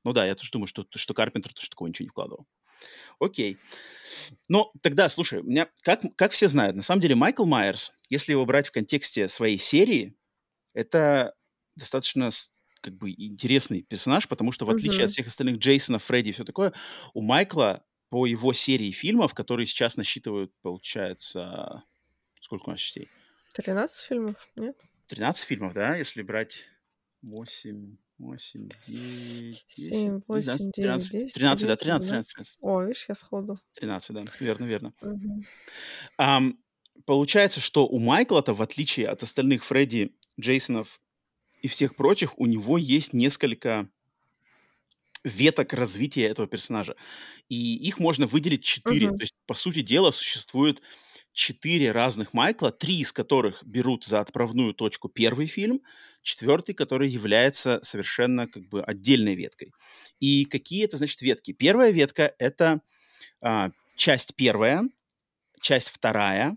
ну 0.07 0.13
да, 0.13 0.25
я 0.25 0.37
тоже 0.37 0.53
думаю, 0.53 0.69
что, 0.69 0.87
что 0.95 1.15
Карпентер 1.15 1.53
тоже 1.53 1.69
такого 1.69 1.89
ничего 1.89 2.05
не 2.05 2.11
вкладывал. 2.11 2.47
Окей. 3.21 3.59
Ну, 4.49 4.73
тогда, 4.83 5.09
слушай, 5.09 5.41
у 5.41 5.45
меня, 5.45 5.69
как, 5.83 6.03
как 6.17 6.33
все 6.33 6.49
знают, 6.49 6.77
на 6.77 6.83
самом 6.83 7.01
деле 7.01 7.15
Майкл 7.15 7.45
Майерс, 7.45 7.93
если 8.09 8.33
его 8.33 8.47
брать 8.47 8.69
в 8.69 8.73
контексте 8.73 9.29
своей 9.29 9.59
серии, 9.59 10.17
это 10.75 11.35
достаточно 11.77 12.31
как 12.83 12.97
бы 12.97 13.11
интересный 13.13 13.83
персонаж, 13.83 14.29
потому 14.29 14.53
что 14.53 14.67
в 14.67 14.71
отличие 14.71 15.07
от 15.07 15.11
Мгм. 15.11 15.13
всех 15.13 15.29
остальных 15.29 15.59
Джейсона, 15.59 15.99
Фредди 15.99 16.31
и 16.31 16.33
все 16.33 16.45
такое, 16.45 16.73
у 17.15 17.23
Майкла 17.23 17.85
по 18.11 18.27
его 18.27 18.53
серии 18.53 18.93
фильмов, 18.93 19.35
которые 19.35 19.67
сейчас 19.67 19.97
насчитывают, 19.97 20.53
получается, 20.63 21.85
сколько 22.41 22.69
у 22.69 22.73
нас 22.73 22.81
частей? 22.81 23.13
13 23.53 24.07
фильмов, 24.09 24.49
нет? 24.57 24.77
13 25.07 25.47
фильмов, 25.47 25.75
да, 25.75 25.97
если 25.97 26.23
брать 26.23 26.65
8, 27.23 27.99
8, 28.19 28.69
9, 28.87 29.65
10, 29.69 29.89
7, 29.89 30.21
8, 30.27 30.43
12, 30.43 30.73
9, 30.73 30.73
13, 30.75 31.13
10, 31.13 31.35
13, 31.35 31.67
да, 31.67 31.73
11, 31.73 31.85
13, 31.85 32.09
13, 32.09 32.09
12. 32.09 32.35
13, 32.35 32.59
О, 32.61 32.83
видишь, 32.83 33.05
я 33.09 33.15
сходу. 33.15 33.59
13, 33.75 34.15
да, 34.15 34.25
верно, 34.41 34.65
верно. 34.65 34.95
Мгм. 35.03 35.45
Ам, 36.17 36.59
получается, 37.05 37.61
что 37.61 37.87
у 37.87 37.99
Майкла-то, 37.99 38.55
в 38.55 38.63
отличие 38.63 39.09
от 39.09 39.23
остальных 39.23 39.65
Фредди, 39.65 40.15
Джейсонов 40.41 41.01
и 41.63 41.69
всех 41.69 41.97
прочих, 41.97 42.39
у 42.39 42.47
него 42.47 42.79
есть 42.79 43.13
несколько 43.13 43.89
веток 45.25 45.73
развития 45.73 46.27
этого 46.27 46.47
персонажа. 46.47 46.97
И 47.49 47.77
их 47.77 47.99
можно 47.99 48.27
выделить 48.27 48.65
четыре. 48.65 49.09
Мгм. 49.09 49.19
То 49.19 49.23
есть, 49.25 49.35
по 49.47 49.55
сути 49.55 49.83
дела, 49.83 50.11
существует 50.11 50.81
четыре 51.37 51.93
разных 51.93 52.33
Майкла, 52.33 52.73
три 52.73 53.01
из 53.01 53.13
которых 53.13 53.63
берут 53.63 54.07
за 54.07 54.21
отправную 54.21 54.73
точку 54.73 55.11
первый 55.11 55.47
фильм, 55.47 55.83
четвертый, 56.23 56.75
который 56.75 57.11
является 57.11 57.79
совершенно 57.83 58.49
как 58.49 58.67
бы 58.71 58.83
отдельной 58.83 59.35
веткой. 59.35 59.75
И 60.19 60.47
какие 60.47 60.87
это, 60.87 60.97
значит, 60.97 61.21
ветки? 61.21 61.53
Первая 61.53 61.91
ветка— 61.91 62.35
это 62.39 62.81
а, 63.43 63.71
часть 63.97 64.35
первая, 64.35 64.89
часть 65.61 65.91
вторая, 65.91 66.57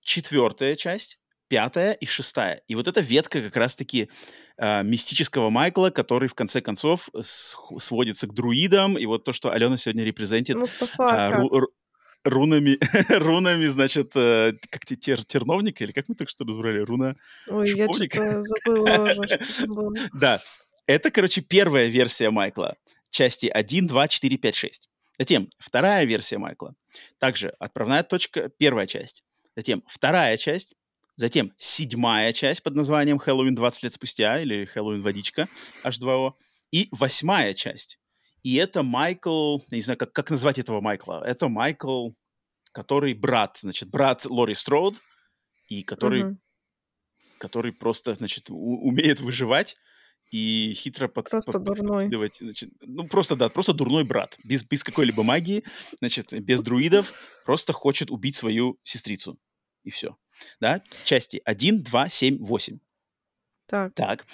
четвертая 0.00 0.74
часть, 0.74 1.20
пятая 1.48 1.92
и 1.92 2.06
шестая. 2.06 2.62
И 2.66 2.76
вот 2.76 2.88
эта 2.88 3.02
ветка 3.02 3.42
как 3.42 3.56
раз-таки 3.56 4.08
а, 4.56 4.82
мистического 4.82 5.50
Майкла, 5.50 5.90
который 5.90 6.28
в 6.28 6.34
конце 6.34 6.62
концов 6.62 7.10
сводится 7.20 8.26
к 8.26 8.32
друидам. 8.32 8.96
И 8.96 9.04
вот 9.04 9.24
то, 9.24 9.34
что 9.34 9.52
Алена 9.52 9.76
сегодня 9.76 10.02
репрезентит 10.02 10.56
Мустафа 10.56 11.30
ру- 11.30 11.50
ру- 11.50 11.72
рунами, 12.24 12.78
рунами, 13.18 13.66
значит, 13.66 14.12
э, 14.16 14.52
как 14.70 14.84
те 14.86 14.96
тер, 14.96 15.24
терновник, 15.24 15.80
или 15.80 15.92
как 15.92 16.08
мы 16.08 16.14
только 16.14 16.30
что 16.30 16.44
разбрали, 16.44 16.80
руна 16.80 17.16
Ой, 17.46 17.68
я 17.68 17.84
шиповник. 17.86 18.14
что-то 18.14 18.42
забыла 18.42 19.14
уже. 19.20 20.08
Да, 20.12 20.42
это, 20.86 21.10
короче, 21.10 21.40
первая 21.40 21.86
версия 21.86 22.30
Майкла. 22.30 22.76
Части 23.10 23.46
1, 23.46 23.86
2, 23.86 24.08
4, 24.08 24.36
5, 24.38 24.54
6. 24.54 24.88
Затем 25.18 25.48
вторая 25.58 26.04
версия 26.04 26.38
Майкла. 26.38 26.74
Также 27.18 27.50
отправная 27.60 28.02
точка, 28.02 28.48
первая 28.48 28.86
часть. 28.86 29.22
Затем 29.56 29.82
вторая 29.86 30.36
часть. 30.36 30.74
Затем 31.16 31.52
седьмая 31.56 32.32
часть 32.32 32.64
под 32.64 32.74
названием 32.74 33.18
«Хэллоуин 33.18 33.54
20 33.54 33.84
лет 33.84 33.92
спустя» 33.92 34.40
или 34.40 34.64
«Хэллоуин 34.64 35.02
водичка» 35.02 35.48
H2O. 35.84 36.32
И 36.72 36.88
восьмая 36.90 37.54
часть. 37.54 38.00
И 38.44 38.54
это 38.56 38.82
Майкл, 38.84 39.58
я 39.70 39.76
не 39.76 39.80
знаю, 39.82 39.98
как, 39.98 40.12
как 40.12 40.30
назвать 40.30 40.58
этого 40.58 40.80
Майкла. 40.80 41.20
Это 41.26 41.48
Майкл, 41.48 42.10
который 42.72 43.14
брат, 43.14 43.56
значит, 43.58 43.88
брат 43.90 44.24
Лори 44.26 44.54
Строуд, 44.54 45.00
и 45.68 45.82
который 45.82 46.24
Мгм. 46.24 46.40
который 47.38 47.72
просто, 47.72 48.14
значит, 48.14 48.50
у- 48.50 48.86
умеет 48.88 49.20
выживать 49.20 49.76
и 50.30 50.72
хитро 50.76 51.08
под, 51.08 51.28
Просто 51.30 51.52
под- 51.52 51.64
дурной. 51.64 51.88
подкидывать, 51.94 52.36
значит, 52.36 52.70
ну 52.82 53.06
просто 53.08 53.34
да, 53.36 53.48
просто 53.48 53.72
дурной 53.72 54.04
брат, 54.04 54.38
без, 54.44 54.62
без 54.62 54.84
какой-либо 54.84 55.22
магии, 55.22 55.64
значит, 56.00 56.32
без 56.32 56.62
друидов, 56.62 57.12
просто 57.44 57.72
хочет 57.72 58.10
убить 58.10 58.36
свою 58.36 58.78
сестрицу. 58.82 59.38
И 59.84 59.90
все. 59.90 60.16
Да? 60.60 60.82
Части 61.04 61.40
1, 61.44 61.82
2, 61.82 62.08
7, 62.08 62.38
8. 62.38 62.78
Так. 63.66 63.94
Так. 63.94 64.26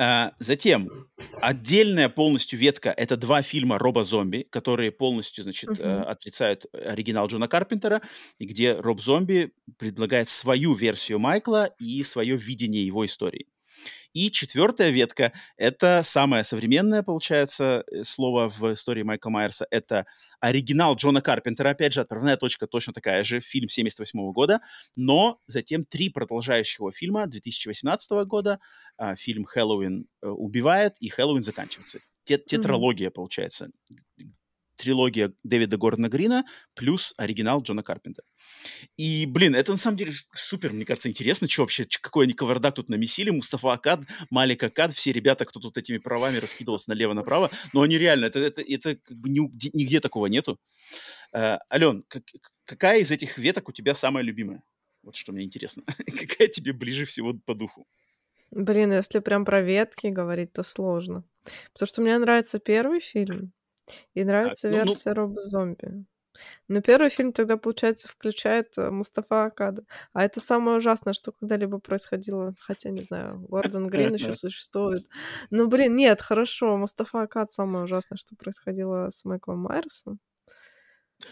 А, 0.00 0.32
затем 0.38 0.94
отдельная 1.42 2.08
полностью 2.08 2.58
ветка— 2.58 2.90
это 2.96 3.18
два 3.18 3.42
фильма 3.42 3.78
«Робо-зомби», 3.78 4.46
которые 4.50 4.92
полностью, 4.92 5.44
значит, 5.44 5.78
э, 5.78 5.98
Мгм. 5.98 6.08
отрицают 6.08 6.64
оригинал 6.72 7.26
Джона 7.28 7.48
Карпентера, 7.48 8.00
и 8.38 8.46
где 8.46 8.74
Роб 8.74 9.02
Зомби 9.02 9.52
предлагает 9.78 10.30
свою 10.30 10.72
версию 10.72 11.18
Майкла 11.18 11.66
и 11.78 12.02
свое 12.02 12.36
видение 12.36 12.86
его 12.86 13.04
истории. 13.04 13.46
И 14.12 14.30
четвертая 14.30 14.90
ветка— 14.90 15.32
это 15.56 16.02
самое 16.04 16.42
современное, 16.42 17.02
получается, 17.02 17.84
э, 17.86 18.02
слово 18.02 18.48
в 18.48 18.72
истории 18.72 19.02
Майкла 19.02 19.30
Майерса. 19.30 19.66
Это 19.70 20.06
оригинал 20.40 20.96
Джона 20.96 21.20
Карпентера, 21.22 21.70
опять 21.70 21.92
же, 21.92 22.00
отправная 22.00 22.36
точка 22.36 22.66
точно 22.66 22.92
такая 22.92 23.22
же, 23.22 23.40
фильм 23.40 23.68
78 23.68 24.32
года, 24.32 24.60
но 24.96 25.38
затем 25.46 25.84
три 25.84 26.08
продолжающих 26.08 26.80
его 26.80 26.90
фильма 26.90 27.26
2018 27.26 28.24
года, 28.24 28.58
а, 28.96 29.14
фильм 29.14 29.44
«Хэллоуин 29.44 30.06
э, 30.22 30.26
убивает» 30.26 30.94
и 30.98 31.08
«Хэллоуин 31.08 31.42
заканчивается». 31.42 32.00
Тетралогия, 32.24 33.10
получается. 33.10 33.70
Трилогия 34.80 35.34
Дэвида 35.44 35.76
Гордона 35.76 36.08
Грина 36.08 36.44
плюс 36.74 37.12
оригинал 37.18 37.60
Джона 37.62 37.82
Карпентера. 37.82 38.26
И, 38.96 39.26
блин, 39.26 39.54
это 39.54 39.72
на 39.72 39.76
самом 39.76 39.98
деле 39.98 40.12
супер, 40.34 40.72
мне 40.72 40.86
кажется, 40.86 41.10
интересно, 41.10 41.48
что 41.48 41.62
вообще, 41.62 41.84
какой 42.00 42.24
они 42.24 42.32
кавардак 42.32 42.76
тут 42.76 42.88
намесили. 42.88 43.28
Мустафа 43.28 43.74
Акад, 43.74 44.00
Малик 44.30 44.62
Акад, 44.62 44.94
все 44.94 45.12
ребята, 45.12 45.44
кто 45.44 45.60
тут 45.60 45.76
этими 45.76 45.98
правами 45.98 46.38
раскидывался 46.38 46.88
налево-направо. 46.88 47.50
Но 47.74 47.82
они 47.82 47.98
реально, 47.98 48.26
это, 48.26 48.38
это, 48.38 48.62
это 48.62 48.96
как 48.96 49.18
бы 49.18 49.28
нигде 49.28 50.00
такого 50.00 50.26
нету. 50.26 50.58
Э, 51.34 51.58
Ален, 51.70 52.04
как- 52.08 52.24
какая 52.64 53.00
из 53.00 53.10
этих 53.10 53.36
веток 53.36 53.68
у 53.68 53.72
тебя 53.72 53.94
самая 53.94 54.24
любимая? 54.24 54.62
Вот 55.02 55.14
что 55.14 55.32
мне 55.32 55.44
интересно. 55.44 55.82
Какая 56.06 56.48
тебе 56.48 56.72
ближе 56.72 57.04
всего 57.04 57.34
по 57.44 57.54
духу? 57.54 57.86
Блин, 58.50 58.92
если 58.92 59.18
прям 59.20 59.44
про 59.44 59.60
ветки 59.60 60.08
говорить, 60.08 60.52
то 60.52 60.62
сложно. 60.62 61.24
Потому 61.72 61.86
что 61.86 62.02
мне 62.02 62.18
нравится 62.18 62.58
первый 62.58 63.00
фильм 63.00 63.52
и 64.14 64.24
нравится 64.24 64.68
ну- 64.68 64.78
ну- 64.78 64.84
версия 64.84 65.12
Роба 65.12 65.40
Зомби. 65.40 66.04
Но 66.68 66.80
первый 66.80 67.10
фильм 67.10 67.32
тогда, 67.32 67.56
получается, 67.56 68.08
включает 68.08 68.78
э, 68.78 68.90
Мустафа 68.90 69.46
Акада. 69.46 69.84
А 70.12 70.24
это 70.24 70.40
самое 70.40 70.78
ужасное, 70.78 71.12
что 71.12 71.32
когда-либо 71.32 71.78
происходило. 71.78 72.54
Хотя, 72.60 72.90
не 72.90 73.02
знаю, 73.02 73.40
Гордон 73.48 73.88
Грин 73.88 74.14
еще 74.14 74.32
существует. 74.32 75.06
Ну, 75.50 75.66
блин, 75.66 75.96
нет, 75.96 76.22
хорошо. 76.22 76.76
Мустафа 76.76 77.22
Акад 77.22 77.52
самое 77.52 77.84
ужасное, 77.84 78.16
что 78.16 78.36
происходило 78.36 79.10
с 79.10 79.24
Майклом 79.24 79.60
Майерсом. 79.60 80.20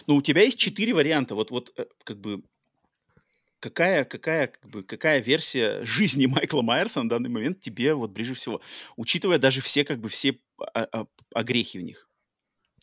Ну, 0.07 0.17
у 0.17 0.23
тебя 0.23 0.43
есть 0.43 0.59
четыре 0.59 0.93
варианта. 0.93 1.35
Вот, 1.35 1.51
вот 1.51 1.73
э, 1.77 1.87
как 2.05 2.19
бы 2.19 2.43
какая, 3.61 4.05
какая, 4.05 4.49
как 4.49 4.71
бы, 4.71 4.83
какая 4.83 5.21
версия 5.21 5.83
жизни 5.85 6.27
Майкла 6.27 6.63
Майерса 6.63 7.03
на 7.03 7.09
данный 7.09 7.31
момент 7.31 7.61
тебе 7.61 7.95
вот 7.95 8.11
ближе 8.11 8.35
всего, 8.35 8.61
учитывая 8.97 9.39
даже 9.39 9.61
все 9.61 9.85
как 9.85 9.99
бы 9.99 10.09
все 10.09 10.39
а- 10.59 10.89
а- 10.93 11.07
огрехи 11.35 11.79
в 11.79 11.83
них. 11.83 12.08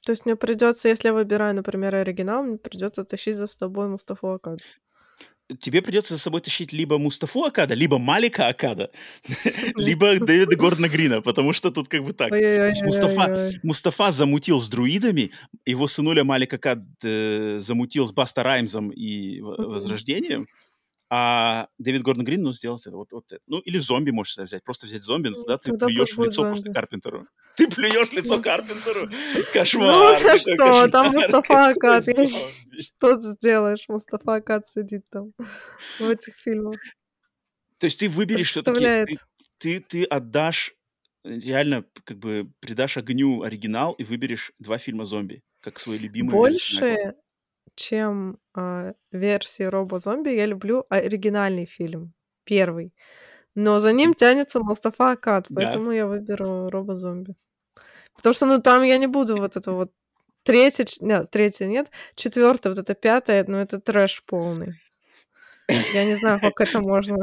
То 0.05 0.11
есть 0.11 0.25
мне 0.25 0.35
придется, 0.35 0.87
если 0.87 1.07
я 1.07 1.13
выбираю, 1.13 1.55
например, 1.55 1.95
оригинал, 1.95 2.43
мне 2.43 2.57
придется 2.57 3.03
тащить 3.03 3.35
за 3.35 3.47
собой 3.47 3.87
Мустафу 3.87 4.27
Акад. 4.27 4.59
Тебе 5.61 5.81
придется 5.81 6.15
за 6.15 6.19
собой 6.19 6.41
тащить 6.41 6.73
либо 6.73 6.97
Мустафу 6.97 7.43
Акада, 7.43 7.75
либо 7.75 7.97
Малика 7.97 8.47
Акада, 8.47 8.91
либо 9.75 10.19
Дэвида 10.19 10.55
Гордона 10.55 10.89
Грина, 10.89 11.21
потому 11.21 11.53
что 11.53 11.71
тут 11.71 11.87
как 11.87 12.03
бы 12.03 12.13
так. 12.13 12.31
Мустафа, 12.83 13.51
Мустафа 13.63 14.11
замутил 14.11 14.61
с 14.61 14.69
друидами, 14.69 15.31
его 15.65 15.87
сынуля 15.87 16.23
Малик 16.23 16.53
Акад 16.53 16.79
э, 17.03 17.59
замутил 17.59 18.07
с 18.07 18.11
Баста 18.11 18.43
Раймзом 18.43 18.89
и 18.89 19.41
Возрождением, 19.41 20.47
а 21.17 21.69
Дэвид 21.77 22.01
Гордон 22.01 22.25
Грин, 22.25 22.41
ну, 22.41 22.51
сделать 22.51 22.85
это. 22.85 22.97
Вот, 22.97 23.13
вот, 23.13 23.23
ну, 23.47 23.59
или 23.59 23.77
зомби 23.77 24.11
можешь 24.11 24.33
сюда 24.33 24.43
взять. 24.43 24.65
Просто 24.65 24.85
взять 24.85 25.03
зомби, 25.03 25.29
но 25.29 25.35
тогда 25.35 25.57
ты 25.57 25.71
Тогда 25.71 25.85
плюешь 25.85 26.17
в 26.17 26.21
лицо 26.21 26.41
зомби. 26.41 26.57
после 26.57 26.73
Карпентеру. 26.73 27.27
Ты 27.55 27.69
плюешь 27.69 28.09
в 28.09 28.11
лицо 28.11 28.41
Карпентеру. 28.41 29.07
Кошмар. 29.53 30.19
Ну, 30.21 30.39
что, 30.39 30.89
там 30.89 31.11
Мустафа 31.13 31.69
Акад. 31.69 32.03
Что 32.03 33.15
ты 33.15 33.21
сделаешь? 33.21 33.85
Мустафа 33.87 34.35
Акад 34.35 34.67
сидит 34.67 35.03
там 35.09 35.31
в 35.99 36.09
этих 36.09 36.35
фильмах. 36.35 36.75
То 37.77 37.85
есть 37.85 37.99
ты 37.99 38.09
выберешь 38.09 38.51
все-таки, 38.51 39.17
ты, 39.57 39.79
ты 39.79 40.03
отдашь, 40.03 40.73
реально, 41.23 41.85
как 42.03 42.17
бы 42.17 42.51
придашь 42.59 42.97
огню 42.97 43.43
оригинал 43.43 43.93
и 43.93 44.03
выберешь 44.03 44.51
два 44.59 44.77
фильма 44.77 45.05
зомби, 45.05 45.43
как 45.61 45.79
свои 45.79 45.97
любимые. 45.97 46.33
Больше 46.33 47.15
чем 47.75 48.39
э, 48.55 48.93
версии 49.11 49.63
Робо-зомби, 49.63 50.29
я 50.29 50.45
люблю 50.45 50.85
оригинальный 50.89 51.65
фильм, 51.65 52.13
первый. 52.43 52.93
Но 53.55 53.79
за 53.79 53.93
ним 53.93 54.13
тянется 54.13 54.59
Мустафа 54.59 55.11
Акад, 55.11 55.47
поэтому 55.53 55.89
да. 55.89 55.95
я 55.95 56.07
выберу 56.07 56.69
Робо-зомби. 56.69 57.35
Потому 58.15 58.33
что, 58.33 58.45
ну, 58.45 58.61
там 58.61 58.83
я 58.83 58.97
не 58.97 59.07
буду 59.07 59.37
вот 59.37 59.55
это 59.57 59.71
вот 59.71 59.91
третье, 60.43 60.85
нет, 60.99 61.31
третье 61.31 61.65
нет, 61.67 61.89
четвертое, 62.15 62.69
вот 62.69 62.79
это 62.79 62.93
пятое, 62.95 63.45
ну, 63.47 63.57
это 63.57 63.79
трэш 63.79 64.23
полный. 64.25 64.73
Я 65.93 66.05
не 66.05 66.15
знаю, 66.15 66.39
как 66.39 66.61
это 66.61 66.79
можно 66.81 67.17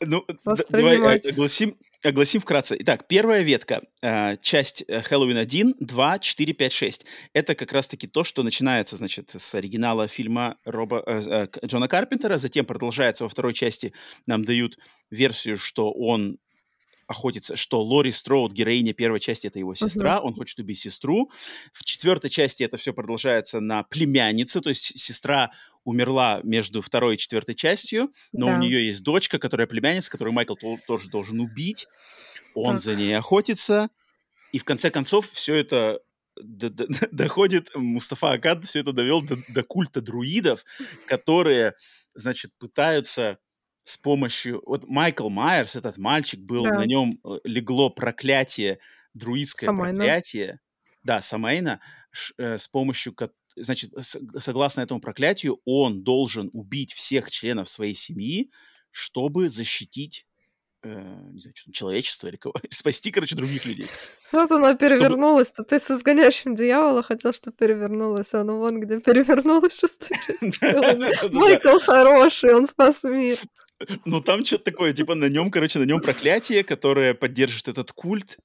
ну, 0.00 0.24
давай 0.68 0.96
э, 0.96 1.30
огласим, 1.30 1.76
огласим 2.02 2.40
вкратце. 2.40 2.76
Итак, 2.80 3.06
первая 3.08 3.42
ветка, 3.42 3.82
э, 4.02 4.36
часть 4.42 4.84
Хэллоуин 4.88 5.36
1, 5.36 5.74
2, 5.80 6.18
4, 6.18 6.52
5, 6.52 6.72
6. 6.72 7.06
Это 7.32 7.54
как 7.54 7.72
раз-таки 7.72 8.06
то, 8.06 8.24
что 8.24 8.42
начинается, 8.42 8.96
значит, 8.96 9.30
с 9.36 9.54
оригинала 9.54 10.08
фильма 10.08 10.56
Роба, 10.64 11.02
э, 11.06 11.46
Джона 11.64 11.88
Карпентера, 11.88 12.38
затем 12.38 12.64
продолжается 12.66 13.24
во 13.24 13.28
второй 13.28 13.54
части, 13.54 13.92
нам 14.26 14.44
дают 14.44 14.78
версию, 15.10 15.56
что 15.56 15.92
он 15.92 16.38
охотится, 17.06 17.56
что 17.56 17.82
Лори 17.82 18.12
Строуд, 18.12 18.52
героиня 18.52 18.92
первой 18.92 19.20
части, 19.20 19.46
это 19.46 19.58
его 19.58 19.74
сестра, 19.74 20.16
uh-huh. 20.16 20.22
он 20.22 20.34
хочет 20.34 20.58
убить 20.58 20.80
сестру. 20.80 21.30
В 21.72 21.84
четвертой 21.84 22.30
части 22.30 22.64
это 22.64 22.76
все 22.76 22.92
продолжается 22.92 23.60
на 23.60 23.82
племяннице, 23.84 24.60
то 24.60 24.70
есть 24.70 24.98
сестра 24.98 25.52
умерла 25.84 26.40
между 26.42 26.82
второй 26.82 27.14
и 27.14 27.18
четвертой 27.18 27.54
частью, 27.54 28.10
но 28.32 28.46
да. 28.46 28.54
у 28.54 28.58
нее 28.58 28.86
есть 28.86 29.02
дочка, 29.02 29.38
которая 29.38 29.66
племянница, 29.66 30.10
которую 30.10 30.34
Майкл 30.34 30.54
тоже 30.86 31.08
должен 31.08 31.40
убить. 31.40 31.86
Он 32.54 32.74
так. 32.74 32.82
за 32.82 32.96
ней 32.96 33.16
охотится, 33.16 33.90
и 34.52 34.58
в 34.58 34.64
конце 34.64 34.90
концов 34.90 35.30
все 35.30 35.54
это 35.54 36.00
доходит, 37.12 37.74
Мустафа 37.74 38.32
Акад 38.32 38.64
все 38.64 38.80
это 38.80 38.92
довел 38.92 39.22
до, 39.22 39.36
до 39.48 39.62
культа 39.62 40.00
друидов, 40.00 40.64
которые, 41.06 41.74
значит, 42.14 42.52
пытаются 42.58 43.38
с 43.86 43.96
помощью... 43.96 44.62
Вот 44.66 44.88
Майкл 44.88 45.28
Майерс, 45.28 45.76
этот 45.76 45.96
мальчик 45.96 46.40
был, 46.40 46.64
да. 46.64 46.74
на 46.74 46.86
нем 46.86 47.20
э, 47.24 47.38
легло 47.44 47.88
проклятие, 47.88 48.80
друидское 49.14 49.66
Самайна. 49.66 49.98
проклятие. 49.98 50.58
Да, 51.04 51.22
Самайна, 51.22 51.80
э, 52.36 52.58
с 52.58 52.66
помощью 52.66 53.14
значит, 53.54 53.92
согласно 54.38 54.80
этому 54.80 55.00
проклятию, 55.00 55.60
он 55.64 56.02
должен 56.02 56.50
убить 56.52 56.92
всех 56.94 57.30
членов 57.30 57.68
своей 57.68 57.94
семьи, 57.94 58.50
чтобы 58.90 59.50
защитить 59.50 60.26
э, 60.82 60.88
не 60.88 61.40
знаю, 61.40 61.54
что, 61.54 61.70
человечество 61.70 62.26
или 62.26 62.36
кого, 62.36 62.54
спасти, 62.70 63.12
короче, 63.12 63.36
других 63.36 63.66
людей. 63.66 63.86
Вот 64.32 64.50
она 64.50 64.74
перевернулась-то. 64.74 65.62
Ты 65.62 65.78
с 65.78 65.88
изгоняющим 65.92 66.56
дьявола 66.56 67.04
хотел, 67.04 67.32
чтобы 67.32 67.56
перевернулась, 67.56 68.34
а 68.34 68.42
ну 68.42 68.58
вон 68.58 68.80
где 68.80 68.98
перевернулась 68.98 69.78
шестая 69.78 70.20
часть. 70.26 70.60
Майкл 71.32 71.78
хороший, 71.78 72.52
он 72.52 72.66
спас 72.66 73.04
мир. 73.04 73.38
Ну 74.04 74.20
там 74.20 74.44
что-то 74.44 74.64
такое, 74.64 74.92
типа 74.92 75.14
на 75.14 75.28
нем, 75.28 75.50
короче, 75.50 75.78
на 75.78 75.84
нем 75.84 76.00
проклятие, 76.00 76.64
которое 76.64 77.14
поддержит 77.14 77.68
этот 77.68 77.92
культ, 77.92 78.38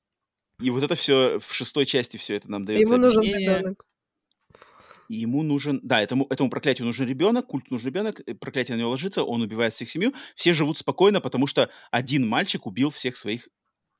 и 0.61 0.69
вот 0.69 0.83
это 0.83 0.95
все 0.95 1.39
в 1.39 1.53
шестой 1.53 1.85
части 1.85 2.17
все 2.17 2.35
это 2.35 2.51
нам 2.51 2.65
дается. 2.65 2.93
Ему 2.93 3.01
нужен 3.01 3.23
ребенок 3.23 3.85
и 5.11 5.17
ему 5.17 5.43
нужен, 5.43 5.81
да, 5.83 6.01
этому, 6.01 6.25
этому 6.29 6.49
проклятию 6.49 6.85
нужен 6.85 7.05
ребенок, 7.05 7.47
культ 7.47 7.69
нужен 7.69 7.89
ребенок, 7.89 8.21
э, 8.25 8.33
проклятие 8.33 8.77
на 8.77 8.79
него 8.79 8.91
ложится, 8.91 9.23
он 9.23 9.41
убивает 9.41 9.73
всех 9.73 9.89
семью, 9.89 10.13
все 10.35 10.53
живут 10.53 10.77
спокойно, 10.77 11.19
потому 11.19 11.47
что 11.47 11.69
один 11.91 12.25
мальчик 12.25 12.65
убил 12.65 12.91
всех 12.91 13.17
своих 13.17 13.49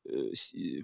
э, 0.06 0.32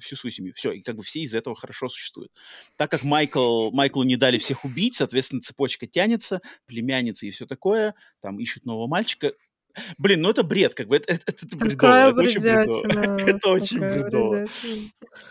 всю 0.01 0.17
свою 0.17 0.33
семью. 0.33 0.53
Все, 0.53 0.73
и 0.73 0.81
как 0.81 0.97
бы 0.97 1.03
все 1.03 1.21
из 1.21 1.33
этого 1.33 1.55
хорошо 1.55 1.87
существуют. 1.87 2.33
Так 2.75 2.91
как 2.91 3.05
Майкл, 3.05 3.71
Майклу 3.71 4.03
не 4.03 4.17
дали 4.17 4.37
всех 4.37 4.65
убить, 4.65 4.95
соответственно, 4.95 5.41
цепочка 5.41 5.87
тянется, 5.87 6.41
племянницы 6.65 7.25
и 7.25 7.31
все 7.31 7.45
такое, 7.45 7.95
там 8.19 8.37
ищут 8.37 8.65
нового 8.65 8.87
мальчика. 8.87 9.31
Блин, 9.97 10.21
ну 10.21 10.29
это 10.29 10.43
бред, 10.43 10.73
как 10.73 10.87
бы, 10.87 10.97
это, 10.97 11.13
это, 11.13 11.45
это 11.45 11.57
бредово, 11.57 11.91
это 11.91 12.19
очень 12.19 12.39
бредово. 12.39 13.17
Это 13.27 13.49
очень 13.49 13.79
бредово. 13.79 14.47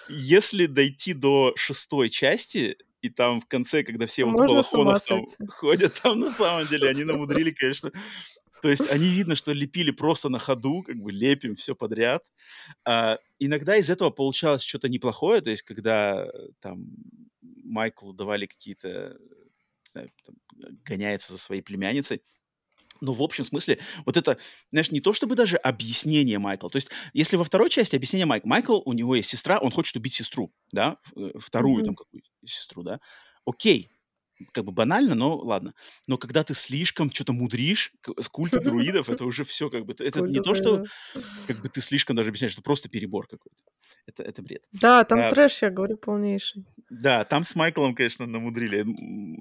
Если 0.08 0.66
дойти 0.66 1.14
до 1.14 1.52
шестой 1.56 2.08
части, 2.10 2.76
и 3.02 3.10
там 3.10 3.40
в 3.40 3.46
конце, 3.46 3.82
когда 3.82 4.06
все 4.06 4.24
вот 4.24 4.34
в 4.34 4.36
балахонах 4.36 5.04
там 5.04 5.24
ходят, 5.48 6.00
там 6.02 6.20
на 6.20 6.30
самом 6.30 6.66
деле 6.66 6.88
они 6.88 7.04
намудрили, 7.04 7.50
конечно. 7.50 7.90
То 8.62 8.70
есть 8.70 8.90
они 8.90 9.08
видно, 9.10 9.34
что 9.34 9.52
лепили 9.52 9.90
просто 9.90 10.28
на 10.28 10.38
ходу, 10.38 10.82
как 10.82 10.96
бы 10.96 11.12
лепим 11.12 11.56
все 11.56 11.74
подряд. 11.74 12.24
А, 12.84 13.18
иногда 13.38 13.76
из 13.76 13.90
этого 13.90 14.10
получалось 14.10 14.62
что-то 14.62 14.88
неплохое, 14.88 15.40
то 15.40 15.50
есть 15.50 15.62
когда 15.62 16.26
там 16.60 16.86
Майклу 17.42 18.12
давали 18.12 18.46
какие-то, 18.46 19.18
знаю, 19.88 20.08
там, 20.24 20.34
гоняется 20.84 21.32
за 21.32 21.38
своей 21.38 21.62
племянницей, 21.62 22.22
но 23.00 23.12
в 23.12 23.22
общем 23.22 23.44
смысле, 23.44 23.78
вот 24.04 24.16
это, 24.16 24.38
знаешь, 24.70 24.90
не 24.90 25.00
то 25.00 25.12
чтобы 25.12 25.34
даже 25.34 25.56
объяснение 25.56 26.38
Майкла. 26.38 26.70
То 26.70 26.76
есть, 26.76 26.88
если 27.12 27.36
во 27.36 27.44
второй 27.44 27.70
части 27.70 27.96
объяснение 27.96 28.26
Майкла, 28.26 28.48
Майкл, 28.48 28.80
у 28.84 28.92
него 28.92 29.14
есть 29.14 29.30
сестра, 29.30 29.58
он 29.58 29.70
хочет 29.70 29.96
убить 29.96 30.14
сестру, 30.14 30.52
да, 30.72 30.98
э, 31.16 31.30
вторую 31.38 31.82
mm-hmm. 31.82 31.86
там 31.86 31.94
какую-то 31.94 32.28
сестру, 32.44 32.82
да. 32.82 33.00
Окей, 33.44 33.90
как 34.52 34.64
бы 34.64 34.72
банально, 34.72 35.14
но 35.14 35.36
ладно. 35.36 35.74
Но 36.06 36.18
когда 36.18 36.42
ты 36.42 36.54
слишком 36.54 37.10
что-то 37.10 37.32
мудришь, 37.32 37.92
с 38.20 38.28
культа 38.28 38.60
друидов, 38.60 39.08
это 39.08 39.24
уже 39.24 39.44
все 39.44 39.70
как 39.70 39.86
бы... 39.86 39.94
Это 39.98 40.20
не 40.20 40.40
то, 40.40 40.54
что 40.54 40.84
как 41.46 41.60
бы 41.60 41.68
ты 41.68 41.80
слишком 41.80 42.16
даже 42.16 42.30
объясняешь, 42.30 42.52
это 42.52 42.62
просто 42.62 42.88
перебор 42.88 43.26
какой-то. 43.26 43.62
Это, 44.06 44.22
это 44.22 44.42
бред. 44.42 44.62
Да, 44.72 45.04
там 45.04 45.20
а, 45.20 45.30
трэш, 45.30 45.62
я 45.62 45.70
говорю, 45.70 45.96
полнейший. 45.96 46.64
Да, 46.90 47.24
там 47.24 47.44
с 47.44 47.54
Майклом, 47.56 47.94
конечно, 47.94 48.26
намудрили. 48.26 48.86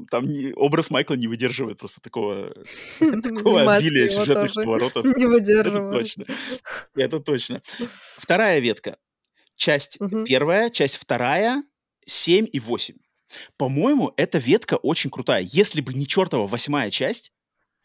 Там 0.10 0.26
не, 0.26 0.54
образ 0.54 0.90
Майкла 0.90 1.16
не 1.16 1.28
выдерживает 1.28 1.78
просто 1.78 2.02
такого, 2.02 2.54
такого 3.00 3.76
обилия 3.76 4.08
сюжетных 4.08 4.54
поворотов. 4.54 5.06
Не 5.18 5.28
выдерживает. 5.28 5.76
Это 5.76 5.92
точно. 5.92 6.26
Это 6.96 7.20
точно. 7.20 7.62
Вторая 8.18 8.60
ветка. 8.60 8.98
Часть 9.56 10.00
первая, 10.26 10.70
часть 10.70 10.96
вторая, 10.98 11.64
7 12.06 12.48
и 12.52 12.60
8. 12.60 12.96
По-моему, 13.58 14.14
эта 14.18 14.38
ветка 14.38 14.76
очень 14.76 15.10
крутая. 15.10 15.44
Если 15.44 15.82
бы 15.82 15.94
не 15.94 16.08
чертова 16.08 16.48
восьмая 16.48 16.92
часть, 16.92 17.32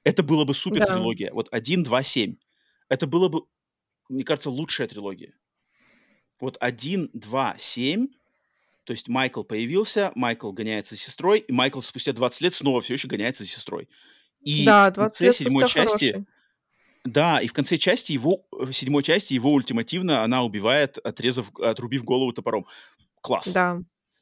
это 0.04 0.22
было 0.22 0.44
бы 0.44 0.54
супер 0.54 0.86
трилогия. 0.86 1.28
Да. 1.28 1.34
Вот 1.34 1.48
1, 1.50 1.82
2, 1.82 2.02
7. 2.02 2.36
Это 2.88 3.06
было 3.06 3.28
бы, 3.28 3.42
мне 4.08 4.24
кажется, 4.24 4.50
лучшая 4.50 4.88
трилогия. 4.88 5.34
Вот 6.40 6.56
1, 6.60 7.10
2, 7.12 7.54
7. 7.58 8.08
То 8.84 8.92
есть 8.92 9.08
Майкл 9.08 9.42
появился, 9.42 10.10
Майкл 10.14 10.52
гоняется 10.52 10.94
за 10.94 11.00
сестрой, 11.00 11.40
и 11.40 11.52
Майкл 11.52 11.80
спустя 11.80 12.12
20 12.12 12.40
лет 12.40 12.54
снова 12.54 12.80
все 12.80 12.94
еще 12.94 13.08
гоняется 13.08 13.44
за 13.44 13.50
сестрой. 13.50 13.88
И 14.40 14.64
да, 14.64 14.90
20 14.90 14.94
в 14.94 14.96
конце 14.96 15.24
лет 15.24 15.34
седьмой 15.36 15.68
части... 15.68 16.12
Хороший. 16.12 16.26
Да, 17.02 17.40
и 17.40 17.46
в 17.46 17.54
конце 17.54 17.78
части 17.78 18.12
его, 18.12 18.46
в 18.50 18.72
седьмой 18.72 19.02
части 19.02 19.32
его 19.32 19.52
ультимативно 19.52 20.22
она 20.22 20.42
убивает, 20.42 20.98
отрезав, 20.98 21.50
отрубив 21.58 22.04
голову 22.04 22.32
топором. 22.32 22.66
Класс. 23.22 23.48
Да 23.48 23.80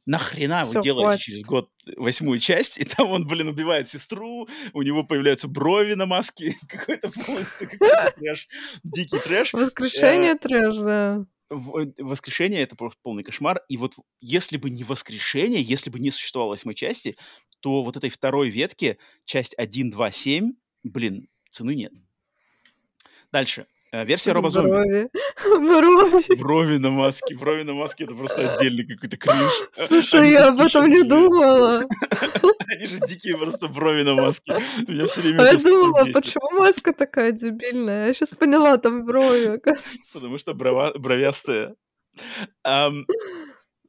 нахрена 0.08 0.64
вы 0.64 0.80
делаете 0.80 1.06
хватит. 1.06 1.22
через 1.22 1.42
год 1.42 1.70
восьмую 1.96 2.38
часть, 2.38 2.78
и 2.78 2.84
там 2.84 3.10
он, 3.10 3.26
блин, 3.26 3.48
убивает 3.48 3.88
сестру, 3.88 4.48
у 4.72 4.82
него 4.82 5.04
появляются 5.04 5.48
брови 5.48 5.92
на 5.92 6.06
маске, 6.06 6.56
какой-то 6.68 7.10
полностью 7.10 7.68
какой-то 7.68 8.14
трэш, 8.16 8.48
дикий 8.82 9.18
трэш. 9.18 9.52
Воскрешение 9.52 10.32
э, 10.32 10.38
трэш, 10.38 10.76
да. 10.78 11.26
Воскрешение— 11.50 12.60
это 12.62 12.74
просто 12.74 12.98
полный 13.02 13.22
кошмар. 13.22 13.62
И 13.68 13.76
вот 13.76 13.94
если 14.20 14.56
бы 14.56 14.70
не 14.70 14.84
воскрешение, 14.84 15.62
если 15.62 15.90
бы 15.90 15.98
не 15.98 16.10
существовало 16.10 16.50
восьмой 16.50 16.74
части, 16.74 17.16
то 17.60 17.82
вот 17.82 17.96
этой 17.96 18.10
второй 18.10 18.50
ветки, 18.50 18.98
часть 19.24 19.54
1, 19.54 19.90
2, 19.90 20.10
7, 20.10 20.52
блин, 20.84 21.28
цены 21.50 21.74
нет. 21.74 21.92
Дальше. 23.30 23.66
Э, 23.92 24.04
версия 24.04 24.32
Роба 24.32 24.50
Зомби. 24.50 24.68
Брови. 24.68 25.08
Брови. 25.44 26.36
Брови 26.38 26.78
на 26.78 26.90
маске. 26.90 27.34
Брови 27.36 27.62
на 27.64 27.72
маске 27.72 28.04
это 28.04 28.14
просто 28.14 28.54
отдельный 28.54 28.86
какой-то 28.86 29.16
кринж. 29.16 29.52
Слушай, 29.72 30.20
Они 30.20 30.30
я 30.32 30.48
об 30.48 30.60
этом 30.60 30.86
не 30.86 31.02
думала. 31.02 31.84
Они 32.68 32.86
же 32.86 33.00
дикие 33.00 33.38
просто 33.38 33.68
брови 33.68 34.02
на 34.02 34.14
маске. 34.14 34.58
Меня 34.86 35.06
все 35.06 35.20
время 35.22 35.42
А 35.42 35.52
я 35.52 35.58
думала, 35.58 36.04
почему 36.12 36.60
маска 36.60 36.92
такая 36.92 37.32
дебильная? 37.32 38.08
Я 38.08 38.14
сейчас 38.14 38.30
поняла, 38.30 38.76
там 38.76 39.06
брови, 39.06 39.56
оказывается. 39.56 40.12
Потому 40.12 40.38
что 40.38 40.54
брова, 40.54 40.92
бровястая. 40.98 41.74
Ам, 42.64 43.06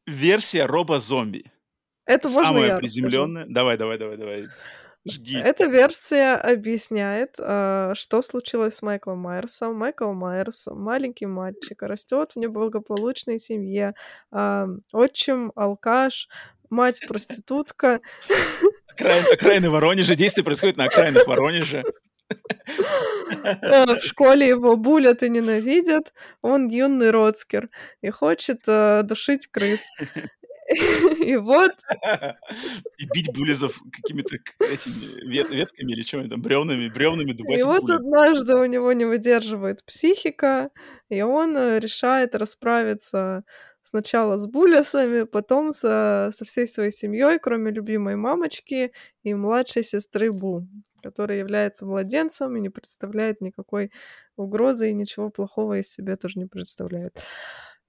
версия 0.07 0.65
Роба 0.65 0.99
Зомби. 0.99 1.51
Это 2.05 2.29
можно 2.29 2.53
Самая 2.53 2.67
я 2.69 2.77
приземленная. 2.77 3.45
Давай, 3.49 3.77
давай, 3.77 3.97
давай, 3.97 4.17
давай. 4.17 4.47
Жги. 5.07 5.37
Эта 5.37 5.65
версия 5.65 6.35
объясняет, 6.35 7.35
а, 7.39 7.93
что 7.95 8.21
случилось 8.21 8.75
с 8.75 8.81
Майклом 8.81 9.19
Майерсом. 9.19 9.75
Майкл 9.75 10.11
Майерс, 10.11 10.67
маленький 10.67 11.25
мальчик, 11.25 11.81
растет 11.83 12.31
в 12.35 12.39
неблагополучной 12.39 13.39
семье. 13.39 13.93
А, 14.31 14.67
Отчим 14.91 15.51
алкаш, 15.55 16.27
мать 16.69 17.01
проститутка. 17.07 18.01
Окраин, 18.87 19.25
окраины 19.31 19.69
Воронежа. 19.69 20.15
Действие 20.15 20.43
происходит 20.43 20.75
на 20.75 20.85
окраинах 20.85 21.25
Воронежа. 21.27 21.83
А, 23.61 23.95
В 23.95 24.03
школе 24.03 24.47
его 24.47 24.75
булят 24.75 25.23
и 25.23 25.29
ненавидят. 25.29 26.13
Он 26.41 26.67
юный 26.67 27.11
роцкер 27.11 27.69
и 28.01 28.09
хочет 28.09 28.59
а, 28.67 29.03
душить 29.03 29.47
крыс. 29.47 29.85
И 31.25 31.35
вот 31.37 31.71
И 32.97 33.05
бить 33.13 33.33
булизов 33.33 33.81
какими-то 33.91 34.35
этими 34.59 35.27
вет- 35.27 35.49
ветками 35.49 35.91
или 35.91 36.01
чем 36.01 36.29
там, 36.29 36.41
бревнами, 36.41 36.89
бревнами 36.89 37.31
И 37.31 37.33
дубасить 37.33 37.65
вот 37.65 37.81
булиз. 37.81 38.01
однажды 38.01 38.55
у 38.55 38.65
него 38.65 38.93
не 38.93 39.05
выдерживает 39.05 39.83
психика, 39.85 40.69
и 41.09 41.21
он 41.21 41.57
э, 41.57 41.79
решает 41.79 42.35
расправиться 42.35 43.43
сначала 43.83 44.37
с 44.37 44.45
Буллисами, 44.45 45.23
потом 45.23 45.73
со, 45.73 46.29
со 46.31 46.45
всей 46.45 46.67
своей 46.67 46.91
семьей, 46.91 47.39
кроме 47.39 47.71
любимой 47.71 48.15
мамочки 48.15 48.91
и 49.23 49.33
младшей 49.33 49.83
сестры 49.83 50.31
Бу, 50.31 50.67
которая 51.01 51.39
является 51.39 51.85
младенцем 51.85 52.55
и 52.55 52.59
не 52.59 52.69
представляет 52.69 53.41
никакой 53.41 53.91
угрозы 54.35 54.91
и 54.91 54.93
ничего 54.93 55.29
плохого 55.31 55.79
из 55.79 55.91
себя 55.91 56.17
тоже 56.17 56.39
не 56.39 56.45
представляет. 56.45 57.19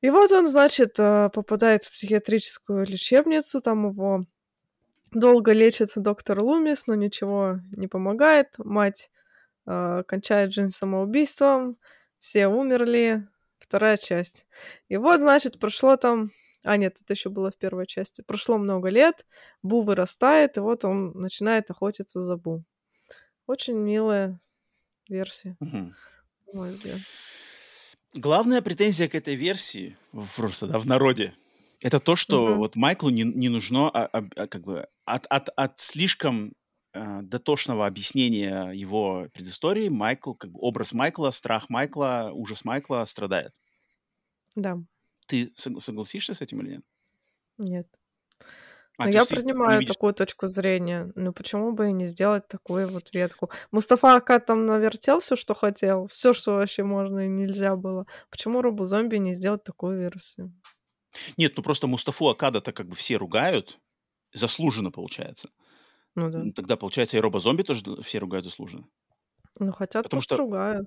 И 0.01 0.10
вот 0.10 0.32
он, 0.32 0.48
значит, 0.48 0.98
э, 0.98 1.31
попадает 1.32 1.85
в 1.85 1.93
психиатрическую 1.93 2.86
лечебницу, 2.86 3.60
там 3.60 3.90
его 3.90 4.24
долго 5.12 5.52
лечится 5.52 6.01
доктор 6.01 6.43
Лумис, 6.43 6.86
но 6.86 6.94
ничего 6.94 7.60
не 7.72 7.86
помогает. 7.86 8.55
Мать 8.59 9.10
э, 9.66 10.02
кончает 10.06 10.52
жизнь 10.52 10.70
самоубийством, 10.70 11.77
все 12.18 12.48
умерли. 12.48 13.27
Вторая 13.59 13.98
часть. 13.98 14.47
И 14.89 14.97
вот, 14.97 15.20
значит, 15.20 15.60
прошло 15.60 15.97
там... 15.97 16.31
А, 16.64 16.77
нет, 16.77 16.97
это 17.01 17.12
еще 17.12 17.28
было 17.28 17.51
в 17.51 17.56
первой 17.56 17.86
части. 17.86 18.22
Прошло 18.22 18.59
много 18.59 18.89
лет, 18.89 19.27
Бу 19.62 19.82
вырастает, 19.82 20.56
и 20.56 20.60
вот 20.60 20.85
он 20.85 21.12
начинает 21.12 21.70
охотиться 21.70 22.20
за 22.20 22.36
Бу. 22.36 22.64
Очень 23.47 23.77
милая 23.77 24.40
версия, 25.09 25.56
на 25.60 25.94
мой 26.52 26.70
взгляд. 26.70 26.98
Главная 28.15 28.61
претензия 28.61 29.09
к 29.09 29.15
этой 29.15 29.37
версии, 29.37 29.97
просто, 30.37 30.66
да, 30.66 30.78
в 30.78 30.87
народе, 30.87 31.35
это 31.81 32.01
то, 32.01 32.16
что 32.16 32.57
Мгм. 32.57 32.57
вот 32.57 32.74
Майклу 32.77 33.11
не, 33.11 33.23
не 33.23 33.49
нужно 33.49 33.89
а, 33.89 34.07
а, 34.07 34.24
а, 34.37 34.47
как 34.49 34.62
бы 34.62 34.89
от, 35.05 35.27
от, 35.27 35.49
от 35.57 35.81
слишком 35.81 36.55
э, 36.93 37.20
дотошного 37.23 37.87
объяснения 37.87 38.70
его 38.73 39.28
предыстории 39.32 39.89
Майкл, 39.89 40.35
как 40.35 40.51
бы 40.51 40.59
образ 40.61 40.93
Майкла, 40.93 41.31
страх 41.31 41.70
Майкла, 41.70 42.31
ужас 42.35 42.65
Майкла 42.65 43.05
страдает. 43.07 43.53
Да, 44.57 44.81
Ты 45.27 45.51
сог- 45.57 45.81
согласишься 45.81 46.35
с 46.35 46.43
этим 46.43 46.61
или 46.61 46.73
нет? 46.73 46.85
нет. 47.59 47.99
А, 49.01 49.05
то 49.05 49.10
я 49.10 49.24
принимаю 49.24 49.81
видишь- 49.81 49.94
такую 49.94 50.12
точку 50.14 50.47
зрения. 50.47 51.12
Ну 51.14 51.32
почему 51.32 51.72
бы 51.72 51.89
и 51.89 51.93
не 51.93 52.06
сделать 52.06 52.47
такую 52.48 52.89
вот 52.89 53.12
ветку? 53.14 53.51
Мустафа 53.72 54.14
Ака 54.16 54.39
там 54.40 54.66
навертел 54.66 55.20
все, 55.20 55.36
что 55.36 55.55
хотел, 55.55 56.06
все, 56.09 56.32
что 56.35 56.52
вообще 56.56 56.82
можно 56.82 57.20
и 57.27 57.28
нельзя 57.28 57.77
было. 57.77 58.06
Почему 58.31 58.62
Робу 58.62 58.85
Зомби 58.85 59.16
не 59.16 59.35
сделать 59.35 59.64
такую 59.64 59.98
версию? 59.98 60.52
Нет, 61.36 61.55
ну 61.56 61.62
просто 61.62 61.86
Мустафу 61.86 62.28
Акада-то 62.28 62.72
как 62.72 62.86
бы 62.89 62.94
все 62.94 63.16
ругают, 63.16 63.78
заслуженно 64.32 64.90
получается. 64.90 65.48
Ну 66.14 66.31
да. 66.31 66.43
Тогда, 66.55 66.77
получается, 66.77 67.16
и 67.16 67.20
Робо 67.20 67.40
Зомби 67.40 67.62
тоже 67.62 67.82
все 68.02 68.18
ругают 68.18 68.44
заслуженно. 68.44 68.85
Ну 69.59 69.72
хотят, 69.72 70.05
Потому 70.05 70.22
что- 70.22 70.36
ругают. 70.36 70.86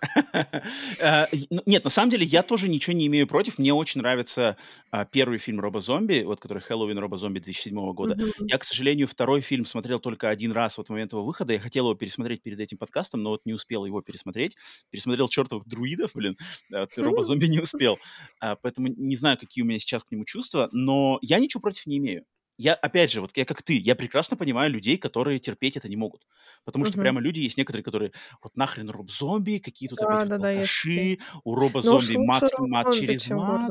Э, 1.00 1.26
ну, 1.50 1.62
Нет, 1.66 1.84
на 1.84 1.90
самом 1.90 2.10
деле 2.10 2.24
я 2.24 2.42
тоже 2.42 2.68
ничего 2.68 2.94
не 2.94 3.06
имею 3.06 3.26
против. 3.26 3.58
Мне 3.58 3.72
очень 3.74 4.00
нравится 4.00 4.56
а, 4.90 5.04
первый 5.04 5.38
фильм 5.38 5.60
Роба 5.60 5.80
Зомби, 5.80 6.22
вот 6.24 6.40
который 6.40 6.62
Хэллоуин 6.62 6.98
Роба 6.98 7.18
Зомби 7.18 7.38
2007 7.38 7.92
года. 7.92 8.16
Я, 8.40 8.58
к 8.58 8.64
сожалению, 8.64 9.08
второй 9.08 9.40
фильм 9.40 9.64
смотрел 9.64 10.00
только 10.00 10.28
один 10.28 10.52
раз 10.52 10.78
вот 10.78 10.88
в 10.88 10.90
момент 10.90 11.12
его 11.12 11.24
выхода. 11.24 11.52
Я 11.52 11.60
хотел 11.60 11.86
его 11.86 11.94
пересмотреть 11.94 12.42
перед 12.42 12.60
этим 12.60 12.78
подкастом, 12.78 13.22
но 13.22 13.30
вот 13.30 13.42
не 13.44 13.52
успел 13.52 13.84
его 13.84 14.00
пересмотреть. 14.00 14.56
Пересмотрел 14.90 15.28
чертовых 15.28 15.66
друидов, 15.66 16.12
блин. 16.14 16.36
а 16.72 16.80
вот 16.80 16.90
Роба 16.96 17.22
Зомби 17.22 17.46
не 17.46 17.60
успел. 17.60 17.98
А, 18.40 18.56
Поэтому 18.56 18.88
не 18.88 19.16
знаю, 19.16 19.38
какие 19.38 19.62
у 19.62 19.66
меня 19.66 19.78
сейчас 19.78 20.04
к 20.04 20.10
нему 20.10 20.24
чувства, 20.24 20.68
но 20.72 21.18
я 21.22 21.38
ничего 21.38 21.60
против 21.60 21.86
не 21.86 21.98
имею. 21.98 22.24
Я, 22.58 22.74
опять 22.74 23.10
же, 23.10 23.20
вот 23.20 23.36
я 23.36 23.44
как 23.44 23.62
ты, 23.62 23.76
я 23.76 23.94
прекрасно 23.94 24.36
понимаю 24.36 24.70
людей, 24.70 24.96
которые 24.96 25.38
терпеть 25.38 25.76
это 25.76 25.88
не 25.88 25.96
могут. 25.96 26.26
Потому 26.64 26.84
что 26.86 26.94
Мгм. 26.94 27.02
прямо 27.02 27.20
люди 27.20 27.40
есть 27.40 27.58
некоторые, 27.58 27.84
которые 27.84 28.12
вот 28.42 28.56
нахрен 28.56 28.88
Роб 28.90 29.10
Зомби, 29.10 29.58
какие 29.58 29.88
тут 29.88 29.98
Да, 30.00 30.06
опять 30.06 30.28
да, 30.28 30.36
алкаши, 30.36 31.18
у 31.44 31.54
Роба 31.54 31.82
Ну 31.84 31.96
уж 31.96 32.04
Зомби 32.04 32.16
лучше 32.16 32.26
мат, 32.26 32.42
мат 32.58 32.84
Зомби, 32.84 32.98
через 32.98 33.30
мат. 33.30 33.70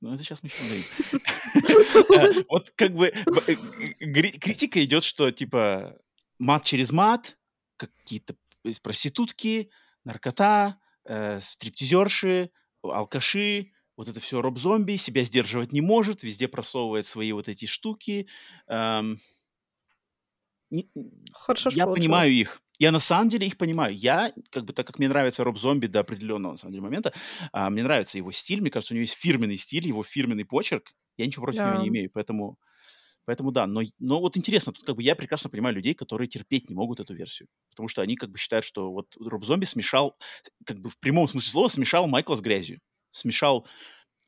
Ну, 0.00 0.12
это 0.12 0.22
сейчас 0.22 0.42
мы 0.42 0.48
еще 0.48 0.58
говорим. 0.64 0.84
Вот 2.48 2.70
как 2.76 2.92
бы 2.92 3.06
э, 3.08 3.54
критика 4.38 4.84
идет, 4.84 5.04
что 5.04 5.30
типа 5.30 5.98
мат 6.38 6.64
через 6.64 6.92
мат, 6.92 7.38
какие-то 7.76 8.36
проститутки, 8.82 9.70
наркота, 10.04 10.78
э, 11.04 11.40
стриптизерши, 11.40 12.50
алкаши, 12.82 13.72
вот 13.96 14.08
это 14.08 14.20
все 14.20 14.42
роб-зомби, 14.42 14.96
себя 14.96 15.22
сдерживать 15.24 15.72
не 15.72 15.80
может, 15.80 16.22
везде 16.22 16.48
просовывает 16.48 17.06
свои 17.06 17.32
вот 17.32 17.48
эти 17.48 17.66
штуки. 17.66 18.28
Эм, 18.68 19.16
не- 20.70 20.88
Хорошо, 21.32 21.70
я 21.70 21.86
понимаю 21.86 22.32
их. 22.32 22.60
Я 22.78 22.92
на 22.92 22.98
самом 22.98 23.30
деле 23.30 23.46
их 23.46 23.56
понимаю. 23.56 23.94
Я, 23.94 24.32
как 24.50 24.64
бы, 24.66 24.72
так 24.74 24.86
как 24.86 24.98
мне 24.98 25.08
нравится 25.08 25.44
Роб 25.44 25.58
Зомби 25.58 25.86
до 25.86 26.00
определенного, 26.00 26.52
на 26.52 26.58
самом 26.58 26.72
деле, 26.72 26.82
момента, 26.82 27.14
а, 27.52 27.70
мне 27.70 27.82
нравится 27.82 28.18
его 28.18 28.32
стиль. 28.32 28.60
Мне 28.60 28.70
кажется, 28.70 28.92
у 28.92 28.96
него 28.96 29.02
есть 29.02 29.14
фирменный 29.14 29.56
стиль, 29.56 29.86
его 29.86 30.02
фирменный 30.04 30.44
почерк. 30.44 30.92
Я 31.16 31.26
ничего 31.26 31.44
против 31.44 31.64
него 31.64 31.74
Да. 31.74 31.76
не 31.76 31.88
имею, 31.88 32.10
поэтому, 32.12 32.58
поэтому 33.26 33.52
да. 33.52 33.66
Но, 33.66 33.82
но 33.98 34.20
вот 34.20 34.36
интересно, 34.36 34.72
тут 34.72 34.84
как 34.86 34.96
бы 34.96 35.02
я 35.02 35.16
прекрасно 35.16 35.50
понимаю 35.50 35.76
людей, 35.76 35.94
которые 35.94 36.28
терпеть 36.28 36.70
не 36.70 36.76
могут 36.76 37.00
эту 37.00 37.14
версию. 37.14 37.48
Потому 37.70 37.88
что 37.88 38.02
они 38.02 38.16
как 38.16 38.30
бы 38.30 38.38
считают, 38.38 38.64
что 38.64 38.92
вот 38.92 39.16
Роб 39.20 39.44
Зомби 39.44 39.66
смешал, 39.66 40.18
как 40.66 40.80
бы 40.80 40.90
в 40.90 40.98
прямом 40.98 41.28
смысле 41.28 41.50
слова, 41.52 41.68
смешал 41.68 42.08
Майкла 42.08 42.36
с 42.36 42.42
грязью. 42.42 42.80
Смешал 43.16 43.66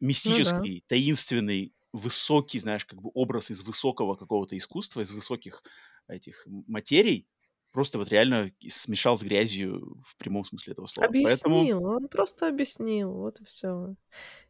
мистический, 0.00 0.82
таинственный, 0.86 1.74
высокий, 1.92 2.58
знаешь, 2.58 2.86
как 2.86 3.02
бы 3.02 3.10
образ 3.12 3.50
из 3.50 3.60
высокого 3.60 4.14
какого-то 4.14 4.56
искусства, 4.56 5.02
из 5.02 5.10
высоких 5.12 5.62
этих 6.08 6.46
материй, 6.46 7.28
просто 7.72 7.98
вот 7.98 8.08
реально 8.08 8.50
смешал 8.66 9.18
с 9.18 9.22
грязью 9.22 10.00
в 10.02 10.16
прямом 10.16 10.44
смысле 10.44 10.72
этого 10.72 10.86
слова. 10.86 11.08
Поэтому, 11.12 11.56
Объяснил, 11.56 11.84
он 11.84 12.08
просто 12.08 12.48
объяснил, 12.48 13.12
вот 13.12 13.40
и 13.40 13.44
все. 13.44 13.94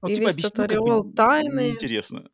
ну, 0.02 0.08
и 0.08 0.14
типа, 0.14 0.26
весь 0.26 0.34
объяснил, 0.34 0.50
тот 0.50 0.70
как 0.70 0.78
бы 0.78 0.84
ореол 0.84 1.12
тайны. 1.14 1.60
неинтересно. 1.62 2.30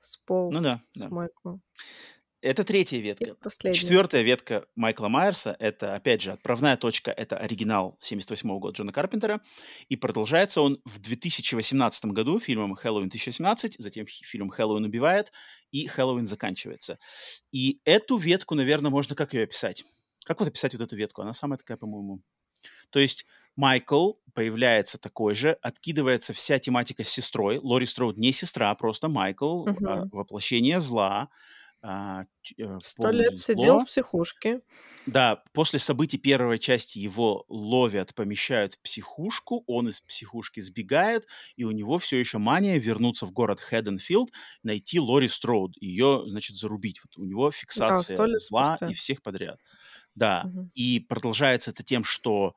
сполз 0.00 0.56
Ну 0.56 0.62
да, 0.62 0.82
с 0.90 1.00
да. 1.00 1.08
Майкла. 1.10 1.60
Это 2.42 2.64
третья 2.64 2.98
ветка. 2.98 3.34
последний. 3.34 3.78
Четвертая 3.78 4.22
ветка 4.22 4.66
Майкла 4.74 5.08
Майерса, 5.08 5.54
это, 5.58 5.94
опять 5.94 6.22
же, 6.22 6.32
отправная 6.32 6.76
точка, 6.78 7.10
это 7.10 7.36
оригинал 7.36 7.98
78 8.00 8.58
года 8.58 8.76
Джона 8.76 8.92
Карпентера, 8.92 9.42
и 9.90 9.96
продолжается 9.96 10.62
он 10.62 10.80
в 10.86 11.00
2018 11.00 12.06
году 12.06 12.40
фильмом 12.40 12.74
«Хэллоуин 12.74 13.08
2017», 13.10 13.74
затем 13.78 14.06
фильм 14.06 14.48
«Хэллоуин 14.48 14.84
убивает», 14.84 15.32
и 15.70 15.86
«Хэллоуин 15.86 16.26
заканчивается». 16.26 16.98
И 17.52 17.80
эту 17.84 18.16
ветку, 18.16 18.54
наверное, 18.54 18.90
можно 18.90 19.14
как 19.14 19.34
ее 19.34 19.44
описать? 19.44 19.84
Как 20.24 20.40
вот 20.40 20.48
описать 20.48 20.72
вот 20.72 20.82
эту 20.82 20.96
ветку? 20.96 21.20
Она 21.20 21.34
самая 21.34 21.58
такая, 21.58 21.76
по-моему... 21.76 22.22
То 22.90 23.00
есть 23.00 23.26
Майкл 23.56 24.14
появляется 24.34 24.98
такой 24.98 25.34
же, 25.34 25.52
откидывается 25.62 26.32
вся 26.32 26.58
тематика 26.58 27.04
с 27.04 27.08
сестрой. 27.08 27.58
Лори 27.58 27.86
Строуд 27.86 28.16
не 28.16 28.32
сестра, 28.32 28.74
просто 28.74 29.08
Майкл, 29.08 29.66
а, 29.66 29.70
Мгм. 29.72 30.08
воплощение 30.10 30.80
зла, 30.80 31.22
а, 31.22 31.28
Сто 32.78 33.10
полное 33.10 33.10
лет 33.10 33.38
сидел 33.38 33.78
в 33.78 33.84
психушке. 33.86 34.62
Да, 35.06 35.42
после 35.54 35.78
событий 35.78 36.18
первой 36.18 36.58
части 36.58 36.98
его 36.98 37.44
ловят, 37.48 38.14
помещают 38.14 38.74
в 38.74 38.82
психушку, 38.82 39.64
он 39.66 39.88
из 39.88 40.00
психушки 40.02 40.60
сбегает, 40.60 41.26
и 41.56 41.64
у 41.64 41.70
него 41.70 41.98
все 41.98 42.18
еще 42.18 42.38
мания 42.38 42.78
вернуться 42.78 43.24
в 43.26 43.32
город 43.32 43.60
Хеденфилд, 43.60 44.30
найти 44.62 45.00
Лори 45.00 45.26
Строуд, 45.28 45.72
ее, 45.80 46.24
значит, 46.26 46.56
зарубить. 46.56 47.00
Вот 47.02 47.16
у 47.16 47.24
него 47.24 47.50
фиксация 47.50 48.02
сто 48.02 48.26
лет 48.26 48.40
зла 48.48 48.78
спустя. 48.80 48.86
и 48.86 48.94
всех 48.94 49.22
подряд. 49.22 49.58
Да, 50.14 50.48
Мгм. 50.48 50.70
и 50.74 51.00
продолжается 51.00 51.70
это 51.72 51.84
тем, 51.84 52.04
что 52.04 52.54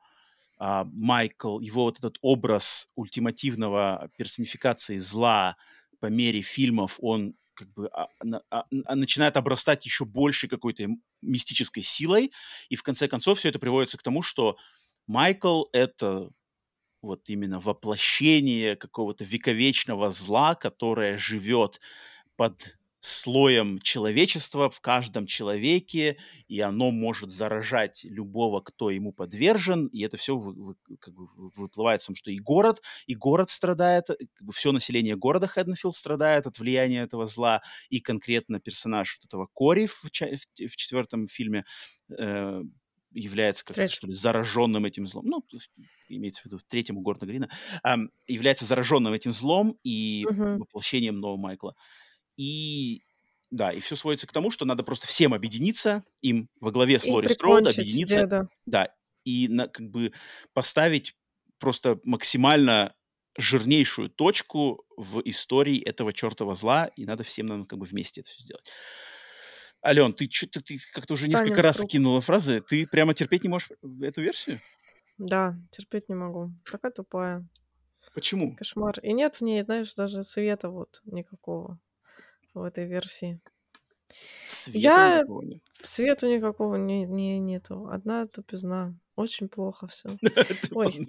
а, 0.58 0.84
Майкл, 0.84 1.60
его 1.60 1.84
вот 1.84 1.98
этот 1.98 2.18
образ 2.22 2.88
ультимативного 2.94 4.10
персонификации 4.16 4.96
зла 4.98 5.56
по 6.00 6.06
мере 6.06 6.42
фильмов, 6.42 6.98
он 7.00 7.34
как 7.54 7.72
бы 7.72 7.88
а, 7.88 8.08
а, 8.50 8.64
а, 8.86 8.94
начинает 8.94 9.36
обрастать 9.36 9.84
еще 9.84 10.04
больше 10.04 10.48
какой-то 10.48 10.88
мистической 11.22 11.82
силой, 11.82 12.32
и 12.68 12.76
в 12.76 12.82
конце 12.82 13.08
концов 13.08 13.38
все 13.38 13.48
это 13.48 13.58
приводится 13.58 13.98
к 13.98 14.02
тому, 14.02 14.22
что 14.22 14.56
Майкл— 15.06 15.64
это 15.72 16.30
вот 17.02 17.28
именно 17.28 17.60
воплощение 17.60 18.76
какого-то 18.76 19.24
вековечного 19.24 20.10
зла, 20.10 20.54
которое 20.54 21.18
живет 21.18 21.80
под 22.36 22.76
слоем 23.04 23.78
человечества 23.80 24.70
в 24.70 24.80
каждом 24.80 25.26
человеке, 25.26 26.16
и 26.48 26.60
оно 26.60 26.90
может 26.90 27.30
заражать 27.30 28.04
любого, 28.04 28.60
кто 28.60 28.90
ему 28.90 29.12
подвержен, 29.12 29.86
и 29.88 30.00
это 30.02 30.16
все 30.16 30.38
как 31.00 31.12
бы 31.14 31.26
вы- 31.36 31.50
выплывает 31.54 32.02
в 32.02 32.06
том, 32.06 32.14
что 32.16 32.30
и 32.30 32.38
город, 32.38 32.80
и 33.06 33.14
город 33.14 33.50
страдает, 33.50 34.06
как 34.06 34.46
бы 34.46 34.52
все 34.52 34.72
население 34.72 35.16
города 35.16 35.46
Хеденфилд 35.46 35.96
страдает 35.96 36.46
от 36.46 36.58
влияния 36.58 37.02
этого 37.02 37.26
зла, 37.26 37.62
и 37.90 38.00
конкретно 38.00 38.58
персонаж 38.60 39.18
вот 39.20 39.26
этого 39.26 39.48
Кори 39.52 39.86
в, 39.86 40.10
ча- 40.10 40.28
в 40.36 40.68
в 40.68 40.76
четвертом 40.76 41.28
фильме 41.28 41.64
э, 42.08 42.60
является 43.12 43.64
как 43.64 43.76
Третий. 43.76 43.90
что 43.90 44.06
ли 44.06 44.14
зараженным 44.14 44.84
этим 44.86 45.06
злом, 45.06 45.26
ну 45.26 45.44
имеется 46.08 46.42
в 46.42 46.46
виду 46.46 46.58
в 46.58 46.62
третьем 46.64 46.98
у 46.98 47.00
Гордона 47.02 47.28
Грина, 47.30 47.50
ам, 47.82 48.10
является 48.26 48.64
зараженным 48.64 49.12
этим 49.12 49.32
злом 49.32 49.78
и 49.84 50.28
Мгм. 50.30 50.58
воплощением 50.58 51.20
нового 51.20 51.36
Майкла. 51.38 51.74
И 52.36 53.02
да, 53.50 53.72
и 53.72 53.80
все 53.80 53.94
сводится 53.94 54.26
к 54.26 54.32
тому, 54.32 54.50
что 54.50 54.64
надо 54.64 54.82
просто 54.82 55.06
всем 55.06 55.32
объединиться, 55.32 56.02
им 56.22 56.48
во 56.60 56.72
главе 56.72 56.98
с 56.98 57.06
Лори 57.06 57.28
Строуд 57.28 57.68
объединиться, 57.68 58.20
деда. 58.20 58.48
да, 58.66 58.92
и 59.24 59.48
на, 59.48 59.68
как 59.68 59.90
бы 59.90 60.12
поставить 60.52 61.16
просто 61.58 62.00
максимально 62.02 62.94
жирнейшую 63.36 64.10
точку 64.10 64.84
в 64.96 65.20
истории 65.24 65.80
этого 65.80 66.12
чертова 66.12 66.54
зла, 66.54 66.86
и 66.96 67.04
надо 67.04 67.22
всем 67.22 67.46
нам 67.46 67.64
как 67.64 67.78
бы 67.78 67.86
вместе 67.86 68.22
это 68.22 68.30
все 68.30 68.42
сделать. 68.42 68.68
Ален, 69.84 70.14
ты 70.14 70.28
что-то 70.30 70.60
ты 70.60 70.78
как-то 70.92 71.14
уже 71.14 71.26
Встанем 71.26 71.44
несколько 71.44 71.62
раз 71.62 71.80
кинула 71.80 72.20
фразы. 72.20 72.60
Ты 72.60 72.86
прямо 72.86 73.14
терпеть 73.14 73.42
не 73.44 73.50
можешь 73.50 73.70
эту 74.02 74.22
версию? 74.22 74.60
Да, 75.18 75.56
терпеть 75.70 76.08
не 76.08 76.14
могу. 76.14 76.52
Такая 76.64 76.90
тупая. 76.90 77.46
Почему? 78.14 78.56
Кошмар. 78.56 78.98
И 79.00 79.12
нет 79.12 79.36
в 79.36 79.40
ней, 79.42 79.62
знаешь, 79.62 79.94
даже 79.94 80.22
света 80.22 80.70
вот 80.70 81.02
никакого 81.04 81.78
в 82.54 82.62
этой 82.62 82.86
версии. 82.86 83.40
Света 84.46 84.78
Я- 84.78 85.18
никакого 85.18 85.42
нет. 85.42 85.62
Света 85.82 86.28
никакого 86.28 86.74
не, 86.76 87.04
не, 87.04 87.38
нету. 87.38 87.88
Одна 87.90 88.26
тупизна. 88.26 88.94
Очень 89.16 89.48
плохо 89.48 89.86
все. 89.86 90.16
Ой. 90.72 91.06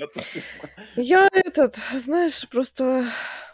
Я 0.96 1.28
этот, 1.32 1.76
знаешь, 1.94 2.48
просто 2.50 3.08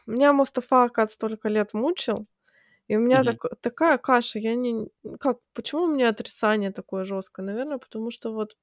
меня 0.06 0.34
Мустафа 0.34 0.84
Акад 0.84 1.12
столько 1.12 1.48
лет 1.50 1.74
мучил, 1.74 2.28
и 2.88 2.98
у 2.98 3.00
меня 3.00 3.24
так- 3.24 3.60
такая 3.62 3.98
каша, 3.98 4.40
я 4.40 4.56
не... 4.56 4.90
Как, 5.20 5.38
почему 5.54 5.84
у 5.84 5.88
меня 5.88 6.10
отрицание 6.10 6.72
такое 6.72 7.06
жесткое? 7.06 7.46
Наверное, 7.46 7.78
потому 7.78 8.12
что 8.12 8.34
вот 8.34 8.58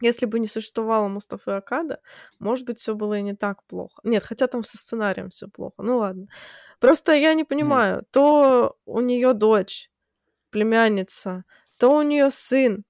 если 0.00 0.26
бы 0.26 0.38
не 0.38 0.46
существовало 0.46 1.08
Мустафы 1.08 1.52
Акада, 1.52 2.00
может 2.38 2.66
быть, 2.66 2.78
все 2.78 2.94
было 2.94 3.14
и 3.18 3.22
не 3.22 3.34
так 3.34 3.62
плохо. 3.64 4.00
Нет, 4.04 4.22
хотя 4.22 4.46
там 4.46 4.64
со 4.64 4.78
сценарием 4.78 5.30
все 5.30 5.48
плохо. 5.48 5.82
Ну 5.82 5.98
ладно. 5.98 6.26
Просто 6.80 7.12
я 7.14 7.34
не 7.34 7.44
понимаю, 7.44 8.04
то 8.10 8.76
у 8.84 9.00
нее 9.00 9.32
дочь, 9.32 9.90
племянница, 10.50 11.44
то 11.78 11.96
у 11.96 12.02
нее 12.02 12.30
сын, 12.30 12.84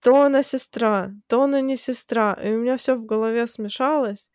то 0.00 0.22
она 0.22 0.42
сестра, 0.42 1.12
то 1.26 1.42
она 1.42 1.60
не 1.60 1.76
сестра. 1.76 2.34
И 2.42 2.50
у 2.50 2.58
меня 2.58 2.76
все 2.76 2.94
в 2.94 3.04
голове 3.04 3.46
смешалось. 3.46 4.30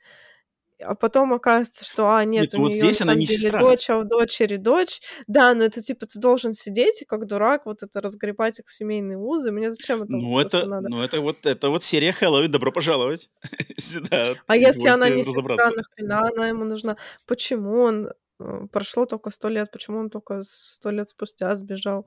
А 0.80 0.93
потом 0.95 1.34
оказывается, 1.34 1.85
что, 1.85 2.10
а, 2.14 2.23
нет, 2.26 2.43
Нет, 2.43 2.53
у 2.56 2.57
вот 2.64 2.72
нее 2.72 2.81
здесь 2.84 2.99
на 2.99 3.06
самом 3.06 3.19
деле 3.22 3.39
сестра. 3.39 3.60
дочь, 3.61 3.89
а 3.89 3.97
у 3.97 4.03
дочери 4.03 4.57
дочь. 4.57 5.02
Да, 5.27 5.53
но 5.53 5.64
это 5.64 5.81
типа 5.81 6.06
ты 6.06 6.19
должен 6.19 6.53
сидеть 6.53 7.02
и 7.02 7.06
как 7.06 7.27
дурак 7.27 7.65
вот 7.65 7.81
это 7.81 8.02
разгребать 8.02 8.60
их 8.60 8.69
семейные 8.69 9.18
узы. 9.18 9.52
Мне 9.52 9.72
зачем 9.72 10.03
это 10.03 10.11
Ну 10.11 10.30
вот 10.31 10.53
это, 10.53 10.65
надо? 10.65 10.89
ну 10.89 11.02
это 11.02 11.22
вот, 11.22 11.45
это 11.45 11.69
вот 11.69 11.84
серия 11.84 12.11
Хэллоуин, 12.11 12.52
добро 12.52 12.72
пожаловать. 12.73 13.30
Сюда, 13.77 14.35
А 14.47 14.57
если 14.57 14.88
она 14.89 15.07
не 15.10 15.23
сестра, 15.23 15.56
нахрена 15.72 16.27
она 16.27 16.47
ему 16.49 16.65
нужна? 16.65 16.97
Почему 17.26 17.81
он 17.81 18.10
э, 18.39 18.68
прошло 18.72 19.06
только 19.06 19.30
сто 19.30 19.47
лет, 19.47 19.72
почему 19.72 19.99
он 19.99 20.10
только 20.10 20.43
сто 20.43 20.91
лет 20.91 21.07
спустя 21.07 21.56
сбежал? 21.56 22.06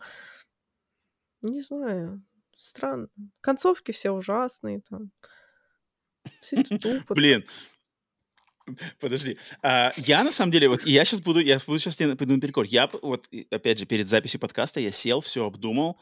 Не 1.41 1.63
знаю, 1.63 2.23
странно. 2.57 3.09
Концовки 3.41 3.93
все 3.93 4.11
ужасные 4.11 4.83
там. 4.91 5.11
Все 6.41 6.61
это 6.61 6.79
тупо. 6.79 7.15
Блин, 7.15 7.45
подожди. 9.01 9.37
А, 9.63 9.93
я 9.97 10.25
на 10.25 10.33
самом 10.33 10.53
деле, 10.53 10.69
вот 10.69 10.85
я 10.87 11.05
сейчас 11.05 11.21
буду, 11.21 11.41
я 11.41 11.61
буду 11.67 11.79
сейчас 11.79 11.97
тебе 11.97 12.17
пойду 12.17 12.35
наперекор. 12.35 12.65
Я 12.65 12.87
п- 12.87 12.99
вот, 13.03 13.27
и, 13.31 13.47
опять 13.51 13.79
же, 13.79 13.87
перед 13.87 14.09
записью 14.09 14.41
подкаста 14.41 14.81
я 14.81 14.91
сел, 14.91 15.21
все 15.21 15.45
обдумал, 15.45 16.01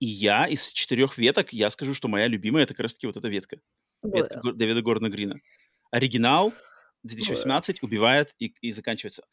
и 0.00 0.06
я 0.06 0.46
из 0.46 0.72
четырех 0.72 1.18
веток, 1.18 1.52
я 1.52 1.70
скажу, 1.70 1.94
что 1.94 2.08
моя 2.08 2.26
любимая 2.26 2.64
это 2.64 2.74
как 2.74 2.80
раз-таки 2.84 3.06
вот 3.06 3.16
эта 3.16 3.28
ветка. 3.28 3.58
Ветка 4.02 4.40
Го- 4.40 4.52
Дэвида 4.52 4.82
Гордона 4.82 5.08
Грина. 5.08 5.36
Оригинал 5.90 6.52
2018 7.04 7.82
убивает 7.82 8.34
и, 8.38 8.54
и 8.60 8.72
заканчивается. 8.72 9.24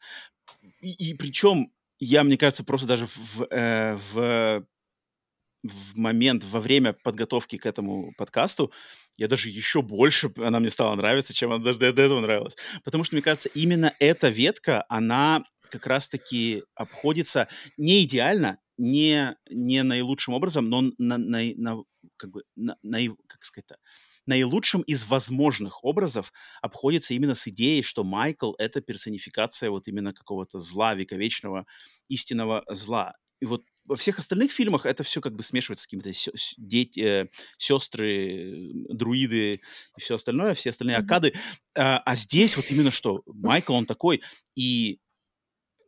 И, 0.80 1.14
причем 1.14 1.72
я, 1.98 2.24
мне 2.24 2.36
кажется, 2.36 2.64
просто 2.64 2.86
даже 2.86 3.06
в, 3.06 3.46
э, 3.50 3.96
в, 4.12 4.66
в 5.62 5.96
момент, 5.96 6.44
во 6.44 6.60
время 6.60 6.92
подготовки 6.92 7.56
к 7.56 7.66
этому 7.66 8.12
подкасту, 8.16 8.72
я 9.16 9.28
даже 9.28 9.48
еще 9.50 9.82
больше, 9.82 10.32
она 10.38 10.60
мне 10.60 10.70
стала 10.70 10.94
нравиться, 10.94 11.34
чем 11.34 11.52
она 11.52 11.64
даже 11.64 11.78
до, 11.78 12.02
этого 12.02 12.20
нравилась. 12.20 12.56
Потому 12.84 13.04
что, 13.04 13.14
мне 13.14 13.22
кажется, 13.22 13.48
именно 13.50 13.94
эта 13.98 14.28
ветка, 14.28 14.84
она 14.88 15.44
как 15.70 15.86
раз-таки 15.86 16.64
обходится 16.74 17.48
не 17.76 18.04
идеально, 18.04 18.58
не, 18.78 19.36
не 19.50 19.82
наилучшим 19.82 20.34
образом, 20.34 20.68
но 20.68 20.82
на, 20.98 21.18
на, 21.18 21.42
на, 21.56 21.82
как 22.16 22.30
бы, 22.30 22.42
на, 22.56 22.76
на, 22.82 22.98
как 23.26 23.44
сказать 23.44 23.70
наилучшим 24.26 24.82
из 24.82 25.04
возможных 25.04 25.84
образов 25.84 26.32
обходится 26.60 27.14
именно 27.14 27.34
с 27.34 27.48
идеей, 27.48 27.82
что 27.82 28.04
Майкл— 28.04 28.52
это 28.58 28.80
персонификация 28.80 29.70
вот 29.70 29.88
именно 29.88 30.12
какого-то 30.12 30.58
зла, 30.58 30.94
вековечного, 30.94 31.66
истинного 32.08 32.64
зла. 32.68 33.14
И 33.40 33.46
вот 33.46 33.62
во 33.84 33.96
всех 33.96 34.18
остальных 34.18 34.52
фильмах 34.52 34.86
это 34.86 35.02
все 35.02 35.20
как 35.20 35.34
бы 35.34 35.42
смешивается 35.42 35.84
с 35.84 35.86
какими-то 35.86 36.10
дети, 36.56 37.00
э, 37.00 37.26
сестры, 37.58 38.70
друиды 38.90 39.60
и 39.96 40.00
все 40.00 40.14
остальное, 40.16 40.54
все 40.54 40.70
остальные 40.70 40.96
Мгм. 40.96 40.98
акады. 40.98 41.34
А, 41.76 41.98
а 41.98 42.16
здесь 42.16 42.56
вот 42.56 42.70
именно 42.70 42.90
что 42.90 43.22
Майкл, 43.26 43.74
он 43.74 43.86
такой, 43.86 44.22
и 44.54 45.00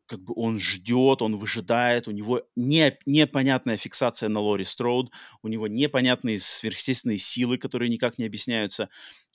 как 0.06 0.20
бы 0.22 0.34
он 0.36 0.60
ждет, 0.60 1.22
он 1.22 1.36
выжидает, 1.36 2.08
у 2.08 2.10
него 2.10 2.42
не, 2.56 2.98
непонятная 3.06 3.76
фиксация 3.78 4.28
на 4.28 4.40
Лори 4.40 4.64
Строуд, 4.64 5.10
у 5.42 5.48
него 5.48 5.66
непонятные 5.66 6.38
сверхъестественные 6.38 7.18
силы, 7.18 7.56
которые 7.58 7.88
никак 7.88 8.18
не 8.18 8.26
объясняются. 8.26 8.90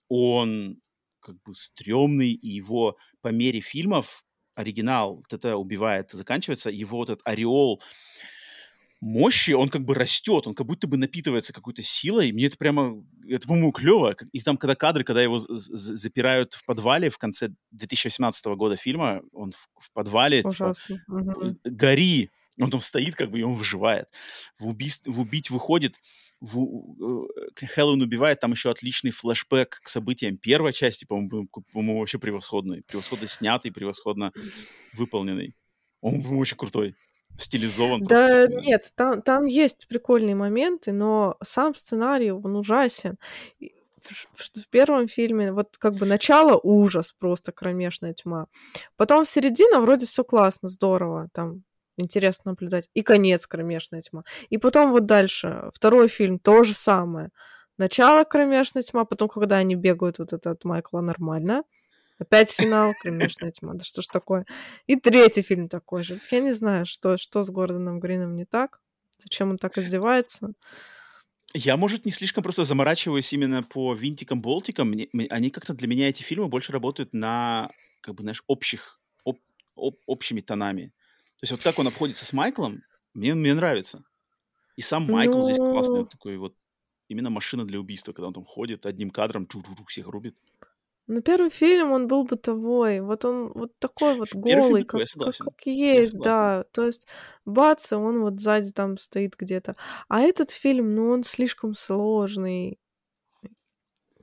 Он 0.09 0.81
как 1.21 1.35
бы 1.43 1.55
стрёмный, 1.55 2.31
и 2.33 2.49
его 2.49 2.97
по 3.21 3.29
мере 3.29 3.61
фильмов 3.61 4.25
оригинал 4.55 5.17
вот 5.17 5.33
это 5.33 5.57
убивает, 5.57 6.11
заканчивается, 6.11 6.69
его 6.71 6.97
вот 6.99 7.09
этот 7.11 7.21
ореол 7.25 7.81
мощи, 9.01 9.51
он 9.51 9.69
как 9.69 9.85
бы 9.85 9.95
растет, 9.95 10.47
он 10.47 10.55
как 10.55 10.65
будто 10.67 10.87
бы 10.87 10.97
напитывается 10.97 11.53
какой-то 11.53 11.81
силой. 11.83 12.31
Мне 12.31 12.47
это 12.47 12.57
прямо, 12.57 13.03
это, 13.27 13.47
по-моему, 13.47 13.71
клево. 13.71 14.15
И 14.33 14.41
там, 14.41 14.57
когда 14.57 14.75
кадры, 14.75 15.03
когда 15.03 15.21
его 15.21 15.39
запирают 15.39 16.53
в 16.53 16.65
подвале 16.65 17.09
в 17.09 17.17
конце 17.17 17.49
2018 17.71 18.45
года 18.55 18.75
фильма, 18.75 19.21
он 19.31 19.51
в, 19.51 19.69
в 19.79 19.91
подвале, 19.93 20.39
типа, 20.39 20.49
Ужасно. 20.49 21.01
Мгм. 21.07 21.59
гори, 21.63 22.29
он 22.59 22.69
там 22.71 22.81
стоит, 22.81 23.15
как 23.15 23.31
бы, 23.31 23.39
и 23.39 23.43
он 23.43 23.53
выживает. 23.53 24.07
В, 24.59 24.67
убийств, 24.67 25.07
в 25.07 25.19
убить 25.21 25.49
выходит, 25.49 25.95
в, 26.41 27.27
э, 27.61 27.65
Хэллоуин 27.67 28.01
убивает, 28.01 28.41
там 28.41 28.51
еще 28.51 28.69
отличный 28.69 29.11
флешбэк 29.11 29.79
к 29.81 29.87
событиям 29.87 30.37
первой 30.37 30.73
части, 30.73 31.05
по-моему, 31.05 31.47
по- 31.47 31.61
по-моему, 31.71 31.99
вообще 31.99 32.19
превосходный. 32.19 32.83
Превосходно 32.83 33.27
снятый, 33.27 33.71
превосходно 33.71 34.33
выполненный. 34.93 35.55
Он, 36.01 36.15
по-моему, 36.21 36.39
очень 36.39 36.57
крутой. 36.57 36.95
Стилизован. 37.39 37.99
просто 37.99 38.15
Да 38.15 38.43
именно. 38.45 38.59
нет, 38.59 38.91
там, 38.95 39.21
там 39.21 39.45
есть 39.45 39.87
прикольные 39.87 40.35
моменты, 40.35 40.91
но 40.91 41.37
сам 41.43 41.75
сценарий, 41.75 42.31
он 42.31 42.55
ужасен. 42.55 43.17
В- 43.59 44.59
в 44.61 44.67
первом 44.69 45.07
фильме 45.07 45.51
вот 45.51 45.77
как 45.77 45.93
бы 45.95 46.05
начало 46.05 46.57
ужас, 46.63 47.13
просто 47.19 47.51
кромешная 47.51 48.13
тьма. 48.13 48.47
Потом 48.95 49.25
середина 49.25 49.81
вроде 49.81 50.05
все 50.05 50.23
классно, 50.23 50.69
здорово, 50.69 51.27
там 51.33 51.63
интересно 51.97 52.51
наблюдать. 52.51 52.89
И 52.93 53.01
конец 53.01 53.45
кромешная 53.45 54.01
тьма. 54.01 54.23
И 54.49 54.57
потом 54.57 54.91
вот 54.91 55.05
дальше, 55.05 55.69
второй 55.73 56.07
фильм, 56.07 56.39
то 56.39 56.63
же 56.63 56.73
самое. 56.73 57.29
Начало 57.77 58.23
кромешная 58.23 58.83
тьма, 58.83 59.03
потом, 59.05 59.27
когда 59.29 59.57
они 59.57 59.75
бегают 59.75 60.19
вот 60.19 60.31
это 60.33 60.51
от 60.51 60.63
Майкла 60.63 61.01
нормально. 61.01 61.63
Опять 62.19 62.51
финал, 62.51 62.93
кромешная 63.01 63.51
тьма. 63.51 63.73
Да 63.73 63.83
что 63.83 64.01
ж 64.01 64.07
такое? 64.07 64.45
И 64.87 64.95
третий 64.97 65.41
фильм 65.41 65.69
такой 65.69 66.03
же. 66.03 66.19
Я 66.31 66.41
не 66.41 66.51
знаю, 66.53 66.85
что, 66.85 67.17
что 67.17 67.43
с 67.43 67.49
Гордоном 67.49 67.99
Грином 67.99 68.35
не 68.35 68.45
так. 68.45 68.81
Зачем 69.17 69.51
он 69.51 69.57
так 69.57 69.77
издевается? 69.77 70.53
Я, 71.53 71.77
может, 71.77 72.05
не 72.05 72.11
слишком 72.11 72.43
просто 72.43 72.63
заморачиваюсь 72.63 73.33
именно 73.33 73.63
по 73.63 73.93
винтикам-болтикам. 73.95 74.89
Мне- 74.89 75.07
мне- 75.13 75.27
Они 75.27 75.49
как-то 75.49 75.73
для 75.73 75.87
меня, 75.87 76.09
эти 76.09 76.21
фильмы, 76.21 76.47
больше 76.47 76.71
работают 76.71 77.13
на, 77.13 77.69
как 78.01 78.15
бы, 78.15 78.21
знаешь, 78.21 78.43
общих, 78.47 78.99
об- 79.25 79.39
об- 79.75 79.97
общими 80.05 80.41
тонами. 80.41 80.93
То 81.37 81.43
есть 81.43 81.51
вот 81.51 81.61
как 81.63 81.79
он 81.79 81.87
обходится 81.87 82.25
с 82.25 82.33
Майклом, 82.33 82.83
мне, 83.13 83.33
мне 83.33 83.53
нравится. 83.53 84.03
И 84.75 84.81
сам 84.81 85.05
Майкл 85.05 85.41
здесь 85.41 85.57
классный, 85.57 85.95
Ну, 85.95 86.01
вот 86.01 86.09
такой 86.11 86.37
вот, 86.37 86.55
именно 87.07 87.29
машина 87.29 87.65
для 87.65 87.79
убийства, 87.79 88.13
когда 88.13 88.27
он 88.27 88.33
там 88.33 88.45
ходит 88.45 88.85
одним 88.85 89.09
кадром, 89.09 89.47
чу 89.47 89.61
всех 89.87 90.07
рубит. 90.07 90.37
Ну, 91.09 91.21
первый 91.23 91.49
фильм, 91.49 91.91
он 91.91 92.07
был 92.07 92.23
бытовой. 92.23 93.01
Вот 93.01 93.25
он 93.25 93.51
вот 93.55 93.71
такой 93.79 94.15
вот 94.15 94.29
голый, 94.31 94.83
как, 94.83 95.01
как, 95.17 95.35
как 95.37 95.65
есть, 95.65 96.19
да. 96.19 96.65
То 96.71 96.85
есть 96.85 97.07
бац, 97.45 97.91
он 97.91 98.21
вот 98.21 98.39
сзади 98.39 98.71
там 98.71 98.95
стоит 98.99 99.35
где-то. 99.35 99.75
А 100.07 100.21
этот 100.21 100.51
фильм, 100.51 100.91
ну, 100.91 101.09
он 101.09 101.23
слишком 101.23 101.73
сложный. 101.73 102.77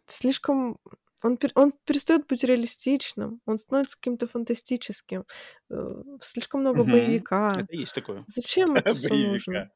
Слишком... 0.07 0.79
Он, 1.23 1.37
пер- 1.37 1.53
он 1.55 1.73
перестает 1.85 2.27
быть 2.27 2.45
реалистичным. 2.45 3.41
Он 3.47 3.57
становится 3.59 3.97
каким-то 3.97 4.27
фантастическим. 4.27 5.25
Э, 5.71 6.03
Слишком 6.21 6.61
много 6.61 6.83
Мгм. 6.83 6.93
боевика. 6.93 7.57
Это 7.61 7.75
есть 7.77 7.95
такое. 7.95 8.25
Зачем 8.27 8.77
это 8.77 8.95
все 8.95 9.15
нужно? 9.15 9.71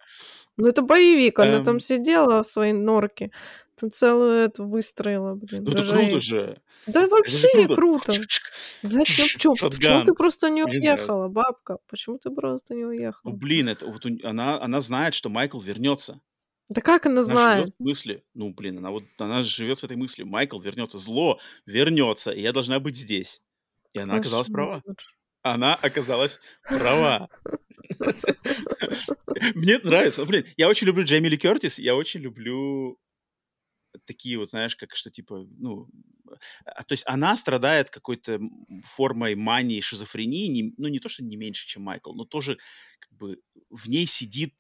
Ну, 0.57 0.69
это 0.69 0.83
боевик. 0.83 1.39
Она 1.39 1.65
там 1.65 1.77
Эм, 1.77 1.81
сидела 1.81 2.43
в 2.43 2.47
своей 2.47 2.75
норке. 2.75 3.31
Там 3.77 3.91
целую 3.91 4.35
эту 4.45 4.67
выстроила, 4.67 5.35
блин. 5.35 5.65
Ну 5.65 5.73
это 5.73 5.83
круто 5.83 6.21
же. 6.21 6.61
Да 6.87 7.09
вообще 7.09 7.49
не 7.55 7.67
круто. 7.75 8.13
Зачем? 8.83 9.55
Почему 9.71 10.05
ты 10.05 10.13
просто 10.13 10.51
не 10.51 10.65
уехала, 10.65 11.29
бабка? 11.29 11.79
Почему 11.89 12.19
ты 12.19 12.31
просто 12.31 12.75
не 12.75 12.83
Ну, 12.85 12.89
уехала? 12.91 13.33
блин, 13.33 13.69
это 13.69 13.87
вот 13.87 14.05
она, 14.25 14.61
она 14.61 14.81
знает, 14.83 15.15
что 15.15 15.31
Майкл 15.31 15.59
вернется. 15.61 16.21
Да 16.71 16.81
как 16.81 17.05
она 17.07 17.23
Она 17.23 17.25
живет 17.25 17.37
знает? 17.37 17.75
в 17.79 17.83
мысли. 17.83 18.25
Ну, 18.33 18.55
блин, 18.55 18.79
она 18.79 18.91
вот 18.93 19.05
она 19.19 19.43
живет 19.43 19.81
с 19.81 19.85
этой 19.85 19.97
мыслью. 19.97 20.29
Майкл 20.29 20.59
вернется, 20.61 20.99
зло 20.99 21.41
вернется, 21.67 22.31
и 22.31 22.41
я 22.41 22.53
должна 22.53 22.79
быть 22.79 22.97
здесь. 22.97 23.43
И 23.93 23.99
она 23.99 24.15
оказалась 24.15 24.49
права. 24.49 24.77
Кошмар. 24.81 24.97
Она 25.43 25.75
оказалась 25.75 26.39
права. 26.63 27.29
Мне 29.55 29.79
нравится. 29.79 30.25
Блин, 30.25 30.45
я 30.57 30.69
очень 30.69 30.87
люблю 30.87 31.05
Джейми 31.05 31.27
Ли 31.29 31.37
Кертис, 31.37 31.79
я 31.81 31.97
очень 31.97 32.21
люблю 32.21 32.99
такие 34.05 34.39
вот, 34.39 34.49
знаешь, 34.49 34.77
как 34.77 34.95
что 34.95 35.11
типа, 35.11 35.47
ну, 35.59 35.89
а, 36.65 36.85
то 36.85 36.93
есть 36.93 37.03
она 37.07 37.37
страдает 37.37 37.91
какой-то 37.91 38.41
формой 38.85 39.35
мании, 39.35 39.81
шизофрении, 39.81 40.47
не- 40.47 40.75
ну, 40.77 40.87
не 40.87 41.01
то, 41.01 41.09
что 41.09 41.25
не 41.25 41.37
меньше, 41.37 41.67
чем 41.67 41.83
Майкл, 41.83 42.13
но 42.15 42.25
тоже 42.25 42.59
как 43.01 43.13
бы 43.19 43.41
в 43.71 43.89
ней 43.89 44.07
сидит 44.07 44.55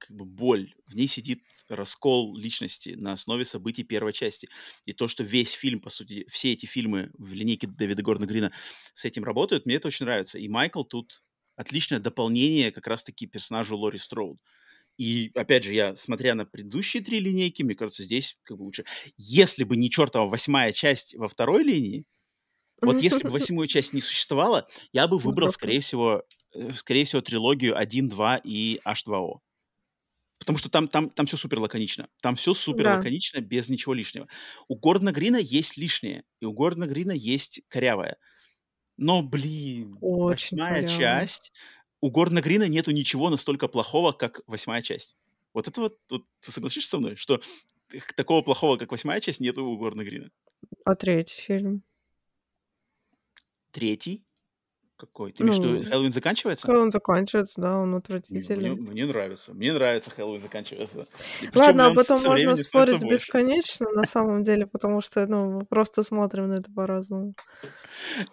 как 0.00 0.16
бы 0.16 0.24
боль, 0.24 0.74
в 0.88 0.94
ней 0.94 1.06
сидит 1.06 1.42
раскол 1.68 2.36
личности 2.36 2.90
на 2.90 3.12
основе 3.12 3.44
событий 3.44 3.84
первой 3.84 4.12
части. 4.12 4.48
И 4.84 4.92
то, 4.92 5.08
что 5.08 5.22
весь 5.22 5.52
фильм, 5.52 5.80
по 5.80 5.90
сути, 5.90 6.26
все 6.28 6.52
эти 6.52 6.66
фильмы 6.66 7.10
в 7.18 7.32
линейке 7.32 7.66
Дэвида 7.66 8.02
Гордона 8.02 8.26
Грина 8.26 8.52
с 8.94 9.04
этим 9.04 9.24
работают, 9.24 9.66
мне 9.66 9.76
это 9.76 9.88
очень 9.88 10.06
нравится. 10.06 10.38
И 10.38 10.48
Майкл 10.48 10.82
тут 10.82 11.22
отличное 11.56 12.00
дополнение 12.00 12.72
как 12.72 12.86
раз-таки 12.86 13.26
персонажу 13.26 13.76
Лори 13.76 13.98
Строуд. 13.98 14.38
И, 14.96 15.30
опять 15.34 15.64
же, 15.64 15.74
я, 15.74 15.96
смотря 15.96 16.34
на 16.34 16.44
предыдущие 16.44 17.02
три 17.02 17.20
линейки, 17.20 17.62
мне 17.62 17.74
кажется, 17.74 18.02
здесь 18.02 18.36
как 18.42 18.58
бы 18.58 18.64
лучше. 18.64 18.84
Если 19.16 19.64
бы 19.64 19.76
не 19.76 19.90
чертова 19.90 20.28
восьмая 20.28 20.72
часть 20.72 21.14
во 21.14 21.28
второй 21.28 21.64
линии, 21.64 22.04
вот 22.82 23.00
если 23.00 23.24
бы 23.24 23.30
восьмую 23.30 23.66
часть 23.68 23.92
не 23.92 24.00
существовало, 24.00 24.66
я 24.92 25.06
бы 25.06 25.18
выбрал, 25.18 25.48
Здорово. 25.48 25.52
скорее 25.52 25.80
всего, 25.80 26.24
э, 26.54 26.72
скорее 26.72 27.04
всего, 27.04 27.20
трилогию 27.20 27.78
1, 27.78 28.08
2 28.08 28.40
и 28.44 28.80
H2O. 28.84 29.40
Потому 30.40 30.56
что 30.56 30.70
там, 30.70 30.88
там, 30.88 31.10
там 31.10 31.26
все 31.26 31.36
супер 31.36 31.58
лаконично. 31.60 32.08
Там 32.22 32.34
все 32.34 32.54
супер 32.54 32.84
Да. 32.84 32.96
лаконично, 32.96 33.40
без 33.40 33.68
ничего 33.68 33.92
лишнего. 33.92 34.26
У 34.68 34.74
Гордона 34.74 35.12
Грина 35.12 35.36
есть 35.36 35.76
лишнее, 35.76 36.24
и 36.40 36.46
у 36.46 36.52
Гордона 36.54 36.86
Грина 36.86 37.12
есть 37.12 37.60
корявое. 37.68 38.16
Но, 38.96 39.22
блин, 39.22 39.98
Очень 40.00 40.56
восьмая 40.56 40.82
коряво. 40.82 40.98
часть... 40.98 41.52
У 42.02 42.10
Гордона 42.10 42.40
Грина 42.40 42.66
нету 42.66 42.90
ничего 42.92 43.28
настолько 43.28 43.68
плохого, 43.68 44.12
как 44.12 44.40
восьмая 44.46 44.80
часть. 44.80 45.18
Вот 45.52 45.68
это 45.68 45.82
вот, 45.82 45.98
вот 46.08 46.24
ты 46.40 46.50
согласишься 46.50 46.88
со 46.88 46.98
мной, 46.98 47.16
что 47.16 47.42
такого 48.16 48.40
плохого, 48.40 48.78
как 48.78 48.90
восьмая 48.90 49.20
часть, 49.20 49.40
нету 49.40 49.66
у 49.66 49.76
Гордона 49.76 50.04
Грина. 50.04 50.30
А 50.86 50.94
третий 50.94 51.38
фильм? 51.38 51.82
Третий? 53.70 54.24
Какой? 55.00 55.32
Ты 55.32 55.44
Ну, 55.44 55.52
Хэллоуин 55.52 56.12
заканчивается? 56.12 56.70
Он 56.70 56.90
заканчивается, 56.90 57.58
да, 57.58 57.74
он 57.74 57.84
Не, 57.84 57.86
Мне, 57.88 57.96
отвратительный. 57.96 58.74
мне 58.74 59.06
нравится. 59.06 59.54
Мне 59.54 59.72
нравится 59.72 60.10
Хэллоуин 60.10 60.42
заканчивается. 60.42 61.06
И 61.40 61.48
Ладно, 61.54 61.86
а 61.86 61.94
потом 61.94 62.18
со 62.18 62.28
можно 62.28 62.54
спорить 62.56 63.00
больше. 63.00 63.06
бесконечно 63.08 63.88
на 63.92 64.04
самом 64.04 64.42
деле, 64.42 64.66
потому 64.66 65.00
что, 65.00 65.26
ну, 65.26 65.50
мы 65.50 65.64
просто 65.64 66.02
смотрим 66.02 66.50
на 66.50 66.54
это 66.56 66.70
по-разному. 66.70 67.34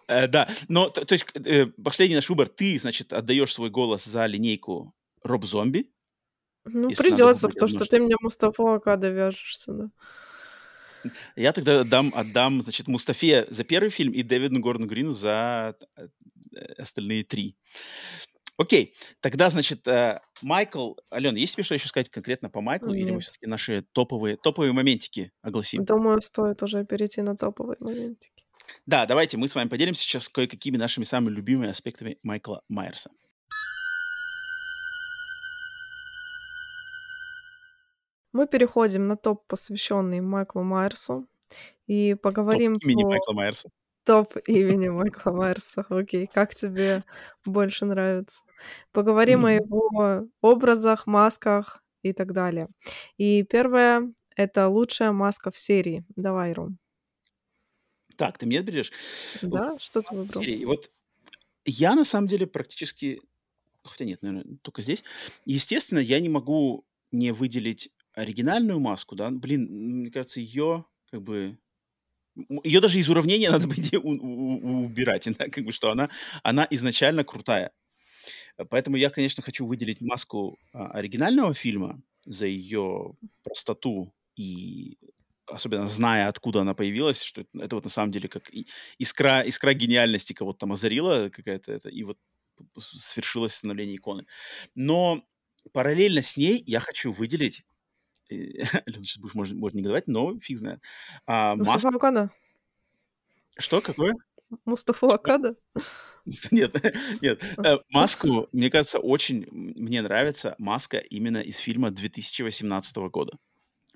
Э, 0.10 0.28
да, 0.28 0.50
но, 0.68 0.90
то, 0.90 1.06
есть, 1.14 1.26
э, 1.36 1.68
последний 1.68 2.16
наш 2.16 2.28
выбор. 2.28 2.50
Ты, 2.50 2.78
значит, 2.78 3.14
отдаешь 3.14 3.54
свой 3.54 3.70
голос 3.70 4.04
за 4.04 4.26
линейку 4.26 4.94
Роб 5.24 5.46
Зомби. 5.46 5.90
Ну, 6.66 6.90
придется, 6.90 7.48
потому 7.48 7.70
что 7.70 7.86
что 7.86 7.86
ты 7.86 8.02
мне 8.02 8.16
Мустафа 8.20 8.76
Акада 8.76 9.08
вяжешься, 9.08 9.72
да. 9.72 9.90
Я 11.36 11.54
тогда 11.54 11.82
отдам, 11.82 12.12
отдам, 12.16 12.62
значит, 12.62 12.88
Мустафе 12.88 13.48
за 13.50 13.64
первый 13.64 13.90
фильм 13.90 14.14
и 14.14 14.24
Дэвиду 14.24 14.60
Гордону 14.60 14.88
Грину 14.88 15.14
за 15.14 15.76
э, 15.96 16.08
остальные 16.78 17.24
три. 17.24 17.56
Окей, 18.58 18.96
тогда, 19.20 19.50
значит, 19.52 19.88
э, 19.88 20.20
Майкл... 20.42 20.94
Алена, 21.12 21.38
есть 21.38 21.54
тебе 21.54 21.64
что 21.64 21.76
еще 21.76 21.88
сказать 21.88 22.10
конкретно 22.10 22.50
по 22.50 22.60
Майклу? 22.60 22.94
Или 22.94 23.12
мы 23.12 23.18
Нет. 23.18 23.24
все-таки 23.24 23.46
наши 23.46 23.84
топовые, 23.92 24.36
топовые 24.36 24.74
моментики 24.74 25.32
огласим? 25.44 25.86
Думаю, 25.86 26.22
стоит 26.22 26.64
уже 26.64 26.84
перейти 26.84 27.22
на 27.22 27.38
топовые 27.38 27.78
моментики. 27.80 28.44
Да, 28.88 29.06
давайте 29.06 29.38
мы 29.38 29.48
с 29.48 29.54
вами 29.54 29.70
поделимся 29.70 30.02
сейчас 30.02 30.28
кое-какими 30.28 30.76
нашими 30.76 31.04
самыми 31.04 31.36
любимыми 31.36 31.70
аспектами 31.70 32.18
Майкла 32.24 32.64
Майерса. 32.68 33.12
Мы 38.34 38.48
переходим 38.48 39.08
на 39.08 39.18
топ, 39.18 39.48
посвященный 39.48 40.20
Майклу 40.20 40.64
Майерсу, 40.64 41.28
и 41.86 42.14
Топ 42.14 42.22
поговорим 42.24 42.74
имени 42.74 43.04
по 43.04 43.10
Майкла 43.10 43.34
Майерса. 43.34 43.70
Топ 44.08 44.38
имени 44.48 44.88
Майкла 44.88 45.32
Майерса. 45.32 45.86
Окей, 45.90 46.28
как 46.34 46.56
тебе 46.56 47.04
больше 47.46 47.86
нравится? 47.86 48.42
Поговорим 48.94 49.46
о 49.46 49.52
его 49.52 50.28
образах, 50.42 51.08
масках 51.08 51.84
и 52.04 52.14
так 52.14 52.32
далее. 52.32 52.70
И 53.18 53.44
первое— 53.44 54.14
это 54.38 54.70
лучшая 54.70 55.12
маска 55.12 55.52
в 55.52 55.58
серии. 55.58 56.06
Давай, 56.16 56.54
Ром. 56.54 56.78
Так, 58.16 58.38
ты 58.38 58.46
меня 58.46 58.62
берешь? 58.62 58.94
Да? 59.42 59.78
Что 59.78 60.02
ты 60.02 60.16
выбрал? 60.16 60.42
серии. 60.42 60.64
Вот 60.64 60.90
я 61.66 61.94
на 61.94 62.06
самом 62.06 62.30
деле 62.30 62.48
практически, 62.48 63.22
хотя 63.84 64.06
нет, 64.06 64.22
наверное, 64.22 64.58
только 64.62 64.82
здесь. 64.82 65.04
Естественно, 65.44 66.00
я 66.00 66.22
не 66.22 66.30
могу 66.30 66.86
не 67.12 67.34
выделить 67.34 67.92
оригинальную 68.14 68.80
маску, 68.80 69.16
да. 69.16 69.30
Блин, 69.32 69.68
мне 70.00 70.12
кажется, 70.12 70.40
ее 70.40 70.86
как 71.12 71.22
бы 71.22 71.58
ее 72.64 72.82
даже 72.82 73.00
из 73.00 73.10
уравнения 73.10 73.50
надо, 73.52 73.68
по 73.70 73.74
идее, 73.74 74.00
у- 74.00 74.10
у- 74.12 74.86
убирать, 74.86 75.28
да, 75.38 75.50
как 75.50 75.64
бы, 75.66 75.72
что 75.72 75.92
она, 75.92 76.10
она 76.44 76.68
изначально 76.72 77.24
крутая. 77.24 77.72
Поэтому 78.70 78.98
я, 78.98 79.10
конечно, 79.10 79.44
хочу 79.44 79.66
выделить 79.66 80.02
маску 80.02 80.58
а, 80.74 80.88
оригинального 80.92 81.54
фильма 81.54 82.02
за 82.26 82.48
ее 82.48 83.14
простоту 83.44 84.14
и 84.36 84.98
особенно 85.48 85.88
зная, 85.88 86.28
откуда 86.28 86.62
она 86.62 86.74
появилась, 86.74 87.22
что 87.24 87.46
это, 87.60 87.76
вот 87.76 87.86
на 87.86 87.90
самом 87.90 88.12
деле 88.12 88.28
как 88.30 88.50
искра, 89.00 89.42
искра 89.42 89.74
гениальности 89.74 90.34
кого-то 90.34 90.60
там 90.60 90.74
озарила 90.74 91.30
какая-то 91.30 91.72
это, 91.72 91.90
и 91.90 92.04
вот 92.04 92.18
свершилось 92.80 93.54
становление 93.54 93.98
иконы. 93.98 94.26
Но 94.76 95.24
параллельно 95.74 96.22
с 96.22 96.38
ней 96.38 96.64
я 96.66 96.80
хочу 96.80 97.12
выделить, 97.14 97.64
Алена, 98.30 99.04
сейчас 99.04 99.18
будешь, 99.18 99.36
может, 99.36 99.56
может 99.56 99.76
негодовать, 99.76 100.08
но 100.08 100.38
фиг 100.40 100.58
знает, 100.58 100.82
а, 101.26 101.56
Мустафа 101.56 101.86
маску... 101.86 101.98
Акада? 101.98 102.32
Что, 103.58 103.82
какое? 103.82 104.16
Мустафа 104.66 105.08
Акада? 105.08 105.56
Нет, 106.52 106.76
нет. 107.22 107.42
Э, 107.58 107.78
Маску, 107.90 108.50
мне 108.52 108.70
кажется, 108.70 109.00
очень 109.00 109.48
мне 109.50 110.02
нравится 110.02 110.56
маска 110.58 110.98
именно 110.98 111.38
из 111.38 111.56
фильма 111.56 111.90
2018 111.90 112.98
года. 112.98 113.38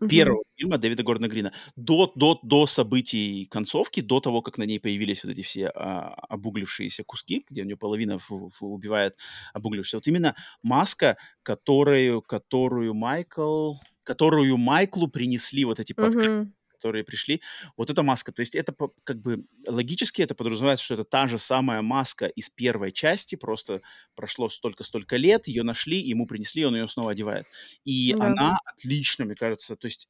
Первого 0.09 0.43
фильма 0.55 0.77
Дэвида 0.77 1.03
Гордона 1.03 1.27
Грина. 1.27 1.53
До, 1.75 2.11
до, 2.15 2.39
до 2.43 2.67
событий 2.67 3.45
концовки, 3.45 4.01
до 4.01 4.19
того, 4.19 4.41
как 4.41 4.57
на 4.57 4.63
ней 4.63 4.79
появились 4.79 5.23
вот 5.23 5.31
эти 5.33 5.41
все 5.41 5.67
а, 5.69 6.13
обуглившиеся 6.29 7.03
куски, 7.03 7.45
где 7.49 7.61
у 7.61 7.65
нее 7.65 7.77
половина 7.77 8.17
фу- 8.19 8.49
фу- 8.49 8.67
убивает 8.73 9.15
обуглившихся. 9.53 9.97
Вот 9.97 10.07
именно 10.07 10.35
маска, 10.63 11.17
которую, 11.43 12.21
которую 12.21 12.93
Майкл, 12.93 13.75
которую 14.03 14.57
Майклу 14.57 15.07
принесли 15.07 15.65
вот 15.65 15.79
эти 15.79 15.93
подкрепы. 15.93 16.51
Которые 16.81 17.03
пришли. 17.03 17.41
Вот 17.77 17.89
эта 17.91 18.01
маска, 18.01 18.31
то 18.31 18.39
есть 18.39 18.55
это 18.55 18.73
как 19.03 19.21
бы 19.21 19.45
логически 19.67 20.23
это 20.23 20.33
подразумевает, 20.33 20.79
что 20.79 20.95
это 20.95 21.03
та 21.03 21.27
же 21.27 21.37
самая 21.37 21.83
маска 21.83 22.25
из 22.25 22.49
первой 22.49 22.91
части, 22.91 23.35
просто 23.35 23.81
прошло 24.15 24.49
столько-столько 24.49 25.17
лет, 25.17 25.47
ее 25.47 25.61
нашли, 25.63 25.99
ему 25.99 26.25
принесли, 26.25 26.65
он 26.65 26.75
ее 26.75 26.87
снова 26.87 27.11
одевает. 27.11 27.45
И 27.85 28.15
да. 28.17 28.25
она 28.25 28.59
отлично, 28.65 29.25
мне 29.25 29.35
кажется, 29.35 29.75
то 29.75 29.85
есть 29.85 30.09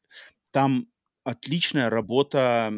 там 0.52 0.88
отличная 1.24 1.90
работа 1.90 2.72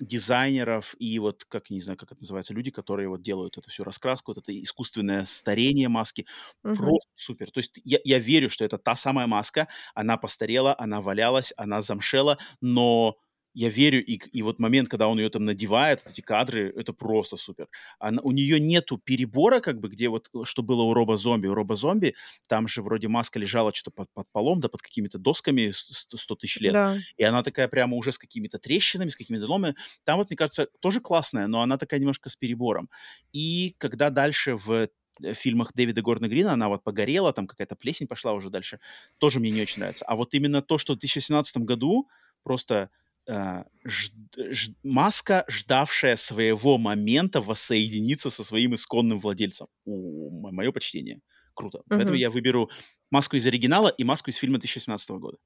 дизайнеров 0.00 0.94
и 0.98 1.18
вот, 1.18 1.44
как, 1.44 1.70
не 1.70 1.80
знаю, 1.80 1.98
как 1.98 2.12
это 2.12 2.20
называется, 2.20 2.54
люди, 2.54 2.70
которые 2.70 3.08
вот 3.08 3.22
делают 3.22 3.58
эту 3.58 3.70
всю 3.70 3.84
раскраску, 3.84 4.32
вот 4.32 4.38
это 4.38 4.60
искусственное 4.62 5.24
старение 5.24 5.88
маски. 5.88 6.26
Угу. 6.64 6.74
Просто 6.74 7.08
супер. 7.14 7.50
То 7.50 7.58
есть 7.58 7.80
я, 7.84 7.98
я 8.04 8.18
верю, 8.18 8.48
что 8.50 8.64
это 8.64 8.78
та 8.78 8.94
самая 8.94 9.26
маска, 9.26 9.68
она 9.94 10.16
постарела, 10.16 10.74
она 10.78 11.00
валялась, 11.00 11.52
она 11.56 11.82
замшела, 11.82 12.38
но 12.60 13.16
я 13.54 13.68
верю, 13.68 14.04
и, 14.04 14.16
и 14.16 14.42
вот 14.42 14.58
момент, 14.58 14.88
когда 14.88 15.08
он 15.08 15.18
ее 15.18 15.30
там 15.30 15.44
надевает, 15.44 16.02
эти 16.10 16.20
кадры, 16.20 16.72
это 16.76 16.92
просто 16.92 17.36
супер. 17.36 17.68
Она, 18.00 18.20
у 18.22 18.32
нее 18.32 18.58
нету 18.58 18.98
перебора, 18.98 19.60
как 19.60 19.78
бы, 19.78 19.88
где 19.88 20.08
вот, 20.08 20.28
что 20.42 20.62
было 20.62 20.82
у 20.82 20.92
Роба 20.92 21.16
Зомби. 21.16 21.46
У 21.46 21.54
Роба 21.54 21.76
Зомби 21.76 22.16
там 22.48 22.66
же 22.66 22.82
вроде 22.82 23.06
маска 23.06 23.38
лежала 23.38 23.72
что-то 23.72 23.92
под, 23.92 24.10
под 24.12 24.28
полом, 24.32 24.60
да, 24.60 24.68
под 24.68 24.82
какими-то 24.82 25.18
досками 25.18 25.70
100 25.70 26.34
тысяч 26.34 26.60
лет. 26.60 26.72
Да. 26.72 26.96
И 27.16 27.22
она 27.22 27.44
такая 27.44 27.68
прямо 27.68 27.96
уже 27.96 28.10
с 28.10 28.18
какими-то 28.18 28.58
трещинами, 28.58 29.08
с 29.08 29.16
какими-то 29.16 29.46
ломами. 29.46 29.76
Там 30.02 30.18
вот, 30.18 30.30
мне 30.30 30.36
кажется, 30.36 30.66
тоже 30.80 31.00
классная, 31.00 31.46
но 31.46 31.62
она 31.62 31.78
такая 31.78 32.00
немножко 32.00 32.28
с 32.28 32.36
перебором. 32.36 32.90
И 33.32 33.76
когда 33.78 34.10
дальше 34.10 34.56
в 34.56 34.72
э, 34.72 35.34
фильмах 35.34 35.72
Дэвида 35.74 36.02
Горна 36.02 36.26
Грина, 36.26 36.54
она 36.54 36.68
вот 36.68 36.82
погорела, 36.82 37.32
там 37.32 37.46
какая-то 37.46 37.76
плесень 37.76 38.08
пошла 38.08 38.32
уже 38.32 38.50
дальше, 38.50 38.80
тоже 39.18 39.38
мне 39.38 39.52
не 39.52 39.62
очень 39.62 39.78
нравится. 39.78 40.04
А 40.06 40.16
вот 40.16 40.34
именно 40.34 40.60
то, 40.60 40.76
что 40.76 40.94
в 40.94 40.96
2017 40.96 41.58
году 41.58 42.08
просто 42.42 42.74
э, 42.74 43.03
ж, 43.26 44.10
ж, 44.36 44.70
маска, 44.82 45.44
ждавшая 45.48 46.16
своего 46.16 46.78
момента 46.78 47.40
воссоединиться 47.40 48.30
со 48.30 48.44
своим 48.44 48.74
исконным 48.74 49.18
владельцем. 49.18 49.68
У, 49.84 50.50
мое 50.50 50.72
почтение. 50.72 51.20
Круто. 51.54 51.78
Угу. 51.78 51.86
Поэтому 51.88 52.14
я 52.14 52.30
выберу 52.30 52.70
маску 53.10 53.36
из 53.36 53.46
оригинала 53.46 53.88
и 53.88 54.04
маску 54.04 54.30
из 54.30 54.36
фильма 54.36 54.58
2017 54.58 55.10
года. 55.10 55.38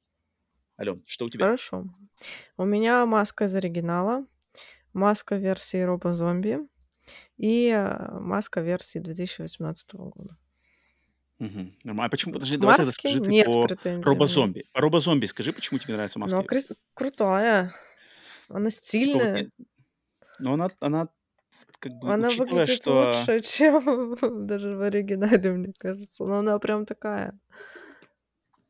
Ален, 0.80 1.02
что 1.06 1.26
у 1.26 1.30
тебя? 1.30 1.44
Хорошо. 1.44 1.84
У 2.56 2.64
меня 2.64 3.04
маска 3.06 3.44
из 3.44 3.54
оригинала, 3.54 4.24
маска 4.92 5.36
версии 5.36 5.80
Роба 5.80 6.14
Зомби 6.14 6.58
и 7.36 7.68
э, 7.68 8.18
маска 8.20 8.60
версии 8.60 8.98
2018 8.98 9.94
года. 9.94 10.36
Угу. 11.40 11.72
Нормально. 11.84 12.06
А 12.06 12.08
почему? 12.08 12.32
Подожди, 12.32 12.56
давай 12.56 12.76
тогда 12.76 12.92
скажи 12.92 13.20
ты 13.20 13.44
по 13.44 13.66
претензий. 13.66 14.02
робозомби. 14.02 14.64
По 14.72 14.80
робозомби 14.80 15.26
скажи, 15.26 15.52
почему 15.52 15.78
тебе 15.78 15.94
нравится 15.94 16.18
маска? 16.18 16.36
Ну, 16.36 16.42
Крис 16.42 16.72
крутая. 16.94 17.72
Она 18.48 18.70
стильная. 18.70 19.50
Ну, 20.40 20.52
она, 20.52 20.70
она 20.80 21.08
как 21.78 21.92
бы, 21.92 22.12
Она 22.12 22.28
выглядит 22.30 22.82
что... 22.82 23.12
лучше, 23.12 23.40
чем 23.44 24.46
даже 24.46 24.76
в 24.76 24.82
оригинале, 24.82 25.52
мне 25.52 25.72
кажется. 25.78 26.24
Но 26.24 26.38
она 26.38 26.58
прям 26.58 26.86
такая. 26.86 27.38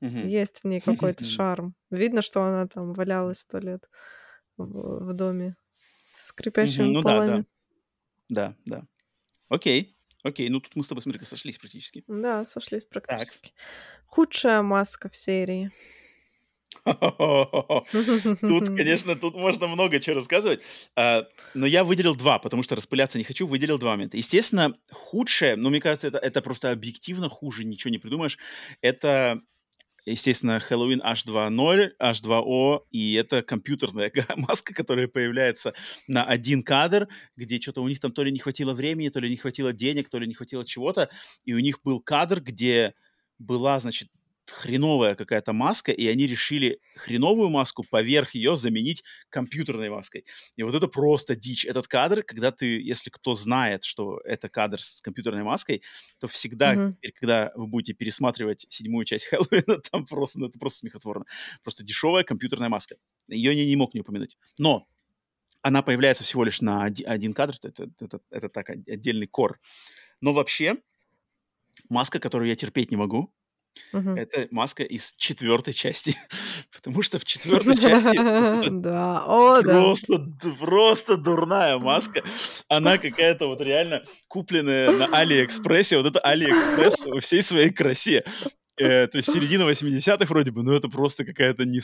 Угу. 0.00 0.18
Есть 0.26 0.60
в 0.62 0.64
ней 0.66 0.80
какой-то 0.80 1.24
шарм. 1.24 1.74
Видно, 1.90 2.22
что 2.22 2.42
она 2.42 2.66
там 2.66 2.92
валялась 2.92 3.40
сто 3.40 3.58
лет 3.58 3.88
в, 4.56 5.06
в 5.06 5.12
доме 5.14 5.56
со 6.12 6.26
скрипящими 6.26 6.86
угу, 6.86 6.92
ну, 6.92 7.02
полами. 7.02 7.44
Да, 8.28 8.48
да. 8.48 8.54
Да, 8.66 8.76
да. 8.80 8.86
Окей. 9.48 9.97
Окей, 10.22 10.48
ну 10.48 10.60
тут 10.60 10.74
мы 10.76 10.82
с 10.82 10.88
тобой, 10.88 11.02
смотри 11.02 11.24
сошлись 11.24 11.58
практически. 11.58 12.04
Да, 12.06 12.44
сошлись 12.44 12.84
практически. 12.84 13.48
Так. 13.48 13.52
Худшая 14.06 14.62
маска 14.62 15.08
в 15.08 15.16
серии. 15.16 15.70
Тут, 16.84 18.66
конечно, 18.76 19.16
тут 19.16 19.34
можно 19.34 19.68
много 19.68 20.00
чего 20.00 20.16
рассказывать. 20.16 20.60
А, 20.96 21.26
но 21.54 21.66
я 21.66 21.84
выделил 21.84 22.14
два, 22.14 22.38
потому 22.38 22.62
что 22.62 22.76
распыляться 22.76 23.18
не 23.18 23.24
хочу. 23.24 23.46
Выделил 23.46 23.78
два 23.78 23.92
момента. 23.92 24.16
Естественно, 24.16 24.76
худшее, 24.90 25.56
но 25.56 25.70
мне 25.70 25.80
кажется, 25.80 26.08
это, 26.08 26.18
это 26.18 26.42
просто 26.42 26.70
объективно 26.70 27.28
хуже, 27.28 27.64
ничего 27.64 27.90
не 27.90 27.98
придумаешь. 27.98 28.38
Это 28.80 29.40
естественно, 30.10 30.60
Halloween 30.68 31.00
H2.0, 31.02 31.92
H2O, 32.00 32.80
и 32.90 33.14
это 33.14 33.42
компьютерная 33.42 34.12
маска, 34.36 34.74
которая 34.74 35.08
появляется 35.08 35.74
на 36.06 36.24
один 36.24 36.62
кадр, 36.62 37.08
где 37.36 37.60
что-то 37.60 37.82
у 37.82 37.88
них 37.88 38.00
там 38.00 38.12
то 38.12 38.22
ли 38.22 38.32
не 38.32 38.38
хватило 38.38 38.74
времени, 38.74 39.08
то 39.08 39.20
ли 39.20 39.30
не 39.30 39.36
хватило 39.36 39.72
денег, 39.72 40.08
то 40.08 40.18
ли 40.18 40.26
не 40.26 40.34
хватило 40.34 40.64
чего-то, 40.64 41.10
и 41.44 41.54
у 41.54 41.58
них 41.58 41.80
был 41.82 42.00
кадр, 42.00 42.40
где 42.40 42.94
была, 43.38 43.78
значит, 43.78 44.08
хреновая 44.50 45.14
какая-то 45.14 45.52
маска, 45.52 45.92
и 45.92 46.06
они 46.06 46.26
решили 46.26 46.80
хреновую 46.96 47.48
маску 47.48 47.84
поверх 47.84 48.34
ее 48.34 48.56
заменить 48.56 49.04
компьютерной 49.28 49.90
маской. 49.90 50.24
И 50.56 50.62
вот 50.62 50.74
это 50.74 50.88
просто 50.88 51.34
дичь. 51.34 51.64
Этот 51.64 51.86
кадр, 51.88 52.22
когда 52.22 52.50
ты, 52.50 52.80
если 52.80 53.10
кто 53.10 53.34
знает, 53.34 53.84
что 53.84 54.18
это 54.24 54.48
кадр 54.48 54.80
с 54.80 55.00
компьютерной 55.00 55.42
маской, 55.42 55.82
то 56.20 56.26
всегда, 56.26 56.74
mm-hmm. 56.74 56.92
теперь, 56.92 57.12
когда 57.12 57.52
вы 57.54 57.66
будете 57.66 57.94
пересматривать 57.94 58.66
седьмую 58.68 59.04
часть 59.04 59.26
Хэллоуина, 59.26 59.78
там 59.90 60.06
просто, 60.06 60.38
ну, 60.38 60.46
это 60.46 60.58
просто 60.58 60.80
смехотворно. 60.80 61.24
Просто 61.62 61.84
дешевая 61.84 62.24
компьютерная 62.24 62.68
маска. 62.68 62.96
Ее 63.28 63.52
я 63.52 63.64
не 63.64 63.76
мог 63.76 63.94
не 63.94 64.00
упомянуть. 64.00 64.36
Но 64.58 64.88
она 65.62 65.82
появляется 65.82 66.24
всего 66.24 66.44
лишь 66.44 66.60
на 66.60 66.84
один 66.84 67.34
кадр, 67.34 67.56
это, 67.62 67.90
это, 68.00 68.20
это 68.30 68.48
так, 68.48 68.70
отдельный 68.70 69.26
кор. 69.26 69.58
Но 70.20 70.32
вообще, 70.32 70.76
маска, 71.88 72.18
которую 72.20 72.48
я 72.48 72.56
терпеть 72.56 72.90
не 72.90 72.96
могу, 72.96 73.32
Угу. 73.92 74.10
Это 74.10 74.48
маска 74.50 74.82
из 74.82 75.14
четвертой 75.16 75.72
части. 75.72 76.16
Потому 76.74 77.02
что 77.02 77.18
в 77.18 77.24
четвертой 77.24 77.76
части 77.76 78.16
да. 78.70 79.24
О, 79.26 79.62
просто, 79.62 80.26
просто 80.58 81.16
дурная 81.16 81.78
маска. 81.78 82.22
Она 82.68 82.98
какая-то 82.98 83.46
вот 83.46 83.60
реально 83.60 84.02
купленная 84.28 84.90
на 84.92 85.06
Алиэкспрессе. 85.06 85.96
Вот 85.96 86.06
это 86.06 86.20
Алиэкспресс 86.20 87.00
во 87.00 87.20
всей 87.20 87.42
своей 87.42 87.70
красе 87.70 88.24
то 88.78 89.10
есть 89.14 89.32
середина 89.32 89.62
80-х 89.62 90.26
вроде 90.26 90.50
бы, 90.50 90.62
но 90.62 90.72
это 90.72 90.88
просто 90.88 91.24
какая-то 91.24 91.64
не, 91.64 91.80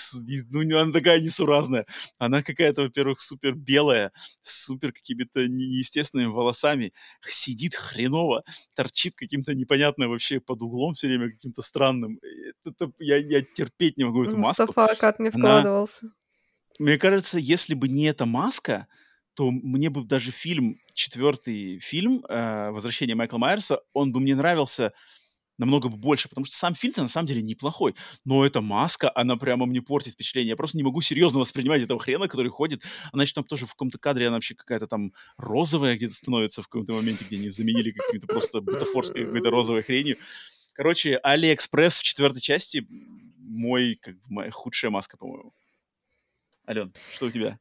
ну, 0.50 0.78
она 0.78 0.92
такая 0.92 1.20
несуразная. 1.20 1.86
Она 2.18 2.42
какая-то, 2.42 2.82
во-первых, 2.82 3.20
супер 3.20 3.54
белая, 3.54 4.12
с 4.42 4.66
супер 4.66 4.92
какими-то 4.92 5.48
неестественными 5.48 6.28
волосами, 6.28 6.92
сидит 7.26 7.74
хреново, 7.74 8.44
торчит 8.74 9.14
каким-то 9.16 9.54
непонятным 9.54 10.10
вообще 10.10 10.40
под 10.40 10.62
углом 10.62 10.94
все 10.94 11.08
время 11.08 11.30
каким-то 11.30 11.62
странным. 11.62 12.20
Это, 12.64 12.90
я, 12.98 13.16
я 13.16 13.42
терпеть 13.42 13.96
не 13.96 14.04
могу 14.04 14.24
эту 14.24 14.36
маску. 14.36 14.66
Мустафа 14.66 14.94
как 14.94 15.18
не 15.18 15.30
вкладывался. 15.30 16.06
Она... 16.06 16.12
Мне 16.78 16.98
кажется, 16.98 17.38
если 17.38 17.74
бы 17.74 17.88
не 17.88 18.04
эта 18.04 18.26
маска, 18.26 18.86
то 19.34 19.50
мне 19.50 19.90
бы 19.90 20.04
даже 20.04 20.30
фильм, 20.30 20.80
четвертый 20.94 21.80
фильм 21.80 22.24
э, 22.28 22.70
«Возвращение 22.70 23.16
Майкла 23.16 23.38
Майерса», 23.38 23.80
он 23.92 24.12
бы 24.12 24.20
мне 24.20 24.34
нравился 24.34 24.92
намного 25.58 25.88
больше, 25.88 26.28
потому 26.28 26.44
что 26.44 26.56
сам 26.56 26.74
фильм 26.74 26.94
на 26.96 27.08
самом 27.08 27.26
деле 27.26 27.42
неплохой, 27.42 27.94
но 28.24 28.44
эта 28.44 28.60
маска, 28.60 29.10
она 29.14 29.36
прямо 29.36 29.66
мне 29.66 29.82
портит 29.82 30.14
впечатление. 30.14 30.50
Я 30.50 30.56
просто 30.56 30.76
не 30.76 30.82
могу 30.82 31.00
серьезно 31.00 31.40
воспринимать 31.40 31.82
этого 31.82 32.00
хрена, 32.00 32.28
который 32.28 32.50
ходит. 32.50 32.82
Еще 33.14 33.34
там 33.34 33.44
тоже 33.44 33.66
в 33.66 33.70
каком-то 33.70 33.98
кадре, 33.98 34.26
она 34.26 34.36
вообще 34.36 34.54
какая-то 34.54 34.86
там 34.86 35.12
розовая 35.36 35.96
где-то 35.96 36.14
становится 36.14 36.62
в 36.62 36.68
каком-то 36.68 36.92
моменте, 36.92 37.24
где 37.24 37.36
они 37.36 37.50
заменили 37.50 37.92
какими-то 37.92 38.26
просто 38.26 38.60
бутафорской 38.60 39.24
какой-то 39.24 39.50
розовой 39.50 39.82
хренью. 39.82 40.18
Короче, 40.74 41.16
Алиэкспресс 41.16 41.98
в 41.98 42.02
четвертой 42.02 42.40
части 42.40 42.86
мой, 43.38 43.98
как 44.00 44.14
бы, 44.16 44.22
моя 44.28 44.50
худшая 44.50 44.90
маска, 44.90 45.16
по-моему. 45.16 45.54
Ален, 46.68 46.92
что 47.12 47.26
у 47.26 47.30
тебя? 47.30 47.58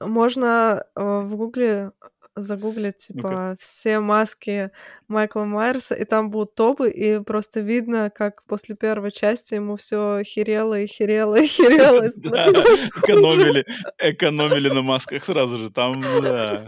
Можно 0.00 0.84
э, 0.94 1.00
в 1.00 1.36
Гугле 1.36 1.92
загуглить, 2.36 2.98
типа, 2.98 3.30
ну 3.30 3.56
все 3.58 4.00
маски 4.00 4.70
Майкла 5.08 5.44
Майерса, 5.44 5.94
и 5.94 6.04
там 6.04 6.30
будут 6.30 6.54
топы, 6.54 6.90
и 6.90 7.20
просто 7.20 7.60
видно, 7.60 8.10
как 8.10 8.44
после 8.44 8.76
первой 8.76 9.12
части 9.12 9.54
ему 9.54 9.76
все 9.76 10.22
херело 10.24 10.80
и 10.80 10.86
херело 10.86 11.36
и 11.36 11.46
херело. 11.46 12.06
экономили, 12.06 13.64
экономили 13.98 14.68
на 14.68 14.82
масках 14.82 15.24
сразу 15.24 15.58
же, 15.58 15.70
там, 15.70 16.00
да. 16.22 16.66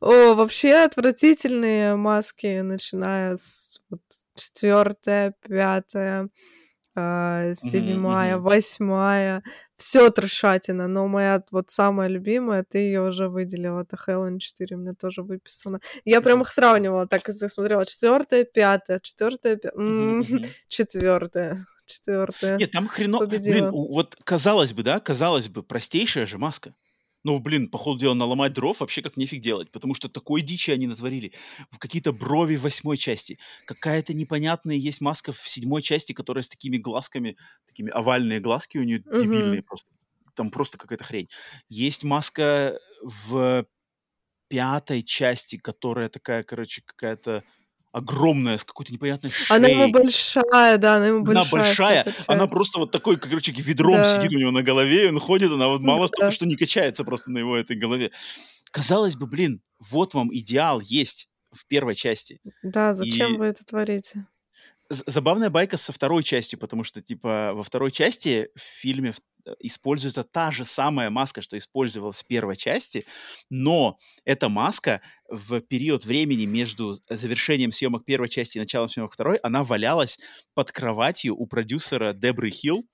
О, 0.00 0.34
вообще 0.34 0.74
отвратительные 0.74 1.96
маски, 1.96 2.60
начиная 2.60 3.36
с 3.36 3.80
четвертая, 4.34 5.34
пятая, 5.40 6.28
седьмая, 6.94 8.38
восьмая, 8.38 9.42
все 9.76 10.10
трешатина, 10.10 10.86
но 10.86 11.08
моя 11.08 11.42
вот 11.50 11.70
самая 11.70 12.08
любимая, 12.08 12.64
ты 12.64 12.78
ее 12.78 13.02
уже 13.02 13.28
выделила, 13.28 13.80
это 13.80 13.96
Helen 13.96 14.38
4, 14.38 14.76
мне 14.76 14.94
тоже 14.94 15.22
выписано. 15.22 15.80
Я 16.04 16.20
прям 16.20 16.42
их 16.42 16.52
сравнивала, 16.52 17.08
так 17.08 17.28
смотрела, 17.28 17.84
четвертая, 17.84 18.44
пятая, 18.44 19.00
четвертая, 19.00 19.58
четвертая, 20.68 21.66
четвертая. 21.86 22.58
Нет, 22.58 22.70
там 22.70 22.86
хрено... 22.86 23.26
Блин, 23.26 23.70
вот 23.72 24.16
казалось 24.22 24.72
бы, 24.72 24.84
да, 24.84 25.00
казалось 25.00 25.48
бы, 25.48 25.62
простейшая 25.62 26.26
же 26.26 26.38
маска 26.38 26.74
ну, 27.24 27.38
блин, 27.38 27.68
по 27.68 27.78
ходу 27.78 27.98
дела 27.98 28.14
наломать 28.14 28.52
дров 28.52 28.80
вообще 28.80 29.00
как 29.02 29.16
нефиг 29.16 29.40
делать, 29.40 29.70
потому 29.70 29.94
что 29.94 30.08
такой 30.08 30.42
дичи 30.42 30.70
они 30.70 30.86
натворили. 30.86 31.32
В 31.70 31.78
какие-то 31.78 32.12
брови 32.12 32.56
восьмой 32.56 32.98
части. 32.98 33.38
Какая-то 33.66 34.12
непонятная 34.12 34.76
есть 34.76 35.00
маска 35.00 35.32
в 35.32 35.48
седьмой 35.48 35.82
части, 35.82 36.12
которая 36.12 36.42
с 36.42 36.48
такими 36.48 36.76
глазками, 36.76 37.36
такими 37.66 37.90
овальные 37.90 38.40
глазки 38.40 38.76
у 38.78 38.84
нее 38.84 39.00
угу. 39.06 39.20
дебильные 39.20 39.62
просто. 39.62 39.90
там 40.34 40.50
просто 40.50 40.76
какая-то 40.78 41.04
хрень. 41.04 41.28
Есть 41.70 42.04
маска 42.04 42.78
в 43.02 43.66
пятой 44.48 45.02
части, 45.02 45.56
которая 45.56 46.08
такая, 46.10 46.42
короче, 46.42 46.82
какая-то 46.84 47.42
огромная, 47.94 48.58
с 48.58 48.64
какой-то 48.64 48.92
непонятной 48.92 49.30
шеей. 49.30 49.56
Она 49.56 49.68
ему 49.68 49.92
большая, 49.92 50.78
да, 50.78 50.96
она 50.96 51.06
ему 51.06 51.22
большая. 51.22 51.44
Она 51.44 51.50
большая, 51.50 52.14
она 52.26 52.46
просто 52.48 52.78
вот 52.80 52.90
такой, 52.90 53.16
как, 53.16 53.30
короче, 53.30 53.52
ведром 53.52 53.94
да. 53.94 54.16
сидит 54.16 54.36
у 54.36 54.38
него 54.38 54.50
на 54.50 54.64
голове, 54.64 55.08
он 55.08 55.20
ходит, 55.20 55.52
она 55.52 55.68
вот 55.68 55.80
мало 55.80 56.08
да. 56.08 56.16
того, 56.18 56.30
что 56.32 56.44
не 56.44 56.56
качается 56.56 57.04
просто 57.04 57.30
на 57.30 57.38
его 57.38 57.56
этой 57.56 57.76
голове. 57.76 58.10
Казалось 58.72 59.14
бы, 59.14 59.28
блин, 59.28 59.62
вот 59.78 60.12
вам 60.12 60.28
идеал 60.34 60.80
есть 60.80 61.28
в 61.52 61.66
первой 61.66 61.94
части. 61.94 62.40
Да, 62.64 62.94
зачем 62.94 63.34
И... 63.34 63.38
вы 63.38 63.46
это 63.46 63.64
творите? 63.64 64.26
Забавная 64.90 65.48
байка 65.48 65.78
со 65.78 65.92
второй 65.92 66.22
частью, 66.22 66.58
потому 66.58 66.84
что, 66.84 67.00
типа, 67.00 67.52
во 67.54 67.62
второй 67.62 67.90
части 67.90 68.50
в 68.54 68.60
фильме 68.60 69.14
э, 69.46 69.54
используется 69.60 70.24
та 70.24 70.50
же 70.50 70.66
самая 70.66 71.08
маска, 71.08 71.40
что 71.40 71.56
использовалась 71.56 72.18
в 72.20 72.26
первой 72.26 72.56
части, 72.56 73.06
но 73.48 73.96
эта 74.26 74.50
маска 74.50 75.00
в 75.26 75.62
период 75.62 76.04
времени 76.04 76.44
между 76.44 76.92
завершением 77.08 77.72
съемок 77.72 78.04
первой 78.04 78.28
части 78.28 78.58
и 78.58 78.60
началом 78.60 78.90
съемок 78.90 79.14
второй, 79.14 79.38
она 79.38 79.64
валялась 79.64 80.18
под 80.52 80.70
кроватью 80.70 81.34
у 81.34 81.46
продюсера 81.46 82.12
Дебры 82.12 82.50
Хилл, 82.50 82.86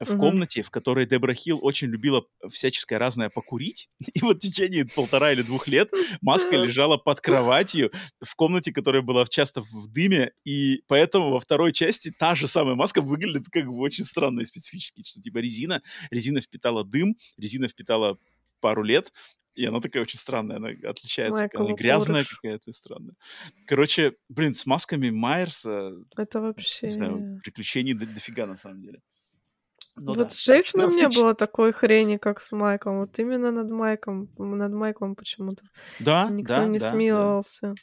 в 0.00 0.10
угу. 0.10 0.20
комнате, 0.20 0.62
в 0.62 0.70
которой 0.70 1.06
Дебра 1.06 1.34
Хилл 1.34 1.58
очень 1.62 1.88
любила 1.88 2.24
всяческое 2.50 2.98
разное 2.98 3.30
покурить. 3.30 3.88
И 4.14 4.20
вот 4.20 4.36
в 4.36 4.40
течение 4.40 4.86
полтора 4.94 5.32
или 5.32 5.42
двух 5.42 5.68
лет 5.68 5.90
маска 6.20 6.56
лежала 6.56 6.96
под 6.96 7.20
кроватью 7.20 7.90
в 8.20 8.34
комнате, 8.34 8.72
которая 8.72 9.02
была 9.02 9.24
часто 9.26 9.62
в 9.62 9.88
дыме. 9.88 10.32
И 10.44 10.82
поэтому 10.86 11.30
во 11.30 11.40
второй 11.40 11.72
части 11.72 12.12
та 12.16 12.34
же 12.34 12.46
самая 12.46 12.74
маска 12.74 13.00
выглядит 13.00 13.46
как 13.50 13.66
бы 13.66 13.78
очень 13.78 14.04
странно 14.04 14.40
и 14.40 14.44
специфически, 14.44 15.02
что 15.02 15.20
типа 15.20 15.38
резина, 15.38 15.82
резина 16.10 16.40
впитала 16.40 16.84
дым, 16.84 17.16
резина 17.38 17.68
впитала 17.68 18.18
пару 18.60 18.82
лет, 18.82 19.12
и 19.54 19.64
она 19.64 19.80
такая 19.80 20.02
очень 20.02 20.18
странная, 20.18 20.56
она 20.56 20.68
отличается. 20.68 21.42
Майкл 21.42 21.64
она 21.64 21.74
грязная 21.74 22.24
какая-то 22.24 22.72
странная. 22.72 23.14
Короче, 23.66 24.14
блин, 24.28 24.54
с 24.54 24.66
масками 24.66 25.08
Майерса... 25.08 25.94
Это 26.16 26.40
вообще... 26.42 26.86
Не 26.86 26.92
знаю, 26.92 27.40
приключений 27.42 27.94
дофига 27.94 28.46
на 28.46 28.56
самом 28.56 28.82
деле. 28.82 29.00
Ну, 29.96 30.14
вот 30.14 30.18
да. 30.18 30.28
с 30.28 30.44
Джейсоном 30.44 30.94
не 30.94 31.08
было 31.08 31.34
такой 31.34 31.72
хрени, 31.72 32.18
как 32.18 32.40
с 32.42 32.52
Майклом. 32.52 33.00
Вот 33.00 33.18
именно 33.18 33.50
над 33.50 33.70
Майклом, 33.70 34.28
над 34.36 34.72
Майклом 34.72 35.14
почему-то 35.14 35.64
да, 35.98 36.28
никто 36.30 36.54
да, 36.54 36.66
не 36.66 36.78
да, 36.78 36.90
смиловался. 36.90 37.68
Да. 37.68 37.74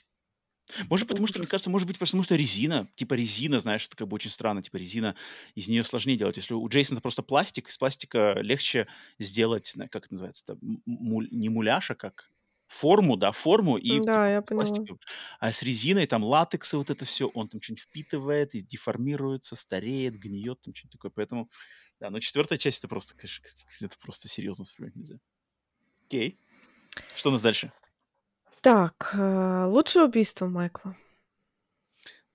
Может, 0.89 1.07
потому 1.07 1.27
что, 1.27 1.39
мне 1.39 1.47
кажется, 1.47 1.69
может 1.69 1.87
быть, 1.87 1.99
потому 1.99 2.23
что 2.23 2.35
резина, 2.35 2.87
типа 2.95 3.15
резина, 3.15 3.59
знаешь, 3.59 3.85
это 3.85 3.97
как 3.97 4.07
бы 4.07 4.15
очень 4.15 4.29
странно, 4.29 4.63
типа 4.63 4.77
резина, 4.77 5.15
из 5.55 5.67
нее 5.67 5.83
сложнее 5.83 6.17
делать. 6.17 6.37
Если 6.37 6.53
у 6.53 6.67
Джейсона 6.69 7.01
просто 7.01 7.21
пластик, 7.21 7.67
из 7.67 7.77
пластика 7.77 8.37
легче 8.39 8.87
сделать, 9.19 9.73
как 9.91 10.05
это 10.05 10.13
называется, 10.13 10.43
это 10.47 10.57
муль, 10.85 11.27
не 11.31 11.49
муляж, 11.49 11.91
а 11.91 11.95
как 11.95 12.29
форму, 12.73 13.15
да, 13.15 13.31
форму 13.31 13.77
и 13.77 13.99
да, 13.99 14.27
я 14.29 14.41
пластиком. 14.41 14.99
А 15.39 15.53
с 15.53 15.63
резиной 15.63 16.07
там 16.07 16.23
латекс 16.23 16.73
и 16.73 16.77
вот 16.77 16.89
это 16.89 17.05
все, 17.05 17.27
он 17.27 17.47
там 17.47 17.61
что-нибудь 17.61 17.83
впитывает 17.83 18.55
и 18.55 18.61
деформируется, 18.61 19.55
стареет, 19.55 20.15
гниет, 20.15 20.61
там 20.61 20.73
что-нибудь 20.73 20.91
такое. 20.91 21.11
Поэтому 21.11 21.49
да, 21.99 22.09
но 22.09 22.19
четвертая 22.19 22.57
часть 22.57 22.79
это 22.79 22.87
просто, 22.87 23.15
конечно, 23.15 23.45
это 23.79 23.95
просто 24.01 24.27
серьезно 24.27 24.65
вспоминать 24.65 24.95
нельзя. 24.95 25.15
Окей. 26.05 26.39
Что 27.15 27.29
у 27.29 27.31
нас 27.33 27.41
дальше? 27.41 27.71
Так, 28.61 29.11
э, 29.13 29.65
лучшее 29.65 30.05
убийство 30.05 30.47
Майкла. 30.47 30.95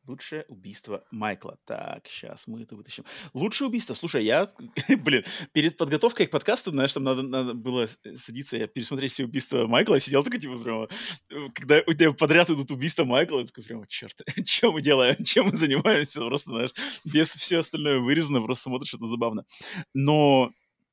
Лучшее 0.09 0.45
убийство 0.49 1.05
Майкла. 1.11 1.59
Так, 1.67 2.09
сейчас 2.09 2.47
мы 2.47 2.63
это 2.63 2.75
вытащим. 2.77 3.05
Лучшее 3.35 3.69
убийство. 3.69 3.95
Слушай, 3.95 4.25
я, 4.25 4.51
блин, 5.05 5.25
перед 5.53 5.77
подготовкой 5.77 6.27
к 6.27 6.31
подкасту, 6.31 6.71
знаешь, 6.71 6.93
там 6.93 7.05
надо, 7.05 7.23
надо 7.23 7.53
было 7.53 7.87
садиться, 8.15 8.57
я 8.57 8.67
пересмотреть 8.67 9.13
все 9.13 9.25
убийства 9.25 9.67
Майкла, 9.67 9.95
я 9.95 10.01
сидел 10.01 10.25
такой, 10.25 10.41
типа, 10.41 10.59
прямо, 10.59 10.89
э, 11.31 11.49
когда 11.55 11.83
у 11.87 11.93
тебя 11.93 12.13
подряд 12.13 12.49
идут 12.49 12.71
убийства 12.71 13.05
Майкла, 13.05 13.41
я 13.41 13.47
такой, 13.47 13.65
прямо, 13.65 13.87
черт, 13.87 14.19
что 14.47 14.73
мы 14.73 14.81
делаем, 14.81 15.17
чем 15.25 15.47
мы 15.47 15.57
занимаемся, 15.57 16.21
просто, 16.21 16.51
знаешь, 16.51 16.71
без 17.05 17.35
все 17.35 17.59
остальное 17.59 17.99
вырезано, 17.99 18.41
просто 18.41 18.65
смотришь, 18.65 18.95
это 18.95 19.07
забавно. 19.07 19.45
Но 19.93 20.53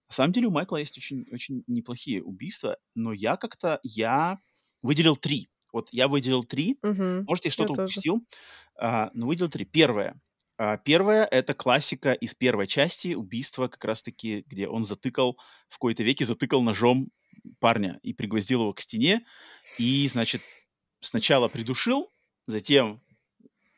на 0.09 0.13
самом 0.13 0.33
деле 0.33 0.47
у 0.47 0.51
Майкла 0.51 0.77
есть 0.77 0.97
очень, 0.97 1.25
очень 1.31 1.63
неплохие 1.67 2.21
убийства, 2.21 2.77
но 2.93 3.13
я 3.13 3.37
как-то, 3.37 3.79
я 3.83 4.39
выделил 4.81 5.15
три. 5.15 5.49
Вот 5.75 5.89
я 5.91 6.07
выделил 6.07 6.45
три. 6.45 6.79
Угу. 6.83 7.25
Может, 7.27 7.43
я 7.43 7.51
что-то 7.51 7.73
я 7.75 7.83
упустил, 7.83 8.25
а, 8.79 9.11
но 9.13 9.27
выделил 9.27 9.49
три. 9.49 9.65
Первое. 9.65 10.15
А, 10.57 10.77
первое— 10.77 11.25
это 11.31 11.53
классика 11.53 12.13
из 12.13 12.33
первой 12.33 12.65
части 12.65 13.13
убийства, 13.13 13.67
как 13.67 13.83
раз-таки, 13.83 14.45
где 14.47 14.69
он 14.69 14.85
затыкал, 14.85 15.37
в 15.67 15.77
кои-то 15.77 16.01
веке 16.01 16.23
затыкал 16.23 16.61
ножом 16.61 17.09
парня 17.59 17.99
и 18.03 18.13
пригвоздил 18.13 18.61
его 18.61 18.71
к 18.71 18.79
стене. 18.79 19.25
И, 19.77 20.07
значит, 20.07 20.41
сначала 21.01 21.49
придушил, 21.49 22.09
затем 22.47 23.01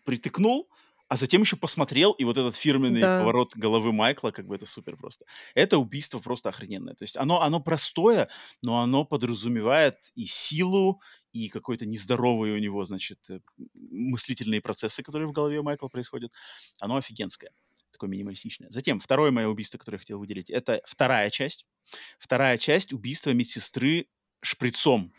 притыкнул, 0.05 0.69
а 1.07 1.15
затем 1.15 1.41
еще 1.41 1.55
посмотрел, 1.55 2.11
и 2.11 2.23
вот 2.25 2.37
этот 2.37 2.55
фирменный 2.55 2.99
да. 2.99 3.19
поворот 3.19 3.55
головы 3.55 3.93
Майкла, 3.93 4.31
как 4.31 4.45
бы 4.45 4.55
это 4.55 4.65
супер 4.65 4.97
просто. 4.97 5.25
Это 5.55 5.77
убийство 5.77 6.19
просто 6.19 6.49
охрененное. 6.49 6.95
То 6.95 7.03
есть 7.03 7.15
оно, 7.15 7.41
оно 7.41 7.61
простое, 7.61 8.29
но 8.61 8.79
оно 8.79 9.05
подразумевает 9.05 9.95
и 10.15 10.25
силу, 10.25 11.01
и 11.31 11.47
какой-то 11.49 11.85
нездоровый 11.85 12.51
у 12.51 12.57
него, 12.57 12.83
значит, 12.83 13.19
э, 13.29 13.39
мыслительные 13.73 14.61
процессы, 14.61 15.01
которые 15.01 15.27
в 15.29 15.31
голове 15.31 15.61
Майкла 15.61 15.87
происходят. 15.87 16.33
Оно 16.79 16.97
офигенское 16.97 17.51
такое 17.91 18.09
минималистичное. 18.11 18.69
Затем, 18.69 18.99
второе 18.99 19.31
мое 19.31 19.47
убийство, 19.47 19.79
которое 19.79 19.95
я 19.95 19.99
хотел 19.99 20.19
выделить, 20.19 20.51
это 20.51 20.81
вторая 20.85 21.31
часть. 21.31 21.65
Вторая 22.19 22.59
часть 22.59 22.93
убийства 22.93 23.31
медсестры 23.31 24.07
шприцом, 24.41 25.13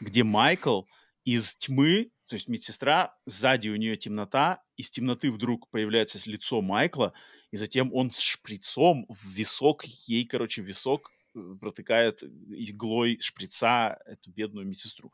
где 0.00 0.22
Майкл 0.22 0.82
из 1.24 1.56
тьмы 1.56 2.12
то 2.26 2.36
есть 2.36 2.48
медсестра, 2.48 3.14
сзади 3.26 3.68
у 3.68 3.76
нее 3.76 3.96
темнота, 3.96 4.62
из 4.76 4.90
темноты 4.90 5.30
вдруг 5.30 5.68
появляется 5.70 6.18
лицо 6.28 6.60
Майкла, 6.60 7.12
и 7.50 7.56
затем 7.56 7.92
он 7.92 8.10
с 8.10 8.20
шприцом 8.20 9.06
в 9.08 9.34
висок, 9.34 9.84
ей, 9.84 10.24
короче, 10.26 10.62
висок 10.62 11.10
э, 11.34 11.54
протыкает 11.60 12.22
иглой 12.22 13.18
шприца 13.20 13.98
эту 14.06 14.30
бедную 14.30 14.66
медсестру. 14.66 15.12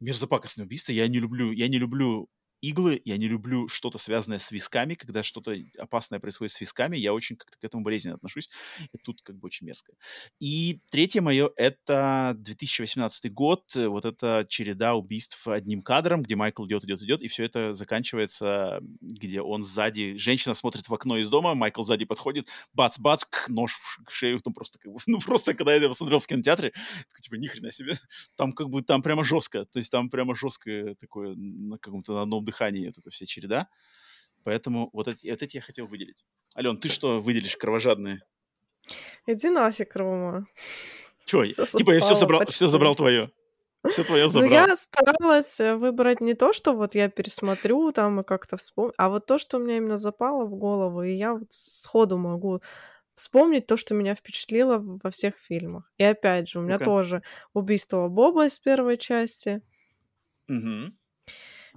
Мерзопакостное 0.00 0.66
убийство. 0.66 0.92
Я 0.92 1.08
не 1.08 1.18
люблю, 1.18 1.52
я 1.52 1.68
не 1.68 1.78
люблю 1.78 2.28
иглы, 2.62 3.02
я 3.04 3.16
не 3.18 3.28
люблю 3.28 3.68
что-то 3.68 3.98
связанное 3.98 4.38
с 4.38 4.50
висками, 4.50 4.94
когда 4.94 5.22
что-то 5.22 5.54
опасное 5.78 6.20
происходит 6.20 6.52
с 6.52 6.60
висками, 6.60 6.96
я 6.96 7.12
очень 7.12 7.36
как-то 7.36 7.58
к 7.58 7.64
этому 7.64 7.82
болезненно 7.82 8.14
отношусь, 8.14 8.48
и 8.92 8.98
тут 8.98 9.20
как 9.22 9.36
бы 9.36 9.46
очень 9.46 9.66
мерзко. 9.66 9.92
И 10.38 10.80
третье 10.90 11.20
мое— 11.20 11.50
это 11.56 12.34
2018 12.38 13.32
год, 13.32 13.64
э, 13.74 13.88
вот 13.88 14.04
эта 14.04 14.46
череда 14.48 14.94
убийств 14.94 15.46
одним 15.46 15.82
кадром, 15.82 16.22
где 16.22 16.36
Майкл 16.36 16.64
идет, 16.66 16.84
идет, 16.84 17.02
идет, 17.02 17.20
и 17.20 17.28
все 17.28 17.44
это 17.44 17.74
заканчивается, 17.74 18.80
где 19.00 19.42
он 19.42 19.64
сзади, 19.64 20.16
женщина 20.16 20.54
смотрит 20.54 20.88
в 20.88 20.94
окно 20.94 21.18
из 21.18 21.28
дома, 21.28 21.54
Майкл 21.54 21.82
сзади 21.82 22.04
подходит, 22.04 22.48
бац-бац, 22.74 23.24
нож 23.48 23.74
в 23.74 24.12
шею, 24.12 24.40
ну 24.44 24.52
просто 24.52 24.78
как 24.78 24.92
бы, 24.92 24.98
ну 25.06 25.18
просто 25.18 25.54
когда 25.54 25.72
я 25.72 25.78
это 25.78 25.88
посмотрел 25.88 26.20
в 26.20 26.26
кинотеатре, 26.28 26.70
такой, 26.70 27.22
типа, 27.22 27.34
ни 27.34 27.46
хрена 27.48 27.72
себе, 27.72 27.98
там 28.36 28.52
как 28.52 28.70
бы, 28.70 28.82
там 28.82 29.02
прямо 29.02 29.24
жестко, 29.24 29.64
то 29.64 29.78
есть 29.78 29.90
там 29.90 30.10
прямо 30.10 30.36
жесткое 30.36 30.94
такое 30.94 31.34
на 31.34 31.78
каком-то 31.78 32.12
на 32.12 32.22
одном 32.22 32.44
дыхании 32.52 32.86
вот 32.86 32.98
эта 32.98 33.10
вся 33.10 33.26
череда. 33.26 33.68
Поэтому 34.44 34.90
вот 34.92 35.08
эти, 35.08 35.30
вот 35.30 35.42
эти 35.42 35.56
я 35.56 35.62
хотел 35.62 35.86
выделить. 35.86 36.26
Ален, 36.56 36.78
ты 36.78 36.88
что 36.88 37.20
выделишь 37.20 37.56
кровожадные? 37.56 38.20
Иди 39.26 39.50
нафиг, 39.50 39.94
Рома. 39.96 40.46
Чё, 41.24 41.44
типа 41.46 41.92
я 41.92 42.00
все 42.00 42.14
забрал, 42.14 42.44
все 42.46 42.68
забрал 42.68 42.94
твое. 42.94 43.30
Все 43.88 44.04
твое 44.04 44.28
забрал. 44.28 44.48
Ну, 44.48 44.54
я 44.54 44.76
старалась 44.76 45.58
э, 45.58 45.74
выбрать 45.74 46.20
не 46.20 46.34
то, 46.34 46.52
что 46.52 46.72
вот 46.72 46.94
я 46.94 47.08
пересмотрю 47.08 47.90
там 47.92 48.20
и 48.20 48.24
как-то 48.24 48.56
вспомню, 48.56 48.92
а 48.96 49.08
вот 49.08 49.26
то, 49.26 49.38
что 49.38 49.58
у 49.58 49.60
меня 49.60 49.78
именно 49.78 49.96
запало 49.96 50.44
в 50.44 50.54
голову, 50.54 51.02
и 51.02 51.12
я 51.12 51.34
вот 51.34 51.50
сходу 51.50 52.16
могу 52.16 52.60
вспомнить 53.14 53.66
то, 53.66 53.76
что 53.76 53.94
меня 53.94 54.14
впечатлило 54.14 54.78
во 54.78 55.10
всех 55.10 55.36
фильмах. 55.36 55.92
И 55.98 56.04
опять 56.04 56.48
же, 56.48 56.60
у 56.60 56.62
меня 56.62 56.76
okay. 56.76 56.84
тоже 56.84 57.22
убийство 57.54 58.08
Боба 58.08 58.46
из 58.46 58.58
первой 58.58 58.98
части. 58.98 59.62
Угу. 60.48 60.92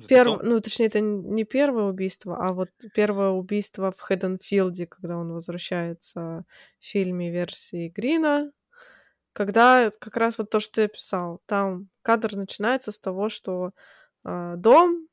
Перв... 0.08 0.42
Ну, 0.44 0.60
точнее, 0.60 0.88
это 0.88 1.00
не 1.00 1.46
первое 1.46 1.86
убийство, 1.86 2.38
а 2.38 2.54
вот 2.54 2.70
первое 2.94 3.30
убийство 3.30 3.92
в 3.92 4.00
Хэдденфилде, 4.00 4.88
когда 4.88 5.18
он 5.18 5.32
возвращается 5.32 6.46
в 6.80 6.86
фильме 6.86 7.32
версии 7.32 7.90
Грина, 7.90 8.52
когда 9.34 9.90
как 10.00 10.18
раз 10.18 10.38
вот 10.38 10.50
то, 10.50 10.60
что 10.60 10.82
я 10.82 10.88
писал, 10.88 11.42
там 11.46 11.90
кадр 12.02 12.36
начинается 12.36 12.92
с 12.92 13.00
того, 13.00 13.30
что 13.30 13.72
э, 14.26 14.56
дом, 14.58 15.08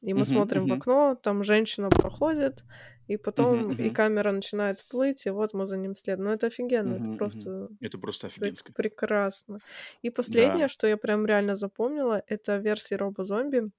и 0.00 0.14
мы 0.14 0.20
uh-huh, 0.20 0.24
смотрим 0.24 0.64
uh-huh. 0.64 0.74
в 0.74 0.78
окно, 0.78 1.14
там 1.14 1.44
женщина 1.44 1.90
проходит, 1.90 2.64
и 3.06 3.16
потом 3.16 3.72
uh-huh, 3.72 3.76
uh-huh. 3.76 3.86
и 3.86 3.90
камера 3.90 4.32
начинает 4.32 4.84
плыть, 4.88 5.26
и 5.26 5.30
вот 5.30 5.52
мы 5.52 5.66
за 5.66 5.76
ним 5.76 5.96
следуем. 5.96 6.28
Ну, 6.28 6.34
это 6.34 6.46
офигенно, 6.46 6.94
uh-huh, 6.94 7.08
это 7.08 7.18
просто... 7.18 7.50
Uh-huh. 7.50 7.76
Это 7.80 7.98
просто 7.98 8.26
офигенско. 8.28 8.72
Прекрасно. 8.72 9.58
И 10.02 10.10
последнее, 10.10 10.66
да. 10.66 10.68
что 10.68 10.86
я 10.86 10.96
прям 10.96 11.26
реально 11.26 11.56
запомнила, 11.56 12.22
это 12.28 12.56
версия 12.56 12.96
Робо-зомби, 12.96 13.70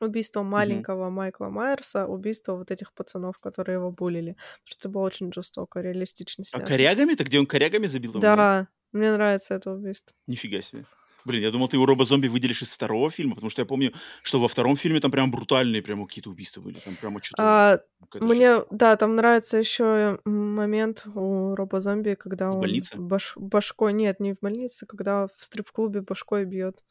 убийство 0.00 0.42
маленького 0.42 1.10
Майкла 1.10 1.46
Майерса, 1.48 2.06
убийство 2.06 2.54
вот 2.54 2.70
этих 2.70 2.92
пацанов, 2.92 3.38
которые 3.38 3.74
его 3.76 3.90
булили. 3.90 4.32
Потому 4.32 4.66
что 4.66 4.78
это 4.80 4.88
было 4.88 5.02
очень 5.02 5.32
жестоко, 5.32 5.80
реалистично 5.80 6.42
А 6.42 6.58
снято. 6.58 6.66
корягами-то, 6.66 7.24
где 7.24 7.38
он 7.38 7.46
корягами 7.46 7.86
забил 7.86 8.10
его, 8.12 8.20
да? 8.20 8.36
Да, 8.36 8.68
мне 8.92 9.12
нравится 9.12 9.54
это 9.54 9.72
убийство. 9.72 10.14
Нифига 10.26 10.60
себе. 10.62 10.84
Блин, 11.24 11.42
я 11.42 11.50
думал, 11.50 11.66
ты 11.66 11.76
его 11.76 11.86
робо-зомби 11.86 12.28
выделишь 12.28 12.62
из 12.62 12.70
второго 12.70 13.10
фильма, 13.10 13.34
потому 13.34 13.50
что 13.50 13.60
я 13.60 13.66
помню, 13.66 13.92
что 14.22 14.40
во 14.40 14.46
втором 14.46 14.76
фильме 14.76 15.00
там 15.00 15.10
прям 15.10 15.32
брутальные 15.32 15.82
прямо 15.82 16.06
какие-то 16.06 16.30
убийства 16.30 16.60
были. 16.60 16.78
Там 16.78 16.94
прямо 16.94 17.20
что-то... 17.20 17.42
А, 17.42 17.80
мне, 18.20 18.54
жесть. 18.58 18.66
да, 18.70 18.94
там 18.94 19.16
нравится 19.16 19.58
еще 19.58 20.20
момент 20.24 21.04
у 21.16 21.56
Роба 21.56 21.80
Зомби, 21.80 22.14
когда 22.14 22.50
В 22.50 22.54
он 22.54 22.60
больнице? 22.60 22.94
баш- 22.96 23.32
башкой, 23.34 23.92
нет, 23.92 24.20
не 24.20 24.34
в 24.34 24.38
больнице, 24.40 24.86
когда 24.86 25.26
в 25.26 25.32
стрип-клубе 25.40 26.02
башкой 26.02 26.44
бьет 26.44 26.84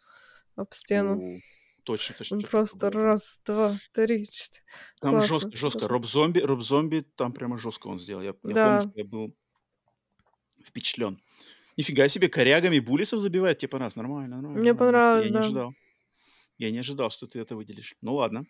об 0.57 0.73
стену. 0.73 1.13
О, 1.21 1.39
Точно, 1.85 2.15
точно. 2.15 2.39
Просто 2.41 2.89
раз, 2.89 3.41
два, 3.45 3.77
три, 3.93 4.27
четыре. 4.27 4.63
Там 4.99 5.11
Классно, 5.11 5.39
жестко, 5.39 5.57
жестко. 5.57 5.87
Роб 5.87 6.05
Зомби, 6.07 6.39
Роб 6.39 6.61
Зомби, 6.61 7.05
там 7.15 7.31
прямо 7.31 7.59
жестко 7.59 7.87
он 7.87 7.99
сделал. 7.99 8.21
Я, 8.21 8.29
я 8.29 8.33
помню, 8.33 8.55
Да, 8.55 8.81
что 8.81 8.91
я 8.95 9.05
был 9.05 9.35
впечатлен. 10.65 11.21
Нифига 11.77 12.07
себе, 12.09 12.27
корягами 12.27 12.79
булисов 12.79 13.21
забивает, 13.21 13.59
типа 13.59 13.77
нас. 13.77 13.95
Нормально, 13.95 14.37
нормально, 14.37 14.59
мне 14.59 14.73
нормально. 14.73 14.75
понравилось, 14.79 15.25
Я 15.25 15.29
не 15.29 15.33
да. 15.33 15.41
ожидал. 15.41 15.73
Я 16.57 16.71
не 16.71 16.79
ожидал, 16.79 17.11
что 17.11 17.27
ты 17.27 17.39
это 17.39 17.55
выделишь. 17.55 17.95
Ну 18.01 18.15
ладно. 18.15 18.45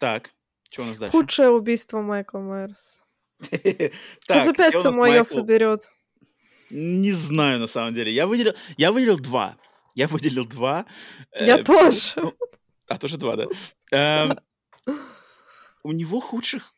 Так, 0.00 0.32
что 0.70 0.82
у 0.82 0.86
нас 0.86 0.98
дальше? 0.98 1.12
Худшее 1.12 1.50
убийство 1.50 2.00
Майкла 2.02 2.38
у 4.78 4.80
все 4.80 4.88
нас 4.88 4.96
мое 4.96 5.10
Майкл? 5.12 5.24
соберет. 5.34 5.88
Не 6.70 7.12
знаю, 7.12 7.60
на 7.60 7.68
самом 7.68 7.94
деле. 7.94 8.10
Я 8.10 8.26
выделил, 8.26 8.54
я 8.76 8.90
выделил 8.90 9.18
два. 9.18 9.56
Я 9.96 10.06
выделил 10.08 10.46
два. 10.46 10.86
Я 11.34 11.58
Э, 11.58 11.64
тоже. 11.64 12.12
ну, 12.16 12.34
а, 12.86 12.98
тоже 12.98 13.16
два, 13.16 13.34
да. 13.36 13.46
Эм, 13.90 14.38
у 15.82 15.92
него 15.92 16.20
худших... 16.20 16.72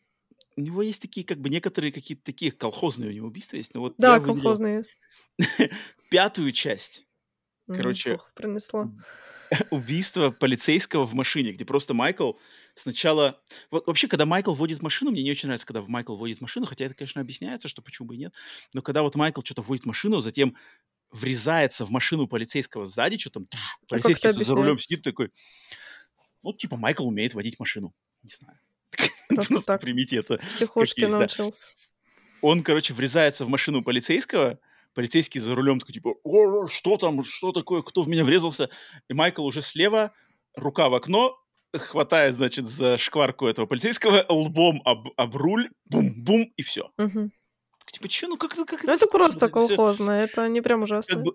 У 0.57 0.61
него 0.61 0.83
есть 0.83 1.03
такие, 1.03 1.27
как 1.27 1.39
бы, 1.39 1.51
некоторые 1.51 1.93
какие-то 1.93 2.25
такие 2.25 2.51
колхозные 2.51 3.11
у 3.11 3.13
него 3.13 3.27
убийства 3.29 3.57
есть. 3.57 3.75
Но 3.75 3.81
вот 3.81 3.95
Да, 3.99 4.19
колхозные. 4.21 4.83
пятую 6.11 6.53
часть. 6.53 7.07
Короче, 7.67 8.17
плохо 8.17 8.31
принесло. 8.35 8.91
убийство 9.71 10.31
полицейского 10.31 11.05
в 11.05 11.15
машине, 11.15 11.53
где 11.53 11.65
просто 11.65 11.95
Майкл 11.95 12.33
сначала... 12.75 13.41
Вот 13.71 13.87
вообще, 13.87 14.09
когда 14.09 14.27
Майкл 14.27 14.55
водит 14.55 14.81
машину, 14.83 15.11
мне 15.11 15.23
не 15.23 15.31
очень 15.31 15.49
нравится, 15.49 15.67
когда 15.67 15.83
Майкл 15.83 16.17
водит 16.17 16.41
машину, 16.41 16.67
хотя 16.67 16.85
это, 16.87 16.95
конечно, 16.95 17.21
объясняется, 17.21 17.69
что 17.69 17.83
почему 17.83 18.09
бы 18.09 18.15
и 18.15 18.19
нет. 18.19 18.35
Но 18.75 18.83
когда 18.83 19.03
вот 19.03 19.17
Майкл 19.17 19.43
что-то 19.43 19.63
водит 19.63 19.87
машину, 19.87 20.21
затем 20.21 20.57
врезается 21.11 21.85
в 21.85 21.91
машину 21.91 22.27
полицейского 22.27 22.87
сзади, 22.87 23.19
что 23.19 23.31
там... 23.31 23.47
тш, 23.47 23.59
А 23.59 23.87
полицейский 23.89 24.31
это 24.31 24.45
за 24.45 24.55
рулем 24.55 24.79
сидит 24.79 25.03
такой... 25.03 25.31
Ну, 26.43 26.53
типа, 26.53 26.77
Майкл 26.77 27.07
умеет 27.07 27.35
водить 27.35 27.59
машину. 27.59 27.95
Не 28.23 28.31
знаю. 28.31 28.59
Просто 29.29 29.63
так. 29.63 29.81
примите 29.81 30.17
это 30.17 30.41
да. 31.13 31.19
научился. 31.19 31.67
Он, 32.41 32.63
короче, 32.63 32.95
врезается 32.95 33.45
в 33.45 33.49
машину 33.49 33.83
полицейского, 33.83 34.59
полицейский 34.95 35.41
за 35.41 35.55
рулем 35.55 35.81
такой, 35.81 35.93
типа, 35.93 36.15
«О, 36.23 36.67
что 36.69 36.97
там, 36.97 37.25
что 37.25 37.53
такое, 37.53 37.83
кто 37.83 38.03
в 38.03 38.09
меня 38.09 38.25
врезался? 38.25 38.71
И 39.09 39.15
Майкл 39.15 39.45
уже 39.45 39.61
слева, 39.61 40.13
рука 40.55 40.89
в 40.89 40.95
окно, 40.95 41.37
хватает, 41.77 42.35
значит, 42.35 42.67
за 42.67 42.97
шкварку 42.97 43.47
этого 43.47 43.67
полицейского, 43.67 44.25
лбом 44.29 44.81
об, 44.85 45.09
об 45.17 45.37
руль, 45.37 45.69
бум-бум, 45.87 46.53
и 46.57 46.63
все. 46.63 46.91
Мгм. 47.89 47.93
Типа, 47.93 48.09
че, 48.09 48.27
ну 48.29 48.37
как, 48.37 48.53
это- 48.53 48.65
как 48.65 48.85
Ну, 48.85 48.93
это 48.93 49.05
это 49.05 49.11
просто 49.11 49.49
сложно? 49.75 50.11
Это 50.13 50.49
не 50.49 50.61
прям 50.61 50.81
как 50.81 50.85
ужасно. 50.87 51.17
бы 51.17 51.33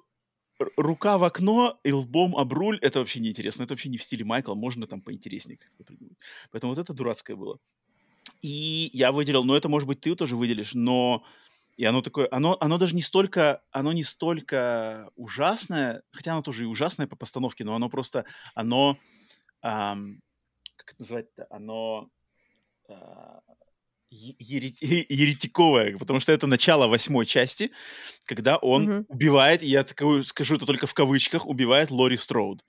р- 0.62 0.72
рука 0.78 1.18
в 1.18 1.24
окно 1.24 1.80
и 1.84 1.92
лбом 1.92 2.36
об 2.38 2.54
руль, 2.54 2.78
это 2.82 3.00
вообще 3.00 3.20
неинтересно. 3.20 3.64
Это 3.64 3.74
вообще 3.74 3.90
не 3.90 3.98
в 3.98 4.04
стиле 4.04 4.24
Майкла, 4.26 4.54
можно 4.56 4.86
там 4.88 5.02
поинтереснее 5.02 5.58
как-то 5.58 5.84
придумать. 5.84 6.18
Поэтому 6.52 6.74
вот 6.74 6.80
это 6.82 6.94
дурацкое 6.94 7.36
было. 7.36 7.60
И 8.42 8.90
я 8.94 9.12
выделил, 9.12 9.44
ну 9.44 9.56
это, 9.56 9.70
может 9.70 9.88
быть, 9.88 10.02
ты 10.02 10.16
тоже 10.16 10.36
выделишь, 10.36 10.74
но 10.74 11.24
и 11.76 11.86
оно 11.86 12.02
такое, 12.02 12.28
оно, 12.32 12.58
оно 12.62 12.78
даже 12.78 12.96
не 12.96 13.02
столько, 13.02 13.62
оно 13.72 13.94
не 13.94 14.04
столько 14.04 15.10
ужасное, 15.16 16.04
хотя 16.12 16.34
оно 16.34 16.42
тоже 16.42 16.64
и 16.64 16.68
ужасное 16.68 17.08
по 17.08 17.16
постановке, 17.16 17.64
но 17.64 17.76
оно 17.76 17.90
просто, 17.90 18.26
оно, 18.54 18.98
ам, 19.62 20.22
как 20.76 20.92
это 20.94 21.02
называть-то, 21.02 21.48
оно 21.50 22.10
а, 22.88 23.42
е- 24.14 24.36
ерети- 24.40 24.78
еретиковое, 25.10 25.98
потому 25.98 26.20
что 26.20 26.32
это 26.32 26.48
начало 26.48 26.88
восьмой 26.88 27.26
части, 27.26 27.72
когда 28.26 28.58
он 28.58 28.84
Мгм. 28.84 29.06
убивает, 29.08 29.64
и 29.64 29.68
я 29.68 29.84
такую 29.84 30.24
скажу 30.24 30.56
это 30.56 30.66
только 30.66 30.88
в 30.88 30.94
кавычках, 30.94 31.46
убивает 31.46 31.92
Лори 31.92 32.18
Строуд. 32.18 32.64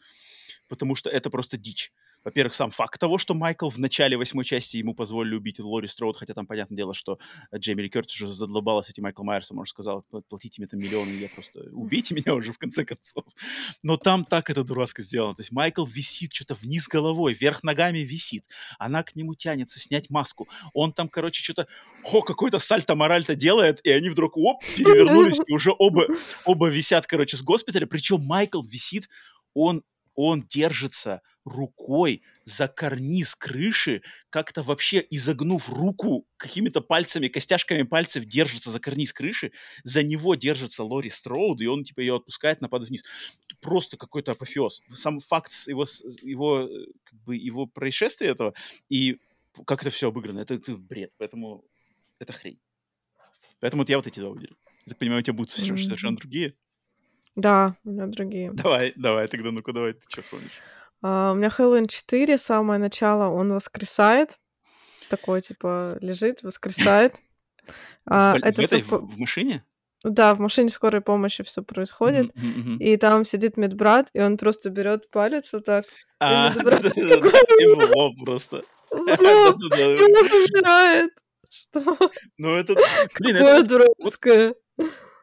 Потому 0.68 0.94
что 0.96 1.10
это 1.10 1.30
просто 1.30 1.56
дичь. 1.58 1.92
Во-первых, 2.24 2.54
сам 2.54 2.70
факт 2.70 2.98
того, 2.98 3.18
что 3.18 3.34
Майкл 3.34 3.68
в 3.68 3.78
начале 3.78 4.16
восьмой 4.16 4.44
части 4.44 4.78
ему 4.78 4.94
позволили 4.94 5.34
убить 5.34 5.60
Лори 5.60 5.86
Строуд, 5.86 6.16
хотя 6.16 6.34
там, 6.34 6.46
понятное 6.46 6.76
дело, 6.76 6.94
что 6.94 7.18
э, 7.50 7.58
Джейми 7.58 7.82
Ли 7.82 7.90
Кертис 7.90 8.22
уже 8.22 8.32
задолбалась 8.32 8.88
этим 8.88 9.02
Майкл 9.02 9.22
Майерсом, 9.22 9.58
он 9.58 9.66
же 9.66 9.70
сказал, 9.70 10.04
«Пла- 10.10 10.22
платите 10.26 10.60
мне 10.60 10.68
там 10.68 10.80
миллионы, 10.80 11.10
я 11.10 11.28
просто... 11.28 11.60
Убейте 11.72 12.14
меня 12.14 12.34
уже, 12.34 12.52
в 12.52 12.58
конце 12.58 12.84
концов. 12.84 13.24
Но 13.82 13.96
там 13.96 14.24
так 14.24 14.50
это 14.50 14.64
дурацко 14.64 15.02
сделано. 15.02 15.34
То 15.34 15.42
есть 15.42 15.52
Майкл 15.52 15.84
висит 15.84 16.32
что-то 16.32 16.54
вниз 16.54 16.88
головой, 16.88 17.34
вверх 17.34 17.62
ногами 17.62 17.98
висит. 17.98 18.44
Она 18.78 19.02
к 19.02 19.14
нему 19.14 19.34
тянется 19.34 19.78
снять 19.78 20.10
маску. 20.10 20.48
Он 20.72 20.92
там, 20.92 21.08
короче, 21.08 21.42
что-то... 21.42 21.68
Хо, 22.02 22.22
какой-то 22.22 22.58
сальто-мораль-то 22.58 23.34
делает, 23.34 23.80
и 23.84 23.90
они 23.90 24.08
вдруг, 24.08 24.36
оп, 24.36 24.62
перевернулись, 24.76 25.40
и 25.46 25.52
уже 25.52 25.72
оба, 25.78 26.06
оба 26.44 26.68
висят, 26.68 27.06
короче, 27.06 27.36
с 27.36 27.42
госпиталя. 27.42 27.86
Причем 27.86 28.20
Майкл 28.22 28.62
висит, 28.62 29.08
он, 29.54 29.82
он 30.14 30.42
держится 30.42 31.22
рукой 31.44 32.22
за 32.44 32.68
карниз 32.68 33.34
крыши, 33.34 34.02
как-то 34.30 34.62
вообще 34.62 35.04
изогнув 35.10 35.68
руку 35.68 36.26
какими-то 36.36 36.80
пальцами, 36.80 37.28
костяшками 37.28 37.82
пальцев 37.82 38.24
держится 38.24 38.70
за 38.70 38.80
карниз 38.80 39.12
крыши, 39.12 39.52
за 39.82 40.02
него 40.02 40.34
держится 40.34 40.84
Лори 40.84 41.10
Строуд, 41.10 41.60
и 41.60 41.66
он 41.66 41.84
типа 41.84 42.00
ее 42.00 42.16
отпускает, 42.16 42.60
нападает 42.60 42.88
вниз. 42.88 43.04
Просто 43.60 43.96
какой-то 43.96 44.32
апофеоз. 44.32 44.82
Сам 44.94 45.20
факт 45.20 45.52
его, 45.66 45.84
его, 46.22 46.60
э, 46.62 46.86
как 47.04 47.20
бы, 47.22 47.36
его 47.36 47.66
происшествия 47.66 48.28
этого 48.28 48.54
и 48.88 49.18
как 49.66 49.82
это 49.82 49.90
все 49.90 50.08
обыграно, 50.08 50.40
это, 50.40 50.54
это 50.54 50.76
бред, 50.76 51.12
поэтому 51.16 51.64
это 52.18 52.32
хрень. 52.32 52.58
Поэтому 53.60 53.82
вот 53.82 53.88
я 53.88 53.96
вот 53.96 54.06
эти 54.06 54.18
два 54.18 54.30
выделил. 54.30 54.56
Я 54.86 54.90
так 54.90 54.98
понимаю, 54.98 55.20
у 55.20 55.22
тебя 55.22 55.34
будут 55.34 55.50
совершенно 55.50 56.16
другие. 56.16 56.54
Да, 57.36 57.76
у 57.84 57.90
меня 57.90 58.06
другие. 58.06 58.50
Давай, 58.52 58.92
давай, 58.96 59.28
тогда 59.28 59.50
ну-ка, 59.50 59.72
давай, 59.72 59.94
ты 59.94 60.00
что 60.08 60.22
вспомнишь? 60.22 60.52
А, 61.02 61.32
у 61.32 61.34
меня 61.34 61.50
Хэллоуин 61.50 61.86
4, 61.86 62.38
самое 62.38 62.78
начало, 62.78 63.28
он 63.28 63.52
воскресает. 63.52 64.38
Такой, 65.08 65.42
типа, 65.42 65.98
лежит, 66.00 66.42
воскресает. 66.42 67.16
А, 68.06 68.34
в, 68.34 68.34
бо- 68.34 68.40
в 68.40 68.42
это 68.50 68.62
этой, 68.62 68.82
всё 68.82 68.98
в, 68.98 69.18
машине? 69.18 69.64
Да, 70.02 70.34
в 70.34 70.38
машине 70.38 70.68
скорой 70.68 71.00
помощи 71.00 71.42
все 71.42 71.62
происходит. 71.62 72.36
Мгм, 72.36 72.60
мгм. 72.60 72.76
И 72.76 72.98
там 72.98 73.24
сидит 73.24 73.56
медбрат, 73.56 74.10
и 74.12 74.20
он 74.20 74.36
просто 74.36 74.68
берет 74.68 75.10
палец 75.10 75.50
вот 75.54 75.64
так, 75.64 75.86
А, 76.20 76.52
лоб 77.94 78.16
просто. 78.22 78.64
он 78.90 79.00
умирает. 79.06 81.10
Что? 81.48 81.96
Ну, 82.36 82.54
это, 82.54 82.74
это 82.74 83.40
вот, 83.40 83.68
дурацкое. 83.68 84.54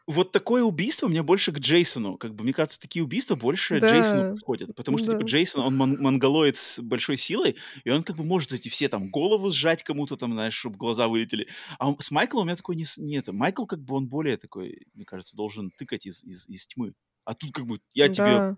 Вот 0.08 0.32
такое 0.32 0.64
убийство 0.64 1.08
мне 1.08 1.24
больше 1.24 1.52
к 1.52 1.60
Джейсону. 1.60 2.18
Как 2.18 2.34
бы, 2.34 2.44
мне 2.44 2.54
кажется, 2.54 2.80
такие 2.80 3.04
убийства 3.04 3.36
больше 3.36 3.80
Джейсону 3.80 4.22
Да, 4.24 4.30
подходят. 4.32 4.76
Потому 4.76 4.98
что, 4.98 5.08
типа, 5.12 5.20
да. 5.20 5.26
Джейсон, 5.26 5.62
он 5.62 5.76
мон- 5.76 5.98
монголоид 6.02 6.58
с 6.58 6.80
большой 6.80 7.18
силой, 7.18 7.56
и 7.84 7.90
он 7.90 8.04
как 8.04 8.16
бы 8.16 8.24
может 8.24 8.52
эти 8.52 8.70
все 8.70 8.90
там 8.90 9.10
голову 9.10 9.50
сжать 9.52 9.84
кому-то 9.84 10.18
там, 10.18 10.34
знаешь, 10.34 10.54
чтобы 10.56 10.78
глаза 10.78 11.08
вылетели. 11.08 11.48
А 11.80 11.90
он- 11.90 12.00
с 12.00 12.12
Майклом 12.12 12.44
у 12.44 12.46
меня 12.46 12.56
такой 12.56 12.76
не, 12.76 12.86
с- 12.86 12.98
не 12.98 13.16
это. 13.18 13.34
Майкл 13.34 13.66
как 13.66 13.80
бы 13.82 13.96
он 13.96 14.08
более 14.08 14.38
такой, 14.38 14.86
мне 14.94 15.06
кажется, 15.06 15.36
должен 15.36 15.72
тыкать 15.72 16.06
из, 16.06 16.24
из, 16.24 16.48
из 16.50 16.68
тьмы. 16.68 16.94
А 17.26 17.34
тут 17.34 17.54
как 17.54 17.66
бы 17.66 17.80
я 17.94 18.10
тебе 18.10 18.26
Да, 18.26 18.58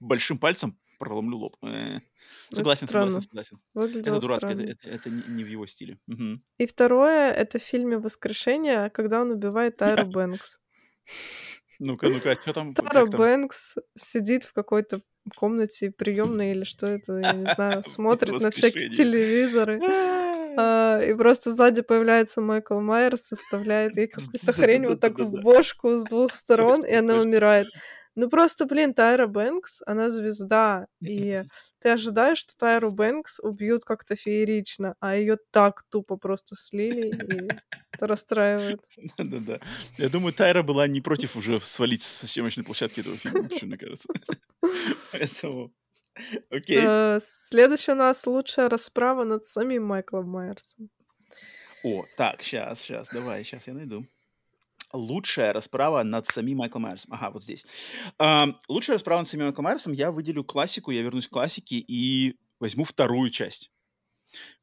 большим 0.00 0.38
пальцем 0.38 0.78
проломлю 0.98 1.38
лоб. 1.38 1.56
Э, 1.62 1.96
это 1.96 2.02
Согласен, 2.56 2.86
согласен, 2.86 3.20
согласен. 3.22 3.58
Это 3.74 3.82
Выглядело 3.86 4.20
дурацко, 4.20 4.48
это, 4.50 4.62
это, 4.62 4.88
это 4.88 5.10
не, 5.10 5.22
не 5.26 5.42
в 5.44 5.48
его 5.48 5.66
стиле. 5.66 5.98
Мгм. 6.06 6.44
И 6.58 6.66
второе, 6.66 7.32
это 7.32 7.58
в 7.58 7.62
фильме 7.62 7.98
«Воскрешение», 7.98 8.88
когда 8.90 9.20
он 9.22 9.32
убивает 9.32 9.76
Тайру 9.78 10.06
Бэнкс. 10.06 10.60
Ну-ка, 11.78 12.08
ну-ка, 12.08 12.34
что 12.40 12.52
там, 12.52 12.74
Тара? 12.74 13.06
Бэнкс 13.06 13.76
сидит 13.96 14.44
в 14.44 14.52
какой-то 14.52 15.00
комнате 15.36 15.90
приемной 15.90 16.52
или 16.52 16.64
что 16.64 16.86
это, 16.86 17.18
я 17.18 17.32
не 17.32 17.52
знаю, 17.54 17.82
смотрит 17.86 18.40
на 18.40 18.50
всякие 18.50 18.88
телевизоры. 18.88 19.80
А, 20.54 21.00
и 21.00 21.14
просто 21.14 21.50
сзади 21.50 21.80
появляется 21.80 22.42
Майкл 22.42 22.78
Майерс 22.78 23.32
и 23.32 23.36
вставляет 23.36 23.96
ей 23.96 24.06
какую-то 24.06 24.52
хрень 24.52 24.86
вот 24.86 25.00
так 25.00 25.18
в 25.18 25.40
бошку 25.40 25.96
с 25.96 26.04
двух 26.04 26.34
сторон, 26.34 26.84
и 26.84 26.92
она 26.92 27.14
умирает. 27.14 27.68
Ну 28.14 28.28
просто, 28.28 28.66
блин, 28.66 28.92
Тайра 28.92 29.26
Бэнкс, 29.26 29.82
она 29.86 30.10
звезда, 30.10 30.86
и 31.00 31.42
ты 31.80 31.88
ожидаешь, 31.88 32.38
что 32.38 32.56
Тайру 32.56 32.92
Бэнкс 32.92 33.40
убьют 33.40 33.84
как-то 33.84 34.16
феерично, 34.16 34.94
а 35.00 35.16
ее 35.16 35.38
так 35.50 35.82
тупо 35.90 36.16
просто 36.16 36.54
слили, 36.54 37.08
и 37.08 37.50
это 37.92 38.06
расстраивает. 38.06 38.80
Да-да-да. 39.16 39.60
Я 39.96 40.08
думаю, 40.10 40.32
Тайра 40.34 40.62
была 40.62 40.86
не 40.86 41.00
против 41.00 41.36
уже 41.36 41.58
свалить 41.60 42.02
со 42.02 42.26
съемочной 42.26 42.64
площадки 42.64 43.00
этого 43.00 43.16
фильма, 43.16 43.42
вообще, 43.42 43.66
мне 43.66 43.78
кажется. 43.78 44.08
Поэтому... 45.12 45.72
Окей. 46.50 46.82
Э, 46.84 47.20
Следующая 47.22 47.92
у 47.92 47.96
нас 47.96 48.26
лучшая 48.26 48.68
расправа 48.68 49.24
над 49.24 49.46
самим 49.46 49.84
Майклом 49.84 50.28
Майерсом. 50.28 50.90
О, 51.82 52.04
так, 52.18 52.42
сейчас, 52.42 52.82
сейчас, 52.82 53.08
давай, 53.08 53.42
сейчас 53.42 53.66
я 53.66 53.72
найду. 53.72 54.06
Лучшая 54.92 55.52
расправа 55.52 56.02
над 56.02 56.26
самим 56.26 56.58
Майклом 56.58 56.82
Майерсом. 56.82 57.12
Ага, 57.12 57.30
вот 57.30 57.42
здесь. 57.42 57.64
Ам, 58.18 58.58
лучшая 58.68 58.96
расправа 58.96 59.20
над 59.20 59.28
самим 59.28 59.46
Майклом 59.46 59.64
Майерсом. 59.64 59.92
Я 59.92 60.10
выделю 60.10 60.44
классику, 60.44 60.90
я 60.90 61.02
вернусь 61.02 61.28
к 61.28 61.32
классике 61.32 61.76
и 61.76 62.36
возьму 62.60 62.84
вторую 62.84 63.30
часть. 63.30 63.70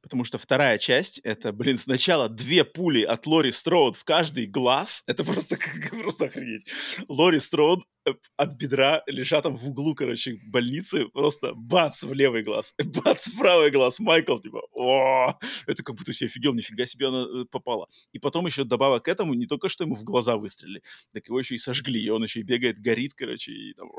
Потому 0.02 0.24
что 0.24 0.38
вторая 0.38 0.78
часть 0.78 1.20
это, 1.20 1.52
блин, 1.52 1.78
сначала 1.78 2.30
две 2.30 2.64
пули 2.64 3.04
от 3.04 3.26
Лори 3.28 3.52
Строуд 3.52 3.98
в 3.98 4.06
каждый 4.06 4.46
глаз. 4.46 5.04
Это 5.08 5.24
просто, 5.24 5.58
просто 6.02 6.26
охренеть. 6.26 6.68
Лори 7.10 7.40
Строуд 7.40 7.84
э, 8.06 8.12
от 8.38 8.54
бедра 8.56 9.04
лежат 9.08 9.44
там 9.44 9.58
в 9.58 9.68
углу, 9.68 9.96
короче, 9.96 10.38
больницы. 10.48 11.08
Просто 11.08 11.54
бац 11.54 12.04
в 12.04 12.14
левый 12.14 12.44
глаз, 12.44 12.74
бац 13.04 13.28
в 13.28 13.38
правый 13.38 13.72
глаз. 13.72 14.00
Майкл, 14.00 14.40
типа, 14.40 14.62
о, 14.72 15.38
это 15.68 15.84
как 15.84 15.96
будто 15.96 16.14
все 16.14 16.28
офигел, 16.28 16.54
нифига 16.54 16.86
себе 16.86 17.08
она 17.08 17.24
э, 17.24 17.46
попала. 17.52 17.88
И 18.14 18.20
потом 18.20 18.46
еще 18.46 18.64
добавок 18.64 19.04
к 19.04 19.08
этому, 19.10 19.34
не 19.34 19.48
только 19.48 19.68
что 19.68 19.84
ему 19.84 19.96
в 19.96 20.04
глаза 20.04 20.38
выстрелили, 20.38 20.82
так 21.12 21.28
его 21.28 21.40
еще 21.40 21.56
и 21.56 21.60
сожгли. 21.60 22.02
И 22.02 22.10
он 22.10 22.24
еще 22.24 22.40
и 22.40 22.44
бегает, 22.44 22.80
горит, 22.80 23.14
короче, 23.16 23.52
и 23.52 23.74
там... 23.74 23.90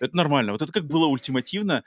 Это 0.00 0.16
нормально. 0.16 0.52
Вот 0.52 0.62
это 0.62 0.72
как 0.72 0.86
было 0.86 1.06
ультимативно. 1.06 1.84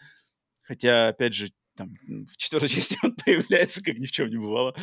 Хотя, 0.62 1.08
опять 1.08 1.34
же, 1.34 1.52
там, 1.80 1.96
в 2.26 2.38
четвертой 2.38 2.70
части 2.70 2.98
он 3.04 3.16
появляется, 3.26 3.82
как 3.84 3.98
ни 3.98 4.06
в 4.06 4.12
чем 4.12 4.30
не 4.30 4.38
бывало. 4.38 4.76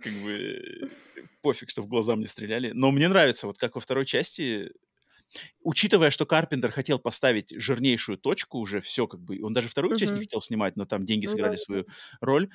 Как 0.00 0.12
бы 0.24 0.32
э, 0.32 0.88
пофиг, 1.42 1.70
что 1.70 1.82
в 1.82 1.86
глаза 1.88 2.16
мне 2.16 2.26
стреляли. 2.26 2.70
Но 2.72 2.90
мне 2.90 3.08
нравится, 3.08 3.46
вот 3.46 3.58
как 3.58 3.74
во 3.74 3.80
второй 3.80 4.06
части, 4.06 4.70
учитывая, 5.62 6.10
что 6.10 6.26
Карпентер 6.26 6.70
хотел 6.70 6.98
поставить 6.98 7.50
жирнейшую 7.56 8.18
точку 8.18 8.58
уже, 8.58 8.80
все 8.80 9.06
как 9.06 9.20
бы, 9.20 9.40
он 9.42 9.52
даже 9.52 9.68
вторую 9.68 9.94
часть 9.94 10.14
не 10.14 10.20
хотел 10.20 10.40
снимать, 10.40 10.76
но 10.76 10.86
там 10.86 11.04
деньги 11.04 11.26
Ну 11.26 11.28
сыграли 11.28 11.56
да. 11.56 11.56
свою 11.56 11.86
роль. 12.20 12.50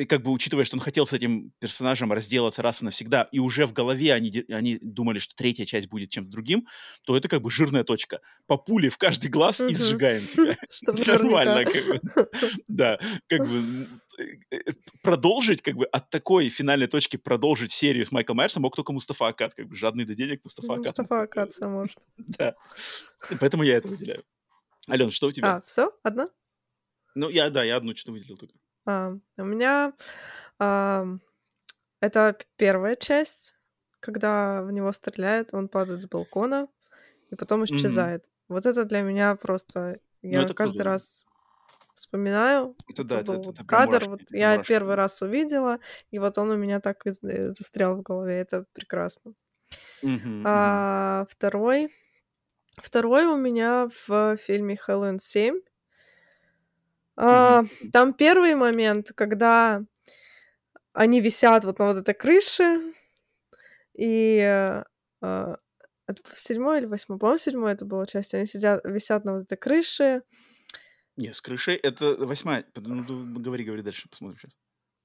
И 0.00 0.06
как 0.06 0.22
бы 0.22 0.30
учитывая, 0.30 0.64
что 0.64 0.76
он 0.76 0.80
хотел 0.80 1.06
с 1.06 1.12
этим 1.12 1.52
персонажем 1.58 2.10
разделаться 2.10 2.62
раз 2.62 2.80
и 2.80 2.86
навсегда, 2.86 3.28
и 3.32 3.38
уже 3.38 3.66
в 3.66 3.74
голове 3.74 4.14
они, 4.14 4.44
они 4.48 4.78
думали, 4.80 5.18
что 5.18 5.34
третья 5.34 5.66
часть 5.66 5.88
будет 5.88 6.08
чем-то 6.08 6.30
другим, 6.30 6.66
то 7.04 7.18
это 7.18 7.28
как 7.28 7.42
бы 7.42 7.50
жирная 7.50 7.84
точка. 7.84 8.20
По 8.46 8.56
пуле 8.56 8.88
в 8.88 8.96
каждый 8.96 9.30
глаз 9.30 9.60
и 9.60 9.74
сжигаем 9.74 10.22
тебя. 10.32 10.56
Нормально, 11.12 11.54
наверняка. 11.56 12.00
как 12.08 12.14
бы. 12.14 12.30
Да, 12.68 12.98
как 13.26 13.46
бы 13.46 13.88
э, 14.18 14.24
э, 14.50 14.72
продолжить, 15.02 15.60
как 15.60 15.74
бы 15.74 15.84
от 15.84 16.08
такой 16.08 16.48
финальной 16.48 16.86
точки 16.86 17.18
продолжить 17.18 17.72
серию 17.72 18.06
с 18.06 18.10
Майклом 18.10 18.38
Майерсом 18.38 18.62
мог 18.62 18.74
только 18.74 18.92
Мустафа 18.92 19.28
Акад, 19.28 19.54
как 19.54 19.68
бы 19.68 19.76
жадный 19.76 20.06
до 20.06 20.14
денег 20.14 20.40
Мустафа 20.44 20.74
Акад. 20.74 20.96
Мустафа 20.96 21.22
Акад 21.22 21.50
всё 21.50 21.68
может. 21.68 21.98
Да. 22.16 22.54
Поэтому 23.38 23.64
я 23.64 23.76
это 23.76 23.88
выделяю. 23.88 24.24
Ален, 24.88 25.10
что 25.10 25.26
у 25.26 25.32
тебя? 25.32 25.56
А, 25.56 25.60
все, 25.60 25.92
Одна? 26.02 26.30
Ну, 27.14 27.28
я, 27.28 27.50
да, 27.50 27.64
я 27.64 27.76
одну 27.76 27.94
что-то 27.94 28.12
выделил 28.12 28.38
только. 28.38 28.54
А, 28.90 29.16
у 29.36 29.44
меня 29.44 29.92
ам, 30.58 31.20
это 32.00 32.36
первая 32.56 32.96
часть, 32.96 33.54
когда 34.00 34.62
в 34.62 34.72
него 34.72 34.90
стреляют, 34.92 35.54
он 35.54 35.68
падает 35.68 36.02
с 36.02 36.06
балкона 36.08 36.66
и 37.30 37.36
потом 37.36 37.64
исчезает. 37.64 38.24
Вот 38.48 38.66
это 38.66 38.84
для 38.84 39.02
меня 39.02 39.36
просто... 39.36 40.00
Ну, 40.22 40.30
Я 40.30 40.42
это 40.42 40.54
каждый 40.54 40.78
круто. 40.78 40.90
раз 40.90 41.26
вспоминаю. 41.94 42.74
Это 42.88 43.04
да, 43.04 43.20
это, 43.20 43.32
это- 43.34 43.42
вот 43.42 43.54
это 43.54 43.64
кадр, 43.64 44.08
мурашки, 44.08 44.08
вот 44.08 44.20
я 44.32 44.50
мурашки 44.52 44.68
первый 44.68 44.94
раз 44.96 45.22
увидела, 45.22 45.78
и 46.10 46.18
вот 46.18 46.36
он 46.36 46.50
у 46.50 46.56
меня 46.56 46.80
так 46.80 47.06
и 47.06 47.10
э, 47.10 47.52
застрял 47.52 47.94
в 47.96 48.02
голове. 48.02 48.38
Это 48.38 48.64
прекрасно. 48.72 49.34
Мгм. 50.02 50.42
А 50.46 51.26
второй... 51.28 51.90
Второй 52.76 53.26
у 53.26 53.36
меня 53.36 53.88
в 54.06 54.36
фильме 54.36 54.76
«Хэллоуин 54.76 55.18
7». 55.18 55.60
А, 57.22 57.64
там 57.92 58.14
первый 58.14 58.54
момент, 58.54 59.12
когда 59.14 59.82
они 60.94 61.20
висят 61.20 61.64
вот 61.64 61.78
на 61.78 61.86
вот 61.86 61.96
этой 61.98 62.14
крыше, 62.14 62.94
и 63.94 64.38
э, 64.38 64.84
а, 65.20 65.56
это 66.06 66.22
седьмой 66.34 66.78
или 66.78 66.86
восьмой, 66.86 67.18
по-моему, 67.18 67.38
седьмой 67.38 67.72
это 67.72 67.84
была 67.84 68.06
часть, 68.06 68.32
они 68.34 68.46
сидят, 68.46 68.82
висят 68.84 69.24
на 69.24 69.34
вот 69.34 69.42
этой 69.42 69.58
крыше, 69.58 70.22
Не, 71.16 71.34
с 71.34 71.42
крышей 71.42 71.76
это 71.76 72.14
восьмая. 72.16 72.64
Ну, 72.76 73.02
говори, 73.38 73.64
говори 73.64 73.82
дальше, 73.82 74.08
посмотрим 74.08 74.38
сейчас. 74.38 74.52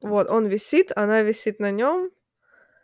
вот, 0.01 0.29
он 0.29 0.45
висит, 0.47 0.91
она 0.95 1.21
висит 1.21 1.59
на 1.59 1.71
нем, 1.71 2.11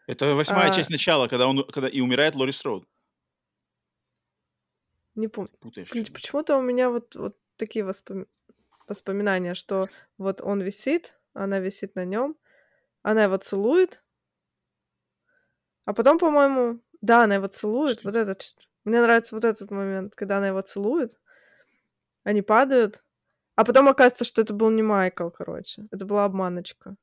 Это 0.07 0.35
восьмая 0.35 0.71
А. 0.71 0.73
часть 0.73 0.89
начала, 0.89 1.27
когда 1.29 1.47
он 1.47 1.63
когда 1.71 1.87
и 1.87 2.01
умирает 2.01 2.35
Лори 2.35 2.51
Строуд. 2.51 2.85
не 5.15 5.27
помню, 5.27 5.51
Путаешь. 5.59 5.89
Почему-то 5.89 6.57
у 6.57 6.61
меня 6.61 6.89
вот, 6.89 7.15
вот 7.15 7.37
такие 7.57 7.85
воспоми- 7.85 8.27
воспоминания, 8.91 9.53
что 9.53 9.87
вот 10.17 10.41
он 10.41 10.61
висит, 10.61 11.19
она 11.33 11.59
висит 11.59 11.95
на 11.95 12.05
нем, 12.05 12.37
она 13.01 13.23
его 13.23 13.37
целует, 13.37 14.03
а 15.85 15.93
потом, 15.93 16.19
по-моему, 16.19 16.79
да, 17.01 17.23
она 17.23 17.35
его 17.35 17.47
целует. 17.47 17.99
Что 17.99 18.09
Вот 18.09 18.15
этот, 18.15 18.55
мне 18.85 19.01
нравится 19.01 19.35
вот 19.35 19.43
этот 19.43 19.71
момент, 19.71 20.15
когда 20.15 20.37
она 20.37 20.47
его 20.47 20.61
целует, 20.61 21.19
они 22.23 22.41
падают, 22.41 23.03
а 23.55 23.65
потом 23.65 23.87
оказывается, 23.89 24.25
что 24.25 24.41
это 24.41 24.53
был 24.53 24.69
не 24.69 24.83
Майкл, 24.83 25.29
короче, 25.29 25.87
это 25.91 26.05
была 26.05 26.25
обманочка. 26.25 26.95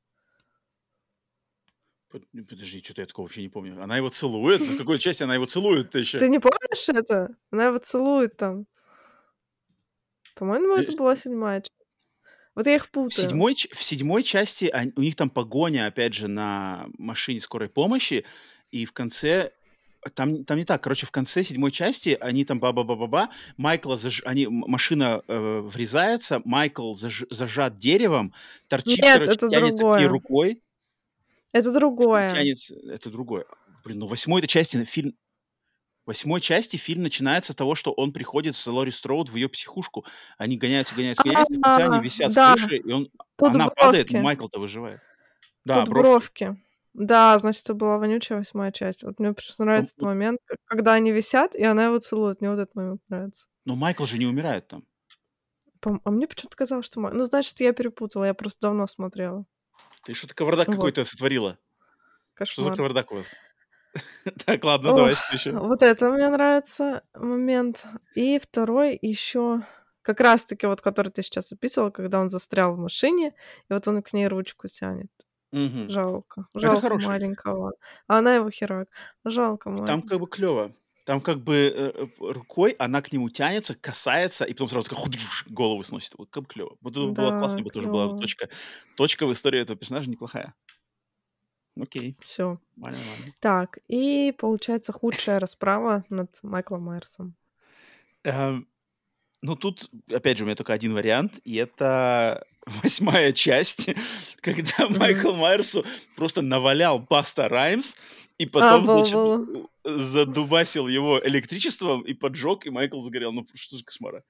Ну, 2.33 2.45
Подожди, 2.45 2.83
что-то 2.83 3.03
я 3.03 3.07
такого 3.07 3.27
вообще 3.27 3.43
не 3.43 3.49
помню. 3.49 3.81
Она 3.83 3.97
его 3.97 4.09
целует? 4.09 4.61
В 4.61 4.79
какой 4.79 4.99
части 4.99 5.23
она 5.23 5.35
его 5.35 5.45
целует-то 5.45 5.99
еще? 5.99 6.19
Ты 6.19 6.29
не 6.29 6.39
помнишь 6.39 6.89
это? 6.89 7.37
Она 7.51 7.67
его 7.67 7.79
целует 7.79 8.37
там. 8.37 8.67
По-моему, 10.35 10.77
это 10.77 10.97
была 10.97 11.17
седьмая 11.17 11.61
часть. 11.61 11.78
Вот 12.59 12.67
я 12.67 12.75
их 12.75 12.87
В 12.87 12.91
путаю. 12.91 13.29
седьмой, 13.29 13.55
ч- 13.55 13.69
в 13.73 13.81
седьмой 13.81 14.25
части 14.25 14.65
они- 14.65 14.93
у 14.97 15.01
них 15.01 15.15
там 15.15 15.31
погоня, 15.31 15.87
опять 15.87 16.13
же, 16.13 16.27
на 16.27 16.89
машине 16.99 17.41
скорой 17.41 17.69
помощи, 17.69 18.25
и 18.73 18.85
в 18.85 18.93
конце 18.93 19.53
там, 20.15 20.45
там 20.45 20.59
не 20.59 20.65
так. 20.65 20.83
Короче, 20.83 21.07
в 21.07 21.13
конце 21.13 21.45
седьмой 21.45 21.71
части 21.71 22.19
они 22.21 22.45
там 22.45 22.59
ба-ба-ба-ба-ба, 22.59 23.31
Майкла 23.59 23.97
заж... 23.97 24.23
они, 24.25 24.49
машина 24.49 25.23
э, 25.29 25.61
врезается, 25.61 26.43
Майкл 26.45 26.95
заж- 26.97 27.29
зажат 27.31 27.79
деревом, 27.79 28.35
торчит, 28.67 28.99
Нет, 29.05 29.19
короче, 29.21 29.33
это 29.33 29.47
ней 29.49 29.61
другое. 29.61 30.09
рукой, 30.09 30.63
Это 31.53 31.73
другое. 31.73 32.31
тянется, 32.31 32.75
это 32.91 33.09
другое. 33.11 33.45
Блин, 33.85 34.01
ну 34.01 34.07
в 34.07 34.11
восьмой 34.11 34.41
этой 34.41 34.49
части 34.49 34.83
фильм, 34.85 35.13
в 35.13 35.28
восьмой 36.09 36.41
части 36.41 36.77
фильм 36.77 37.03
начинается 37.03 37.53
с 37.53 37.57
того, 37.57 37.75
что 37.77 37.93
он 37.93 38.13
приходит 38.13 38.57
с 38.57 38.67
Лори 38.67 38.91
Строуд 38.91 39.29
в 39.31 39.37
ее 39.37 39.49
психушку. 39.49 40.05
Они 40.39 40.57
гоняются, 40.57 40.95
гоняются, 40.97 41.23
гоняются, 41.23 41.55
конце 41.61 41.85
они 41.85 41.99
А, 41.99 42.01
висят 42.03 42.35
да. 42.35 42.57
с 42.57 42.61
крыши, 42.61 42.79
и 42.79 42.91
он, 42.93 43.09
Тут 43.37 43.55
она 43.55 43.69
падает, 43.69 44.07
бровки. 44.07 44.17
но 44.17 44.23
Майкл-то 44.23 44.59
выживает. 44.59 45.01
Да, 45.65 45.75
Тут 45.85 45.91
бровки. 45.91 46.45
бровки. 46.45 46.63
Да, 46.95 47.39
значит, 47.39 47.63
это 47.65 47.75
была 47.75 47.99
вонючая 47.99 48.39
восьмая 48.39 48.73
часть. 48.73 49.05
Вот 49.05 49.21
мне 49.21 49.33
почему-то 49.33 49.65
нравится 49.65 49.93
этот 49.93 50.01
вот- 50.03 50.07
момент, 50.09 50.41
когда 50.65 50.95
они 50.95 51.13
висят, 51.13 51.55
и 51.55 51.63
она 51.63 51.85
его 51.85 51.99
целует. 51.99 52.41
Мне 52.41 52.51
вот 52.51 52.59
этот 52.59 52.75
момент 52.75 53.01
нравится. 53.09 53.47
Но 53.65 53.77
Майкл 53.77 54.05
же 54.07 54.19
не 54.19 54.27
умирает 54.27 54.67
там. 54.67 54.85
А 56.05 56.11
мне 56.11 56.27
почему-то 56.27 56.57
казалось, 56.57 56.87
что... 56.87 56.99
Май- 56.99 57.13
Ну, 57.13 57.25
значит, 57.25 57.61
я 57.61 57.73
перепутала. 57.73 58.25
Я 58.25 58.35
просто 58.35 58.59
давно 58.63 58.87
смотрела. 58.89 59.45
Ты 60.05 60.15
что-то 60.15 60.35
кавардак 60.35 60.67
Вот. 60.69 60.75
какой-то 60.77 61.05
сотворила. 61.05 61.59
Что 62.43 62.63
за 62.63 62.71
Кошмар. 62.71 62.77
кавардак 62.77 63.13
у 63.13 63.17
вас? 63.17 63.35
Так, 64.47 64.65
ладно, 64.65 64.95
давай, 64.95 65.15
что 65.15 65.33
еще? 65.33 65.53
Вот 65.53 65.83
это 65.83 66.11
мне 66.11 66.29
нравится 66.29 67.03
момент. 67.15 67.85
И 68.15 68.39
второй 68.39 68.99
еще 69.01 69.63
как 70.03 70.21
раз-таки 70.21 70.67
вот, 70.67 70.81
который 70.81 71.11
ты 71.11 71.23
сейчас 71.23 71.53
описывала, 71.53 71.91
когда 71.91 72.21
он 72.21 72.29
застрял 72.31 72.75
в 72.75 72.79
машине, 72.79 73.35
и 73.69 73.73
вот 73.73 73.87
он 73.89 74.03
к 74.03 74.13
ней 74.13 74.27
ручку 74.29 74.69
тянет. 74.69 75.11
Жалко. 75.53 76.47
Это 76.55 76.61
Жалко 76.61 76.81
хороший. 76.83 77.07
маленького. 77.09 77.73
А 78.07 78.19
она 78.19 78.35
его 78.35 78.51
херак. 78.51 78.89
Жалко 79.25 79.71
Там 79.71 79.79
маленького. 79.81 80.09
как 80.09 80.21
бы 80.21 80.27
клево. 80.27 80.73
Там 81.07 81.23
как 81.23 81.39
бы 81.43 81.55
э, 81.55 81.93
э, 81.95 82.07
рукой 82.21 82.73
она 82.79 83.01
к 83.01 83.13
нему 83.13 83.31
тянется, 83.31 83.75
касается, 83.75 84.45
и 84.45 84.53
потом 84.53 84.69
сразу 84.69 84.91
такая 84.91 85.03
худж, 85.03 85.45
голову 85.49 85.83
сносит. 85.83 86.13
Вот 86.19 86.29
как 86.31 86.43
бы 86.43 86.49
клево. 86.51 86.77
Вот 86.83 86.93
это 86.97 87.07
было 87.13 87.31
Да, 87.31 87.39
классно, 87.39 87.63
бы 87.63 87.71
тоже 87.71 87.89
была 87.89 88.19
точка. 88.19 88.51
Точка 88.97 89.27
в 89.27 89.33
истории 89.33 89.61
этого 89.61 89.79
персонажа 89.79 90.11
неплохая. 90.11 90.55
Окей, 91.81 92.17
Все. 92.25 92.59
нормально, 92.77 92.99
нормально. 93.07 93.35
Так, 93.41 93.79
и 93.89 94.35
получается 94.37 94.93
худшая 94.93 95.39
расправа 95.41 96.05
над 96.09 96.39
Майклом 96.43 96.83
Майерсом. 96.83 97.35
Эм, 98.25 98.67
Ну, 99.43 99.55
тут, 99.55 99.89
опять 100.13 100.37
же, 100.37 100.45
у 100.45 100.47
меня 100.47 100.57
только 100.57 100.73
один 100.73 100.95
вариант, 100.95 101.39
и 101.45 101.55
это 101.57 102.45
восьмая 102.83 103.33
часть, 103.33 103.89
когда. 104.41 104.89
Майкл 104.89 105.33
Майерсу 105.33 105.85
просто 106.17 106.43
навалял 106.43 106.99
Баста 106.99 107.49
Раймс, 107.49 107.95
и 108.39 108.47
потом, 108.47 108.85
был, 108.85 109.05
значит, 109.05 109.15
был. 109.15 109.71
задубасил 109.85 110.89
его 110.89 111.21
электричеством 111.25 112.03
и 112.03 112.15
поджег, 112.15 112.67
и 112.67 112.71
Майкл 112.71 113.01
загорел. 113.03 113.33
Ну, 113.33 113.47
что 113.55 113.77
за 113.77 113.85
кошмара? 113.85 114.25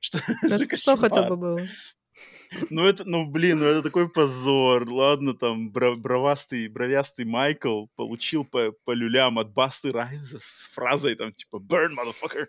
Что 0.00 0.18
это 0.42 0.76
что 0.76 0.96
хотя 0.96 1.22
бы 1.22 1.36
было. 1.36 1.60
Ну, 2.68 2.84
это, 2.84 3.04
ну, 3.04 3.26
блин, 3.26 3.60
ну 3.60 3.66
это 3.66 3.82
такой 3.82 4.08
позор. 4.08 4.88
Ладно, 4.90 5.34
там, 5.34 5.70
бровастый, 5.70 6.68
бровястый 6.68 7.24
Майкл 7.24 7.86
получил 7.96 8.44
по, 8.44 8.72
по 8.84 8.92
люлям 8.92 9.38
от 9.38 9.52
Басты 9.52 9.92
Райвза 9.92 10.38
с 10.40 10.68
фразой 10.72 11.14
там, 11.14 11.32
типа, 11.32 11.56
burn, 11.56 11.90
motherfucker. 11.96 12.46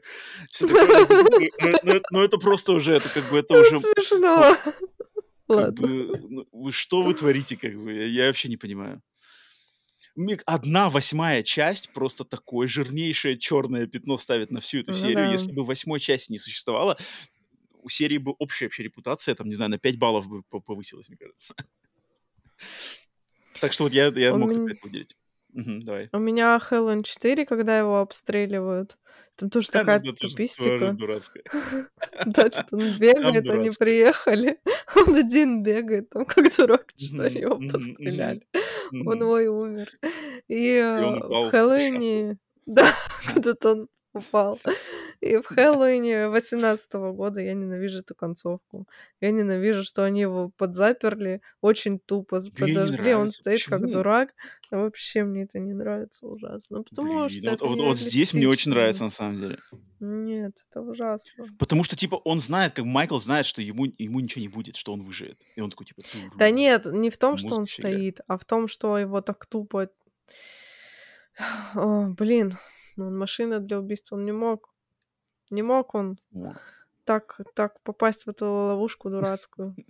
Ну, 0.61 0.67
ну, 0.67 1.77
ну, 1.83 1.91
это- 1.93 2.07
ну, 2.11 2.21
это 2.21 2.37
просто 2.37 2.73
уже, 2.73 2.95
это 2.95 3.09
как 3.09 3.29
бы, 3.29 3.39
это 3.39 3.59
уже... 3.59 3.79
Смешно. 3.79 4.55
как 4.63 4.75
Ладно. 5.47 6.71
что 6.71 7.03
вы 7.03 7.13
творите, 7.13 7.57
как 7.57 7.75
бы? 7.75 7.93
Я, 7.93 8.27
вообще 8.27 8.49
не 8.49 8.57
понимаю. 8.57 9.01
Одна 10.45 10.89
восьмая 10.89 11.41
часть 11.41 11.93
просто 11.93 12.25
такое 12.25 12.67
жирнейшее 12.67 13.37
черное 13.37 13.87
пятно 13.87 14.17
ставит 14.17 14.51
на 14.51 14.59
всю 14.59 14.79
эту 14.79 14.93
серию. 14.93 15.25
да. 15.25 15.31
Если 15.31 15.51
бы 15.51 15.63
восьмой 15.63 15.99
части 15.99 16.31
не 16.31 16.37
существовало, 16.37 16.97
у 17.83 17.89
серии 17.89 18.17
бы 18.17 18.33
общая 18.39 18.65
вообще 18.65 18.83
репутация, 18.83 19.35
там, 19.35 19.47
не 19.47 19.55
знаю, 19.55 19.71
на 19.71 19.77
5 19.77 19.97
баллов 19.97 20.27
бы 20.27 20.43
по- 20.43 20.59
повысилась, 20.59 21.09
мне 21.09 21.17
кажется. 21.17 21.55
Так 23.59 23.73
что 23.73 23.83
вот 23.83 23.93
я, 23.93 24.07
я 24.07 24.35
мог 24.35 24.51
меня- 24.51 24.73
это 24.73 24.79
выделить. 24.83 25.15
Мгм, 25.53 25.83
давай. 25.83 26.07
У 26.13 26.19
меня 26.19 26.57
Хэллоуин 26.59 27.03
4, 27.03 27.45
когда 27.45 27.77
его 27.77 27.99
обстреливают. 27.99 28.97
Там 29.35 29.49
тоже 29.49 29.67
ну, 29.73 29.79
такая 29.79 29.99
тоже 29.99 30.33
тупистика. 30.33 30.95
Да, 32.25 32.51
что 32.51 32.77
он 32.77 32.97
бегает, 32.97 33.49
они 33.49 33.69
приехали. 33.71 34.59
Он 34.95 35.15
один 35.15 35.63
бегает, 35.63 36.09
там 36.09 36.25
как 36.25 36.55
дурак, 36.55 36.93
что 36.97 37.23
его 37.23 37.57
постреляли. 37.57 38.45
Он 38.91 38.99
мгм. 38.99 39.21
ой 39.23 39.47
умер. 39.47 39.89
И 40.47 40.75
э, 40.75 41.01
в 41.01 41.49
Хэллоуине... 41.49 42.37
Да, 42.67 42.93
куда-то 43.33 43.71
он 43.71 43.87
упал. 44.13 44.59
И 45.21 45.37
в 45.37 45.45
Хэллоуине 45.45 46.29
18 46.29 46.93
года 47.13 47.39
я 47.41 47.53
ненавижу 47.53 47.99
эту 47.99 48.15
концовку. 48.15 48.87
Я 49.19 49.29
ненавижу, 49.31 49.83
что 49.83 50.03
они 50.03 50.21
его 50.21 50.49
подзаперли 50.57 51.41
очень 51.61 51.99
тупо, 51.99 52.41
подожгли, 52.57 53.13
он 53.13 53.29
стоит 53.29 53.63
как 53.65 53.81
Почему? 53.81 53.93
дурак. 53.93 54.33
Вообще 54.71 55.23
мне 55.23 55.43
это 55.43 55.59
не 55.59 55.73
нравится 55.73 56.25
ужасно. 56.27 56.81
Потому 56.81 57.27
Блин, 57.27 57.29
что 57.29 57.49
вот, 57.49 57.53
это 57.53 57.65
вот- 57.67 57.77
вот 57.77 57.97
здесь 57.99 58.33
мне 58.33 58.47
очень 58.47 58.71
нравится, 58.71 59.03
на 59.03 59.11
самом 59.11 59.39
деле. 59.39 59.59
Нет, 59.99 60.53
это 60.69 60.81
ужасно. 60.81 61.45
Потому 61.59 61.83
что, 61.83 61.95
типа, 61.95 62.15
он 62.15 62.39
знает, 62.39 62.73
как 62.73 62.85
Майкл 62.85 63.19
знает, 63.19 63.45
что 63.45 63.61
ему, 63.61 63.85
ему 63.99 64.19
ничего 64.19 64.41
не 64.41 64.47
будет, 64.47 64.75
что 64.75 64.91
он 64.91 65.03
выживет. 65.03 65.39
И 65.55 65.61
он 65.61 65.69
такой, 65.69 65.85
типа, 65.85 66.01
Да 66.37 66.49
нет, 66.49 66.87
не 66.87 67.11
в 67.11 67.17
том, 67.17 67.37
что 67.37 67.55
он 67.55 67.67
стоит, 67.67 68.21
а 68.27 68.39
в 68.39 68.45
том, 68.45 68.67
что 68.67 68.97
его 68.97 69.21
так 69.21 69.45
тупо... 69.45 69.89
О, 71.75 72.07
блин, 72.07 72.57
он 72.97 73.15
машина 73.17 73.59
для 73.59 73.79
убийства, 73.79 74.15
он 74.15 74.25
не 74.25 74.31
мог. 74.31 74.71
Не 75.51 75.61
мог 75.61 75.93
он 75.95 76.17
так, 77.03 77.39
так 77.55 77.81
попасть 77.83 78.25
в 78.25 78.29
эту 78.29 78.45
ловушку 78.45 79.09
дурацкую. 79.09 79.75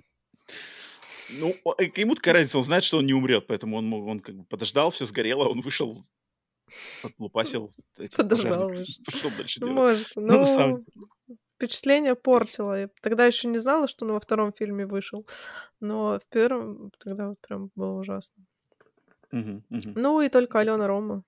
Ну, 1.40 1.54
э, 1.78 1.86
ему 1.96 2.16
такая 2.16 2.34
разница, 2.34 2.58
он 2.58 2.64
знает, 2.66 2.84
что 2.84 2.98
он 2.98 3.06
не 3.06 3.14
умрет, 3.14 3.48
поэтому 3.48 3.78
он, 3.78 3.94
он 3.94 4.20
как 4.20 4.36
бы 4.36 4.44
подождал, 4.44 4.92
все 4.92 5.06
сгорело, 5.06 5.48
он 5.48 5.62
вышел, 5.62 6.02
подлупасил 7.02 7.72
Подождал, 8.18 8.68
вышел. 8.70 8.86
пошел 9.06 9.32
дальше 9.38 9.60
Ну, 9.62 9.68
делать. 9.68 9.80
может, 9.80 10.08
Ну, 10.16 10.84
ну, 10.96 11.08
впечатление 11.56 12.16
портило. 12.16 12.82
Я 12.82 12.90
тогда 13.02 13.26
еще 13.26 13.48
не 13.48 13.60
знала, 13.60 13.88
что 13.88 14.06
он 14.06 14.12
во 14.12 14.20
втором 14.20 14.52
фильме 14.52 14.86
вышел, 14.86 15.26
но 15.80 16.20
в 16.20 16.28
первом 16.30 16.92
тогда 17.00 17.30
вот 17.30 17.40
прям 17.40 17.70
было 17.76 18.00
ужасно. 18.00 18.44
Ну 19.32 20.22
и 20.22 20.30
только 20.30 20.60
Алена 20.60 20.88
Рома. 20.88 21.24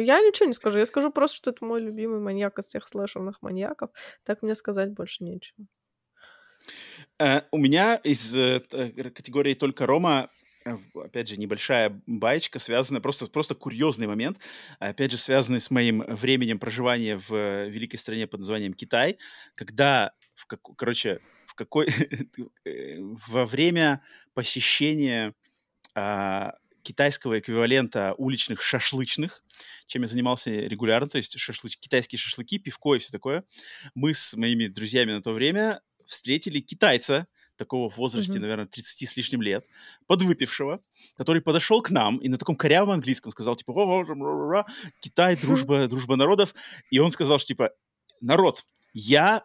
Я 0.00 0.20
ничего 0.20 0.46
не 0.46 0.52
скажу. 0.52 0.78
Я 0.78 0.86
скажу 0.86 1.10
просто, 1.10 1.36
что 1.36 1.50
это 1.50 1.64
мой 1.64 1.82
любимый 1.82 2.20
маньяк 2.20 2.58
из 2.58 2.66
всех 2.66 2.88
слэшерных 2.88 3.42
маньяков. 3.42 3.90
Так 4.24 4.42
мне 4.42 4.54
сказать 4.54 4.92
больше 4.92 5.24
нечего. 5.24 5.66
Э, 7.18 7.42
У 7.50 7.58
меня 7.58 7.96
из 7.96 8.36
э, 8.36 8.62
э, 8.72 9.10
категории 9.10 9.54
только 9.54 9.86
Рома, 9.86 10.28
опять 10.94 11.28
же, 11.28 11.36
небольшая 11.36 12.00
баечка, 12.06 12.58
связанная, 12.58 13.00
просто, 13.00 13.26
просто 13.26 13.54
курьезный 13.54 14.06
момент, 14.06 14.38
опять 14.78 15.12
же, 15.12 15.16
связанный 15.16 15.60
с 15.60 15.70
моим 15.70 16.00
временем 16.00 16.58
проживания 16.58 17.16
в 17.16 17.68
великой 17.68 17.96
стране 17.96 18.26
под 18.26 18.40
названием 18.40 18.74
Китай, 18.74 19.18
когда, 19.54 20.12
в 20.34 20.46
как, 20.46 20.60
короче, 20.76 21.20
в 21.46 21.54
какой, 21.54 21.88
во 23.28 23.46
время 23.46 24.02
посещения 24.34 25.34
а, 25.94 26.54
китайского 26.88 27.38
эквивалента 27.38 28.14
уличных 28.16 28.62
шашлычных, 28.62 29.44
чем 29.86 30.02
я 30.02 30.08
занимался 30.08 30.50
регулярно, 30.50 31.08
то 31.08 31.18
есть 31.18 31.38
шашлыч, 31.38 31.76
китайские 31.78 32.18
шашлыки, 32.18 32.58
пивко 32.58 32.94
и 32.94 32.98
все 32.98 33.10
такое, 33.12 33.44
мы 33.94 34.14
с 34.14 34.34
моими 34.34 34.68
друзьями 34.68 35.12
на 35.12 35.20
то 35.22 35.32
время 35.32 35.80
встретили 36.06 36.60
китайца, 36.60 37.26
такого 37.56 37.90
в 37.90 37.96
возрасте, 37.98 38.32
Мгм. 38.32 38.42
наверное, 38.42 38.66
30 38.66 39.04
с 39.04 39.16
лишним 39.16 39.42
лет, 39.42 39.66
подвыпившего, 40.06 40.80
который 41.16 41.42
подошел 41.42 41.82
к 41.82 41.90
нам 41.90 42.16
и 42.18 42.28
на 42.28 42.38
таком 42.38 42.56
корявом 42.56 42.92
английском 42.92 43.30
сказал, 43.32 43.56
типа, 43.56 43.72
«Во-во, 43.72 44.02
ра-ра-ра, 44.04 44.64
Китай, 45.00 45.36
дружба, 45.36 45.88
дружба 45.88 46.16
народов. 46.16 46.54
И 46.90 47.00
он 47.00 47.10
сказал, 47.10 47.38
что, 47.38 47.48
типа, 47.48 47.72
народ, 48.20 48.64
я 48.94 49.44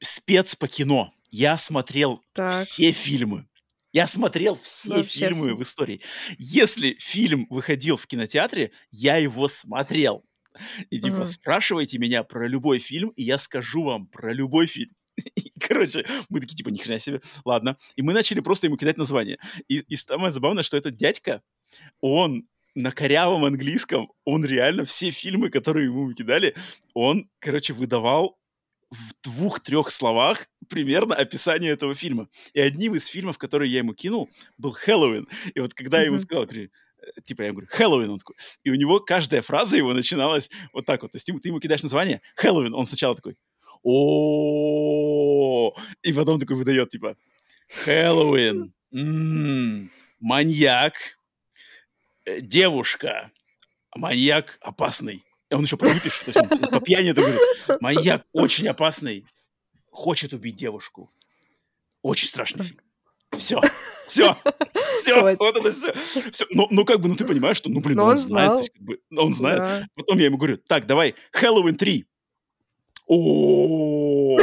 спец 0.00 0.56
по 0.56 0.66
кино, 0.68 1.12
я 1.30 1.56
смотрел 1.56 2.20
Так. 2.34 2.66
все 2.66 2.92
фильмы. 2.92 3.46
Я 3.92 4.06
смотрел 4.06 4.56
все 4.56 5.02
Вообще 5.02 5.02
фильмы 5.02 5.54
в 5.54 5.62
истории. 5.62 6.02
Если 6.38 6.94
фильм 6.98 7.46
выходил 7.50 7.96
в 7.96 8.06
кинотеатре, 8.06 8.72
я 8.90 9.16
его 9.16 9.48
смотрел. 9.48 10.24
И 10.90 11.00
типа 11.00 11.24
Мгм. 11.24 11.24
спрашивайте 11.24 11.98
меня 11.98 12.24
про 12.24 12.48
любой 12.48 12.78
фильм, 12.78 13.10
и 13.10 13.22
я 13.22 13.38
скажу 13.38 13.84
вам 13.84 14.06
про 14.08 14.32
любой 14.32 14.66
фильм. 14.66 14.92
И, 15.36 15.52
короче, 15.60 16.06
мы 16.28 16.40
такие, 16.40 16.56
типа, 16.56 16.68
ни 16.70 16.78
хрена 16.78 17.00
себе, 17.00 17.20
ладно. 17.44 17.76
И 17.96 18.02
мы 18.02 18.12
начали 18.12 18.40
просто 18.40 18.66
ему 18.68 18.76
кидать 18.76 18.98
названия. 18.98 19.38
И, 19.68 19.78
и 19.78 19.96
самое 19.96 20.30
забавное, 20.32 20.62
что 20.62 20.76
этот 20.76 20.96
дядька, 20.96 21.42
он 22.00 22.48
на 22.74 22.92
корявом 22.92 23.44
английском, 23.44 24.12
он 24.24 24.44
реально 24.44 24.84
все 24.84 25.10
фильмы, 25.10 25.50
которые 25.50 25.86
ему 25.86 26.12
кидали, 26.14 26.54
он, 26.94 27.28
короче, 27.40 27.72
выдавал 27.72 28.38
в 28.90 29.14
двух-трех 29.22 29.90
словах 29.90 30.48
примерно 30.68 31.14
описание 31.14 31.72
этого 31.72 31.94
фильма. 31.94 32.28
И 32.52 32.60
одним 32.60 32.94
из 32.94 33.06
фильмов, 33.06 33.38
которые 33.38 33.70
я 33.70 33.78
ему 33.78 33.94
кинул, 33.94 34.30
был 34.56 34.72
«Хэллоуин». 34.72 35.28
И 35.54 35.60
вот 35.60 35.74
когда 35.74 36.00
я 36.00 36.06
ему 36.06 36.18
сказал, 36.18 36.44
э, 36.44 36.68
типа, 37.24 37.42
я 37.42 37.52
говорю, 37.52 37.68
«Хэллоуин», 37.70 38.10
он 38.10 38.18
такой, 38.18 38.36
и 38.64 38.70
у 38.70 38.74
него 38.74 39.00
каждая 39.00 39.42
фраза 39.42 39.76
его 39.76 39.92
начиналась 39.92 40.50
вот 40.72 40.86
так 40.86 41.02
вот. 41.02 41.12
То 41.12 41.16
есть 41.16 41.28
ему- 41.28 41.40
ты 41.40 41.48
ему 41.48 41.60
кидаешь 41.60 41.82
название 41.82 42.20
«Хэллоуин», 42.36 42.74
он 42.74 42.86
сначала 42.86 43.14
такой 43.14 43.36
о 43.82 45.74
и 46.02 46.12
потом 46.12 46.40
такой 46.40 46.56
выдает, 46.56 46.88
типа, 46.90 47.16
«Хэллоуин», 47.84 48.72
м, 48.92 49.90
«Маньяк», 50.20 50.94
э, 52.24 52.40
«Девушка», 52.40 53.30
«Маньяк 53.94 54.58
опасный». 54.60 55.22
Он 55.50 55.62
еще 55.62 55.76
подвыпивший, 55.76 56.32
то 56.32 56.40
есть 56.40 56.70
по 56.70 56.80
пьяни 56.80 57.10
это 57.10 57.22
говорит. 57.22 57.40
«Маньяк 57.80 58.24
очень 58.32 58.68
опасный, 58.68 59.24
хочет 59.90 60.32
убить 60.32 60.56
девушку». 60.56 61.10
Очень 62.02 62.28
страшный 62.28 62.64
фильм. 62.64 62.80
Все, 63.36 63.60
все, 64.06 64.36
все, 65.02 65.20
Хватит. 65.20 65.38
вот 65.40 65.56
это 65.56 65.72
все. 65.72 65.92
все. 66.30 66.46
Ну, 66.50 66.66
ну, 66.70 66.84
как 66.84 67.00
бы, 67.00 67.08
ну, 67.08 67.16
ты 67.16 67.26
понимаешь, 67.26 67.56
что, 67.58 67.68
ну, 67.68 67.80
блин, 67.80 67.96
Но 67.96 68.04
он, 68.04 68.10
он 68.12 68.18
знает, 68.18 68.58
есть, 68.60 68.70
как 68.70 68.82
бы, 68.82 69.00
он 69.14 69.34
знает. 69.34 69.58
Да. 69.58 69.86
Потом 69.94 70.18
я 70.18 70.26
ему 70.26 70.38
говорю, 70.38 70.56
так, 70.58 70.86
давай, 70.86 71.14
Хэллоуин 71.32 71.76
3. 71.76 72.06
О, 73.06 74.38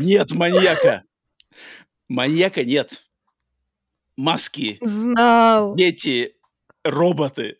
нет 0.00 0.32
маньяка. 0.32 1.04
Маньяка 2.08 2.64
нет. 2.64 3.06
Маски, 4.16 4.78
Знал. 4.82 5.74
дети, 5.76 6.36
роботы. 6.84 7.58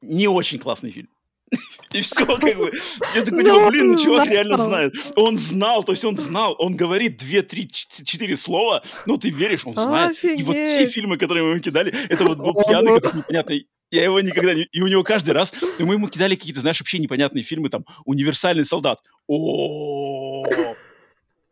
Не 0.00 0.28
очень 0.28 0.58
классный 0.58 0.90
фильм. 0.92 1.08
И 1.92 2.00
все, 2.02 2.24
как 2.24 2.56
бы. 2.56 2.70
Я 3.14 3.24
такой, 3.24 3.42
Но 3.42 3.58
типа, 3.58 3.70
блин, 3.70 3.92
ну 3.92 3.98
чувак 4.00 4.28
реально 4.28 4.56
знает. 4.58 4.94
Он 5.16 5.38
знал, 5.38 5.82
то 5.82 5.92
есть 5.92 6.04
он 6.04 6.16
знал. 6.16 6.54
Он 6.58 6.76
говорит 6.76 7.16
две, 7.16 7.42
три, 7.42 7.68
ч- 7.68 8.04
четыре 8.04 8.36
слова, 8.36 8.82
но 9.06 9.16
ты 9.16 9.30
веришь, 9.30 9.66
он 9.66 9.74
знает. 9.74 10.22
И 10.22 10.42
вот 10.42 10.54
все 10.54 10.86
фильмы, 10.86 11.18
которые 11.18 11.44
мы 11.44 11.50
ему 11.50 11.60
кидали, 11.60 11.92
это 12.08 12.24
вот 12.24 12.38
был 12.38 12.54
пьяный, 12.66 12.94
какой-то 13.00 13.16
непонятный. 13.16 13.66
Я 13.90 14.04
его 14.04 14.20
никогда 14.20 14.54
не... 14.54 14.62
И 14.70 14.82
у 14.82 14.86
него 14.86 15.02
каждый 15.02 15.30
раз... 15.30 15.52
И 15.78 15.82
мы 15.82 15.94
ему 15.94 16.08
кидали 16.08 16.36
какие-то, 16.36 16.60
знаешь, 16.60 16.78
вообще 16.78 17.00
непонятные 17.00 17.42
фильмы, 17.42 17.70
там, 17.70 17.84
«Универсальный 18.04 18.64
солдат». 18.64 19.00
О, 19.26 20.44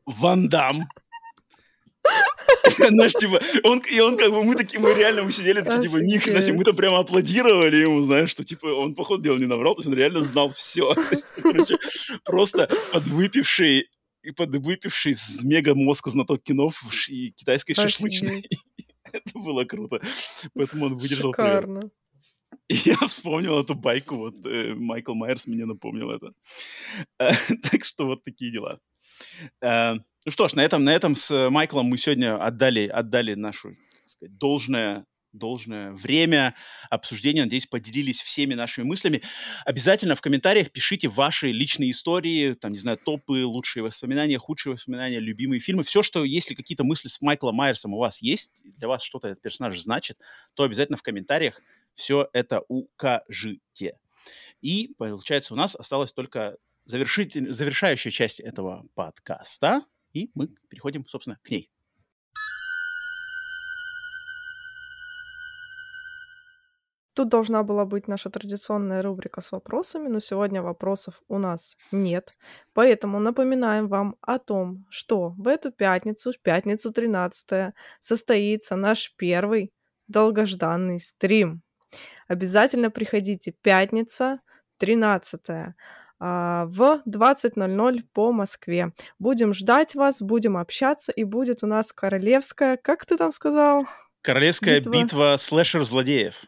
Ван 0.06 0.48
Дам. 0.48 0.88
Знаешь, 2.88 3.12
типа, 3.12 3.40
он, 3.64 3.82
и 3.90 4.00
он 4.00 4.16
как 4.16 4.30
бы, 4.30 4.44
мы 4.44 4.54
такие, 4.54 4.80
мы 4.80 4.94
реально, 4.94 5.22
мы 5.22 5.32
сидели 5.32 5.60
такие, 5.60 5.82
типа, 5.82 5.96
ни 5.96 6.16
хрена 6.18 6.40
себе, 6.40 6.54
мы 6.54 6.64
там 6.64 6.76
прямо 6.76 6.98
аплодировали 6.98 7.76
ему, 7.76 8.00
знаешь, 8.00 8.30
что, 8.30 8.44
типа, 8.44 8.66
он, 8.66 8.94
походу, 8.94 9.22
дела 9.22 9.38
не 9.38 9.46
наврал, 9.46 9.74
то 9.74 9.80
есть 9.80 9.88
он 9.88 9.94
реально 9.94 10.22
знал 10.22 10.50
все. 10.50 10.94
Короче, 11.42 11.76
просто 12.24 12.68
подвыпивший 12.92 13.88
и 14.22 14.30
подвыпивший 14.32 15.14
с 15.14 15.42
мега 15.42 15.74
мозга 15.74 16.10
знаток 16.10 16.42
кино 16.42 16.70
и 17.08 17.30
китайской 17.30 17.74
шашлычной. 17.74 18.44
Это 19.12 19.38
было 19.38 19.64
круто. 19.64 20.00
Поэтому 20.54 20.86
он 20.86 20.96
выдержал. 20.96 21.32
Шикарно. 21.32 21.90
И 22.68 22.74
я 22.84 22.96
вспомнил 23.06 23.60
эту 23.60 23.74
байку, 23.74 24.16
вот 24.16 24.34
э, 24.46 24.74
Майкл 24.74 25.14
Майерс 25.14 25.46
мне 25.46 25.64
напомнил 25.64 26.10
это. 26.10 26.32
Так 27.16 27.84
что 27.84 28.06
вот 28.06 28.22
такие 28.22 28.52
дела. 28.52 28.78
Э, 29.60 29.94
ну 29.94 30.30
что 30.30 30.48
ж, 30.48 30.54
на 30.54 30.62
этом, 30.62 30.84
на 30.84 30.94
этом 30.94 31.14
с 31.16 31.50
Майклом 31.50 31.86
мы 31.86 31.98
сегодня 31.98 32.42
отдали, 32.42 32.86
отдали 32.86 33.34
нашу 33.34 33.76
сказать, 34.06 34.36
должное 34.36 35.04
должное 35.32 35.92
время 35.92 36.54
обсуждения. 36.90 37.44
Надеюсь, 37.44 37.66
поделились 37.66 38.22
всеми 38.22 38.54
нашими 38.54 38.84
мыслями. 38.84 39.22
Обязательно 39.64 40.16
в 40.16 40.20
комментариях 40.20 40.70
пишите 40.70 41.08
ваши 41.08 41.50
личные 41.50 41.90
истории, 41.90 42.54
там, 42.54 42.72
не 42.72 42.78
знаю, 42.78 42.98
топы, 42.98 43.44
лучшие 43.44 43.82
воспоминания, 43.82 44.38
худшие 44.38 44.74
воспоминания, 44.74 45.20
любимые 45.20 45.60
фильмы. 45.60 45.82
Все, 45.82 46.02
что, 46.02 46.24
если 46.24 46.54
какие-то 46.54 46.84
мысли 46.84 47.08
с 47.08 47.20
Майклом 47.20 47.56
Майерсом 47.56 47.94
у 47.94 47.98
вас 47.98 48.22
есть, 48.22 48.62
для 48.64 48.88
вас 48.88 49.02
что-то 49.02 49.28
этот 49.28 49.42
персонаж 49.42 49.78
значит, 49.78 50.18
то 50.54 50.62
обязательно 50.62 50.98
в 50.98 51.02
комментариях 51.02 51.60
все 51.94 52.28
это 52.32 52.62
укажите. 52.68 53.98
И, 54.60 54.94
получается, 54.98 55.54
у 55.54 55.56
нас 55.56 55.74
осталась 55.76 56.12
только 56.12 56.56
завершить, 56.88 57.34
завершающая 57.34 58.10
часть 58.10 58.40
этого 58.40 58.86
подкаста, 58.94 59.82
и 60.14 60.30
мы 60.34 60.48
переходим, 60.68 61.06
собственно, 61.06 61.38
к 61.42 61.50
ней. 61.50 61.70
Тут 67.12 67.28
должна 67.28 67.62
была 67.64 67.84
быть 67.84 68.08
наша 68.08 68.30
традиционная 68.30 69.02
рубрика 69.02 69.40
с 69.40 69.52
вопросами, 69.52 70.08
но 70.08 70.20
сегодня 70.20 70.62
вопросов 70.62 71.20
у 71.28 71.38
нас 71.38 71.76
нет. 71.90 72.38
Поэтому 72.72 73.18
напоминаем 73.18 73.88
вам 73.88 74.16
о 74.20 74.38
том, 74.38 74.86
что 74.88 75.30
в 75.30 75.48
эту 75.48 75.72
пятницу, 75.72 76.32
пятницу 76.42 76.92
13 76.92 77.74
состоится 78.00 78.76
наш 78.76 79.12
первый 79.16 79.72
долгожданный 80.06 81.00
стрим. 81.00 81.62
Обязательно 82.28 82.90
приходите. 82.90 83.52
Пятница 83.62 84.40
13 84.78 85.48
а, 85.48 85.74
в 86.20 87.02
20.00 87.06 88.02
по 88.12 88.32
Москве. 88.32 88.92
Будем 89.18 89.54
ждать 89.54 89.94
вас, 89.94 90.20
будем 90.20 90.56
общаться, 90.56 91.12
и 91.12 91.24
будет 91.24 91.62
у 91.62 91.66
нас 91.66 91.92
королевская, 91.92 92.76
как 92.76 93.06
ты 93.06 93.16
там 93.16 93.32
сказал? 93.32 93.86
Королевская 94.22 94.78
битва, 94.78 94.92
битва 94.92 95.36
слэшер-злодеев. 95.36 96.44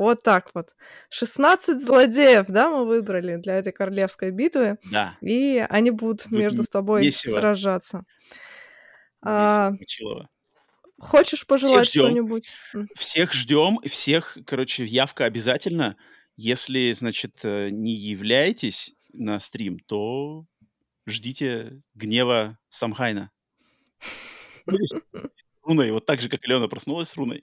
Вот 0.00 0.22
так 0.22 0.50
вот. 0.54 0.70
16 1.10 1.78
злодеев, 1.78 2.46
да, 2.48 2.70
мы 2.70 2.86
выбрали 2.86 3.36
для 3.36 3.56
этой 3.56 3.70
королевской 3.70 4.30
битвы. 4.30 4.78
Да. 4.90 5.14
И 5.20 5.64
они 5.68 5.90
будут 5.90 6.30
между 6.30 6.64
собой 6.64 7.02
весело. 7.02 7.38
сражаться. 7.38 8.04
А, 9.22 9.72
хочешь 10.98 11.46
пожелать 11.46 11.88
что-нибудь? 11.88 12.54
Всех 12.96 13.34
ждем, 13.34 13.78
всех, 13.84 14.38
короче, 14.46 14.86
явка 14.86 15.26
обязательно. 15.26 15.96
Если, 16.36 16.92
значит, 16.92 17.40
э, 17.42 17.68
не 17.68 17.94
являетесь 17.94 18.94
на 19.12 19.40
стрим, 19.40 19.78
то 19.78 20.46
ждите 21.06 21.82
гнева 21.94 22.58
Самхайна. 22.68 23.30
Руной, 25.62 25.90
вот 25.92 26.06
так 26.06 26.20
же, 26.20 26.28
как 26.28 26.46
Леона 26.46 26.68
проснулась 26.68 27.08
с 27.08 27.16
Руной. 27.16 27.42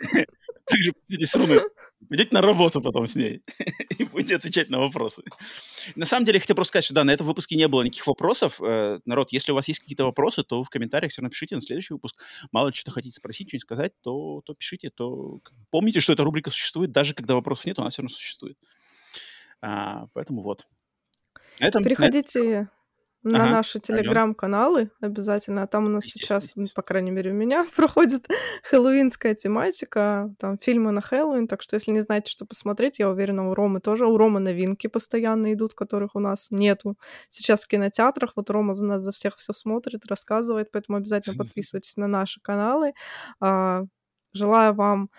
также 0.66 0.92
посидите 0.92 1.26
с 1.26 1.34
Руной. 1.34 1.60
Пойдете 2.08 2.30
на 2.32 2.40
работу 2.40 2.80
потом 2.80 3.06
с 3.06 3.14
ней 3.14 3.42
и 3.98 4.04
будете 4.04 4.36
отвечать 4.36 4.70
на 4.70 4.80
вопросы. 4.80 5.22
На 5.94 6.04
самом 6.04 6.26
деле, 6.26 6.36
я 6.36 6.40
хотел 6.40 6.56
просто 6.56 6.70
сказать, 6.70 6.84
что 6.84 6.94
да, 6.94 7.04
на 7.04 7.12
этом 7.12 7.26
выпуске 7.26 7.56
не 7.56 7.68
было 7.68 7.82
никаких 7.82 8.06
вопросов. 8.06 8.60
Э, 8.60 8.98
народ, 9.04 9.32
если 9.32 9.52
у 9.52 9.54
вас 9.54 9.68
есть 9.68 9.80
какие-то 9.80 10.04
вопросы, 10.04 10.42
то 10.42 10.62
в 10.62 10.68
комментариях 10.68 11.12
все 11.12 11.20
равно 11.20 11.30
пишите 11.30 11.54
на 11.54 11.62
следующий 11.62 11.94
выпуск. 11.94 12.22
Мало 12.50 12.68
ли 12.68 12.74
что 12.74 12.90
хотите 12.90 13.16
спросить, 13.16 13.48
что-нибудь 13.48 13.62
сказать, 13.62 13.92
то, 14.02 14.42
то 14.44 14.54
пишите. 14.54 14.90
То... 14.90 15.40
Помните, 15.70 16.00
что 16.00 16.12
эта 16.12 16.24
рубрика 16.24 16.50
существует, 16.50 16.90
даже 16.90 17.14
когда 17.14 17.34
вопросов 17.34 17.66
нет, 17.66 17.78
она 17.78 17.90
все 17.90 18.02
равно 18.02 18.14
существует. 18.14 18.58
А, 19.62 20.06
поэтому 20.12 20.42
вот. 20.42 20.66
На 21.60 21.66
этом, 21.66 21.84
Переходите 21.84 22.68
на 23.22 23.44
ага, 23.44 23.52
наши 23.52 23.78
телеграм-каналы 23.78 24.90
обязательно. 25.00 25.66
Там 25.68 25.84
у 25.84 25.88
нас 25.88 26.04
сейчас, 26.04 26.54
по 26.74 26.82
крайней 26.82 27.12
мере, 27.12 27.30
у 27.30 27.34
меня 27.34 27.64
проходит 27.76 28.26
хэллоуинская 28.64 29.34
тематика, 29.34 30.34
там 30.38 30.58
фильмы 30.58 30.90
на 30.90 31.00
Хэллоуин, 31.00 31.46
так 31.46 31.62
что 31.62 31.76
если 31.76 31.92
не 31.92 32.00
знаете, 32.00 32.32
что 32.32 32.44
посмотреть, 32.46 32.98
я 32.98 33.08
уверена, 33.08 33.48
у 33.48 33.54
Ромы 33.54 33.80
тоже. 33.80 34.06
У 34.06 34.16
Ромы 34.16 34.40
новинки 34.40 34.88
постоянно 34.88 35.52
идут, 35.52 35.74
которых 35.74 36.16
у 36.16 36.18
нас 36.18 36.48
нету 36.50 36.98
сейчас 37.28 37.64
в 37.64 37.68
кинотеатрах. 37.68 38.32
Вот 38.34 38.50
Рома 38.50 38.74
за 38.74 38.86
нас 38.86 39.02
за 39.02 39.12
всех 39.12 39.36
все 39.36 39.52
смотрит, 39.52 40.04
рассказывает, 40.06 40.72
поэтому 40.72 40.98
обязательно 40.98 41.36
подписывайтесь 41.38 41.96
на 41.96 42.08
наши 42.08 42.40
каналы. 42.40 42.92
А, 43.40 43.84
желаю 44.32 44.74
вам 44.74 45.10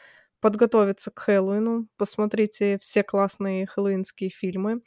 подготовиться 0.44 1.10
к 1.10 1.20
Хэллоуину, 1.20 1.88
посмотрите 1.96 2.78
все 2.82 3.02
классные 3.02 3.66
хэллоуинские 3.66 4.30
фильмы, 4.30 4.82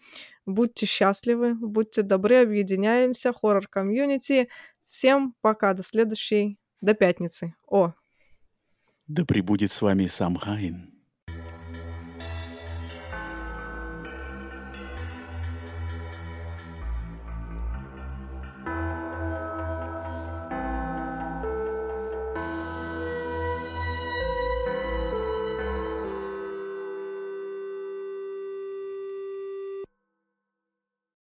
будьте 0.45 0.85
счастливы, 0.85 1.55
будьте 1.55 2.03
добры, 2.03 2.43
объединяемся, 2.43 3.33
хоррор-комьюнити. 3.33 4.49
Всем 4.85 5.35
пока, 5.41 5.73
до 5.73 5.83
следующей, 5.83 6.59
до 6.83 6.93
пятницы. 6.93 7.55
О! 7.67 7.95
Да 9.07 9.25
пребудет 9.25 9.73
с 9.73 9.81
вами 9.81 10.09
сам 10.09 10.37
Хайн. 10.37 10.96